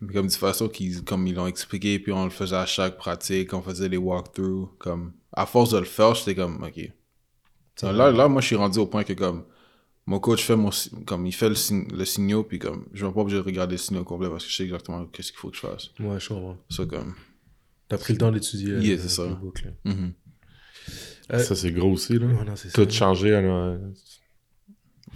mais 0.00 0.12
comme 0.12 0.26
de 0.26 0.32
façon 0.32 0.68
qu'ils, 0.68 1.04
comme 1.04 1.26
ils 1.26 1.34
l'ont 1.34 1.46
expliqué, 1.46 1.98
puis 1.98 2.12
on 2.12 2.24
le 2.24 2.30
faisait 2.30 2.56
à 2.56 2.66
chaque 2.66 2.96
pratique, 2.96 3.52
on 3.52 3.62
faisait 3.62 3.88
des 3.88 3.96
walkthroughs, 3.96 4.70
comme, 4.78 5.12
à 5.32 5.44
force 5.44 5.70
de 5.70 5.78
le 5.78 5.84
faire, 5.84 6.14
j'étais 6.14 6.34
comme, 6.34 6.62
ok. 6.62 6.90
So, 7.78 7.92
là, 7.92 8.10
là, 8.10 8.28
moi, 8.28 8.40
je 8.40 8.46
suis 8.46 8.56
rendu 8.56 8.78
au 8.78 8.86
point 8.86 9.04
que, 9.04 9.12
comme, 9.12 9.44
mon 10.06 10.20
coach 10.20 10.44
fait 10.44 10.56
mon, 10.56 10.70
comme, 11.04 11.26
il 11.26 11.32
fait 11.32 11.48
le, 11.48 11.54
sign- 11.56 11.88
le 11.92 12.04
signal, 12.04 12.44
puis 12.44 12.58
comme, 12.58 12.86
je 12.92 13.04
vais 13.04 13.12
pas 13.12 13.20
obligé 13.20 13.38
de 13.38 13.42
regarder 13.42 13.74
le 13.74 13.78
signal 13.78 14.04
complet 14.04 14.28
parce 14.28 14.44
que 14.44 14.50
je 14.50 14.56
sais 14.56 14.64
exactement 14.64 15.04
qu'est-ce 15.06 15.32
qu'il 15.32 15.38
faut 15.40 15.50
que 15.50 15.56
je 15.56 15.60
fasse. 15.60 15.90
Ouais, 15.98 16.18
je 16.20 16.28
comprends. 16.28 16.56
Ça, 16.70 16.86
comme, 16.86 17.14
T'as 17.88 17.98
pris 17.98 18.12
le 18.14 18.18
temps 18.18 18.32
d'étudier 18.32 18.72
euh, 18.72 18.80
Yeah, 18.80 18.96
le 18.96 19.02
c'est 19.02 19.08
ça. 19.08 19.24
playbook, 19.26 19.62
là. 19.62 19.70
mhm. 19.84 20.12
Euh, 21.32 21.38
ça, 21.40 21.56
c'est 21.56 21.72
gros 21.72 21.90
aussi, 21.92 22.18
là. 22.18 22.26
Ouais, 22.26 22.44
non, 22.44 22.54
c'est 22.54 22.72
Tout 22.72 22.84
ça. 22.84 22.90
changer, 22.90 23.32
euh, 23.32 23.78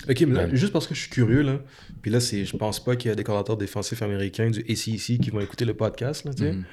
Ok, 0.08 0.20
mais 0.22 0.34
là, 0.34 0.44
Ouais. 0.46 0.56
juste 0.56 0.72
parce 0.72 0.86
que 0.86 0.94
je 0.94 1.00
suis 1.02 1.10
curieux, 1.10 1.42
là, 1.42 1.60
puis 2.00 2.10
là, 2.10 2.20
c'est, 2.20 2.44
je 2.46 2.56
pense 2.56 2.82
pas 2.82 2.96
qu'il 2.96 3.10
y 3.10 3.12
a 3.12 3.14
des 3.14 3.22
coordinateurs 3.22 3.56
défensifs 3.58 4.00
américains 4.02 4.50
du 4.50 4.60
ACC 4.60 5.18
qui 5.20 5.30
vont 5.30 5.40
écouter 5.40 5.64
le 5.66 5.74
podcast, 5.74 6.24
là, 6.24 6.32
tu 6.32 6.42
sais. 6.44 6.52
Mhm. 6.52 6.64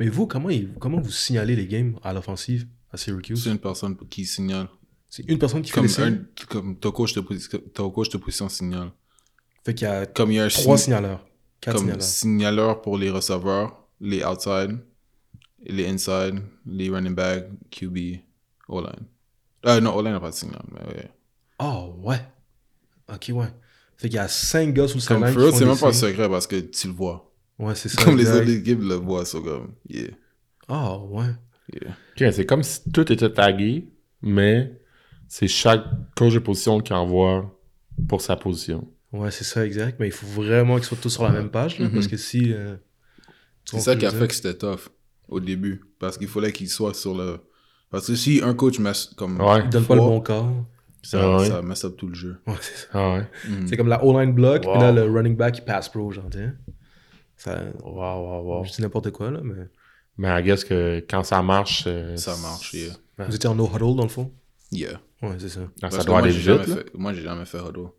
Mais 0.00 0.08
vous, 0.08 0.26
comment, 0.26 0.50
ils- 0.50 0.68
comment 0.80 1.00
vous 1.00 1.10
signalez 1.10 1.54
les 1.54 1.66
games 1.66 1.96
à 2.02 2.12
l'offensive 2.12 2.66
à 2.90 2.96
Syracuse? 2.96 3.44
C'est 3.44 3.50
une 3.50 3.58
personne 3.58 3.96
qui 4.10 4.24
signale. 4.26 4.68
C'est 5.14 5.28
une 5.28 5.38
personne 5.38 5.60
qui 5.60 5.68
fait 5.70 5.74
Comme, 5.74 5.84
les 5.84 5.90
signes. 5.90 6.04
un, 6.42 6.44
comme 6.48 6.78
ton 6.78 6.90
coach 6.90 7.18
position, 7.18 7.60
ton 7.74 7.90
coach 7.90 8.08
de 8.08 8.16
position 8.16 8.48
signale. 8.48 8.92
Fait 9.62 9.74
qu'il 9.74 9.86
y 9.86 9.90
a 9.90 10.06
Comme 10.06 10.30
il 10.30 10.36
y 10.36 10.40
a 10.40 10.44
un 10.44 10.48
trois 10.48 10.78
sign- 10.78 10.84
signaleurs. 10.84 11.26
Quatre 11.60 11.74
comme 11.74 11.82
signaleurs. 11.84 12.02
signaleur 12.02 12.80
pour 12.80 12.96
les 12.96 13.10
receveurs, 13.10 13.86
les 14.00 14.24
outside, 14.24 14.78
les 15.66 15.86
inside, 15.86 16.40
les 16.64 16.88
running 16.88 17.14
back, 17.14 17.44
QB, 17.70 18.20
O-line. 18.68 19.06
Euh, 19.66 19.80
non, 19.82 19.94
O-line 19.94 20.12
n'a 20.14 20.20
pas 20.20 20.30
de 20.30 20.34
signal, 20.34 20.62
mais 20.72 20.80
ouais. 20.94 21.10
Oh, 21.60 21.94
ouais. 21.98 22.20
Ok, 23.12 23.30
ouais. 23.34 23.48
Fait 23.98 24.08
qu'il 24.08 24.16
y 24.16 24.18
a 24.18 24.28
cinq 24.28 24.72
gars 24.72 24.88
sous 24.88 24.96
le 24.98 25.04
Comme 25.06 25.20
salaire. 25.20 25.34
Fred, 25.34 25.54
c'est 25.54 25.66
même 25.66 25.78
pas 25.78 25.92
secret 25.92 26.28
parce 26.30 26.46
que 26.46 26.56
tu 26.58 26.86
le 26.86 26.94
vois. 26.94 27.30
Ouais, 27.58 27.74
c'est 27.74 27.88
ça. 27.90 28.02
Comme 28.02 28.16
les 28.16 28.30
autres 28.30 28.48
équipes 28.48 28.80
le 28.80 28.94
voient, 28.94 29.26
so 29.26 29.42
comme, 29.42 29.74
yeah, 29.90 30.08
Oh, 30.70 31.06
ouais. 31.10 31.26
yeah. 32.18 32.32
C'est 32.32 32.46
comme 32.46 32.62
si 32.62 32.90
tout 32.90 33.12
était 33.12 33.30
tagué, 33.30 33.88
mais 34.22 34.80
c'est 35.34 35.48
chaque 35.48 35.82
coach 36.14 36.34
de 36.34 36.38
position 36.40 36.78
qui 36.80 36.92
envoie 36.92 37.58
pour 38.06 38.20
sa 38.20 38.36
position. 38.36 38.86
Ouais, 39.12 39.30
c'est 39.30 39.44
ça, 39.44 39.64
exact. 39.64 39.98
Mais 39.98 40.08
il 40.08 40.12
faut 40.12 40.26
vraiment 40.26 40.74
qu'ils 40.76 40.84
soient 40.84 40.98
tous 41.00 41.08
sur 41.08 41.22
la 41.24 41.30
même 41.30 41.50
page, 41.50 41.78
là, 41.78 41.86
Mhm. 41.86 41.92
parce 41.94 42.06
que 42.06 42.18
si. 42.18 42.52
euh, 42.52 42.76
C'est 43.64 43.80
ça 43.80 43.96
qui 43.96 44.04
a 44.04 44.10
fait 44.10 44.28
que 44.28 44.34
c'était 44.34 44.54
tough 44.58 44.90
au 45.28 45.40
début. 45.40 45.84
Parce 45.98 46.18
qu'il 46.18 46.28
fallait 46.28 46.52
qu'il 46.52 46.68
soit 46.68 46.92
sur 46.92 47.14
le. 47.16 47.38
Parce 47.90 48.08
que 48.08 48.14
si 48.14 48.40
un 48.42 48.52
coach 48.52 48.78
met 48.78 48.92
comme. 49.16 49.40
Ouais. 49.40 49.60
Ils 49.64 49.70
donnent 49.70 49.86
pas 49.86 49.94
le 49.94 50.00
bon 50.02 50.20
corps. 50.20 50.52
Ça, 51.02 51.18
Ah 51.22 51.36
ouais. 51.38 51.48
ça 51.48 51.62
mess 51.62 51.82
up 51.84 51.96
tout 51.96 52.08
le 52.08 52.14
jeu. 52.14 52.36
Ouais, 52.46 52.54
c'est 52.60 52.76
ça. 52.82 52.88
Ah 52.92 53.14
ouais. 53.14 53.26
Mhm. 53.48 53.66
C'est 53.68 53.76
comme 53.78 53.88
la 53.88 54.04
O-line 54.04 54.32
block, 54.34 54.64
Wow. 54.66 54.72
puis 54.72 54.80
là, 54.82 54.92
le 54.92 55.02
running 55.04 55.36
back, 55.36 55.58
il 55.58 55.64
passe 55.64 55.88
pro, 55.88 56.10
genre, 56.12 56.28
sais. 56.32 56.50
Ça. 57.36 57.58
Wow, 57.84 57.92
wow, 57.94 58.42
wow. 58.58 58.64
Je 58.64 58.72
dis 58.72 58.82
n'importe 58.82 59.10
quoi, 59.12 59.30
là, 59.30 59.40
mais. 59.42 59.64
Mais 60.18 60.28
I 60.40 60.42
guess 60.44 60.62
que 60.62 61.02
quand 61.08 61.22
ça 61.24 61.42
marche. 61.42 61.84
euh, 61.86 62.16
Ça 62.18 62.36
marche, 62.36 62.74
yeah. 62.74 62.92
Vous 63.26 63.34
étiez 63.34 63.48
en 63.48 63.54
no 63.54 63.66
huddle, 63.66 63.96
dans 63.96 64.02
le 64.04 64.08
fond? 64.08 64.30
Yeah. 64.72 65.00
Ouais, 65.22 65.36
c'est 65.38 65.48
ça. 65.50 65.60
ah, 65.66 65.72
Parce 65.82 65.96
ça 65.96 66.04
doit 66.04 66.18
moi, 66.18 66.22
aller 66.28 66.36
vite. 66.36 66.62
fait- 66.64 66.94
Moi, 66.94 67.12
j'ai 67.12 67.22
jamais 67.22 67.44
fait 67.44 67.58
huddle. 67.58 67.90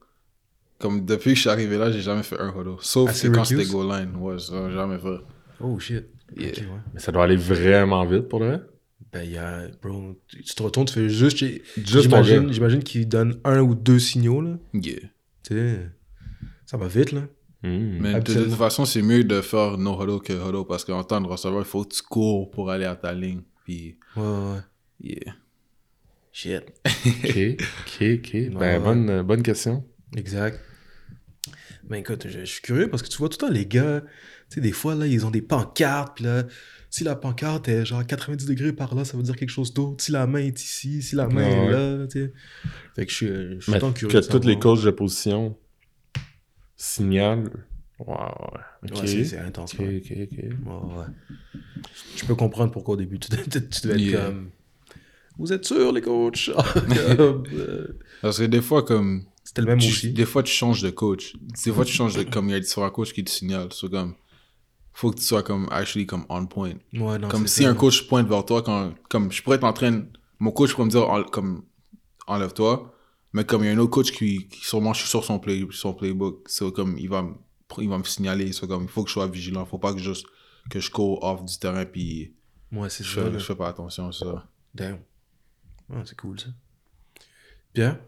Comme 0.80 1.06
depuis 1.06 1.30
que 1.32 1.36
je 1.36 1.42
suis 1.42 1.50
arrivé 1.50 1.78
là, 1.78 1.92
j'ai 1.92 2.02
jamais 2.02 2.24
fait 2.24 2.40
un 2.40 2.50
huddle. 2.50 2.76
Sauf 2.82 3.10
quand 3.32 3.46
c'était 3.46 3.66
goal 3.66 3.88
line. 3.90 4.16
Ouais, 4.18 4.38
ça, 4.40 4.70
j'ai 4.70 4.76
jamais 4.76 4.98
fait. 4.98 5.20
Oh 5.62 5.80
shit. 5.80 6.06
Yeah. 6.36 6.50
Ok, 6.50 6.58
ouais. 6.58 6.66
Mais 6.96 7.00
ça 7.00 7.12
doit 7.12 7.24
aller 7.26 7.36
vraiment 7.38 8.04
vite 8.06 8.28
pour 8.28 8.40
le 8.40 8.48
vrai? 8.48 8.62
Ben, 9.14 9.22
il 9.24 9.32
y 9.32 9.38
a. 9.38 9.68
Bro, 9.82 10.16
tu 10.28 10.44
te 10.44 10.64
retournes, 10.64 10.88
tu 10.88 10.94
fais 10.96 11.08
juste. 11.10 11.46
J'imagine, 11.78 12.52
j'imagine 12.52 12.84
qu'il 12.84 13.08
donne 13.08 13.40
un 13.46 13.62
ou 13.62 13.76
deux 13.76 14.00
signaux, 14.00 14.42
là. 14.42 14.58
Yeah. 14.74 14.96
Tu 15.44 15.54
sais. 15.54 15.90
Ça 16.66 16.78
va 16.78 16.88
vite, 16.88 17.12
là. 17.12 17.22
Hmm. 17.62 18.00
Mais 18.02 18.20
de 18.20 18.34
toute 18.34 18.54
façon, 18.56 18.84
c'est 18.84 19.02
mieux 19.04 19.24
de 19.24 19.40
faire 19.42 19.78
no 19.78 19.94
huddle 20.02 20.20
que 20.22 20.34
huddle 20.34 20.66
parce 20.68 20.84
qu'en 20.84 21.04
temps 21.04 21.22
de 21.22 21.28
receveur, 21.28 21.60
il 21.60 21.66
faut 21.66 21.84
que 21.86 21.94
tu 21.94 22.02
cours 22.02 22.50
pour 22.52 22.72
aller 22.72 22.86
à 22.86 22.96
ta 22.96 23.14
ligne. 23.14 23.42
Puis, 23.64 23.96
Ouais, 24.18 24.24
ouais, 24.24 24.30
ouais. 24.56 24.60
yeah. 25.02 25.34
Shit. 26.34 26.64
Ok, 26.86 27.38
ok, 27.60 28.04
ok. 28.18 28.32
Ben, 28.34 28.58
Ouais. 28.60 28.80
bonne, 28.80 29.10
euh, 29.10 29.24
bonne 29.24 29.44
question. 29.44 29.86
Exact. 30.18 30.60
Ben 31.88 31.98
écoute, 31.98 32.28
je, 32.28 32.40
je 32.40 32.46
suis 32.46 32.62
curieux 32.62 32.90
parce 32.90 33.04
que 33.04 33.08
tu 33.10 33.18
vois 33.18 33.30
tout 33.30 33.38
le 33.42 33.48
temps 33.48 33.54
les 33.54 33.66
gars, 33.66 34.02
tu 34.50 34.56
sais, 34.56 34.62
des 34.62 34.72
fois, 34.72 34.96
là, 34.96 35.06
ils 35.06 35.26
ont 35.26 35.32
des 35.32 35.42
pancartes, 35.42 36.16
puis 36.16 36.24
là, 36.26 36.44
si 36.90 37.04
la 37.04 37.16
pancarte 37.16 37.68
est 37.68 37.86
genre 37.86 38.06
90 38.06 38.46
degrés 38.46 38.72
par 38.74 38.96
là, 38.96 39.04
ça 39.06 39.16
veut 39.18 39.24
dire 39.24 39.36
quelque 39.36 39.50
chose 39.50 39.74
d'autre. 39.74 40.04
Si 40.04 40.12
la 40.12 40.26
main 40.26 40.40
est 40.40 40.60
ici, 40.62 41.02
si 41.02 41.16
la 41.16 41.28
main 41.28 41.44
Ouais, 41.44 41.52
est 41.68 41.72
là, 41.72 42.08
tu 42.08 42.20
sais. 42.26 42.34
Fait 42.96 43.06
que 43.06 43.12
je 43.12 43.16
suis, 43.16 43.28
euh, 43.28 43.56
je 43.60 43.72
suis 43.72 43.80
tant 43.80 43.92
curieux. 43.94 44.20
que 44.22 44.26
tous 44.28 44.48
les 44.48 44.58
coachs 44.58 44.84
de 44.84 44.92
position 44.92 45.58
signalent. 46.76 47.50
Wow, 48.00 48.16
ouais. 48.96 49.06
C'est- 49.26 49.38
intense, 49.38 49.74
ok, 49.76 49.82
ok, 49.82 50.14
ok. 50.24 50.38
Ouais, 50.40 50.98
ouais. 50.98 51.06
Je 52.16 52.26
peux 52.26 52.36
comprendre 52.36 52.72
pourquoi 52.72 52.94
au 52.96 52.98
début, 52.98 53.20
tu, 53.20 53.30
devais 53.30 53.44
être 53.56 53.86
Yeah. 54.00 54.26
comme... 54.26 54.50
Vous 55.38 55.52
êtes 55.54 55.66
sûrs, 55.66 55.92
les 55.92 56.02
coachs? 56.02 56.52
Comme, 57.18 57.44
euh, 57.54 57.88
Parce 58.22 58.38
que 58.40 58.44
des 58.44 58.62
fois, 58.62 58.84
comme. 58.84 59.26
C'était 59.44 59.62
le 59.62 59.68
même 59.68 59.80
tu- 59.80 59.90
aussi. 59.90 60.12
des 60.14 60.26
fois, 60.26 60.42
tu 60.44 60.52
changes 60.54 60.82
de 60.82 60.90
coach. 60.90 61.36
Des 61.66 61.72
fois, 61.72 61.86
tu 61.86 61.94
changes 61.94 62.16
de. 62.16 62.24
Comme 62.24 62.48
il 62.50 62.52
y 62.52 62.56
a 62.56 62.60
différents 62.60 62.90
coachs 62.92 63.12
qui 63.14 63.24
te 63.24 63.30
signalent. 63.32 63.70
C'est 63.74 63.90
comme. 63.90 64.16
Faut 64.94 65.10
que 65.12 65.18
tu 65.18 65.24
sois 65.24 65.44
comme. 65.44 65.68
Actually, 65.72 66.06
comme 66.06 66.26
on 66.30 66.46
point. 66.46 66.74
Ouais, 66.94 67.18
non, 67.18 67.28
Comme 67.30 67.48
si 67.48 67.64
ça. 67.64 67.70
un 67.70 67.74
coach 67.74 68.08
pointe 68.08 68.28
vers 68.28 68.46
toi, 68.46 68.62
quand, 68.62 68.94
comme 69.10 69.32
je 69.32 69.42
pourrais 69.42 69.58
être 69.58 69.64
en 69.64 69.74
train 69.74 70.04
Mon 70.40 70.52
coach 70.52 70.74
pourrait 70.74 70.86
me 70.86 70.92
dire, 70.92 71.10
en- 71.10 71.24
comme, 71.24 71.64
enlève-toi. 72.28 72.94
Mais 73.34 73.44
comme 73.44 73.64
il 73.64 73.68
y 73.68 73.70
a 73.70 73.74
un 73.74 73.80
autre 73.80 73.90
coach 73.92 74.12
qui, 74.12 74.48
qui 74.48 74.64
sûrement, 74.64 74.94
je 74.94 75.00
suis 75.00 75.10
sur 75.10 75.24
son, 75.26 75.40
play, 75.40 75.66
son 75.72 75.94
playbook, 75.96 76.44
c'est 76.48 76.72
comme, 76.72 76.96
il 77.00 77.10
va, 77.10 77.24
me- 77.24 77.34
il 77.80 77.90
va 77.90 77.98
me 77.98 78.04
signaler. 78.04 78.52
C'est 78.54 78.68
comme, 78.68 78.84
il 78.84 78.90
faut 78.90 79.04
que 79.04 79.10
je 79.10 79.14
sois 79.14 79.28
vigilant. 79.28 79.66
Faut 79.66 79.80
pas 79.80 79.94
que 79.94 80.00
juste, 80.00 80.28
que 80.70 80.80
je 80.80 80.92
cours 80.92 81.24
off 81.24 81.44
du 81.44 81.58
terrain 81.58 81.86
puis 81.86 82.34
Ouais, 82.72 82.90
c'est 82.90 83.04
je 83.04 83.16
ça. 83.16 83.24
fais, 83.26 83.40
je 83.40 83.44
fais 83.44 83.56
pas 83.56 83.68
attention 83.70 84.08
à 84.08 84.12
ça. 84.12 84.48
Damn. 84.76 85.00
Ah, 85.92 86.02
c'est 86.06 86.18
cool, 86.18 86.40
ça. 86.40 86.48
Bien. 87.74 88.00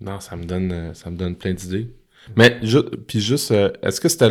Non, 0.00 0.20
ça 0.20 0.36
me 0.36 0.44
donne, 0.44 0.72
euh, 0.72 0.94
ça 0.94 1.10
me 1.10 1.16
donne 1.16 1.36
plein 1.36 1.54
d'idées. 1.54 1.94
Mais, 2.36 2.58
ju 2.62 2.78
puis 3.06 3.20
juste, 3.20 3.50
euh, 3.52 3.70
est-ce 3.82 4.00
que 4.00 4.08
c'était 4.08 4.30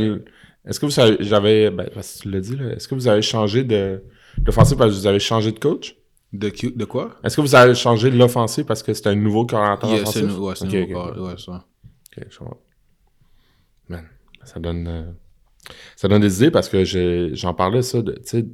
Est-ce 0.65 0.79
que 0.79 0.85
vous 0.85 0.99
avez, 0.99 1.17
j'avais, 1.21 1.69
ben, 1.71 1.89
parce 1.93 2.17
que 2.17 2.21
tu 2.23 2.31
l'as 2.31 2.39
dit, 2.41 2.55
là, 2.55 2.71
est-ce 2.73 2.87
que 2.87 2.95
vous 2.95 3.07
avez 3.07 3.21
changé 3.21 3.63
de, 3.63 4.03
d'offensive 4.39 4.77
parce 4.77 4.91
que 4.91 4.97
vous 4.99 5.07
avez 5.07 5.19
changé 5.19 5.51
de 5.51 5.59
coach? 5.59 5.95
De, 6.31 6.49
qui- 6.49 6.71
de 6.71 6.85
quoi? 6.85 7.19
Est-ce 7.23 7.35
que 7.35 7.41
vous 7.41 7.53
avez 7.55 7.75
changé 7.75 8.09
de 8.09 8.17
l'offensive 8.17 8.65
parce 8.65 8.81
que 8.81 8.93
c'était 8.93 9.09
un 9.09 9.15
nouveau 9.15 9.45
coordinateur 9.45 9.89
Yeah, 9.91 10.01
offensif? 10.01 10.37
ouais, 10.39 10.55
c'est 10.55 10.65
nouveau 10.65 10.85
ok, 10.85 10.91
corps, 10.93 11.17
ouais, 11.21 11.37
ça. 11.37 11.65
ok, 12.17 12.25
je. 12.29 12.39
Man, 13.89 14.07
ça 14.43 14.59
donne, 14.59 14.87
euh, 14.87 15.11
ça 15.95 16.07
donne 16.07 16.21
des 16.21 16.35
idées 16.37 16.51
parce 16.51 16.69
que 16.69 16.83
j'en 17.35 17.53
parlais 17.53 17.81
ça, 17.81 18.01
de, 18.01 18.13
tu 18.13 18.21
sais, 18.25 18.45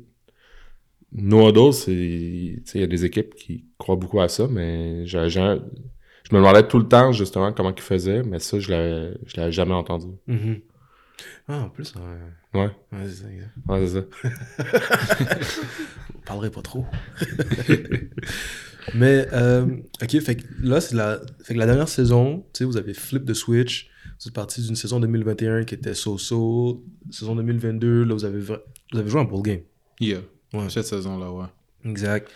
No 1.12 1.72
c'est, 1.72 1.92
tu 1.92 2.62
sais, 2.66 2.78
il 2.78 2.82
y 2.82 2.84
a 2.84 2.88
des 2.88 3.06
équipes 3.06 3.34
qui 3.34 3.66
croient 3.78 3.96
beaucoup 3.96 4.22
à 4.22 4.28
ça, 4.28 4.48
mais 4.48 5.06
je 5.08 5.18
me 5.18 6.36
demandais 6.36 6.68
tout 6.68 6.78
le 6.78 6.88
temps, 6.88 7.12
justement, 7.12 7.52
comment 7.52 7.74
ils 7.76 7.82
faisaient, 7.82 8.22
mais 8.24 8.40
ça, 8.40 8.60
je 8.60 8.70
l'avais, 8.70 9.18
je 9.26 9.38
l'avais 9.38 9.52
jamais 9.52 9.74
entendu. 9.74 10.08
Mhm. 10.28 10.62
Ah, 11.48 11.64
en 11.64 11.70
plus, 11.70 11.94
ouais. 11.96 12.60
Ouais, 12.62 12.70
Ouais, 12.92 13.08
c'est 13.08 13.24
ça, 13.24 13.28
ouais, 13.68 13.88
c'est 13.88 13.94
ça. 13.94 14.06
On 16.16 16.20
parlerait 16.22 16.52
pas 16.52 16.62
trop. 16.62 16.86
Mais, 18.96 19.28
euh, 19.34 19.66
ok, 20.02 20.20
fait 20.20 20.36
que 20.38 20.44
là, 20.62 20.82
c'est 20.82 20.96
la, 20.96 21.20
fait 21.44 21.54
que 21.54 21.60
la 21.60 21.66
dernière 21.66 21.90
saison, 21.90 22.46
tu 22.54 22.60
sais, 22.60 22.66
vous 22.66 22.78
avez 22.78 22.94
flip 22.94 23.24
de 23.24 23.34
switch. 23.34 23.90
Vous 24.20 24.28
êtes 24.28 24.34
parti 24.34 24.62
d'une 24.62 24.76
saison 24.76 25.00
2021 25.00 25.64
qui 25.64 25.76
était 25.76 25.94
so-so. 25.94 26.84
Saison 27.12 27.36
2022, 27.36 28.04
là, 28.04 28.14
vous 28.14 28.26
avez, 28.26 28.40
vous 28.40 28.54
avez 28.94 29.10
joué 29.10 29.22
un 29.22 29.26
bowl 29.26 29.42
game. 29.44 29.62
Yeah. 30.00 30.22
Ouais. 30.54 30.70
Cette 30.70 30.86
saison-là, 30.86 31.32
ouais. 31.32 31.46
Exact. 31.86 32.30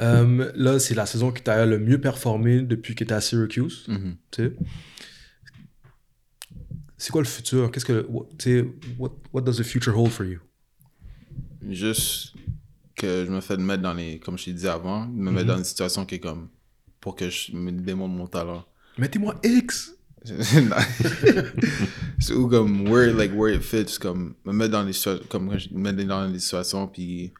Euh, 0.00 0.50
là, 0.54 0.78
c'est 0.78 0.94
la 0.94 1.06
saison 1.06 1.30
qui 1.32 1.42
t'a 1.42 1.66
le 1.66 1.78
mieux 1.78 2.00
performé 2.00 2.62
depuis 2.62 2.94
que 2.94 3.04
t'es 3.04 3.12
à 3.12 3.20
Syracuse. 3.20 3.84
Mhm. 3.88 4.16
tu 4.30 4.42
sais. 4.44 4.52
C'est 6.96 7.10
quoi 7.10 7.20
le 7.22 7.26
futur? 7.26 7.70
Qu'est-ce 7.70 7.84
que. 7.84 8.06
what- 8.08 8.28
Tu 8.38 8.72
what, 8.98 9.12
what 9.32 9.42
does 9.42 9.56
the 9.58 9.62
future 9.64 9.96
hold 9.96 10.10
for 10.10 10.24
you? 10.24 10.38
Juste 11.68 12.34
que 12.94 13.24
je 13.26 13.30
me 13.30 13.40
fais 13.40 13.56
de 13.56 13.62
mettre 13.62 13.82
dans 13.82 13.94
les, 13.94 14.18
comme 14.20 14.38
je 14.38 14.46
t'ai 14.46 14.52
dit 14.52 14.68
avant, 14.68 15.06
me 15.06 15.30
mettre 15.30 15.48
dans 15.48 15.58
une 15.58 15.64
situation 15.64 16.04
qui 16.06 16.16
est 16.16 16.20
comme, 16.20 16.48
pour 17.00 17.16
que 17.16 17.28
je 17.28 17.52
me 17.52 17.72
démontre 17.72 18.14
mon 18.14 18.26
talent. 18.26 18.64
Mettez-moi 18.98 19.34
X! 19.42 19.94
C'est 22.18 22.34
où 22.34 22.48
comme 22.48 22.88
where 22.88 23.12
like 23.12 23.32
where 23.34 23.54
it 23.54 23.62
fits 23.62 23.98
comme 23.98 24.34
me 24.44 24.52
mettre 24.52 24.72
dans 24.72 24.82
les 24.82 24.92
situations 24.92 25.24
comme 25.28 25.46
me 25.48 25.78
mettre 25.92 26.04
dans 26.06 26.28
des 26.30 26.38
situations 26.38 26.86
puis 26.86 27.32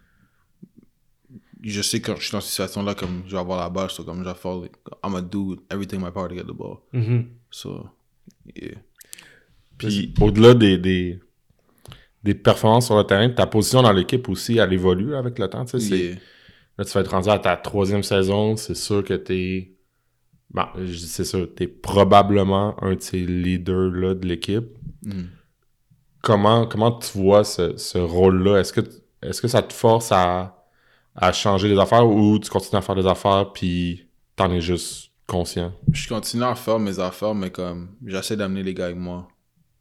je 1.62 1.80
sais 1.80 2.00
quand 2.00 2.16
je 2.16 2.22
suis 2.24 2.32
dans 2.32 2.40
cette 2.40 2.50
situation 2.50 2.82
là 2.82 2.94
comme 2.94 3.22
je 3.26 3.32
vais 3.32 3.38
avoir 3.38 3.60
la 3.60 3.70
balle 3.70 3.90
so 3.90 4.02
comme 4.04 4.18
je 4.24 4.28
vais 4.28 4.34
faire 4.34 4.56
like, 4.56 4.72
I'm 5.04 5.12
gonna 5.12 5.22
do 5.22 5.56
everything 5.70 6.00
in 6.00 6.04
my 6.06 6.10
power 6.10 6.28
to 6.28 6.34
get 6.34 6.44
the 6.44 6.52
ball 6.56 6.78
Mhm. 6.92 7.26
so 7.50 7.88
yeah 8.56 8.74
Puis 9.78 10.12
au-delà 10.20 10.54
des, 10.54 10.78
des, 10.78 11.20
des 12.22 12.34
performances 12.34 12.86
sur 12.86 12.96
le 12.96 13.04
terrain, 13.04 13.28
ta 13.30 13.46
position 13.46 13.82
dans 13.82 13.92
l'équipe 13.92 14.28
aussi, 14.28 14.58
elle 14.58 14.72
évolue 14.72 15.16
avec 15.16 15.38
le 15.40 15.48
temps. 15.48 15.64
Tu 15.64 15.80
sais, 15.80 15.98
yeah 15.98 16.16
Là, 16.78 16.84
tu 16.84 16.92
vas 16.92 17.00
être 17.00 17.10
rendu 17.10 17.28
à 17.28 17.38
ta 17.38 17.56
troisième 17.56 18.02
saison, 18.04 18.56
c'est 18.56 18.76
sûr 18.76 19.02
que 19.02 19.14
t'es. 19.14 19.72
Bon, 20.52 20.64
dis 20.76 20.98
c'est 21.08 21.24
sûr, 21.24 21.48
t'es 21.54 21.66
probablement 21.66 22.76
un 22.82 22.94
de 22.94 23.00
ces 23.00 23.24
leaders-là 23.24 24.14
de 24.14 24.26
l'équipe. 24.26 24.66
Mm. 25.02 25.22
Comment, 26.20 26.66
comment 26.66 26.92
tu 26.92 27.18
vois 27.18 27.42
ce, 27.44 27.76
ce 27.76 27.98
rôle-là? 27.98 28.58
Est-ce 28.60 28.72
que, 28.72 28.80
est-ce 29.22 29.40
que 29.40 29.48
ça 29.48 29.62
te 29.62 29.72
force 29.72 30.12
à, 30.12 30.62
à 31.14 31.32
changer 31.32 31.68
les 31.68 31.78
affaires 31.78 32.06
ou 32.06 32.38
tu 32.38 32.50
continues 32.50 32.78
à 32.78 32.82
faire 32.82 32.94
des 32.94 33.06
affaires 33.06 33.52
puis 33.52 34.06
t'en 34.36 34.50
es 34.50 34.60
juste 34.60 35.10
conscient? 35.26 35.72
je 35.92 36.08
continue 36.08 36.44
à 36.44 36.54
faire 36.54 36.78
mes 36.78 36.98
affaires 36.98 37.34
mais 37.34 37.50
comme 37.50 37.90
j'essaie 38.04 38.36
d'amener 38.36 38.62
les 38.62 38.74
gars 38.74 38.86
avec 38.86 38.96
moi 38.96 39.28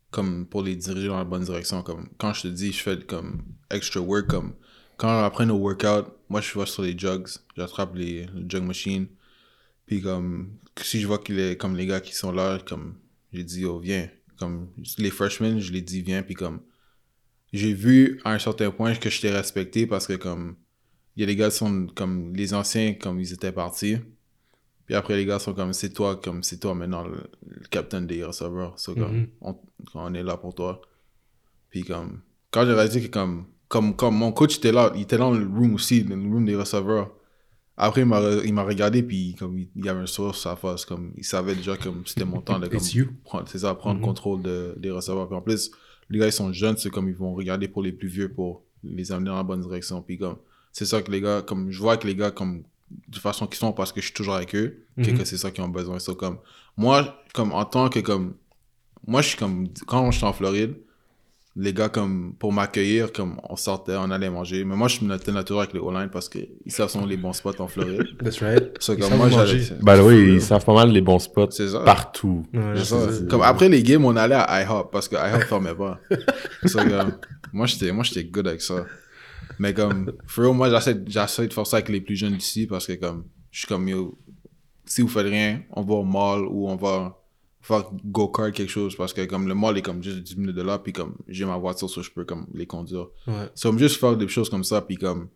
comme 0.09 0.45
pour 0.45 0.61
les 0.63 0.75
diriger 0.75 1.07
dans 1.07 1.17
la 1.17 1.23
bonne 1.23 1.43
direction 1.43 1.83
comme 1.83 2.09
quand 2.17 2.33
je 2.33 2.43
te 2.43 2.47
dis 2.47 2.71
je 2.71 2.81
fais 2.81 2.99
comme 2.99 3.41
extra 3.69 3.99
work 3.99 4.27
comme 4.27 4.53
quand 4.97 5.23
après 5.23 5.45
nos 5.45 5.57
workouts 5.57 6.09
moi 6.29 6.41
je 6.41 6.57
vais 6.57 6.65
sur 6.65 6.83
les 6.83 6.97
jugs 6.97 7.27
j'attrape 7.57 7.95
les 7.95 8.25
le 8.27 8.45
jug 8.49 8.63
machine 8.63 9.07
puis 9.91 10.01
comme 10.01 10.57
si 10.81 11.01
je 11.01 11.07
vois 11.07 11.17
qu'il 11.19 11.37
est 11.37 11.57
comme 11.57 11.75
les 11.75 11.85
gars 11.85 11.99
qui 11.99 12.15
sont 12.15 12.31
là 12.31 12.59
comme 12.65 12.95
j'ai 13.33 13.43
dit 13.43 13.65
oh 13.65 13.77
viens 13.79 14.07
comme 14.39 14.69
les 14.97 15.09
freshmen 15.09 15.59
je 15.59 15.73
les 15.73 15.81
dis 15.81 16.01
viens 16.01 16.23
puis 16.23 16.33
comme 16.33 16.61
j'ai 17.51 17.73
vu 17.73 18.21
à 18.23 18.31
un 18.31 18.39
certain 18.39 18.71
point 18.71 18.95
que 18.95 19.09
je 19.09 19.19
t'ai 19.19 19.31
respecté 19.31 19.85
parce 19.85 20.07
que 20.07 20.13
comme 20.13 20.55
il 21.17 21.19
y 21.19 21.23
a 21.23 21.27
des 21.27 21.35
gars 21.35 21.49
qui 21.49 21.57
sont 21.57 21.87
comme 21.93 22.33
les 22.33 22.53
anciens 22.53 22.93
comme 22.93 23.19
ils 23.19 23.33
étaient 23.33 23.51
partis 23.51 23.97
puis 24.85 24.95
après, 24.95 25.15
les 25.15 25.25
gars 25.25 25.39
sont 25.39 25.53
comme, 25.53 25.71
c'est 25.71 25.91
toi, 25.93 26.17
comme, 26.17 26.43
c'est 26.43 26.57
toi 26.59 26.75
maintenant 26.75 27.05
le, 27.07 27.23
le 27.47 27.65
capitaine 27.69 28.07
des 28.07 28.25
receveurs. 28.25 28.77
So, 28.77 28.93
comme, 28.93 29.19
Mhm. 29.19 29.27
on, 29.39 29.55
on 29.93 30.13
est 30.13 30.23
là 30.23 30.35
pour 30.35 30.53
toi. 30.53 30.81
Puis 31.69 31.83
comme, 31.85 32.21
quand 32.49 32.65
j'ai 32.65 32.73
réalisé 32.73 33.01
que 33.01 33.07
comme, 33.07 33.45
comme, 33.69 33.95
comme 33.95 34.17
mon 34.17 34.33
coach 34.33 34.57
était 34.57 34.73
là, 34.73 34.91
il 34.95 35.03
était 35.03 35.17
dans 35.17 35.31
le 35.31 35.45
room 35.47 35.75
aussi, 35.75 36.03
dans 36.03 36.17
le 36.17 36.23
room 36.29 36.43
des 36.45 36.57
receveurs. 36.57 37.13
Après, 37.77 38.01
il 38.01 38.05
m'a, 38.07 38.63
regardé, 38.63 39.01
puis 39.01 39.35
comme, 39.39 39.57
il, 39.57 39.69
y 39.85 39.89
avait 39.89 40.01
un 40.01 40.05
sourire 40.05 40.35
sur 40.35 40.43
sa 40.51 40.55
face, 40.55 40.85
comme, 40.85 41.13
il 41.17 41.23
savait 41.23 41.55
déjà 41.55 41.77
comme 41.77 42.03
c'était 42.05 42.25
mon 42.25 42.41
temps 42.41 42.59
de 42.59 42.67
comme, 43.29 43.45
c'est 43.47 43.59
ça, 43.59 43.73
prendre 43.73 43.99
Mhm. 43.99 44.05
contrôle 44.05 44.41
de, 44.41 44.75
des 44.77 44.91
receveurs. 44.91 45.27
Puis 45.27 45.37
en 45.37 45.41
plus, 45.41 45.71
les 46.09 46.19
gars, 46.19 46.27
ils 46.27 46.31
sont 46.33 46.51
jeunes, 46.53 46.77
c'est 46.77 46.89
comme, 46.89 47.07
ils 47.09 47.15
vont 47.15 47.33
regarder 47.33 47.67
pour 47.67 47.81
les 47.81 47.91
plus 47.91 48.07
vieux 48.09 48.29
pour 48.29 48.63
les 48.83 49.11
amener 49.11 49.29
dans 49.29 49.37
la 49.37 49.43
bonne 49.43 49.61
direction. 49.61 50.01
Puis 50.01 50.17
comme, 50.17 50.37
c'est 50.71 50.85
ça 50.85 51.01
que 51.01 51.11
les 51.11 51.21
gars, 51.21 51.41
comme, 51.41 51.71
je 51.71 51.79
vois 51.79 51.97
que 51.97 52.05
les 52.07 52.15
gars, 52.15 52.29
comme, 52.31 52.63
de 53.07 53.17
façon 53.17 53.47
qu'ils 53.47 53.57
sont 53.57 53.71
parce 53.71 53.91
que 53.93 54.01
je 54.01 54.07
suis 54.07 54.13
toujours 54.13 54.35
avec 54.35 54.53
eux, 54.53 54.83
Mhm. 54.97 55.17
que 55.17 55.23
c'est 55.25 55.37
ça 55.37 55.49
qu'ils 55.49 55.63
ont 55.63 55.69
besoin. 55.69 55.97
So, 55.99 56.13
comme, 56.13 56.37
moi, 56.77 57.17
comme, 57.33 57.51
en 57.53 57.65
tant 57.65 57.89
que, 57.89 57.99
comme, 57.99 58.35
moi, 59.07 59.21
je 59.21 59.29
suis 59.29 59.37
comme, 59.37 59.69
quand 59.87 60.11
je 60.11 60.17
suis 60.17 60.25
en 60.27 60.33
Floride, 60.33 60.75
les 61.55 61.73
gars, 61.73 61.89
comme, 61.89 62.33
pour 62.39 62.53
m'accueillir, 62.53 63.11
comme, 63.11 63.39
on 63.49 63.55
sortait, 63.57 63.95
on 63.97 64.09
allait 64.09 64.29
manger. 64.29 64.63
Mais 64.63 64.75
moi, 64.75 64.87
je 64.87 65.01
me 65.01 65.09
notais 65.09 65.31
toujours 65.43 65.61
avec 65.61 65.73
les 65.73 65.79
O-line 65.79 66.09
parce 66.09 66.29
qu'ils 66.29 66.47
savent 66.67 66.89
sont 66.89 67.05
les 67.05 67.17
bons 67.17 67.33
spots 67.33 67.59
en 67.59 67.67
Floride. 67.67 68.07
That's 68.23 68.41
right. 68.41 68.77
So, 68.79 68.93
Ils 68.93 68.99
comme, 68.99 69.09
savent 69.09 69.17
moi, 69.17 69.29
j'allais. 69.29 69.63
Ben 69.81 70.01
oui, 70.01 70.35
ils 70.35 70.41
savent 70.41 70.63
pas 70.63 70.73
mal 70.73 70.91
les 70.91 71.01
bons 71.01 71.19
spots 71.19 71.51
C'est 71.51 71.67
ça. 71.67 71.79
partout. 71.81 72.45
Ouais, 72.53 72.77
ça. 72.77 73.11
ça. 73.11 73.25
Comme 73.29 73.41
après 73.41 73.67
les 73.67 73.83
games, 73.83 74.05
on 74.05 74.15
allait 74.15 74.35
à 74.35 74.61
IHOP 74.63 74.91
parce 74.91 75.09
que 75.09 75.15
IHOP 75.15 75.43
fermait 75.47 75.75
pas. 75.75 75.99
So, 76.65 76.79
comme, 76.79 77.13
moi, 77.51 77.67
j'étais, 77.67 77.91
moi, 77.91 78.03
j'étais 78.05 78.23
good 78.23 78.47
avec 78.47 78.61
ça. 78.61 78.85
Mais 79.59 79.73
comme, 79.73 80.13
for 80.27 80.45
real, 80.45 80.55
moi, 80.55 80.69
j'essaie, 80.69 80.97
j'essaie 81.05 81.47
de 81.47 81.53
faire 81.53 81.67
ça 81.67 81.77
avec 81.77 81.89
les 81.89 81.99
plus 82.01 82.15
jeunes 82.15 82.37
d'ici 82.37 82.65
parce 82.65 82.87
que 82.87 82.93
comme, 82.93 83.25
je 83.51 83.59
suis 83.59 83.67
comme, 83.67 83.87
yo, 83.89 84.17
si 84.85 85.01
vous 85.01 85.09
faites 85.09 85.27
rien, 85.27 85.61
on 85.71 85.81
va 85.81 85.95
au 85.95 86.03
mall 86.03 86.45
ou 86.49 86.69
on 86.69 86.77
va 86.77 87.20
faire 87.61 87.85
go-kart 88.05 88.53
quelque 88.53 88.69
chose 88.69 88.95
parce 88.95 89.13
que 89.13 89.23
comme 89.25 89.47
le 89.47 89.55
mall 89.55 89.77
est 89.77 89.81
comme 89.81 90.01
juste 90.01 90.19
10 90.19 90.37
minutes 90.37 90.55
de 90.55 90.61
là 90.61 90.79
puis 90.79 90.93
comme 90.93 91.15
j'ai 91.27 91.45
ma 91.45 91.57
voiture 91.57 91.89
so 91.89 92.01
je 92.01 92.09
peux 92.09 92.25
comme 92.25 92.47
les 92.53 92.65
conduire. 92.65 93.07
Ouais. 93.27 93.49
C'est 93.55 93.69
comme 93.69 93.79
juste 93.79 93.97
faire 93.99 94.17
des 94.17 94.27
choses 94.27 94.49
comme 94.49 94.63
ça 94.63 94.81
puis 94.81 94.97
comme 94.97 95.29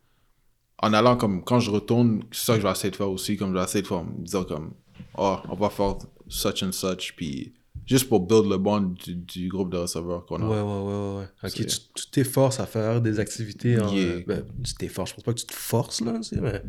en 0.80 0.94
allant 0.94 1.18
comme 1.18 1.44
quand 1.44 1.60
je 1.60 1.72
retourne 1.72 2.24
c'est 2.32 2.46
ça 2.46 2.54
que 2.56 2.62
je 2.62 2.68
vais 2.68 2.72
essayer 2.72 2.92
de 2.92 2.96
faire 2.96 3.10
aussi 3.10 3.38
comme 3.38 3.52
je 3.52 3.58
vais 3.58 3.64
essayer 3.64 3.82
de 3.84 3.88
faire 3.88 4.04
me 4.04 4.26
dire 4.26 4.46
comme 4.46 4.74
oh 5.18 5.38
on 5.50 5.56
va 5.56 5.70
faire 5.70 5.98
such 6.28 6.64
and 6.64 6.72
such 6.72 7.16
puis 7.16 7.54
juste 7.86 8.10
pour 8.10 8.26
build 8.26 8.50
le 8.50 8.58
bond 8.58 8.96
du, 9.04 9.16
du 9.16 9.48
groupe 9.48 9.72
de 9.72 9.78
receveurs 9.78 10.26
qu'on 10.26 10.42
a 10.42 10.48
Ouais, 10.48 10.62
ouais, 10.62 10.82
ouais, 10.82 11.20
ouais. 11.20 11.50
Ok, 11.50 11.66
tu 11.96 12.10
t'efforces 12.12 12.60
à 12.60 12.66
faire 12.66 13.02
des 13.02 13.20
activités 13.20 13.80
en. 13.80 13.94
Yeah. 13.94 14.22
Ben, 14.26 14.46
tu 14.64 14.74
t'efforces, 14.74 15.12
je 15.12 15.16
pense 15.16 15.24
pas 15.24 15.34
que 15.34 15.40
tu 15.40 15.46
te 15.46 15.54
forces, 15.54 16.02
là, 16.02 16.20
mais. 16.42 16.62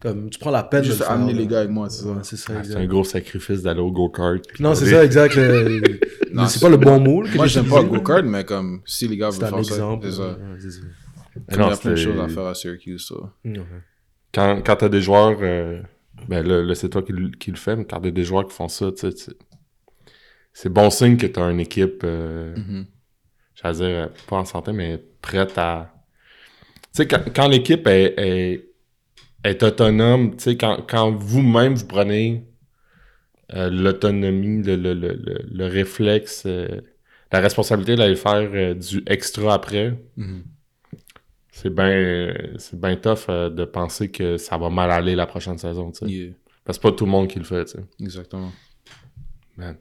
Comme, 0.00 0.30
tu 0.30 0.38
prends 0.38 0.50
la 0.50 0.62
peine 0.62 0.82
juste 0.84 0.98
de 0.98 1.02
le 1.02 1.06
faire. 1.08 1.16
amener 1.16 1.32
là. 1.34 1.38
les 1.40 1.46
gars 1.46 1.58
avec 1.58 1.70
moi 1.70 1.90
c'est 1.90 2.02
ça 2.04 2.08
Ouais, 2.10 2.20
c'est 2.22 2.36
ça, 2.36 2.52
Ah, 2.56 2.64
C'est 2.64 2.76
un 2.76 2.86
gros 2.86 3.04
sacrifice 3.04 3.62
d'aller 3.62 3.80
au 3.80 3.90
go-kart. 3.90 4.40
Non, 4.60 4.74
c'est 4.74 4.86
ça, 4.86 5.04
exact. 5.04 5.34
le- 5.36 6.00
Non, 6.32 6.46
c'est 6.46 6.58
c'est- 6.58 6.64
pas 6.64 6.70
le 6.70 6.76
bon 6.76 7.00
mot. 7.00 7.22
que 7.24 7.36
moi 7.36 7.46
j'ai 7.46 7.54
j'aime 7.60 7.68
pas 7.68 7.82
le 7.82 7.88
go-kart 7.88 8.24
mais 8.24 8.44
comme 8.44 8.80
si 8.86 9.08
les 9.08 9.16
gars 9.16 9.30
veulent 9.30 9.40
faire 9.40 9.50
ça 9.64 9.74
exemple. 9.74 10.06
c'est 10.08 10.16
ça 10.16 10.28
ouais, 10.28 10.36
c'est 10.60 10.70
ça. 10.70 10.78
il 11.36 11.56
y 11.58 11.60
a 11.60 11.76
plein 11.76 11.90
de 11.90 11.96
choses 11.96 12.20
à 12.20 12.28
faire 12.28 12.46
à 12.46 12.54
Syracuse 12.54 13.06
ça. 13.08 13.14
Quand, 14.32 14.62
quand 14.64 14.76
t'as 14.76 14.88
des 14.88 15.00
joueurs, 15.00 15.36
euh, 15.42 15.82
ben 16.28 16.46
là, 16.46 16.62
là, 16.62 16.74
c'est 16.74 16.88
toi 16.88 17.02
qui, 17.02 17.12
le- 17.12 17.30
qui 17.30 17.50
le 17.50 17.56
fais, 17.56 17.74
mais 17.76 17.84
quand 17.84 18.00
t'as 18.00 18.10
des 18.10 18.24
joueurs 18.24 18.46
qui 18.46 18.54
font 18.54 18.68
ça, 18.68 18.92
tu 18.92 19.10
sais, 19.10 19.32
c'est 20.52 20.68
bon 20.72 20.88
signe 20.90 21.16
que 21.16 21.26
t'as 21.26 21.50
une 21.50 21.60
équipe, 21.60 22.02
euh, 22.04 22.54
Mhm. 22.56 22.86
j'allais 23.56 23.74
dire, 23.76 23.86
euh, 23.86 24.06
pas 24.28 24.36
en 24.36 24.44
santé, 24.44 24.72
mais 24.72 25.02
prête 25.20 25.56
à... 25.58 25.92
Tu 26.94 27.02
sais, 27.02 27.08
quand, 27.08 27.22
quand 27.34 27.48
l'équipe 27.48 27.86
est, 27.88 28.14
est, 28.18 28.69
est 29.44 29.62
autonome, 29.62 30.36
tu 30.36 30.44
sais, 30.44 30.56
quand, 30.56 30.84
quand 30.88 31.10
vous-même, 31.12 31.74
vous 31.74 31.86
prenez 31.86 32.44
euh, 33.54 33.68
l'autonomie, 33.70 34.62
le, 34.62 34.76
le, 34.76 34.94
le, 34.94 35.08
le, 35.14 35.38
le 35.50 35.66
réflexe, 35.66 36.44
euh, 36.46 36.80
la 37.32 37.40
responsabilité 37.40 37.96
d'aller 37.96 38.16
faire 38.16 38.48
euh, 38.54 38.74
du 38.74 39.02
extra 39.06 39.54
après, 39.54 39.98
Mhm. 40.16 40.44
c'est 41.52 41.74
bien 41.74 42.32
c'est 42.58 42.80
bien 42.80 42.96
tough 42.96 43.26
euh, 43.28 43.50
de 43.50 43.64
penser 43.64 44.10
que 44.10 44.36
ça 44.36 44.56
va 44.58 44.70
mal 44.70 44.90
aller 44.90 45.14
la 45.16 45.26
prochaine 45.26 45.58
saison, 45.58 45.90
tu 45.90 45.98
sais. 46.06 46.06
Yeah, 46.12 46.32
Parce 46.64 46.78
que 46.78 46.82
c'est 46.84 46.90
pas 46.90 46.96
tout 46.96 47.04
le 47.06 47.10
monde 47.10 47.28
qui 47.28 47.38
le 47.38 47.44
fait, 47.44 47.64
tu 47.64 47.72
sais. 47.72 47.84
exactement 48.00 48.52
Man. 49.56 49.76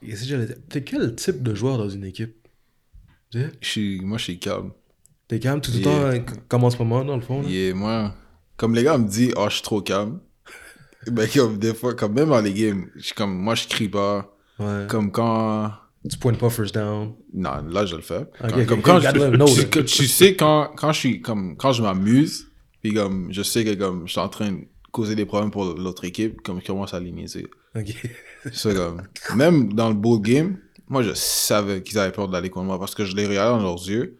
Qu'est-ce 0.00 0.22
que 0.22 0.28
j'allais 0.28 0.46
dire? 0.46 0.56
T'es 0.68 0.82
quel 0.84 1.14
type 1.14 1.42
de 1.42 1.54
joueur 1.54 1.78
dans 1.78 1.88
une 1.88 2.04
équipe? 2.04 2.48
Tu 3.30 3.40
sais? 3.40 3.50
Je 3.60 3.68
suis- 3.68 4.00
moi 4.00 4.18
je 4.18 4.24
suis 4.24 4.38
calme 4.38 4.72
T'es 5.28 5.38
calme 5.38 5.60
tout 5.60 5.70
le 5.72 5.78
Yeah. 5.78 5.84
temps, 5.84 6.06
hein, 6.06 6.24
comme 6.48 6.64
en 6.64 6.70
ce 6.70 6.78
moment, 6.78 7.04
dans 7.04 7.16
le 7.16 7.22
fond? 7.22 7.42
là? 7.42 7.48
Yeah, 7.48 7.74
moi, 7.74 8.14
comme 8.56 8.74
les 8.74 8.82
gars 8.82 8.96
me 8.98 9.06
disent, 9.06 9.34
oh, 9.36 9.46
je 9.48 9.54
suis 9.54 9.62
trop 9.62 9.82
calme. 9.82 10.20
ben, 11.06 11.28
comme 11.32 11.58
des 11.58 11.74
fois, 11.74 11.94
comme 11.94 12.14
même 12.14 12.30
dans 12.30 12.40
les 12.40 12.52
games, 12.54 12.86
je 12.96 13.12
comme, 13.14 13.36
moi, 13.36 13.54
je 13.54 13.68
crie 13.68 13.88
pas. 13.88 14.34
Ouais. 14.58 14.86
Comme 14.88 15.12
quand. 15.12 15.70
Tu 16.08 16.16
pointes 16.16 16.38
pas 16.38 16.48
first 16.48 16.74
down. 16.74 17.12
Non, 17.34 17.62
là, 17.70 17.84
je 17.84 17.96
le 17.96 18.02
fais. 18.02 18.26
Comme 18.66 18.80
quand 18.80 19.00
je, 19.00 19.62
tu, 19.64 19.84
tu 19.84 20.06
sais, 20.06 20.34
quand, 20.34 20.70
quand 20.76 20.92
je 20.92 20.98
suis, 20.98 21.20
comme, 21.20 21.56
quand 21.56 21.72
je 21.72 21.82
m'amuse, 21.82 22.48
puis 22.80 22.94
comme, 22.94 23.28
je 23.30 23.42
sais 23.42 23.64
que 23.64 23.74
comme, 23.74 24.06
je 24.06 24.12
suis 24.12 24.20
en 24.20 24.28
train 24.28 24.52
de 24.52 24.58
causer 24.92 25.14
des 25.14 25.26
problèmes 25.26 25.50
pour 25.50 25.64
l'autre 25.64 26.04
équipe, 26.04 26.40
comme, 26.40 26.60
je 26.60 26.66
commence 26.66 26.94
à 26.94 27.00
les 27.00 27.10
niaiser. 27.12 27.46
Ok. 27.76 27.94
C'est 28.52 28.74
comme, 28.74 29.02
même 29.36 29.72
dans 29.74 29.88
le 29.88 29.94
bowl 29.96 30.22
game, 30.22 30.56
moi, 30.88 31.02
je 31.02 31.12
savais 31.14 31.82
qu'ils 31.82 31.98
avaient 31.98 32.12
peur 32.12 32.28
d'aller 32.28 32.48
contre 32.48 32.66
moi 32.66 32.78
parce 32.78 32.94
que 32.94 33.04
je 33.04 33.14
les 33.14 33.26
regardais 33.26 33.58
dans 33.58 33.62
leurs 33.62 33.86
yeux. 33.88 34.16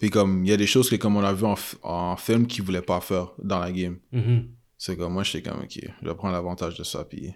Puis 0.00 0.10
comme, 0.10 0.44
il 0.44 0.50
y 0.50 0.52
a 0.52 0.56
des 0.56 0.66
choses 0.66 0.90
que 0.90 0.96
comme 0.96 1.14
on 1.16 1.22
a 1.22 1.32
vu 1.32 1.44
en, 1.44 1.54
en 1.84 2.16
film 2.16 2.46
qu'ils 2.48 2.64
voulaient 2.64 2.82
pas 2.82 3.00
faire 3.00 3.32
dans 3.42 3.60
la 3.60 3.70
game. 3.70 3.98
Mhm. 4.10 4.48
C'est 4.78 4.96
comme, 4.96 5.12
moi, 5.12 5.22
j'étais 5.22 5.48
comme, 5.48 5.60
ok, 5.60 5.78
je 6.02 6.08
vais 6.08 6.14
prendre 6.14 6.32
l'avantage 6.32 6.76
de 6.78 6.82
ça, 6.84 7.04
puis... 7.04 7.32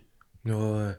Ouais, 0.47 0.53
ouais. 0.53 0.97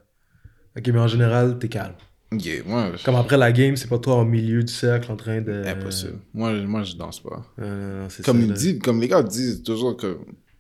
Ok, 0.78 0.88
mais 0.90 1.00
en 1.00 1.08
général, 1.08 1.58
t'es 1.60 1.68
calme. 1.70 1.96
Yeah, 2.32 2.64
moi, 2.66 2.92
je- 2.96 3.04
Comme 3.04 3.16
après 3.16 3.38
la 3.38 3.52
game, 3.52 3.76
c'est 3.76 3.88
pas 3.88 3.98
toi 4.00 4.18
au 4.22 4.26
milieu 4.26 4.62
du 4.64 4.72
cercle 4.74 5.12
en 5.12 5.16
train 5.16 5.42
de. 5.42 5.64
impossible. 5.66 6.20
Moi, 6.34 6.56
je- 6.56 6.64
moi, 6.66 6.84
je 6.84 6.96
danse 6.96 7.20
pas. 7.22 7.46
Euh, 7.60 8.04
non, 8.04 8.08
Comme, 8.26 8.42
ça, 8.42 8.46
ils 8.48 8.54
disent, 8.54 8.80
comme 8.80 9.00
les 9.02 9.08
gars 9.08 9.24
disent 9.24 9.64
toujours 9.64 9.96
que 9.96 10.18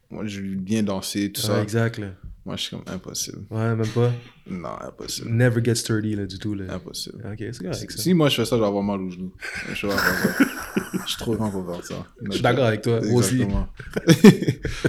moi, 0.09 0.25
je 0.25 0.41
veux 0.41 0.55
bien 0.55 0.83
danser, 0.83 1.31
tout 1.31 1.41
Ouais, 1.41 1.47
ça. 1.47 1.61
exact, 1.61 1.97
là. 1.97 2.11
Moi, 2.45 2.55
je 2.57 2.61
suis 2.61 2.75
comme, 2.77 2.85
impossible. 2.93 3.39
Ouais, 3.49 3.75
même 3.75 3.87
pas. 3.87 4.11
Non, 4.47 4.69
impossible. 4.81 5.31
Never 5.31 5.63
get 5.63 5.73
sturdy, 5.75 6.15
là, 6.15 6.27
du 6.27 6.37
tout, 6.37 6.53
là. 6.53 6.71
Impossible. 6.75 7.17
Ok, 7.25 7.37
c'est 7.39 7.57
correct, 7.63 7.91
ça. 7.91 7.97
Si 7.97 8.13
moi, 8.13 8.29
je 8.29 8.35
fais 8.35 8.45
ça, 8.45 8.55
je 8.55 8.61
vais 8.61 8.67
avoir 8.67 8.83
mal 8.83 9.01
au 9.01 9.09
genou. 9.09 9.33
Je 9.73 9.87
vais 9.87 9.93
avoir 9.93 10.07
ça. 10.07 10.45
Je 10.93 11.07
suis 11.09 11.17
trop 11.17 11.35
grand 11.35 11.49
pour 11.49 11.65
faire 11.73 11.83
ça. 11.83 12.05
Je 12.23 12.31
suis 12.33 12.41
d'accord 12.43 12.65
avec 12.65 12.83
toi, 12.83 13.01
moi 13.01 13.15
aussi. 13.19 13.41
Exactement. 13.41 13.67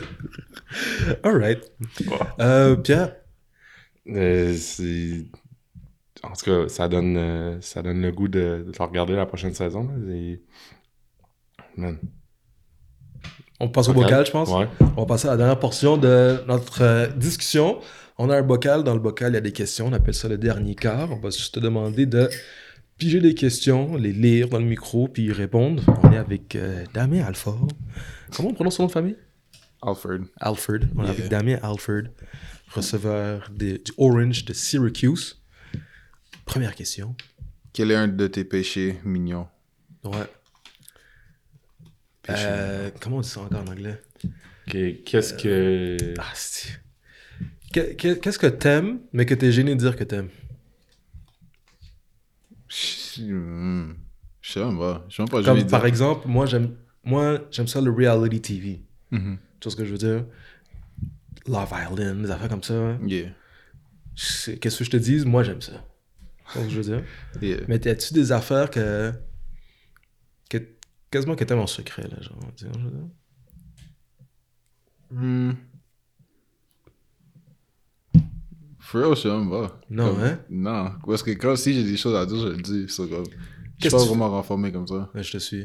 Alright. 1.23 1.71
Euh, 2.41 2.77
Pierre, 2.77 3.17
Euh, 4.09 4.55
c'est... 4.55 5.25
En 6.23 6.33
tout 6.33 6.45
cas, 6.45 6.69
ça 6.69 6.89
donne, 6.89 7.17
euh, 7.17 7.61
ça 7.61 7.83
donne 7.83 8.03
le 8.03 8.13
goût 8.13 8.29
de, 8.29 8.67
de 8.71 8.83
regarder 8.83 9.15
la 9.15 9.27
prochaine 9.27 9.55
saison. 9.55 9.89
Là. 9.97 10.37
Man. 11.77 11.99
On 13.61 13.69
passe 13.69 13.89
au 13.89 13.93
Bocal. 13.95 14.25
je 14.27 14.31
pense. 14.31 14.51
Ouais. 14.51 14.67
On 14.97 15.01
va 15.03 15.07
passer 15.07 15.29
à 15.29 15.33
la 15.33 15.37
dernière 15.37 15.59
portion 15.59 15.97
de 15.97 16.43
notre 16.47 16.83
euh, 16.83 17.07
discussion. 17.09 17.79
On 18.19 18.31
a 18.31 18.37
un 18.37 18.43
bocal. 18.43 18.83
Dans 18.85 18.95
le 18.95 19.01
bocal, 19.01 19.33
il 19.33 19.35
y 19.35 19.39
a 19.39 19.41
des 19.43 19.53
questions. 19.53 19.87
On 19.89 19.93
appelle 19.93 20.15
ça 20.15 20.29
le 20.29 20.39
dernier 20.39 20.75
quart. 20.75 21.11
On 21.13 21.17
va 21.21 21.31
juste 21.31 21.55
te 21.55 21.61
demander 21.61 22.07
de 22.07 22.29
piger 22.99 23.21
des 23.21 23.35
questions, 23.35 23.97
les 23.97 24.13
lire 24.13 24.49
dans 24.49 24.59
le 24.59 24.65
micro, 24.65 25.07
puis 25.09 25.25
y 25.25 25.33
répondre. 25.33 25.83
On 26.03 26.13
est 26.13 26.17
avec 26.19 26.57
euh, 26.57 26.85
Damien 26.95 27.25
Alford. 27.25 27.69
Comment 28.35 28.49
on 28.51 28.55
prononce 28.55 28.77
son 28.77 28.85
nom 28.85 28.87
de 28.89 28.93
famille? 28.93 29.17
Alfred. 29.83 30.23
Alford. 30.41 30.79
On 30.97 31.05
est 31.05 31.11
avec 31.11 31.29
Damien 31.29 31.59
Alford, 31.63 32.05
receveur 32.73 33.51
de- 33.55 33.77
du 33.77 33.93
Orange 33.99 34.45
de 34.47 34.53
Syracuse. 34.55 35.39
Première 36.47 36.75
question. 36.75 37.15
Quel 37.73 37.91
est 37.91 37.95
un 37.95 38.09
de 38.09 38.27
tes 38.27 38.45
péchés 38.45 38.99
mignons? 39.05 39.47
Ouais. 40.05 40.27
Péché 42.27 42.43
Euh, 42.47 42.91
comment 43.01 43.19
on 43.19 43.21
dit 43.21 43.29
ça 43.29 43.41
encore 43.41 43.61
en 43.63 43.67
anglais? 43.67 44.01
Qu'est-ce 44.69 45.35
que. 45.35 45.97
Ah, 46.19 46.25
c'est- 46.35 46.81
Que- 47.73 47.95
que- 47.95 48.15
Qu'est-ce 48.15 48.39
que 48.39 48.47
t'aimes, 48.47 49.01
mais 49.13 49.27
que 49.27 49.35
t'es 49.35 49.53
gêné 49.53 49.75
de 49.75 49.81
dire 49.81 49.97
que 49.97 50.05
t'aimes? 50.05 50.29
Je 52.69 53.23
hmm, 53.33 53.95
je 54.41 54.53
sais 54.53 54.65
même 54.65 54.79
pas. 54.79 55.05
Je 55.09 55.17
sais 55.17 55.23
même 55.23 55.29
pas. 55.31 55.43
Comme 55.43 55.67
par 55.67 55.81
dire. 55.81 55.87
exemple, 55.89 56.27
moi 56.29 56.47
j'aime 56.47 56.75
moi 57.05 57.39
j'aime 57.51 57.67
ça 57.69 57.81
le 57.81 57.91
reality 57.91 58.41
TV. 58.41 58.83
Mhm. 59.11 59.39
Tu 59.61 59.65
vois 59.65 59.73
ce 59.73 59.77
que 59.77 59.85
je 59.85 59.93
veux 59.93 59.99
dire? 59.99 60.25
Love 61.47 61.73
Island, 61.73 62.23
des 62.23 62.31
affaires 62.31 62.49
comme 62.49 62.63
ça. 62.63 62.75
hein. 62.75 62.99
Yeah. 63.07 63.29
Qu'est-ce 64.61 64.79
que 64.79 64.85
je 64.85 64.91
te 64.91 64.97
dise? 64.97 65.25
Moi 65.25 65.43
j'aime 65.45 65.61
ça. 65.61 65.85
Tu 66.53 66.59
vois 66.59 66.63
ce 66.63 66.67
que 66.69 66.73
je 66.75 66.81
veux 66.81 66.97
dire? 66.97 67.05
Yeah. 67.41 67.61
Mais 67.69 67.87
as-tu 67.87 68.15
des 68.15 68.33
affaires 68.33 68.71
que 68.71 69.13
quasiment 71.11 71.37
que 71.37 71.45
t'aimes 71.45 71.59
en 71.61 71.67
secret 71.67 72.09
là, 72.09 72.21
genre 72.21 72.39
tu 72.57 72.65
sais, 72.67 72.71
je 72.75 72.85
veux 72.85 72.91
dire? 72.91 73.09
Hmm. 75.11 75.53
Je 78.93 79.15
sais 79.15 79.29
même 79.29 79.51
pas. 79.51 79.81
Non, 79.91 80.15
Comme- 80.15 80.23
hein? 80.25 80.39
Non. 80.49 80.91
Parce 81.07 81.23
que 81.23 81.31
quand 81.33 81.57
si 81.57 81.75
j'ai 81.75 81.85
des 81.85 81.97
choses 81.97 82.15
à 82.15 82.25
dire, 82.25 82.37
je 82.39 82.49
le 82.49 82.57
dis. 82.63 82.87
C'est 82.89 83.09
comme. 83.09 83.25
Je 83.25 83.31
suis 83.31 83.39
Qu'est-ce 83.81 83.95
pas 83.95 83.99
que 83.99 84.03
tu 84.05 84.09
vraiment 84.11 84.31
renformé 84.31 84.73
comme 84.73 84.87
ça. 84.87 85.11
Ouais, 85.15 85.23
je 85.23 85.33
te 85.33 85.39
suis. 85.39 85.65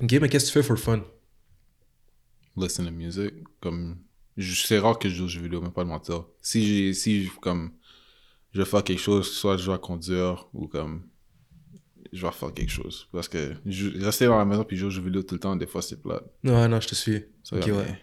Ok, 0.00 0.12
mais 0.20 0.28
qu'est-ce 0.28 0.46
que 0.46 0.58
tu 0.58 0.62
fais 0.62 0.62
for 0.66 0.78
fun? 0.78 1.02
Listen 2.56 2.86
to 2.86 2.90
music. 2.90 3.32
Comme. 3.60 3.98
C'est 4.38 4.78
rare 4.78 4.98
que 4.98 5.08
je 5.08 5.14
joue 5.16 5.24
aux 5.24 5.28
jeux 5.28 5.42
vidéo, 5.42 5.60
mais 5.60 5.70
pas 5.70 5.84
de 5.84 5.88
mentir. 5.90 6.24
Si 6.40 6.66
j'ai. 6.66 6.94
Si 6.94 7.24
je- 7.24 7.30
comme. 7.40 7.72
Je 8.52 8.60
vais 8.62 8.66
faire 8.68 8.82
quelque 8.84 9.00
chose, 9.00 9.30
soit 9.30 9.56
je 9.56 9.70
vais 9.70 9.78
conduire 9.78 10.48
ou 10.54 10.66
comme. 10.66 11.02
Je 12.16 12.24
vais 12.24 12.32
faire 12.32 12.54
quelque 12.54 12.70
chose. 12.70 13.08
Parce 13.12 13.28
que 13.28 13.54
je- 13.66 13.98
rester 14.04 14.26
dans 14.26 14.38
la 14.38 14.44
maison 14.44 14.62
puis 14.64 14.76
jouer 14.76 14.86
aux 14.86 14.90
jeux 14.90 15.02
vidéo 15.02 15.22
tout 15.24 15.34
le 15.34 15.40
temps, 15.40 15.56
des 15.56 15.66
fois 15.66 15.82
c'est 15.82 16.00
plate. 16.00 16.22
Non, 16.44 16.68
non, 16.68 16.80
je 16.80 16.86
te 16.88 16.94
suis. 16.94 17.16
Ok, 17.52 17.66
ouais. 17.66 17.98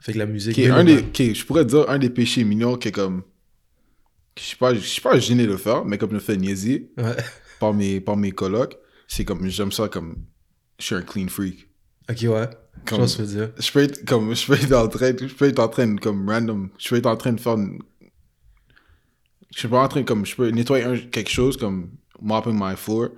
Fait 0.00 0.12
que 0.12 0.18
la 0.18 0.26
musique. 0.26 0.58
Un 0.58 0.82
le- 0.82 1.00
des, 1.02 1.28
ok, 1.30 1.34
je 1.34 1.44
pourrais 1.46 1.64
dire 1.64 1.88
un 1.88 1.98
des 1.98 2.10
péchés 2.10 2.44
mignons 2.44 2.76
qui 2.76 2.88
est 2.88 2.92
comme. 2.92 3.22
Je 4.38 4.42
suis 4.42 4.56
pas, 4.58 4.74
je 4.74 4.80
suis 4.80 5.00
pas 5.00 5.18
gêné 5.18 5.46
de 5.46 5.52
le 5.52 5.56
faire, 5.56 5.86
mais 5.86 5.96
comme 5.96 6.10
je 6.10 6.16
me 6.16 6.20
fais 6.20 6.36
niaiser 6.36 6.90
Ouais. 6.98 7.16
par 7.58 7.72
mes, 7.72 8.00
par 8.00 8.16
mes 8.18 8.30
colocs, 8.32 8.76
c'est 9.08 9.24
comme. 9.24 9.48
J'aime 9.48 9.72
ça 9.72 9.88
comme. 9.88 10.16
Je 10.78 10.84
suis 10.84 10.94
un 10.94 11.00
clean 11.02 11.28
freak. 11.28 11.70
Ok, 12.10 12.18
ouais. 12.24 12.48
Je 12.84 12.94
que 12.94 13.06
tu 13.16 13.22
veux 13.22 13.26
dire. 13.26 13.50
je 13.58 13.72
peux 13.72 13.80
être 13.82 14.04
comme 14.04 14.34
je 14.36 14.46
peux 14.46 14.52
être 14.52 14.72
en 14.74 14.86
train 14.86 15.12
je 15.18 15.34
peux 15.34 15.46
être 15.46 15.58
en 15.60 15.68
train 15.68 15.86
de 15.86 15.98
comme 15.98 16.28
random 16.28 16.68
je 16.78 16.90
peux 16.90 16.96
être 16.96 17.06
en 17.06 17.16
train 17.16 17.32
de 17.32 17.40
faire 17.40 17.54
une- 17.54 17.80
je 19.54 19.58
suis 19.60 19.68
pas 19.68 19.82
en 19.82 19.88
train 19.88 20.02
comme 20.02 20.26
je 20.26 20.36
peux 20.36 20.48
nettoyer 20.50 20.84
un- 20.84 20.98
quelque 20.98 21.30
chose 21.30 21.56
comme 21.56 21.90
mopping 22.20 22.54
my 22.54 22.76
floor 22.76 23.08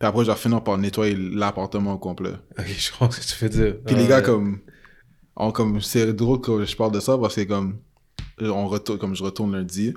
puis 0.00 0.08
après 0.08 0.24
je 0.24 0.30
vais 0.30 0.36
finir 0.36 0.64
par 0.64 0.76
nettoyer 0.78 1.14
l'appartement 1.16 1.92
au 1.94 1.98
complet 1.98 2.32
Ok, 2.58 2.66
je 2.76 2.90
comprends 2.90 3.10
ce 3.12 3.20
que 3.20 3.38
tu 3.38 3.44
veux 3.44 3.50
dire. 3.50 3.74
puis 3.86 3.94
Ah, 3.96 4.00
les 4.00 4.06
gars 4.08 4.16
ouais. 4.16 4.22
comme 4.24 4.58
on 5.36 5.52
comme 5.52 5.80
c'est 5.80 6.12
drôle 6.12 6.40
que 6.40 6.64
je 6.64 6.74
parle 6.74 6.90
de 6.92 7.00
ça 7.00 7.16
parce 7.16 7.36
que 7.36 7.42
comme 7.42 7.76
on 8.40 8.66
retourne 8.66 8.98
comme 8.98 9.14
je 9.14 9.22
retourne 9.22 9.52
lundi 9.52 9.94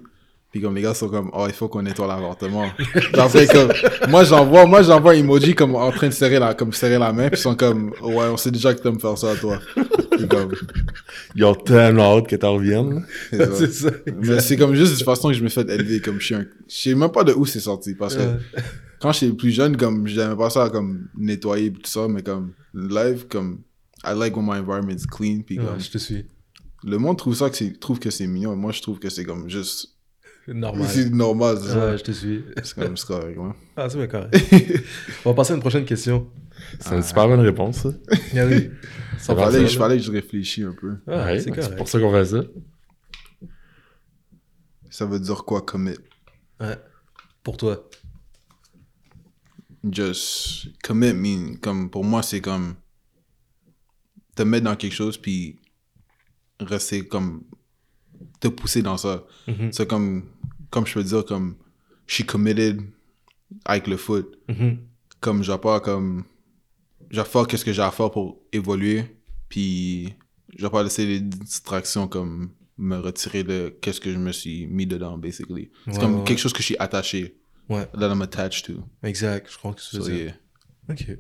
puis 0.52 0.62
comme 0.62 0.76
les 0.76 0.82
gars 0.84 0.94
sont 0.94 1.10
comme 1.10 1.32
oh 1.34 1.46
il 1.48 1.54
faut 1.54 1.68
qu'on 1.68 1.82
nettoie 1.82 2.06
l'appartement 2.08 2.66
Puis 2.78 3.20
après 3.20 3.48
comme 3.48 3.72
moi 4.10 4.24
j'envoie 4.24 4.66
moi 4.68 4.84
j'envoie 4.84 5.14
un 5.14 5.16
emoji 5.16 5.56
comme 5.56 5.76
en 5.76 5.90
train 5.92 6.08
de 6.10 6.14
serrer 6.14 6.38
la 6.38 6.54
comme 6.54 6.72
serrer 6.74 7.00
la 7.00 7.12
main 7.12 7.30
puis 7.30 7.40
ils 7.40 7.42
sont 7.42 7.56
comme 7.56 7.92
ouais 8.02 8.28
on 8.32 8.38
sait 8.38 8.52
déjà 8.52 8.74
que 8.74 8.82
t'aimes 8.82 9.00
faire 9.00 9.18
ça 9.18 9.32
à 9.32 9.36
toi 9.36 9.60
Puis 10.12 10.28
comme 10.28 10.52
Ils 11.36 11.44
ont 11.46 11.56
tellement 11.56 12.18
hâte 12.18 12.28
que 12.28 12.36
t'en 12.36 12.54
reviennes. 12.54 13.04
c'est 13.32 13.74
ça. 13.74 13.90
Mais 14.22 14.40
c'est 14.40 14.56
comme 14.56 14.76
juste 14.76 15.00
de 15.00 15.04
façon 15.04 15.30
que 15.30 15.34
je 15.34 15.44
me 15.44 15.50
fais 15.50 15.62
élever 15.62 16.00
comme 16.00 16.20
je 16.20 16.26
suis 16.26 16.36
un... 16.36 16.46
Je 16.68 16.76
sais 16.76 16.94
même 16.94 17.10
pas 17.12 17.24
de 17.24 17.34
où 17.34 17.48
c'est 17.48 17.60
sorti 17.60 17.96
parce 17.96 18.16
que. 18.16 18.22
Quand 19.04 19.12
j'étais 19.12 19.36
plus 19.36 19.52
jeune, 19.52 19.78
comme 19.78 20.08
j'aimais 20.08 20.36
pas 20.36 20.50
ça 20.50 20.70
comme 20.70 21.10
nettoyer 21.16 21.68
et 21.68 21.74
tout 21.74 21.82
ça, 21.86 22.08
mais 22.08 22.24
comme 22.24 22.54
live, 22.74 23.28
comme 23.30 23.62
I 24.04 24.14
like 24.16 24.36
when 24.36 24.46
my 24.46 24.58
environment 24.60 24.92
is 24.98 25.06
clean 25.06 25.42
puis 25.46 25.60
Ouais, 25.60 25.78
je 25.80 25.92
te 25.92 25.98
suis. 25.98 26.26
le 26.84 26.98
monde 26.98 27.18
trouve 27.18 27.36
ça 27.36 27.50
que 27.50 27.56
c'est 27.58 27.80
trouve 27.80 28.00
que 28.00 28.10
c'est 28.10 28.28
mignon 28.28 28.54
et 28.54 28.56
moi 28.56 28.72
je 28.72 28.82
trouve 28.82 29.00
que 29.00 29.10
c'est 29.10 29.26
comme 29.26 29.50
juste 29.50 29.90
Normal. 30.48 30.88
c'est 30.90 31.10
normal, 31.10 31.58
c'est 31.62 31.70
ça. 31.70 31.86
Ouais, 31.92 31.98
je 31.98 32.04
te 32.04 32.12
suis. 32.12 32.44
C'est 32.64 32.76
comme 32.76 32.98
c'est 32.98 33.08
correct, 33.08 33.38
ouais. 33.38 33.52
Ah, 33.78 33.90
c'est 33.90 33.98
bien 33.98 34.08
correct. 34.08 34.36
On 35.26 35.30
va 35.30 35.36
passer 35.36 35.54
à 35.54 35.56
une 35.56 35.62
prochaine 35.62 35.86
question. 35.86 36.28
C'est 36.80 36.96
une 36.96 37.04
super 37.04 37.28
bonne 37.30 37.40
réponse, 37.40 37.78
ça. 37.78 37.90
Ah 38.36 38.46
oui. 38.46 38.70
Fallait, 39.20 39.68
je 39.68 39.78
fallait 39.78 39.98
que 39.98 40.04
je 40.04 40.12
réfléchisse 40.12 40.66
un 40.66 40.74
peu. 40.74 40.98
Ah, 41.08 41.26
Ouais, 41.26 41.40
c'est 41.40 41.62
c'est 41.62 41.76
pour 41.78 41.88
ça 41.88 41.98
qu'on 42.00 42.12
fait 42.12 42.26
ça. 42.26 42.44
Ça 44.90 45.06
veut 45.06 45.20
dire 45.20 45.44
quoi 45.46 45.62
commit? 45.62 45.96
Ouais. 46.60 46.78
Pour 47.42 47.56
toi. 47.58 47.90
Just 49.92 50.70
commit 50.82 51.14
mean 51.14 51.58
comme 51.58 51.90
pour 51.90 52.04
moi 52.06 52.24
c'est 52.24 52.40
comme 52.42 52.76
te 54.36 54.44
mettre 54.44 54.64
dans 54.66 54.76
quelque 54.76 54.94
chose 54.94 55.18
puis 55.18 55.60
rester 56.60 57.06
comme 57.08 57.44
te 58.40 58.48
pousser 58.48 58.82
dans 58.82 58.98
ça. 58.98 59.26
C'est 59.72 59.88
comme 59.88 60.24
comme 60.70 60.86
je 60.88 60.94
peux 60.94 61.04
dire 61.04 61.26
comme 61.26 61.56
je 62.08 62.16
suis 62.16 62.26
committed 62.26 62.82
avec 63.66 63.88
le 63.88 63.98
foot. 63.98 64.38
Mhm. 64.48 64.78
Comme 65.20 65.44
j'ai 65.44 65.58
pas 65.58 65.80
comme 65.80 66.24
je 67.10 67.20
vais 67.20 67.28
faire 67.28 67.46
qu'est-ce 67.48 67.66
que 67.66 67.74
j'ai 67.74 67.82
à 67.82 67.92
faire 67.92 68.10
pour 68.12 68.42
évoluer 68.52 69.04
puis 69.50 70.14
je 70.58 70.64
vais 70.66 70.70
pas 70.72 70.84
laisser 70.84 71.06
les 71.06 71.20
distractions 71.20 72.08
comme 72.08 72.52
me 72.78 72.98
retirer 72.98 73.44
de 73.44 73.78
qu'est-ce 73.82 74.00
que 74.02 74.12
je 74.12 74.18
me 74.18 74.32
suis 74.32 74.66
mis 74.68 74.88
dedans 74.88 75.18
basically. 75.18 75.70
C'est 75.86 75.92
Ouais, 75.94 76.00
comme 76.00 76.20
ouais, 76.20 76.24
quelque 76.24 76.40
chose 76.40 76.54
que 76.54 76.60
je 76.60 76.66
suis 76.68 76.78
attaché. 76.80 77.38
Ouais. 77.70 77.86
That 77.98 78.10
I'm 78.14 78.22
attached 78.22 78.66
to. 78.66 78.84
Exact. 79.04 79.48
Je 79.52 79.58
crois 79.58 79.74
que 79.74 79.82
So, 79.82 80.00
dire. 80.04 80.16
yeah. 80.26 80.34
Ok. 80.90 81.18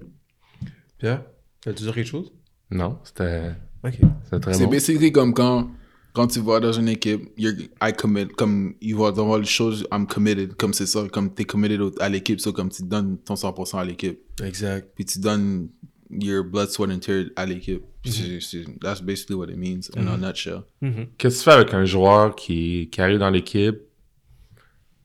Pierre, 0.98 1.24
as-tu 1.66 1.84
dire 1.84 1.94
quelque 1.96 2.08
chose? 2.10 2.32
Non, 2.72 3.00
c'était 3.04 3.52
Ok. 3.84 4.00
c'était 4.24 4.40
très 4.40 4.54
C'est 4.54 4.66
bon. 4.66 4.72
basically 4.72 5.12
comme 5.12 5.34
quand, 5.34 5.70
quand 6.14 6.28
tu 6.28 6.40
vas 6.42 6.60
dans 6.60 6.72
une 6.74 6.90
équipe, 6.90 7.30
you're, 7.38 7.54
I 7.82 7.94
commit, 7.94 8.28
comme 8.28 8.76
ils 8.82 8.96
vont 8.96 9.12
dans 9.12 9.38
les 9.38 9.46
choses, 9.46 9.86
I'm 9.92 10.06
committed, 10.08 10.56
comme 10.56 10.74
c'est 10.74 10.86
ça, 10.86 11.08
comme 11.12 11.34
t'es 11.34 11.46
committed 11.46 11.82
à 12.00 12.10
l'équipe, 12.10 12.40
so 12.40 12.52
comme 12.54 12.70
tu 12.70 12.84
donnes 12.84 13.18
ton 13.20 13.36
100% 13.36 13.80
à 13.80 13.86
l'équipe, 13.86 14.20
Exact. 14.44 14.92
puis 14.96 15.06
tu 15.06 15.20
donnes 15.20 15.70
your 16.10 16.44
blood, 16.44 16.70
sweat 16.70 16.92
and 16.92 17.00
tears 17.00 17.26
à 17.36 17.46
l'équipe. 17.46 17.84
C'est- 18.06 18.40
c'est- 18.42 18.80
That's 18.82 19.02
basically 19.02 19.36
what 19.36 19.48
it 19.50 19.58
means 19.58 19.90
in 19.96 20.08
a 20.08 20.18
nutshell. 20.18 20.64
Mhm. 20.82 21.08
Qu'est-ce 21.18 21.36
que 21.38 21.40
tu 21.40 21.46
fais 21.46 21.52
avec 21.56 21.74
un 21.74 21.86
joueur 21.86 22.36
qui, 22.36 22.90
qui 22.92 23.02
arrive 23.02 23.18
dans 23.20 23.30
l'équipe 23.30 23.78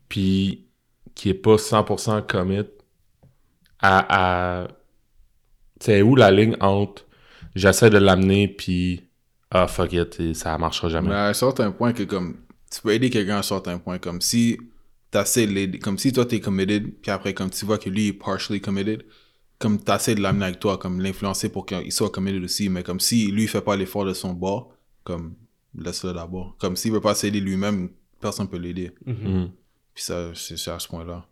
puis 0.09 0.67
qui 1.19 1.31
est 1.31 1.35
pas 1.35 1.57
100% 1.57 2.27
commit 2.27 2.63
à... 3.81 4.63
à... 4.63 4.69
Tu 5.81 5.87
sais, 5.87 6.03
où 6.03 6.17
la 6.17 6.31
ligne 6.31 6.57
entre 6.61 7.05
j'essaie 7.55 7.91
de 7.91 7.99
l'amener 7.99 8.49
puis 8.49 9.03
ah 9.51 9.67
fuck 9.67 9.93
it, 9.93 10.21
et 10.21 10.35
ça 10.35 10.57
marchera 10.59 10.89
jamais. 10.89 11.09
Mais 11.09 11.15
à 11.15 11.29
un 11.29 11.33
certain 11.33 11.71
point 11.73 11.93
que 11.93 12.03
comme, 12.03 12.37
tu 12.71 12.81
peux 12.83 12.93
aider 12.93 13.11
quelqu'un 13.11 13.37
à 13.37 13.39
un 13.39 13.43
certain 13.43 13.79
point, 13.79 13.99
comme 13.99 14.21
si 14.21 14.59
t'essaies 15.11 15.47
de 15.47 15.53
l'aider, 15.53 15.79
comme 15.79 15.99
si 15.99 16.13
toi 16.13 16.27
t'es 16.27 16.41
committed, 16.41 17.01
puis 17.01 17.11
après 17.11 17.35
comme 17.35 17.51
tu 17.51 17.65
vois 17.65 17.79
que 17.79 17.89
lui 17.89 18.09
est 18.09 18.13
partially 18.13 18.61
committed, 18.61 19.05
comme 19.59 19.83
t'essaies 19.83 20.15
de 20.15 20.21
l'amener 20.21 20.47
avec 20.47 20.61
toi, 20.61 20.79
comme 20.79 21.01
l'influencer 21.01 21.49
pour 21.49 21.67
qu'il 21.67 21.91
soit 21.93 22.11
committed 22.11 22.45
aussi, 22.45 22.69
mais 22.69 22.83
comme 22.83 23.01
si 23.01 23.31
lui 23.31 23.47
fait 23.47 23.63
pas 23.63 23.77
l'effort 23.77 24.05
de 24.05 24.13
son 24.13 24.35
bord, 24.35 24.73
comme 25.03 25.35
laisse-le 25.75 26.13
d'abord. 26.13 26.57
Comme 26.59 26.77
s'il 26.77 26.93
veut 26.93 27.01
pas 27.01 27.15
s'aider 27.15 27.41
lui-même, 27.41 27.89
personne 28.21 28.49
peut 28.49 28.59
l'aider. 28.59 28.93
Mhm. 29.07 29.51
Puis 29.99 30.05
ça, 30.05 30.31
c'est 30.33 30.71
à 30.71 30.79
ce 30.79 30.87
point-là. 30.87 31.27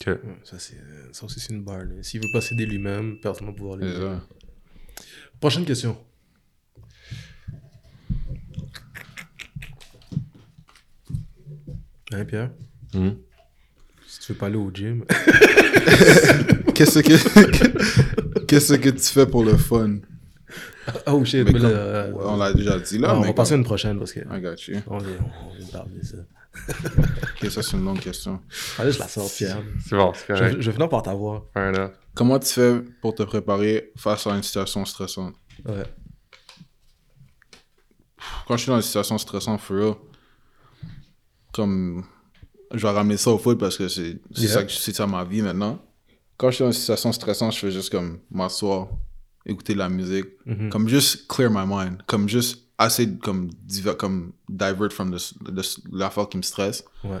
Ok. 0.00 0.06
Ouais, 0.06 0.20
Ça, 0.44 0.56
c'est, 0.56 0.76
euh, 0.76 1.08
ça 1.10 1.24
aussi, 1.26 1.40
c'est 1.40 1.52
une 1.52 1.64
barre. 1.64 1.82
S'il 2.02 2.20
veut 2.22 2.28
pas 2.32 2.40
s'aider 2.40 2.64
lui-même, 2.66 3.18
personne 3.20 3.48
va 3.48 3.52
pouvoir 3.52 3.78
l'aider. 3.78 4.16
Prochaine 5.40 5.64
question. 5.64 5.98
Hein, 12.12 12.24
Pierre? 12.24 12.52
Mhm. 12.94 13.16
Si 14.06 14.20
tu 14.20 14.32
veux 14.34 14.38
pas 14.38 14.46
aller 14.46 14.54
au 14.54 14.70
gym. 14.72 15.04
Qu'est-ce 16.76 17.00
que, 17.00 18.38
qu'est-ce 18.46 18.74
que 18.74 18.90
tu 18.90 19.02
fais 19.02 19.26
pour 19.26 19.42
le 19.42 19.56
fun? 19.56 19.96
oh 21.06 21.24
shit, 21.24 21.44
Mais 21.44 21.52
mais 21.52 21.60
comme- 21.60 21.70
là, 21.70 22.06
on 22.14 22.36
l'a 22.36 22.52
déjà 22.52 22.78
dit 22.78 22.98
là, 22.98 23.12
non, 23.14 23.20
on 23.20 23.22
va 23.22 23.32
passer 23.32 23.52
à 23.52 23.54
comme- 23.54 23.60
une 23.60 23.64
prochaine 23.66 23.98
parce 23.98 24.12
que. 24.12 24.20
I 24.20 24.40
got 24.40 24.54
you. 24.68 24.80
On 24.86 24.98
vient, 24.98 25.16
on 25.50 25.54
vient 25.56 25.66
parler 25.68 25.98
de 26.00 26.04
ça. 26.04 26.16
Ok, 27.42 27.50
ça 27.50 27.62
c'est 27.62 27.76
une 27.78 27.84
longue 27.84 28.00
question. 28.00 28.40
Allez, 28.78 28.92
je 28.92 28.98
la 28.98 29.08
sors, 29.08 29.30
Pierre. 29.32 29.62
C'est 29.88 29.96
bon, 29.96 30.12
c'est 30.14 30.34
Je, 30.34 30.38
correct. 30.40 30.56
je 30.60 30.66
vais 30.70 30.72
finir 30.72 30.88
par 30.90 31.02
t'avoir. 31.02 31.44
Enough. 31.56 31.92
Comment 32.14 32.38
tu 32.38 32.52
fais 32.52 32.80
pour 33.00 33.14
te 33.14 33.22
préparer 33.22 33.90
face 33.96 34.26
à 34.26 34.34
une 34.36 34.42
situation 34.42 34.84
stressante? 34.84 35.34
Ouais. 35.64 35.84
Quand 38.46 38.56
je 38.56 38.62
suis 38.62 38.70
dans 38.70 38.76
une 38.76 38.82
situation 38.82 39.18
stressante, 39.18 39.60
for 39.60 39.76
real, 39.76 39.94
comme 41.52 42.04
je 42.72 42.80
vais 42.86 42.90
ramener 42.92 43.16
ça 43.16 43.30
au 43.30 43.38
foot 43.38 43.58
parce 43.58 43.76
que 43.76 43.88
c'est 43.88 44.20
Yeah. 44.36 44.48
ça, 44.52 44.64
que- 44.64 44.72
c'est 44.72 44.94
ça 44.94 45.06
ma 45.06 45.24
vie 45.24 45.42
maintenant. 45.42 45.82
Quand 46.36 46.50
je 46.50 46.56
suis 46.56 46.62
dans 46.64 46.70
une 46.70 46.72
situation 46.78 47.12
stressante, 47.12 47.52
je 47.54 47.58
fais 47.58 47.70
juste 47.70 47.90
comme 47.90 48.20
m'asseoir, 48.30 48.88
écouter 49.46 49.74
de 49.74 49.78
la 49.78 49.88
musique, 49.88 50.26
Mhm. 50.46 50.70
comme 50.70 50.88
juste 50.88 51.26
clear 51.28 51.50
my 51.50 51.64
mind, 51.66 52.02
comme 52.06 52.28
juste 52.28 52.60
assez 52.78 53.16
comme, 53.18 53.50
diver- 53.66 53.96
comme 53.96 54.32
divert 54.48 54.92
from 54.92 55.16
l'affaire 55.92 56.28
qui 56.28 56.36
me 56.36 56.42
stresse. 56.42 56.84
Ouais. 57.04 57.18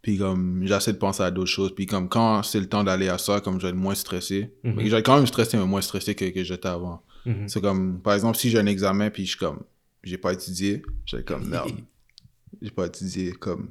Puis 0.00 0.18
comme 0.18 0.62
j'essaie 0.66 0.92
de 0.92 0.98
penser 0.98 1.22
à 1.22 1.30
d'autres 1.30 1.50
choses. 1.50 1.74
Puis 1.74 1.86
comme 1.86 2.08
quand 2.08 2.42
c'est 2.42 2.58
le 2.60 2.68
temps 2.68 2.82
d'aller 2.82 3.08
à 3.08 3.18
ça, 3.18 3.40
comme 3.40 3.58
je 3.60 3.62
vais 3.66 3.68
être 3.70 3.76
moins 3.76 3.94
stressé. 3.94 4.52
Mhm. 4.64 4.74
Mais 4.76 4.88
J'ai 4.90 5.02
quand 5.02 5.16
même 5.16 5.26
stressé, 5.26 5.56
mais 5.56 5.66
moins 5.66 5.80
stressé 5.82 6.14
que, 6.14 6.24
que 6.30 6.42
j'étais 6.44 6.68
avant. 6.68 7.02
Mhm. 7.26 7.48
C'est 7.48 7.60
comme, 7.60 8.00
par 8.00 8.14
exemple, 8.14 8.36
si 8.36 8.50
j'ai 8.50 8.58
un 8.58 8.66
examen 8.66 9.10
puis 9.10 9.24
je 9.24 9.30
suis 9.30 9.38
comme, 9.38 9.60
j'ai 10.02 10.18
pas 10.18 10.32
étudié, 10.32 10.82
j'ai 11.06 11.22
comme, 11.22 11.46
merde, 11.48 11.70
j'ai 12.62 12.70
pas 12.70 12.86
étudié, 12.86 13.32
comme, 13.32 13.70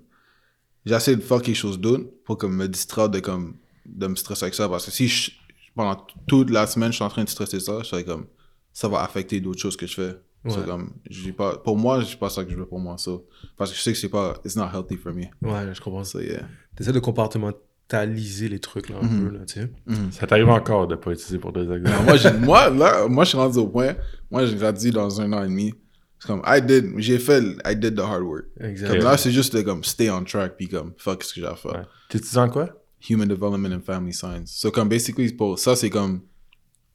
j'essaie 0.85 1.15
de 1.15 1.21
faire 1.21 1.41
quelque 1.41 1.55
chose 1.57 1.79
d'autre 1.79 2.05
pour 2.23 2.37
comme 2.37 2.55
me 2.55 2.67
distraire 2.67 3.09
de 3.09 3.19
comme, 3.19 3.55
de 3.85 4.07
me 4.07 4.15
stresser 4.15 4.43
avec 4.45 4.53
ça 4.55 4.69
parce 4.69 4.85
que 4.85 4.91
si 4.91 5.07
je, 5.07 5.31
pendant 5.75 6.05
toute 6.27 6.49
la 6.49 6.67
semaine 6.67 6.91
je 6.91 6.95
suis 6.95 7.03
en 7.03 7.09
train 7.09 7.23
de 7.23 7.29
stresser 7.29 7.59
ça, 7.59 7.79
je 7.79 7.85
serais 7.87 8.03
comme, 8.03 8.27
ça 8.73 8.87
va 8.87 9.01
affecter 9.03 9.39
d'autres 9.39 9.59
choses 9.61 9.77
que 9.77 9.87
je 9.87 9.95
fais. 9.95 10.15
Ouais. 10.43 10.51
C'est 10.55 10.65
comme, 10.65 10.93
j'ai 11.09 11.31
pas, 11.33 11.57
pour 11.57 11.77
moi, 11.77 12.03
c'est 12.03 12.17
pas 12.17 12.29
ça 12.29 12.43
que 12.43 12.49
je 12.51 12.55
veux 12.55 12.65
pour 12.65 12.79
moi, 12.79 12.97
ça. 12.97 13.11
Parce 13.57 13.69
que 13.71 13.77
je 13.77 13.81
sais 13.81 13.91
que 13.93 13.97
c'est 13.99 14.09
pas, 14.09 14.33
it's 14.43 14.55
not 14.55 14.65
healthy 14.73 14.97
for 14.97 15.13
me. 15.13 15.25
Ouais, 15.41 15.73
je 15.73 15.79
comprends 15.81 16.03
ça. 16.03 16.13
So 16.13 16.19
yeah. 16.21 16.47
T'essaies 16.75 16.91
de 16.93 16.99
compartimentaliser 16.99 18.49
les 18.49 18.59
trucs, 18.59 18.89
là, 18.89 18.95
un 19.01 19.05
Mhm. 19.05 19.23
peu, 19.29 19.37
là, 19.37 19.45
tu 19.45 19.53
sais. 19.61 19.69
Ça 20.11 20.25
t'arrive 20.27 20.49
encore 20.49 20.87
de 20.87 20.95
pas 20.95 21.11
utiliser 21.11 21.37
pour 21.37 21.51
des 21.53 21.61
examens? 21.61 21.89
Non, 21.89 22.03
moi, 22.05 22.15
moi, 22.39 22.69
là, 22.69 23.07
moi, 23.07 23.23
je 23.23 23.29
suis 23.29 23.37
rendu 23.37 23.57
au 23.59 23.67
point, 23.67 23.95
moi, 24.31 24.45
j'ai 24.45 24.55
grandi 24.55 24.91
dans 24.91 25.21
un 25.21 25.31
an 25.33 25.43
et 25.43 25.47
demi. 25.47 25.73
C'est 26.19 26.27
comme, 26.27 26.41
I 26.45 26.61
did, 26.61 26.85
j'ai 26.97 27.19
fait, 27.19 27.43
I 27.65 27.75
did 27.75 27.95
the 27.95 27.99
hard 28.01 28.21
work. 28.23 28.45
Comme 28.59 28.97
là, 28.97 29.17
c'est 29.17 29.31
juste 29.31 29.55
de 29.55 29.61
comme 29.61 29.83
stay 29.83 30.09
on 30.09 30.23
track 30.23 30.55
puis 30.55 30.67
comme 30.69 30.93
fuck 30.97 31.23
ce 31.23 31.33
que 31.33 31.41
j'ai 31.41 31.47
à 31.47 31.55
faire. 31.55 31.71
Ouais. 31.71 31.83
T'étudies 32.09 32.37
en 32.37 32.47
quoi? 32.49 32.69
Human 33.09 33.27
Development 33.27 33.73
and 33.73 33.81
Family 33.81 34.13
Science. 34.13 34.51
So 34.55 34.71
comme 34.71 34.89
basically 34.89 35.31
pour 35.33 35.57
ça 35.59 35.75
c'est 35.75 35.89
comme 35.89 36.21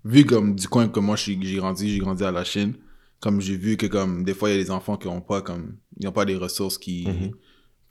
vu 0.04 0.24
comme 0.24 0.54
du 0.54 0.68
coin 0.68 0.88
que 0.88 1.00
moi 1.00 1.16
j'ai 1.16 1.36
grandi, 1.36 1.90
j'ai 1.92 1.98
grandi 1.98 2.22
à 2.24 2.30
la 2.30 2.44
Chine. 2.44 2.74
Comme 3.20 3.40
j'ai 3.40 3.56
vu 3.56 3.76
que 3.76 3.86
comme 3.86 4.24
des 4.24 4.34
fois 4.34 4.50
il 4.50 4.56
y 4.56 4.60
a 4.60 4.62
des 4.62 4.70
enfants 4.70 4.96
qui 4.96 5.08
ont 5.08 5.20
pas 5.22 5.42
comme 5.42 5.76
ils 5.98 6.06
ont 6.06 6.12
pas 6.12 6.24
des 6.24 6.36
ressources 6.36 6.78
qui 6.78 7.08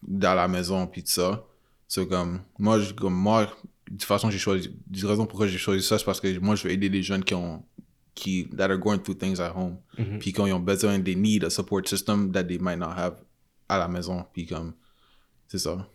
dans 0.07 0.33
la 0.35 0.47
maison 0.47 0.87
puis 0.87 1.03
tout 1.03 1.11
ça. 1.11 1.43
So 1.87 2.05
comme 2.05 2.41
moi 2.59 2.79
je- 2.79 2.93
comme 2.93 3.13
moi 3.15 3.45
de 3.45 3.91
toute 3.97 4.03
façon 4.03 4.29
j'ai 4.29 4.37
choisi 4.39 4.69
la 5.01 5.09
raison 5.09 5.25
pourquoi 5.25 5.47
j'ai 5.47 5.57
choisi 5.57 5.83
ça 5.85 5.97
c'est 5.99 6.05
parce 6.05 6.19
que 6.21 6.39
moi 6.39 6.55
je 6.55 6.63
veux 6.67 6.71
aider 6.73 6.89
les 6.89 7.03
jeunes 7.03 7.23
qui 7.23 7.33
ont 7.33 7.63
qui 8.13 8.47
that 8.55 8.69
are 8.71 8.77
going 8.79 8.97
through 8.99 9.17
things 9.17 9.39
at 9.41 9.51
home 9.55 9.77
Mhm. 9.97 10.19
puis 10.19 10.31
quand 10.31 10.45
ils 10.45 10.53
ont 10.53 10.59
besoin 10.59 10.99
they 11.01 11.15
need 11.15 11.43
a 11.43 11.49
support 11.49 11.87
system 11.87 12.31
that 12.31 12.45
they 12.45 12.57
might 12.59 12.77
not 12.79 12.93
have 12.95 13.15
à 13.67 13.77
la 13.77 13.87
maison 13.87 14.23
puis 14.31 14.45
comme 14.45 14.73
c'est 15.47 15.59
ça. 15.59 15.87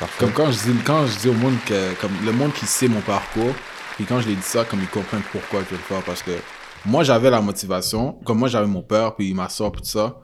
Parfait. 0.00 0.18
comme 0.18 0.32
quand 0.32 0.50
je 0.50 0.70
dis 0.70 0.78
quand 0.84 1.06
je 1.06 1.18
dis 1.18 1.28
au 1.28 1.34
monde 1.34 1.56
que 1.66 1.94
comme 2.00 2.12
le 2.24 2.32
monde 2.32 2.52
qui 2.54 2.66
sait 2.66 2.88
mon 2.88 3.00
parcours 3.00 3.54
Puis 3.96 4.04
quand 4.06 4.20
je 4.20 4.28
l'ai 4.28 4.34
dit 4.34 4.42
ça, 4.42 4.64
comme 4.64 4.80
ils 4.80 4.88
comprennent 4.88 5.22
pourquoi 5.30 5.60
je 5.60 5.66
veux 5.66 5.76
le 5.76 5.82
faire. 5.82 6.02
Parce 6.02 6.22
que 6.22 6.32
moi, 6.84 7.04
j'avais 7.04 7.30
la 7.30 7.40
motivation. 7.40 8.14
Comme 8.24 8.38
moi, 8.38 8.48
j'avais 8.48 8.66
mon 8.66 8.82
père, 8.82 9.14
puis 9.14 9.32
ma 9.34 9.48
soeur, 9.48 9.70
puis 9.72 9.82
tout 9.82 9.88
ça. 9.88 10.18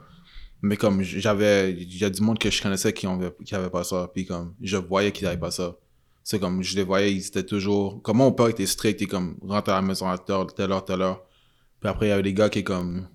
Mais 0.61 0.75
comme 0.75 1.01
j'avais, 1.01 1.71
il 1.71 1.97
y 1.97 2.03
a 2.03 2.09
du 2.09 2.21
monde 2.21 2.37
que 2.37 2.49
je 2.49 2.61
connaissais 2.61 2.91
qui 2.91 3.07
avait, 3.07 3.33
qui 3.45 3.55
avait 3.55 3.69
pas 3.69 3.83
ça. 3.83 4.09
Puis 4.13 4.25
comme, 4.25 4.55
je 4.61 4.77
voyais 4.77 5.11
qu'ils 5.11 5.25
n'avaient 5.25 5.39
pas 5.39 5.51
ça. 5.51 5.77
C'est 6.23 6.39
comme, 6.39 6.61
je 6.61 6.75
les 6.75 6.83
voyais, 6.83 7.13
ils 7.13 7.25
étaient 7.25 7.45
toujours, 7.45 8.01
comme 8.01 8.17
mon 8.17 8.31
père 8.33 8.49
était 8.49 8.65
strict, 8.65 8.99
il 9.01 9.07
comme, 9.07 9.37
rentre 9.41 9.71
à 9.71 9.75
la 9.75 9.81
maison 9.81 10.09
à 10.09 10.17
telle 10.17 10.71
heure, 10.71 10.83
telle 10.83 11.01
heure. 11.01 11.23
Puis 11.79 11.89
après, 11.89 12.07
il 12.07 12.09
y 12.09 12.11
avait 12.11 12.23
des 12.23 12.33
gars 12.33 12.49
qui, 12.49 12.63
comme, 12.63 13.07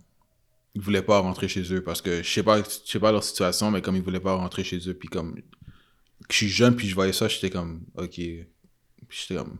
ils 0.74 0.80
voulaient 0.80 1.02
pas 1.02 1.18
rentrer 1.18 1.46
chez 1.46 1.72
eux 1.72 1.82
parce 1.82 2.00
que 2.00 2.22
je 2.22 2.28
sais 2.28 2.42
pas, 2.42 2.58
je 2.58 2.90
sais 2.90 2.98
pas 2.98 3.12
leur 3.12 3.22
situation, 3.22 3.70
mais 3.70 3.82
comme 3.82 3.94
ils 3.94 4.02
voulaient 4.02 4.20
pas 4.20 4.34
rentrer 4.34 4.64
chez 4.64 4.78
eux. 4.88 4.94
Puis 4.94 5.08
comme, 5.08 5.36
je 6.30 6.36
suis 6.36 6.48
jeune, 6.48 6.76
puis 6.76 6.88
je 6.88 6.94
voyais 6.94 7.12
ça, 7.12 7.28
j'étais 7.28 7.50
comme, 7.50 7.84
ok. 7.96 8.10
Puis 8.14 8.46
j'étais 9.08 9.36
comme, 9.36 9.58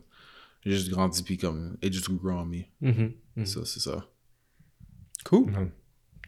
j'ai 0.65 0.71
juste 0.71 0.89
grandi, 0.89 1.21
puis 1.23 1.37
comme, 1.37 1.77
it 1.81 1.93
just 1.93 2.09
grew 2.11 2.31
on 2.33 2.45
me. 2.45 2.63
Mhm, 2.81 3.13
mhm. 3.35 3.45
Ça, 3.45 3.65
c'est 3.65 3.79
ça. 3.79 4.05
Cool. 5.23 5.51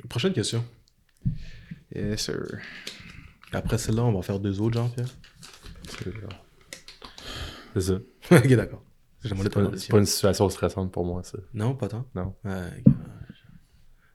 Prochaine 0.10 0.34
question. 0.34 0.64
Yes, 1.96 2.22
sir. 2.26 2.44
Après 3.52 3.78
celle-là, 3.78 4.04
on 4.04 4.14
va 4.14 4.22
faire 4.22 4.40
deux 4.40 4.60
autres, 4.62 4.76
Jean-Pierre. 4.78 5.08
C'est 5.90 6.14
c'est 7.74 7.82
ça. 7.82 7.94
ok, 8.38 8.48
d'accord. 8.56 8.84
C'est 9.24 9.50
pas, 9.54 9.70
pas 9.90 9.98
une 10.00 10.06
situation 10.06 10.50
stressante 10.50 10.92
pour 10.92 11.06
moi, 11.06 11.24
ça. 11.24 11.38
Non, 11.54 11.76
pas 11.76 11.88
tant. 11.88 12.08
Non. 12.16 12.36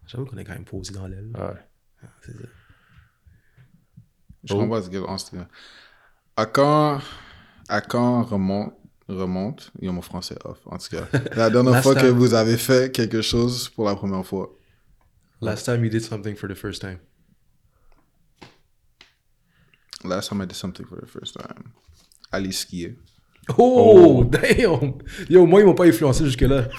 J'avoue 0.06 0.26
qu'on 0.26 0.36
est 0.38 0.44
quand 0.44 0.52
même 0.52 0.64
posé 0.64 0.92
dans 0.92 1.06
l'aile. 1.06 1.30
Ouais. 1.34 1.60
Ah, 2.02 2.06
c'est 2.22 2.32
ça. 2.32 2.38
Je 4.44 4.54
Oh. 4.54 4.58
comprends 4.58 4.82
ce 4.82 4.90
que. 5.30 5.36
À 6.36 6.46
quand, 6.46 7.00
à 7.68 7.80
quand 7.80 8.22
remonte, 8.22 8.72
remonte, 9.08 9.70
il 9.80 9.86
y 9.86 9.88
a 9.88 9.92
mon 9.92 10.00
français 10.02 10.36
off, 10.44 10.58
en 10.66 10.78
tout 10.78 10.88
cas. 10.96 11.06
La 11.36 11.50
dernière 11.50 11.72
Last 11.74 11.82
fois 11.82 11.94
que 11.94 12.00
time. 12.00 12.10
vous 12.10 12.34
avez 12.34 12.56
fait 12.56 12.90
quelque 12.90 13.20
chose 13.20 13.68
pour 13.68 13.84
la 13.84 13.94
première 13.94 14.24
fois. 14.24 14.50
Last 15.42 15.66
time 15.66 15.84
you 15.84 15.90
did 15.90 16.02
something 16.02 16.34
for 16.36 16.48
the 16.48 16.54
first 16.54 16.80
time. 16.80 16.98
Last 20.04 20.30
time 20.30 20.40
I 20.42 20.46
did 20.46 20.56
something 20.56 20.86
for 20.86 20.98
the 21.00 21.06
first 21.06 21.34
time. 21.34 21.72
Aller 22.32 22.52
skier. 22.52 22.96
Oh, 23.58 24.24
damn! 24.24 24.94
Yo, 25.28 25.44
moi, 25.46 25.60
ils 25.60 25.66
m'ont 25.66 25.74
pas 25.74 25.86
influencé 25.86 26.24
jusque-là. 26.24 26.68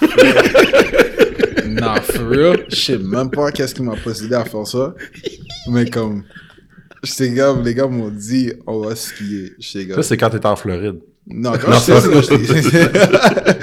Non, 1.66 1.96
for 2.02 2.28
real, 2.28 2.64
je 2.68 2.76
sais 2.76 2.98
même 2.98 3.30
pas 3.30 3.50
qu'est-ce 3.50 3.74
qui 3.74 3.82
m'a 3.82 3.96
possédé 3.96 4.34
à 4.34 4.44
faire 4.44 4.66
ça. 4.66 4.94
Mais 5.68 5.88
comme, 5.90 6.22
j'étais 7.04 7.30
gars, 7.30 7.54
les 7.62 7.74
gars 7.74 7.86
m'ont 7.86 8.10
dit, 8.10 8.52
on 8.66 8.80
va 8.80 8.96
skier. 8.96 9.52
Ça, 9.60 10.02
c'est 10.02 10.16
quand 10.16 10.30
t'étais 10.30 10.46
en 10.46 10.56
Floride. 10.56 11.00
Non, 11.26 11.52
quand 11.60 11.72
j'étais, 11.72 12.00
c'est 12.00 12.10
quand 12.10 12.22
j'étais- 12.22 13.58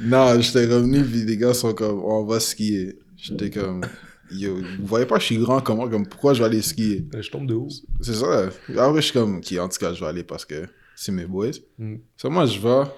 non, 0.00 0.40
j'étais 0.40 0.66
revenu, 0.66 1.04
puis 1.04 1.24
les 1.24 1.36
gars 1.36 1.54
sont 1.54 1.74
comme, 1.74 2.00
on 2.02 2.24
va 2.24 2.40
skier. 2.40 2.98
J'étais 3.16 3.50
comme, 3.50 3.82
yo, 4.30 4.56
vous 4.56 4.86
voyez 4.86 5.06
pas, 5.06 5.18
je 5.18 5.24
suis 5.24 5.38
grand, 5.38 5.60
comment, 5.60 5.88
comme, 5.88 6.06
pourquoi 6.06 6.34
je 6.34 6.40
vais 6.40 6.46
aller 6.46 6.62
skier? 6.62 7.06
Je 7.18 7.30
tombe 7.30 7.46
de 7.46 7.54
haut. 7.54 7.68
C'est 8.00 8.14
ça. 8.14 8.48
Après, 8.78 8.96
je 9.00 9.06
suis 9.06 9.12
comme, 9.12 9.38
ok, 9.38 9.52
en 9.58 9.68
tout 9.68 9.78
cas, 9.78 9.92
je 9.92 10.00
vais 10.00 10.06
aller 10.06 10.24
parce 10.24 10.44
que 10.44 10.66
c'est 10.94 11.12
mes 11.12 11.26
boys. 11.26 11.50
Mm. 11.78 11.96
So, 12.16 12.30
moi, 12.30 12.46
je 12.46 12.58
vais, 12.60 12.90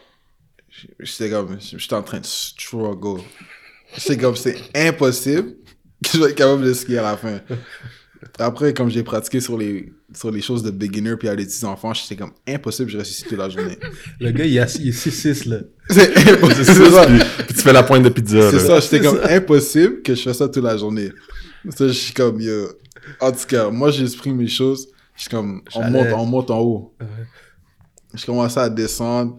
j'étais 1.01 1.31
comme, 1.31 1.57
j'étais 1.61 1.95
en 1.95 2.03
train 2.03 2.21
de 2.21 2.27
struggle. 2.27 3.21
J'étais 3.97 4.17
comme, 4.17 4.37
c'est 4.37 4.57
impossible 4.75 5.55
que 6.05 6.11
je 6.13 6.19
vais 6.19 6.31
être 6.31 6.37
capable 6.37 6.65
de 6.65 6.73
skier 6.75 6.99
à 6.99 7.03
la 7.03 7.17
fin. 7.17 7.41
Après, 8.39 8.73
comme 8.74 8.90
j'ai 8.90 9.03
pratiqué 9.03 9.40
sur 9.40 9.57
les, 9.59 9.93
sur 10.15 10.31
les 10.31 10.40
choses 10.40 10.62
de 10.62 10.70
beginner 10.70 11.16
puis 11.16 11.28
à 11.28 11.35
les 11.35 11.45
petits 11.47 11.65
enfants, 11.65 11.93
j'étais 11.95 12.16
comme, 12.16 12.32
impossible, 12.47 12.90
je 12.90 12.99
reste 12.99 13.11
ici 13.12 13.24
toute 13.24 13.39
la 13.39 13.49
journée. 13.49 13.78
Le 14.20 14.31
gars, 14.31 14.45
il 14.45 14.57
est 14.57 14.61
assis- 14.61 14.81
il 14.82 14.89
est 14.89 15.07
6-6, 15.07 15.49
là. 15.49 15.59
C'est 15.90 16.16
impossible. 16.31 16.65
C'est 16.65 16.90
ça. 16.90 17.07
puis, 17.07 17.19
puis 17.47 17.55
tu 17.55 17.62
fais 17.62 17.73
la 17.73 17.82
pointe 17.82 18.03
de 18.03 18.09
pizza. 18.09 18.51
C'est 18.51 18.59
ça, 18.61 18.81
j'étais 18.81 19.01
comme 19.01 19.20
impossible 19.23 20.03
que 20.03 20.15
je 20.15 20.23
fasse 20.23 20.39
ça 20.39 20.49
toute 20.49 20.62
la 20.65 20.77
journée. 20.77 21.11
Ça, 21.70 21.86
je 21.89 21.93
suis 21.93 22.12
comme, 22.15 22.40
yo. 22.40 22.69
En 23.20 23.32
tout 23.32 23.47
cas, 23.47 23.70
moi, 23.70 23.90
j'ai 23.90 24.05
pris 24.16 24.32
mes 24.32 24.49
choses. 24.49 24.89
Je 25.16 25.23
suis 25.23 25.31
comme, 25.31 25.62
on 25.74 25.90
monte, 25.90 26.07
on 26.15 26.27
monte 26.27 26.51
en 26.51 26.61
haut. 26.61 26.95
Ouais. 27.01 27.07
Je 28.15 28.24
commençais 28.27 28.61
à 28.61 28.69
descendre. 28.69 29.39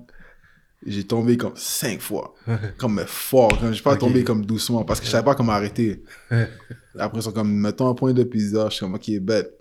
J'ai 0.86 1.04
tombé 1.06 1.36
comme 1.36 1.56
cinq 1.56 2.00
fois. 2.00 2.36
Comme 2.78 3.04
fort. 3.06 3.60
Comme, 3.60 3.74
j'ai 3.74 3.82
pas 3.84 3.96
tombé 3.98 4.24
comme 4.24 4.46
doucement 4.46 4.84
parce 4.86 5.00
que 5.02 5.06
je 5.06 5.12
savais 5.12 5.26
pas 5.26 5.36
comment 5.36 5.52
arrêter. 5.52 6.04
Après, 6.98 7.20
ils 7.20 7.24
sont 7.24 7.32
comme, 7.34 7.52
mettons 7.52 7.90
un 7.90 7.94
point 7.94 8.14
de 8.14 8.24
pizza. 8.24 8.68
Je 8.70 8.76
suis 8.76 8.80
comme, 8.86 8.96
ok, 8.96 9.10
bête. 9.20 9.54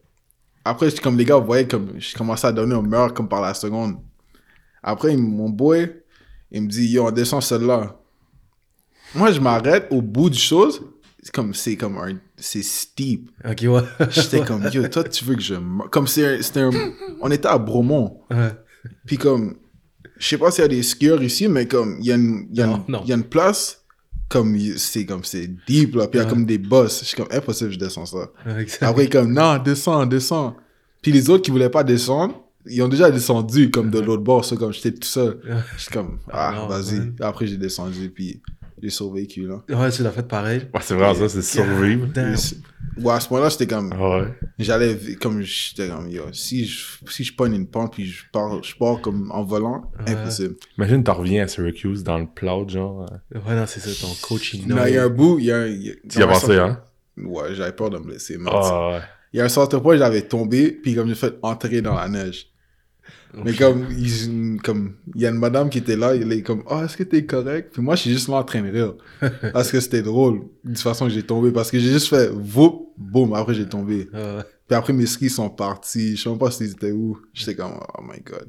Après, 0.64 0.88
j'étais 0.88 1.02
comme, 1.02 1.16
les 1.18 1.24
gars, 1.24 1.36
vous 1.36 1.46
voyez, 1.46 1.66
comme, 1.66 1.94
je 1.98 2.14
commençais 2.16 2.46
à 2.46 2.52
donner 2.52 2.74
au 2.74 2.82
meilleur 2.82 3.12
comme 3.14 3.28
par 3.28 3.40
la 3.40 3.52
seconde. 3.54 3.96
Après, 4.82 5.16
mon 5.16 5.48
boy, 5.48 5.92
il 6.52 6.62
me 6.62 6.68
dit, 6.68 6.86
yo, 6.86 7.06
on 7.06 7.10
descend 7.10 7.42
celle-là. 7.42 7.96
Moi, 9.14 9.32
je 9.32 9.40
m'arrête 9.40 9.88
au 9.90 10.00
bout 10.02 10.30
du 10.30 10.38
chose. 10.38 10.82
C'est 11.22 11.32
comme, 11.32 11.52
c'est 11.52 11.76
comme 11.76 11.98
un, 11.98 12.16
c'est 12.36 12.62
steep. 12.62 13.30
Ok, 13.44 13.64
ouais. 13.68 13.82
J'étais 14.10 14.40
comme, 14.46 14.68
yo, 14.72 14.86
toi, 14.88 15.02
tu 15.04 15.24
veux 15.24 15.34
que 15.34 15.42
je? 15.42 15.54
Comme, 15.90 16.06
c'est 16.06 16.38
un- 16.38 16.42
c'était 16.42 16.60
un, 16.60 16.70
on 17.20 17.30
était 17.30 17.48
à 17.48 17.58
Bromont. 17.58 18.20
Puis 19.06 19.18
comme, 19.18 19.56
je 20.18 20.26
sais 20.26 20.38
pas 20.38 20.50
s'il 20.50 20.62
y 20.62 20.64
a 20.64 20.68
des 20.68 20.82
skieurs 20.82 21.22
ici, 21.22 21.48
mais 21.48 21.66
comme, 21.66 21.96
il 22.00 22.06
y 22.06 22.12
a 22.12 22.16
une, 22.16 22.48
y 22.52 22.60
a 22.60 22.66
Non, 22.66 22.84
une, 22.86 22.92
non. 22.92 23.00
il 23.04 23.08
y 23.08 23.12
a 23.12 23.16
une 23.16 23.24
place, 23.24 23.82
comme, 24.28 24.56
c'est 24.76 25.06
comme, 25.06 25.24
c'est 25.24 25.48
deep, 25.66 25.94
là. 25.94 26.06
Puis 26.08 26.18
il 26.20 26.22
y 26.22 26.26
a 26.26 26.28
comme 26.28 26.44
des 26.44 26.58
bosses. 26.58 27.00
Je 27.00 27.04
suis 27.06 27.16
comme, 27.16 27.28
impossible, 27.30 27.70
je 27.72 27.78
descends 27.78 28.06
ça. 28.06 28.30
Exact. 28.58 28.82
Après, 28.82 29.04
il 29.04 29.06
est 29.06 29.10
comme, 29.12 29.32
non, 29.32 29.58
descends, 29.58 30.04
descends. 30.06 30.56
Puis 31.00 31.12
les 31.12 31.30
autres 31.30 31.44
qui 31.44 31.50
voulaient 31.50 31.70
pas 31.70 31.84
descendre, 31.84 32.42
ils 32.66 32.82
ont 32.82 32.88
déjà 32.88 33.10
descendu, 33.10 33.70
comme 33.70 33.90
de 33.90 33.98
l'autre 34.00 34.22
bord, 34.22 34.44
ça, 34.44 34.56
comme 34.56 34.72
j'étais 34.72 34.92
tout 34.92 35.08
seul. 35.08 35.40
Je 35.76 35.82
suis 35.82 35.90
comme, 35.90 36.18
Ah 36.30 36.52
ah, 36.54 36.66
vas-y. 36.68 37.12
Après, 37.20 37.46
j'ai 37.46 37.56
descendu, 37.56 38.10
puis 38.10 38.42
j'ai 38.82 38.90
survécu, 38.90 39.46
là. 39.46 39.62
Ouais, 39.70 39.90
tu 39.90 40.02
l'as 40.02 40.10
fait 40.10 40.26
pareil. 40.26 40.62
Ouais, 40.74 40.80
c'est 40.82 40.94
vraiment 40.94 41.14
ça, 41.14 41.28
c'est 41.28 41.42
survivre. 41.42 42.08
Ouais, 43.02 43.12
à 43.14 43.20
ce 43.20 43.30
moment-là, 43.30 43.48
j'étais 43.50 43.66
comme, 43.66 43.92
Ah 43.96 44.18
Ouais. 44.20 44.34
j'allais, 44.58 44.98
comme, 45.20 45.40
j'étais 45.42 45.88
comme, 45.88 46.08
yo, 46.08 46.24
si 46.32 46.66
je, 46.66 46.84
si 47.10 47.24
je 47.24 47.34
pogne 47.34 47.54
une 47.54 47.66
pente, 47.68 47.92
puis 47.94 48.06
je 48.06 48.24
pars, 48.32 48.62
je 48.62 48.74
pars 48.76 49.00
comme 49.00 49.30
en 49.32 49.42
volant, 49.44 49.90
Ouais. 50.06 50.12
impossible. 50.14 50.56
Imagine, 50.76 51.04
t'en 51.04 51.14
reviens 51.14 51.44
à 51.44 51.48
Syracuse 51.48 52.02
dans 52.04 52.18
le 52.18 52.26
cloud, 52.34 52.68
genre. 52.70 53.06
Ouais, 53.34 53.54
non, 53.54 53.64
c'est 53.66 53.80
ça, 53.80 54.06
ton 54.06 54.12
coach, 54.26 54.54
il 54.54 54.66
Non, 54.68 54.84
il 54.86 54.94
y 54.94 54.98
a 54.98 55.04
un 55.04 55.08
bout, 55.08 55.38
il 55.38 55.46
y 55.46 55.52
a 55.52 55.58
un. 55.58 55.66
il 55.66 55.82
y 55.86 55.90
a- 55.90 55.94
Tu 56.08 56.18
y 56.18 56.22
as 56.22 56.26
pensé, 56.26 56.56
hein? 56.56 56.80
Ouais, 57.16 57.54
j'avais 57.54 57.72
peur 57.72 57.90
de 57.90 57.98
me 57.98 58.04
blesser. 58.04 58.36
mais 58.38 58.50
Ah 58.52 58.88
ouais. 58.90 59.00
Il 59.32 59.38
y 59.38 59.40
a 59.40 59.44
un 59.44 59.48
certain 59.48 59.78
point, 59.80 59.96
j'avais 59.96 60.22
tombé, 60.22 60.70
puis 60.72 60.94
comme 60.94 61.08
j'ai 61.08 61.14
fait 61.14 61.34
entrer 61.42 61.82
dans 61.82 61.94
la 61.94 62.08
neige. 62.08 62.46
Mais 63.44 63.52
comme, 63.54 63.86
il, 63.90 64.60
comme, 64.62 64.94
il 65.14 65.20
y 65.20 65.26
a 65.26 65.30
une 65.30 65.38
madame 65.38 65.68
qui 65.70 65.78
était 65.78 65.96
là, 65.96 66.14
elle 66.14 66.32
est 66.32 66.42
comme, 66.42 66.62
oh, 66.70 66.80
est-ce 66.84 66.96
que 66.96 67.02
t'es 67.02 67.24
correct? 67.24 67.70
Puis 67.72 67.82
moi, 67.82 67.94
je 67.94 68.02
suis 68.02 68.10
juste 68.12 68.28
là 68.28 68.36
en 68.36 68.44
train 68.44 68.62
de 68.62 68.70
rire. 68.70 68.94
Parce 69.52 69.70
que 69.70 69.80
c'était 69.80 70.02
drôle, 70.02 70.40
de 70.64 70.70
toute 70.70 70.78
façon 70.80 71.08
j'ai 71.08 71.22
tombé. 71.22 71.50
Parce 71.52 71.70
que 71.70 71.78
j'ai 71.78 71.90
juste 71.92 72.08
fait, 72.08 72.28
voup, 72.32 72.92
boum, 72.96 73.34
après 73.34 73.54
j'ai 73.54 73.68
tombé. 73.68 74.08
Ouais. 74.12 74.42
Puis 74.66 74.76
après, 74.76 74.92
mes 74.92 75.06
skis 75.06 75.30
sont 75.30 75.50
partis. 75.50 76.16
Je 76.16 76.22
sais 76.22 76.28
même 76.30 76.38
pas 76.38 76.50
s'ils 76.50 76.70
étaient 76.72 76.92
où. 76.92 77.18
J'étais 77.32 77.54
comme, 77.54 77.72
oh 77.98 78.02
my 78.02 78.20
god. 78.24 78.48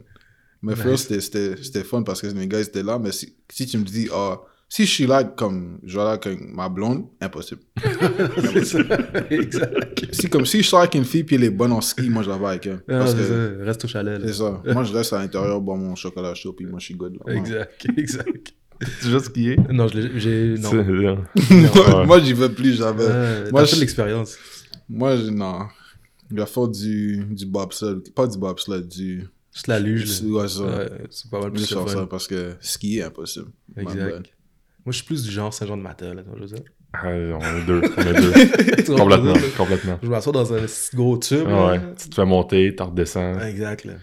Mais 0.61 0.73
Nice. 0.73 0.81
first, 0.81 1.19
c'était- 1.19 1.83
fun 1.83 2.03
parce 2.03 2.21
que 2.21 2.27
mes 2.27 2.47
gars 2.47 2.59
étaient 2.59 2.83
là. 2.83 2.99
Mais 2.99 3.11
si, 3.13 3.35
si 3.49 3.65
tu 3.65 3.77
me 3.77 3.83
dis, 3.83 4.09
ah, 4.13 4.39
si 4.67 4.85
je 4.85 4.91
suis 4.91 5.07
là 5.07 5.23
comme, 5.23 5.79
je 5.83 5.97
vais 5.97 6.03
là 6.03 6.11
avec 6.11 6.39
ma 6.53 6.67
blonde, 6.69 7.05
impossible. 7.21 7.61
ça. 8.63 8.79
exact. 9.29 9.98
Si, 10.11 10.29
comme 10.29 10.45
si 10.45 10.61
je 10.61 10.67
sors 10.67 10.79
avec 10.79 10.95
une 10.95 11.05
fille 11.05 11.23
puis 11.23 11.35
elle 11.35 11.43
est 11.43 11.49
bonne 11.49 11.71
en 11.71 11.81
ski, 11.81 12.09
moi 12.09 12.23
je 12.23 12.29
la 12.29 12.37
vais 12.37 12.45
avec 12.47 12.65
elle. 12.67 12.79
Parce 12.87 13.11
c'est 13.11 13.17
que 13.17 13.23
ça. 13.59 13.63
Reste 13.65 13.85
au 13.85 13.87
chalet. 13.87 14.21
c'est 14.25 14.33
ça. 14.33 14.61
Moi 14.65 14.83
je 14.83 14.93
reste 14.93 15.13
à 15.13 15.19
l'intérieur, 15.19 15.59
boire 15.61 15.77
mon 15.77 15.95
chocolat 15.95 16.33
chaud 16.35 16.53
puis 16.53 16.65
moi 16.65 16.79
je 16.79 16.85
suis 16.85 16.95
good. 16.95 17.17
Là. 17.25 17.33
Exact, 17.35 17.85
exact. 17.97 18.53
Tu 19.01 19.07
veux 19.07 19.19
skier? 19.19 19.57
Non, 19.71 19.89
je 19.89 20.17
j'ai. 20.17 20.55
Non. 20.57 20.71
Moi, 21.51 21.97
Ouais. 21.99 22.05
moi 22.05 22.19
j'y 22.21 22.31
vais 22.31 22.47
plus. 22.47 22.81
Ouais, 22.81 22.93
Moi, 23.51 23.65
fait 23.65 23.71
je- 23.71 23.75
de 23.75 23.79
l'expérience. 23.81 24.37
Moi, 24.87 25.17
je, 25.17 25.29
non. 25.29 25.67
Je 26.31 26.35
vais 26.37 26.45
faire 26.45 26.67
du, 26.69 27.25
du 27.29 27.45
bobsled. 27.45 28.13
Pas 28.13 28.25
du 28.25 28.37
bobsled, 28.37 28.87
du. 28.87 29.27
Juste 29.53 29.67
la 29.67 29.79
luge. 29.81 30.21
Ouais, 30.21 30.47
ça. 30.47 30.61
Ouais, 30.63 30.89
c'est 31.09 31.29
pas 31.29 31.39
mal 31.41 31.49
Je 31.49 31.53
plus 31.65 31.75
le 31.75 31.87
ça 31.89 32.07
parce 32.09 32.25
que 32.25 32.53
skier, 32.61 33.03
impossible. 33.03 33.47
My 33.75 33.83
bad. 33.83 33.93
Exact. 33.97 34.15
Moi, 34.85 34.91
je 34.91 34.91
suis 34.93 35.05
plus 35.05 35.23
du 35.23 35.31
genre 35.31 35.53
Saint-Jean-de-Matin, 35.53 36.13
là, 36.13 36.21
je 36.35 36.39
veux 36.39 36.47
dire. 36.47 36.63
Ah, 36.93 37.05
on 37.07 37.57
est 37.57 37.65
deux. 37.65 37.81
On 37.97 38.01
est 38.01 38.13
deux. 38.21 38.83
Complètement. 38.95 39.33
Complètement. 39.57 39.99
Je 40.01 40.07
m'assois 40.09 40.33
dans 40.33 40.53
un 40.53 40.65
gros 40.95 41.17
tube. 41.17 41.45
Ah 41.47 41.75
là. 41.75 41.81
Tu 41.97 42.09
te 42.09 42.15
fais 42.15 42.25
monter, 42.25 42.75
tu 42.75 42.83
redescends. 42.83 43.39
Exact, 43.41 43.85
là. 43.85 43.93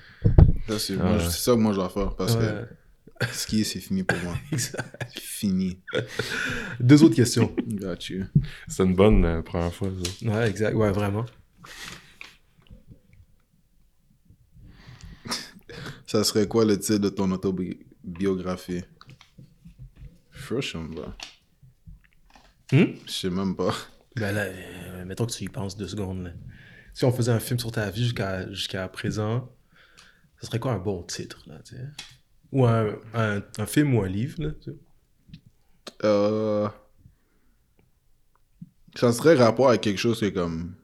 C'est 0.79 0.95
Ah 0.95 1.03
moi, 1.05 1.13
ouais. 1.17 1.19
c'est 1.25 1.31
ça 1.43 1.53
que 1.53 1.57
moi 1.59 1.73
je 1.73 1.77
dois 1.79 1.89
faire 1.89 2.15
parce 2.15 2.35
Ouais. 2.37 2.67
que 3.21 3.27
skier, 3.33 3.65
c'est 3.65 3.81
fini 3.81 4.03
pour 4.05 4.19
moi. 4.19 4.35
Exact. 4.53 5.19
Fini. 5.19 5.81
Deux 6.81 7.03
autres 7.03 7.15
questions. 7.17 7.55
Got 7.67 7.95
you. 8.11 8.25
C'est 8.69 8.85
une 8.85 8.95
bonne 8.95 9.25
euh, 9.25 9.43
première 9.43 9.73
fois, 9.75 9.89
ça. 10.23 10.27
Ouais, 10.29 10.49
exact. 10.49 10.75
Ouais, 10.75 10.91
vraiment. 10.93 11.25
Ça 16.07 16.23
serait 16.25 16.47
quoi 16.47 16.65
le 16.65 16.79
titre 16.79 16.99
de 16.99 17.09
ton 17.09 17.31
autobiographie? 17.33 18.83
Pas. 20.49 20.61
Hmm? 22.73 22.95
Je 23.07 23.11
sais 23.13 23.31
même 23.31 23.55
pas. 23.57 23.75
Ben 24.17 24.35
là, 24.35 24.43
euh, 24.45 25.05
mettons 25.05 25.27
que 25.27 25.33
tu 25.33 25.45
y 25.45 25.49
penses 25.49 25.77
deux 25.77 25.89
secondes. 25.89 26.25
Là. 26.25 26.31
Si 26.95 27.05
on 27.05 27.13
faisait 27.13 27.33
un 27.33 27.41
film 27.41 27.59
sur 27.59 27.71
ta 27.71 27.91
vie 27.91 28.05
jusqu'à 28.05 28.51
jusqu'à 28.51 28.89
présent, 28.89 29.53
ce 30.41 30.47
serait 30.47 30.59
quoi 30.59 30.73
un 30.73 30.79
bon 30.79 31.03
titre, 31.03 31.43
là, 31.47 31.61
tu 31.63 31.77
sais? 31.77 31.85
Ou 32.53 32.65
un, 32.67 32.97
un, 33.15 33.43
un 33.59 33.67
film 33.67 33.95
ou 33.95 34.03
un 34.03 34.09
livre, 34.09 34.43
là, 34.43 34.51
tu 34.63 34.71
sais? 34.73 34.77
Euh, 36.05 36.69
ça 38.95 39.13
serait 39.13 39.35
rapport 39.35 39.69
avec 39.69 39.83
quelque 39.83 39.99
chose 39.99 40.21
que 40.21 40.29
comme 40.29 40.75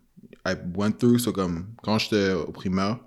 I 0.46 0.54
went 0.74 0.92
through, 0.92 1.18
so 1.18 1.32
comme 1.32 1.74
quand 1.82 1.98
j'étais 1.98 2.32
au 2.32 2.52
primaire, 2.52 2.98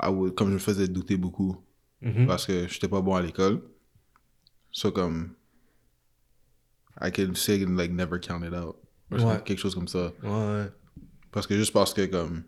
I 0.00 0.08
would- 0.08 0.34
comme 0.34 0.48
je 0.48 0.54
me 0.54 0.58
faisais 0.58 0.88
douter 0.88 1.16
beaucoup 1.16 1.56
Mhm. 2.02 2.26
parce 2.26 2.46
que 2.46 2.68
j'étais 2.68 2.88
pas 2.88 3.00
bon 3.00 3.14
à 3.14 3.22
l'école. 3.22 3.62
So 4.72 4.90
comme 4.92 5.34
I 7.00 7.10
can 7.10 7.34
say 7.34 7.64
like 7.64 7.90
never 7.92 8.18
count 8.20 8.44
it 8.44 8.54
out. 8.54 8.76
Ou 9.10 9.16
Ouais. 9.16 9.42
Quelque 9.44 9.58
chose 9.58 9.74
comme 9.74 9.88
ça. 9.88 10.12
Ouais, 10.22 10.66
Parce 11.32 11.46
que 11.46 11.56
juste 11.56 11.72
parce 11.72 11.92
que 11.94 12.06
comme 12.06 12.42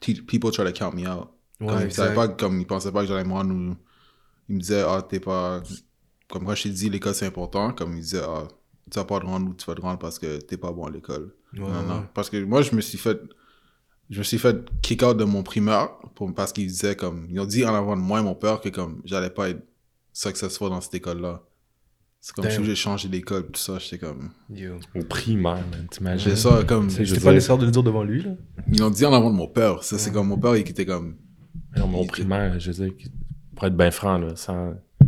people 0.00 0.50
try 0.50 0.64
to 0.64 0.72
count 0.72 0.94
me 0.94 1.06
out. 1.08 1.28
Comme, 1.58 1.68
ouais, 1.68 1.86
ils 1.86 1.92
savaient 1.92 2.10
exact. 2.10 2.14
pas, 2.14 2.28
comme 2.28 2.60
ils 2.60 2.66
pensaient 2.66 2.92
pas 2.92 3.02
que 3.02 3.08
j'allais 3.08 3.24
me 3.24 3.32
rendre 3.32 3.52
ou 3.52 3.76
ils 4.48 4.54
me 4.54 4.60
disaient 4.60 4.82
ah 4.86 5.02
t'es 5.02 5.18
pas 5.20 5.60
comme 6.28 6.44
quand 6.46 6.54
je 6.54 6.64
t'ai 6.64 6.70
dit 6.70 6.88
l'école 6.88 7.14
c'est 7.14 7.26
important 7.26 7.72
comme 7.72 7.94
ils 7.96 8.00
disaient 8.00 8.22
ah 8.22 8.46
tu 8.90 8.98
vas 8.98 9.04
pas 9.04 9.18
te 9.20 9.26
rendre 9.26 9.50
où 9.50 9.54
tu 9.54 9.66
vas 9.66 9.74
te 9.74 9.80
rendre 9.80 9.98
parce 9.98 10.18
que 10.18 10.38
t'es 10.38 10.56
pas 10.56 10.70
bon 10.72 10.84
à 10.86 10.90
l'école 10.90 11.34
Ouais, 11.54 11.60
non 11.60 11.82
non 11.82 12.06
parce 12.14 12.30
que 12.30 12.42
moi 12.44 12.62
je 12.62 12.74
me 12.76 12.80
suis 12.80 12.96
fait 12.98 13.20
je 14.08 14.18
me 14.18 14.22
suis 14.24 14.38
fait 14.38 14.56
kick 14.82 15.02
out 15.02 15.16
de 15.16 15.24
mon 15.24 15.42
primaire 15.42 15.90
pour, 16.14 16.32
parce 16.32 16.52
qu'ils 16.52 16.68
disaient 16.68 16.94
comme 16.94 17.26
ils 17.28 17.40
ont 17.40 17.44
dit 17.46 17.64
en 17.64 17.74
avant 17.74 17.96
de 17.96 18.02
moi 18.02 18.20
et 18.20 18.22
mon 18.22 18.34
père 18.36 18.60
que 18.60 18.68
comme 18.68 19.02
j'allais 19.04 19.30
pas 19.30 19.48
être 19.50 19.62
successful 20.12 20.70
dans 20.70 20.80
cette 20.80 20.94
école 20.94 21.20
là 21.20 21.42
c'est 22.28 22.34
comme 22.42 22.50
si 22.50 22.64
j'ai 22.64 22.74
changé 22.74 23.08
d'école 23.08 23.46
tout 23.46 23.60
ça 23.60 23.78
j'étais 23.78 23.98
comme 23.98 24.30
Yo. 24.54 24.74
Au 24.94 25.02
primaire, 25.04 25.54
man, 25.70 25.86
t'imagines? 25.90 26.30
j'ai 26.30 26.36
ça 26.36 26.62
comme 26.66 26.90
C'est- 26.90 27.04
veux 27.04 27.14
pas 27.14 27.20
dire- 27.20 27.32
nécessaire 27.32 27.58
de 27.58 27.64
le 27.66 27.70
dire 27.72 27.82
devant 27.82 28.04
lui, 28.04 28.22
là? 28.22 28.30
ils 28.70 28.78
l'ont 28.80 28.90
dit 28.90 29.04
en 29.06 29.12
avant 29.14 29.30
de 29.30 29.36
mon 29.36 29.48
père 29.48 29.82
ça 29.82 29.96
c'est 29.98 30.12
comme 30.12 30.28
mon 30.28 30.38
père 30.38 30.56
il 30.56 30.60
était 30.60 30.84
comme 30.86 31.16
Mais 31.74 31.80
non, 31.80 31.88
mais 31.88 31.94
au 31.96 32.00
Il 32.00 32.04
était- 32.04 32.12
primaire, 32.12 32.58
je 32.60 32.70
veux 32.70 32.84
dire, 32.86 32.94
pour 33.56 33.66
être 33.66 33.76
bien 33.76 33.90
franc, 33.90 34.18
là, 34.18 34.34
sans... 34.36 34.70
au 34.70 35.04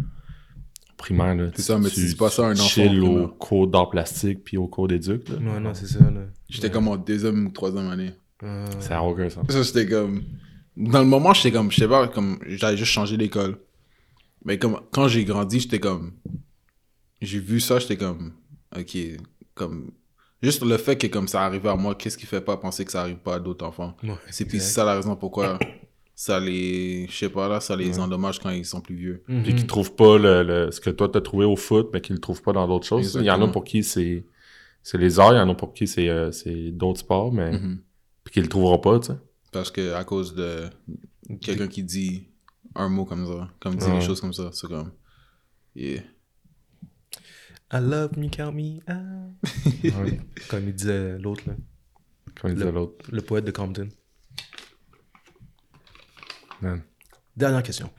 primaire, 0.97 1.35
là, 1.35 1.51
C'est 1.55 1.63
ça, 1.63 1.79
mais 1.79 1.89
tu 1.89 2.05
dis 2.05 2.15
pas 2.15 2.29
ça 2.31 2.43
à 2.47 2.51
un 2.51 2.53
enfant 2.53 2.65
chill 2.65 3.01
au 3.01 3.29
cours 3.29 3.67
d'art 3.69 3.89
plastique 3.91 4.45
puis 4.45 4.57
au 4.59 4.67
cours 4.67 4.87
d'éduc, 4.89 5.29
là. 5.29 5.37
Ouais, 5.37 5.61
non, 5.61 5.73
c'est 5.75 5.87
ça, 5.87 5.99
là. 6.01 6.21
j'étais 6.49 6.67
Ouais. 6.67 6.73
comme 6.73 6.89
en 6.89 6.97
deuxième 6.97 7.47
ou 7.47 7.51
troisième 7.51 7.89
année 7.89 8.13
Euh, 8.43 8.65
Ça 8.81 8.95
n'a 8.95 9.03
aucun 9.03 9.29
sens. 9.29 9.45
Ça, 9.51 9.63
c'était 9.65 9.87
comme. 9.87 10.23
Dans 10.77 11.01
le 11.01 11.05
moment, 11.07 11.35
j'étais 11.35 11.53
comme. 11.53 11.71
Je 11.71 11.77
sais 11.77 11.87
pas, 11.89 12.09
comme. 12.09 12.39
J'avais 12.47 12.77
juste 12.77 12.91
changé 12.93 13.17
d'école. 13.19 13.59
Mais 14.47 14.59
comme. 14.59 14.81
Quand 14.93 15.09
j'ai 15.09 15.25
grandi, 15.27 15.61
j'étais 15.61 15.79
comme. 15.79 16.13
J'ai 17.21 17.39
vu 17.41 17.61
ça, 17.61 17.79
j'étais 17.79 17.97
comme. 17.97 18.33
Ok. 18.77 18.97
Comme. 19.55 19.91
Juste 20.43 20.63
le 20.65 20.77
fait 20.79 20.97
que, 20.97 21.07
comme 21.07 21.29
ça 21.29 21.43
arrivait 21.45 21.69
à 21.69 21.77
moi, 21.77 21.95
qu'est-ce 21.95 22.17
qui 22.17 22.25
fait 22.27 22.41
pas 22.41 22.57
penser 22.57 22.85
que 22.87 22.91
ça 22.93 23.03
arrive 23.03 23.19
pas 23.19 23.35
à 23.35 23.39
d'autres 23.41 23.67
enfants? 23.67 23.95
Ouais, 24.03 24.15
C'est 24.31 24.47
puis 24.47 24.59
ça 24.61 24.85
la 24.85 24.95
raison 24.95 25.15
pourquoi 25.17 25.59
ça 26.15 26.41
les. 26.41 27.07
Je 27.09 27.13
sais 27.15 27.29
pas, 27.29 27.47
là, 27.49 27.61
ça 27.61 27.77
les 27.77 27.99
endommage 27.99 28.39
quand 28.39 28.49
ils 28.51 28.65
sont 28.65 28.81
plus 28.81 28.95
vieux. 28.95 29.23
Mhm. 29.29 29.43
Puis 29.43 29.55
qu'ils 29.55 29.67
trouvent 29.67 29.95
pas 29.95 30.17
le, 30.19 30.43
le- 30.43 30.71
ce 30.71 30.81
que 30.81 30.89
toi 30.91 31.09
t'as 31.11 31.21
trouvé 31.21 31.45
au 31.45 31.57
foot, 31.57 31.91
mais 31.93 32.01
qu'ils 32.01 32.15
le 32.15 32.21
trouvent 32.21 32.41
pas 32.43 32.53
dans 32.53 32.67
d'autres 32.67 32.87
choses. 32.87 33.17
Il 33.21 33.27
y 33.27 33.31
en 33.31 33.43
a 33.43 33.49
pour 33.49 33.65
qui 33.65 33.83
c'est 33.85 34.25
c'est 34.83 34.97
les 34.97 35.19
arts, 35.21 35.35
il 35.35 35.37
y 35.37 35.41
en 35.41 35.49
a 35.51 35.55
pour 35.55 35.75
qui 35.75 35.87
c'est 35.87 36.09
euh, 36.09 36.33
c'est 36.33 36.71
d'autres 36.71 37.01
sports, 37.01 37.33
mais 37.33 37.51
puis 38.25 38.33
qu'ils 38.33 38.43
le 38.45 38.49
trouveront 38.49 38.79
pas, 38.79 38.99
tu 38.99 39.09
sais. 39.09 39.19
Parce 39.53 39.71
que, 39.71 39.93
à 39.95 40.05
cause 40.05 40.35
de. 40.35 40.71
Quelqu'un 41.43 41.69
qui 41.69 41.83
dit 41.83 42.29
un 42.75 42.89
mot 42.89 43.05
comme 43.05 43.27
ça, 43.27 43.49
comme 43.61 43.75
dit 43.77 43.85
Ouais. 43.85 43.99
des 43.99 44.01
choses 44.05 44.21
comme 44.23 44.33
ça, 44.33 44.49
c'est 44.53 44.69
comme. 44.69 44.91
Yeah. 45.77 46.03
I 47.73 47.79
love 47.79 48.17
me, 48.17 48.29
count 48.29 48.53
me 48.53 48.81
out. 48.89 49.37
Ouais. 49.85 50.21
Comme 50.49 50.69
il 50.69 50.75
disait 50.75 51.19
l'autre, 51.19 51.45
là. 51.47 51.55
Comme 52.41 52.51
il 52.51 52.57
disait 52.57 52.73
l'autre. 52.73 53.09
Le 53.13 53.23
poète 53.23 53.45
de 53.45 53.53
Compton. 53.53 53.89
Man. 56.61 56.83
Dernière 57.37 57.63
question. 57.63 57.91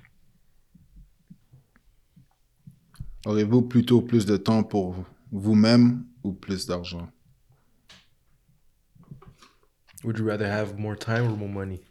Aurez-vous 3.25 3.61
plutôt 3.61 4.01
plus 4.01 4.25
de 4.25 4.35
temps 4.35 4.63
pour 4.63 4.95
vous-même 5.31 6.05
ou 6.23 6.33
plus 6.33 6.65
d'argent? 6.67 7.09
Would 10.03 10.17
you 10.17 10.25
rather 10.25 10.47
have 10.47 10.77
more 10.77 10.97
time 10.97 11.27
or 11.27 11.37
more 11.37 11.49
money? 11.49 11.81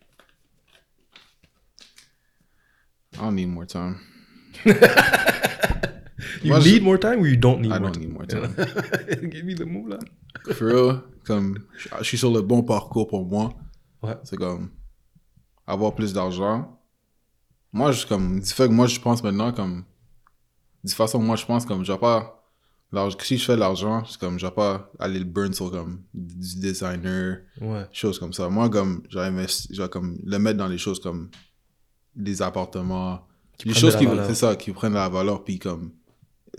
I 3.14 3.18
don't 3.18 3.36
need 3.36 3.46
more 3.46 3.66
time. 3.66 3.96
You 6.42 6.50
Moi, 6.50 6.60
je- 6.60 6.70
need 6.70 6.82
more 6.82 6.98
time 6.98 7.20
or 7.20 7.26
you 7.26 7.36
don't 7.36 7.60
need 7.60 7.72
I 7.72 7.78
more 7.78 7.90
don't 7.90 7.92
time? 7.92 8.02
need 8.02 8.12
more 8.12 8.26
time. 8.26 9.30
Give 9.30 9.44
me 9.44 9.54
the 9.54 9.64
move, 9.66 9.88
là. 9.88 9.98
For 10.54 10.66
real, 10.68 11.00
comme 11.24 11.58
je 11.76 11.88
je 11.98 12.04
suis 12.04 12.18
sur 12.18 12.30
le 12.32 12.40
bon 12.42 12.62
parcours 12.62 13.06
pour 13.08 13.26
moi. 13.26 13.52
Ouais. 14.02 14.16
C'est 14.24 14.36
comme 14.36 14.70
avoir 15.66 15.94
plus 15.94 16.12
d'argent. 16.12 16.80
Moi, 17.72 17.92
je 17.92 18.06
comme 18.06 18.40
du 18.40 18.46
fait 18.50 18.66
que 18.68 18.72
moi 18.72 18.86
je 18.86 18.98
pense 18.98 19.22
maintenant 19.22 19.52
comme 19.52 19.84
de 20.82 20.90
façon 20.90 21.18
moi 21.20 21.36
je 21.36 21.44
pense 21.44 21.66
comme 21.66 21.84
je 21.84 21.92
vais 21.92 21.98
pas 21.98 22.36
si 23.22 23.38
je 23.38 23.44
fais 23.44 23.54
de 23.54 23.60
l'argent, 23.60 24.02
c'est 24.04 24.18
comme 24.18 24.38
je 24.40 24.46
vais 24.46 24.52
pas 24.52 24.90
aller 24.98 25.18
le 25.20 25.24
burn 25.24 25.52
sur 25.52 25.70
comme 25.70 26.02
du 26.12 26.56
designer, 26.58 27.42
Ouais. 27.60 27.86
choses 27.92 28.18
comme 28.18 28.32
ça. 28.32 28.48
Moi 28.48 28.68
comme 28.70 29.02
j'ai 29.08 29.20
investi, 29.20 29.68
je 29.72 29.82
vais 29.82 29.88
comme 29.88 30.18
le 30.24 30.38
mettre 30.38 30.58
dans 30.58 30.66
les 30.66 30.78
choses 30.78 30.98
comme 31.00 31.30
des 32.16 32.42
appartements, 32.42 33.28
les 33.64 33.70
prennent 33.72 33.80
choses 33.80 33.96
qui 33.96 34.06
c'est 34.26 34.34
ça 34.34 34.56
qui 34.56 34.72
prennent 34.72 34.94
la 34.94 35.08
valeur 35.08 35.44
puis 35.44 35.58
comme 35.60 35.92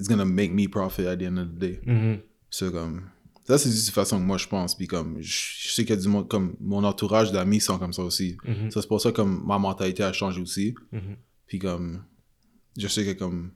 it's 0.02 0.10
gonna 0.10 0.26
make 0.26 0.52
me 0.52 0.68
profit 0.68 1.08
at 1.08 1.18
the 1.18 1.24
end 1.28 1.38
of 1.38 1.48
the 1.50 1.60
day. 1.60 1.80
Mhm. 1.86 2.20
C'est 2.50 2.72
comme. 2.72 3.04
Ça, 3.46 3.58
c'est 3.58 3.70
juste 3.70 3.88
une 3.88 3.94
façon 3.94 4.20
que 4.20 4.24
moi 4.26 4.38
je 4.38 4.48
pense. 4.48 4.76
Puis 4.76 4.88
comme, 4.88 5.18
je, 5.22 5.68
je 5.68 5.72
sais 5.72 5.84
qu'il 5.84 5.96
y 5.96 5.98
a 5.98 6.02
du 6.02 6.08
monde, 6.08 6.28
comme 6.28 6.56
mon 6.60 6.84
entourage 6.84 7.32
d'amis 7.32 7.62
sont 7.62 7.78
comme 7.78 7.94
ça 7.94 8.04
aussi. 8.04 8.38
Mhm. 8.46 8.72
Ça, 8.72 8.82
c'est 8.82 8.88
pour 8.88 9.02
ça 9.02 9.12
que 9.12 9.22
ma 9.22 9.60
mentalité 9.60 10.04
a 10.04 10.12
changé 10.12 10.42
aussi. 10.42 10.76
Mhm. 10.92 11.16
Puis 11.48 11.60
comme, 11.60 12.04
je 12.78 12.88
sais 12.88 13.06
que 13.06 13.18
comme, 13.18 13.52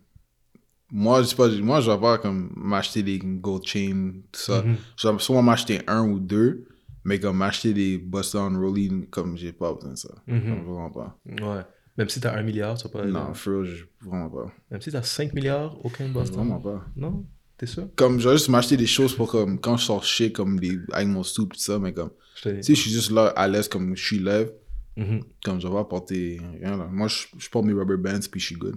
moi, 0.92 1.22
je 1.24 1.28
sais 1.28 1.36
pas, 1.36 1.50
moi, 1.50 1.82
je 1.82 1.90
vais 1.90 2.00
pas 2.00 2.18
comme 2.20 2.52
m'acheter 2.56 3.04
des 3.04 3.20
gold 3.20 3.66
chains, 3.66 4.14
tout 4.32 4.42
ça. 4.42 4.62
Mhm. 4.62 4.76
Je 4.98 5.08
vais 5.08 5.20
soit 5.20 5.42
m'acheter 5.42 5.82
un 5.88 6.08
ou 6.08 6.20
deux, 6.20 6.68
mais 7.04 7.20
comme 7.20 7.38
m'acheter 7.38 7.74
des 7.74 7.98
Boston 7.98 8.56
Rolling, 8.58 9.08
comme 9.08 9.38
j'ai 9.38 9.52
pas 9.52 9.74
besoin 9.74 9.94
de 9.94 9.98
ça. 9.98 10.14
Comme, 10.28 10.64
vraiment 10.64 10.92
pas. 10.92 11.20
Ouais. 11.26 11.64
Même 11.98 12.10
si 12.10 12.20
t'as 12.20 12.36
un 12.38 12.44
milliard, 12.44 12.78
tu 12.78 12.84
vas 12.88 12.90
pas. 12.90 13.06
Non, 13.06 13.34
for 13.34 13.62
real, 13.64 13.88
vraiment 14.02 14.30
pas. 14.30 14.52
Même 14.72 14.82
si 14.82 14.92
t'as 14.92 15.02
5 15.02 15.34
milliards, 15.34 15.78
aucun 15.86 16.10
Boston. 16.10 16.36
Vraiment 16.38 16.60
pas. 16.60 16.86
Non? 16.96 17.26
T'es 17.58 17.66
sûr? 17.68 17.88
Comme, 17.96 18.20
je 18.20 18.28
vais 18.28 18.36
juste 18.36 18.50
m'acheter 18.50 18.76
des 18.76 18.86
choses 18.88 19.16
pour 19.16 19.32
comme, 19.32 19.60
quand 19.62 19.78
je 19.78 19.86
sors 19.86 20.04
chez, 20.04 20.32
comme 20.34 20.60
des, 20.60 20.78
avec 20.92 21.08
mon 21.08 21.24
soupe, 21.24 21.54
tout 21.54 21.60
ça, 21.60 21.80
mais 21.80 21.94
comme, 21.94 22.10
Tu 22.42 22.62
sais, 22.64 22.76
je 22.76 22.82
suis 22.82 22.92
juste 22.92 23.12
là 23.12 23.28
à 23.28 23.48
l'aise 23.48 23.70
comme 23.70 23.96
je 23.96 24.04
suis 24.06 24.20
lève, 24.20 24.52
Mhm. 24.98 25.22
comme 25.44 25.60
je 25.62 25.68
vais 25.68 25.74
pas 25.74 25.82
apporter 25.82 26.42
rien 26.60 26.78
là. 26.78 26.88
Moi, 26.92 27.08
je, 27.10 27.28
je 27.38 27.50
porte 27.50 27.66
mes 27.66 27.74
rubber 27.74 27.98
bands 27.98 28.20
puis 28.32 28.40
je 28.42 28.46
suis 28.46 28.56
good. 28.56 28.76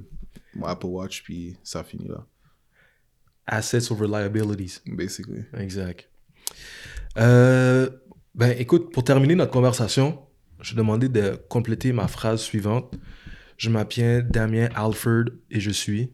Mon 0.55 0.67
Apple 0.67 0.87
Watch 0.87 1.23
puis 1.23 1.57
ça 1.63 1.83
finit 1.85 2.09
là, 2.09 2.25
Assets 3.47 3.91
over 3.93 4.07
liabilities. 4.09 4.81
basically. 4.87 5.43
Exact. 5.57 6.09
Euh, 7.19 7.89
ben, 8.35 8.55
écoute, 8.59 8.93
pour 8.93 9.05
terminer 9.05 9.35
notre 9.35 9.53
conversation, 9.53 10.19
je 10.61 10.75
demander 10.75 11.09
de 11.09 11.41
compléter 11.49 11.93
ma 11.93 12.09
phrase 12.09 12.41
suivante. 12.41 12.95
Je 13.57 13.71
m'appelle 13.71 14.29
Damien 14.29 14.69
Alford 14.75 15.25
et 15.51 15.61
je 15.61 15.71
suis. 15.71 16.11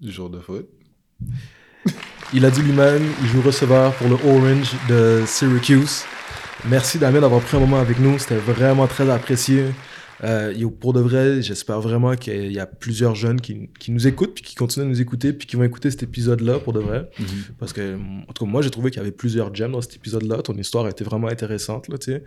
Du 0.00 0.12
jour 0.12 0.30
de 0.30 0.40
foot. 0.40 0.68
Il 2.34 2.44
a 2.44 2.50
dit 2.50 2.60
lui-même, 2.60 3.02
il 3.22 3.26
joue 3.26 3.40
receveur 3.40 3.94
pour 3.94 4.06
le 4.06 4.16
Orange 4.16 4.74
de 4.86 5.22
Syracuse. 5.26 6.04
Merci 6.66 6.98
Damien 6.98 7.22
d'avoir 7.22 7.40
pris 7.40 7.56
un 7.56 7.60
moment 7.60 7.78
avec 7.78 7.98
nous, 8.00 8.18
c'était 8.18 8.36
vraiment 8.36 8.86
très 8.86 9.08
apprécié. 9.08 9.64
Euh, 10.24 10.52
yo, 10.56 10.70
pour 10.70 10.92
de 10.92 11.00
vrai, 11.00 11.42
j'espère 11.42 11.80
vraiment 11.80 12.16
qu'il 12.16 12.52
y 12.52 12.58
a 12.58 12.66
plusieurs 12.66 13.14
jeunes 13.14 13.40
qui, 13.40 13.70
qui 13.78 13.90
nous 13.92 14.06
écoutent, 14.06 14.34
puis 14.34 14.42
qui 14.42 14.54
continuent 14.54 14.84
de 14.84 14.90
nous 14.90 15.00
écouter, 15.00 15.32
puis 15.32 15.46
qui 15.46 15.56
vont 15.56 15.64
écouter 15.64 15.90
cet 15.90 16.02
épisode-là 16.02 16.58
pour 16.58 16.72
de 16.72 16.80
vrai. 16.80 17.10
Parce 17.58 17.72
que, 17.72 17.96
en 17.96 18.32
tout 18.32 18.44
cas, 18.44 18.50
moi, 18.50 18.62
j'ai 18.62 18.70
trouvé 18.70 18.90
qu'il 18.90 18.98
y 18.98 19.02
avait 19.02 19.12
plusieurs 19.12 19.54
gems 19.54 19.72
dans 19.72 19.80
cet 19.80 19.96
épisode-là. 19.96 20.42
Ton 20.42 20.54
histoire 20.54 20.86
a 20.86 20.90
été 20.90 21.04
vraiment 21.04 21.28
intéressante, 21.28 21.88
là, 21.88 21.98
tu 21.98 22.12
sais. 22.12 22.24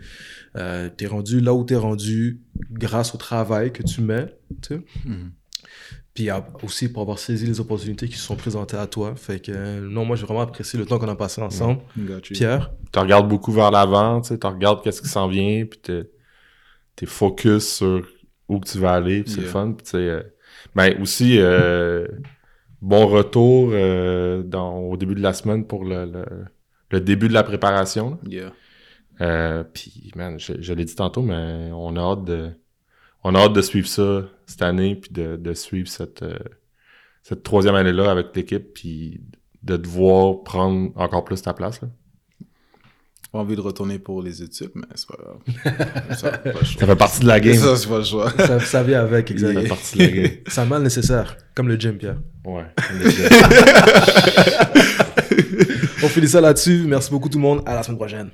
Euh, 0.56 0.88
t'es 0.96 1.06
rendu 1.06 1.40
là 1.40 1.54
où 1.54 1.64
t'es 1.64 1.76
rendu 1.76 2.40
grâce 2.70 3.14
au 3.14 3.18
travail 3.18 3.72
que 3.72 3.82
tu 3.82 4.00
mets, 4.00 4.26
tu 4.62 4.74
sais. 4.74 4.80
Mhm. 5.04 5.32
Puis 6.14 6.30
euh, 6.30 6.40
aussi 6.62 6.92
pour 6.92 7.02
avoir 7.02 7.18
saisi 7.18 7.46
les 7.46 7.58
opportunités 7.58 8.06
qui 8.06 8.16
se 8.16 8.24
sont 8.24 8.36
présentées 8.36 8.76
à 8.76 8.86
toi. 8.86 9.14
Fait 9.16 9.40
que, 9.40 9.80
non, 9.80 10.04
moi, 10.04 10.14
j'ai 10.16 10.26
vraiment 10.26 10.42
apprécié 10.42 10.78
le 10.78 10.84
temps 10.84 10.98
qu'on 10.98 11.08
a 11.08 11.16
passé 11.16 11.40
ensemble. 11.40 11.80
Pierre, 12.22 12.70
Tu 12.92 12.98
regardes 12.98 13.28
beaucoup 13.28 13.52
vers 13.52 13.70
l'avant, 13.70 14.20
tu 14.20 14.28
sais, 14.28 14.38
tu 14.38 14.46
regardes 14.46 14.82
qu'est-ce 14.82 15.00
qui 15.00 15.08
s'en 15.08 15.28
vient, 15.28 15.64
puis 15.64 15.80
t'es 17.02 17.06
focus 17.06 17.68
sur 17.78 18.06
où 18.48 18.60
que 18.60 18.68
tu 18.68 18.78
vas 18.78 18.92
aller, 18.92 19.24
c'est 19.26 19.40
le 19.40 19.46
fun. 19.48 19.74
Sais, 19.82 19.96
euh, 19.96 20.22
ben 20.76 21.02
aussi, 21.02 21.38
euh, 21.40 22.06
bon 22.80 23.08
retour 23.08 23.70
euh, 23.72 24.44
dans, 24.44 24.78
au 24.78 24.96
début 24.96 25.16
de 25.16 25.20
la 25.20 25.32
semaine 25.32 25.66
pour 25.66 25.84
le, 25.84 26.04
le, 26.04 26.24
le 26.90 27.00
début 27.00 27.26
de 27.26 27.32
la 27.34 27.42
préparation. 27.42 28.20
Yeah. 28.24 28.52
Euh, 29.20 29.64
puis, 29.64 30.12
man, 30.14 30.38
je, 30.38 30.52
je 30.60 30.72
l'ai 30.74 30.84
dit 30.84 30.94
tantôt, 30.94 31.22
mais 31.22 31.70
on 31.72 31.96
a 31.96 32.00
hâte 32.00 32.24
de, 32.24 32.50
on 33.24 33.34
a 33.34 33.40
hâte 33.40 33.52
de 33.52 33.62
suivre 33.62 33.88
ça 33.88 34.22
cette 34.46 34.62
année, 34.62 34.94
puis 34.94 35.10
de, 35.12 35.34
de 35.34 35.54
suivre 35.54 35.88
cette, 35.88 36.24
cette 37.24 37.42
troisième 37.42 37.74
année-là 37.74 38.12
avec 38.12 38.28
l'équipe, 38.36 38.74
puis 38.74 39.20
de 39.64 39.76
devoir 39.76 40.44
prendre 40.44 40.92
encore 40.94 41.24
plus 41.24 41.42
ta 41.42 41.52
place. 41.52 41.82
Là. 41.82 41.88
Pas 43.32 43.38
envie 43.38 43.56
de 43.56 43.60
retourner 43.62 43.98
pour 43.98 44.20
les 44.22 44.42
études, 44.42 44.72
mais 44.74 44.82
c'est 44.94 45.08
pas 45.08 45.16
grave. 45.18 45.38
ça, 46.18 46.32
pas 46.32 46.50
le 46.50 46.64
choix. 46.64 46.80
Ça 46.80 46.86
fait 46.86 46.96
partie 46.96 47.20
de 47.20 47.26
la 47.26 47.40
game. 47.40 47.54
Ça, 47.56 47.76
c'est 47.76 47.88
pas 47.88 47.98
le 47.98 48.04
choix. 48.04 48.30
ça, 48.36 48.60
ça 48.60 48.82
vient 48.82 49.00
avec, 49.00 49.28
Ça 49.28 49.34
exact. 49.34 49.60
fait 49.60 49.68
partie 49.68 49.96
de 49.96 50.02
la 50.02 50.08
game. 50.10 50.30
Ça 50.48 50.64
m'a 50.66 50.76
le 50.76 50.84
nécessaire. 50.84 51.38
Comme 51.54 51.68
le 51.68 51.76
gym, 51.76 51.96
Pierre. 51.96 52.16
Ouais. 52.44 52.64
On 56.04 56.08
finit 56.08 56.28
ça 56.28 56.42
là-dessus. 56.42 56.84
Merci 56.86 57.10
beaucoup 57.10 57.30
tout 57.30 57.38
le 57.38 57.42
monde. 57.42 57.62
À 57.64 57.74
la 57.74 57.82
semaine 57.82 57.96
prochaine. 57.98 58.28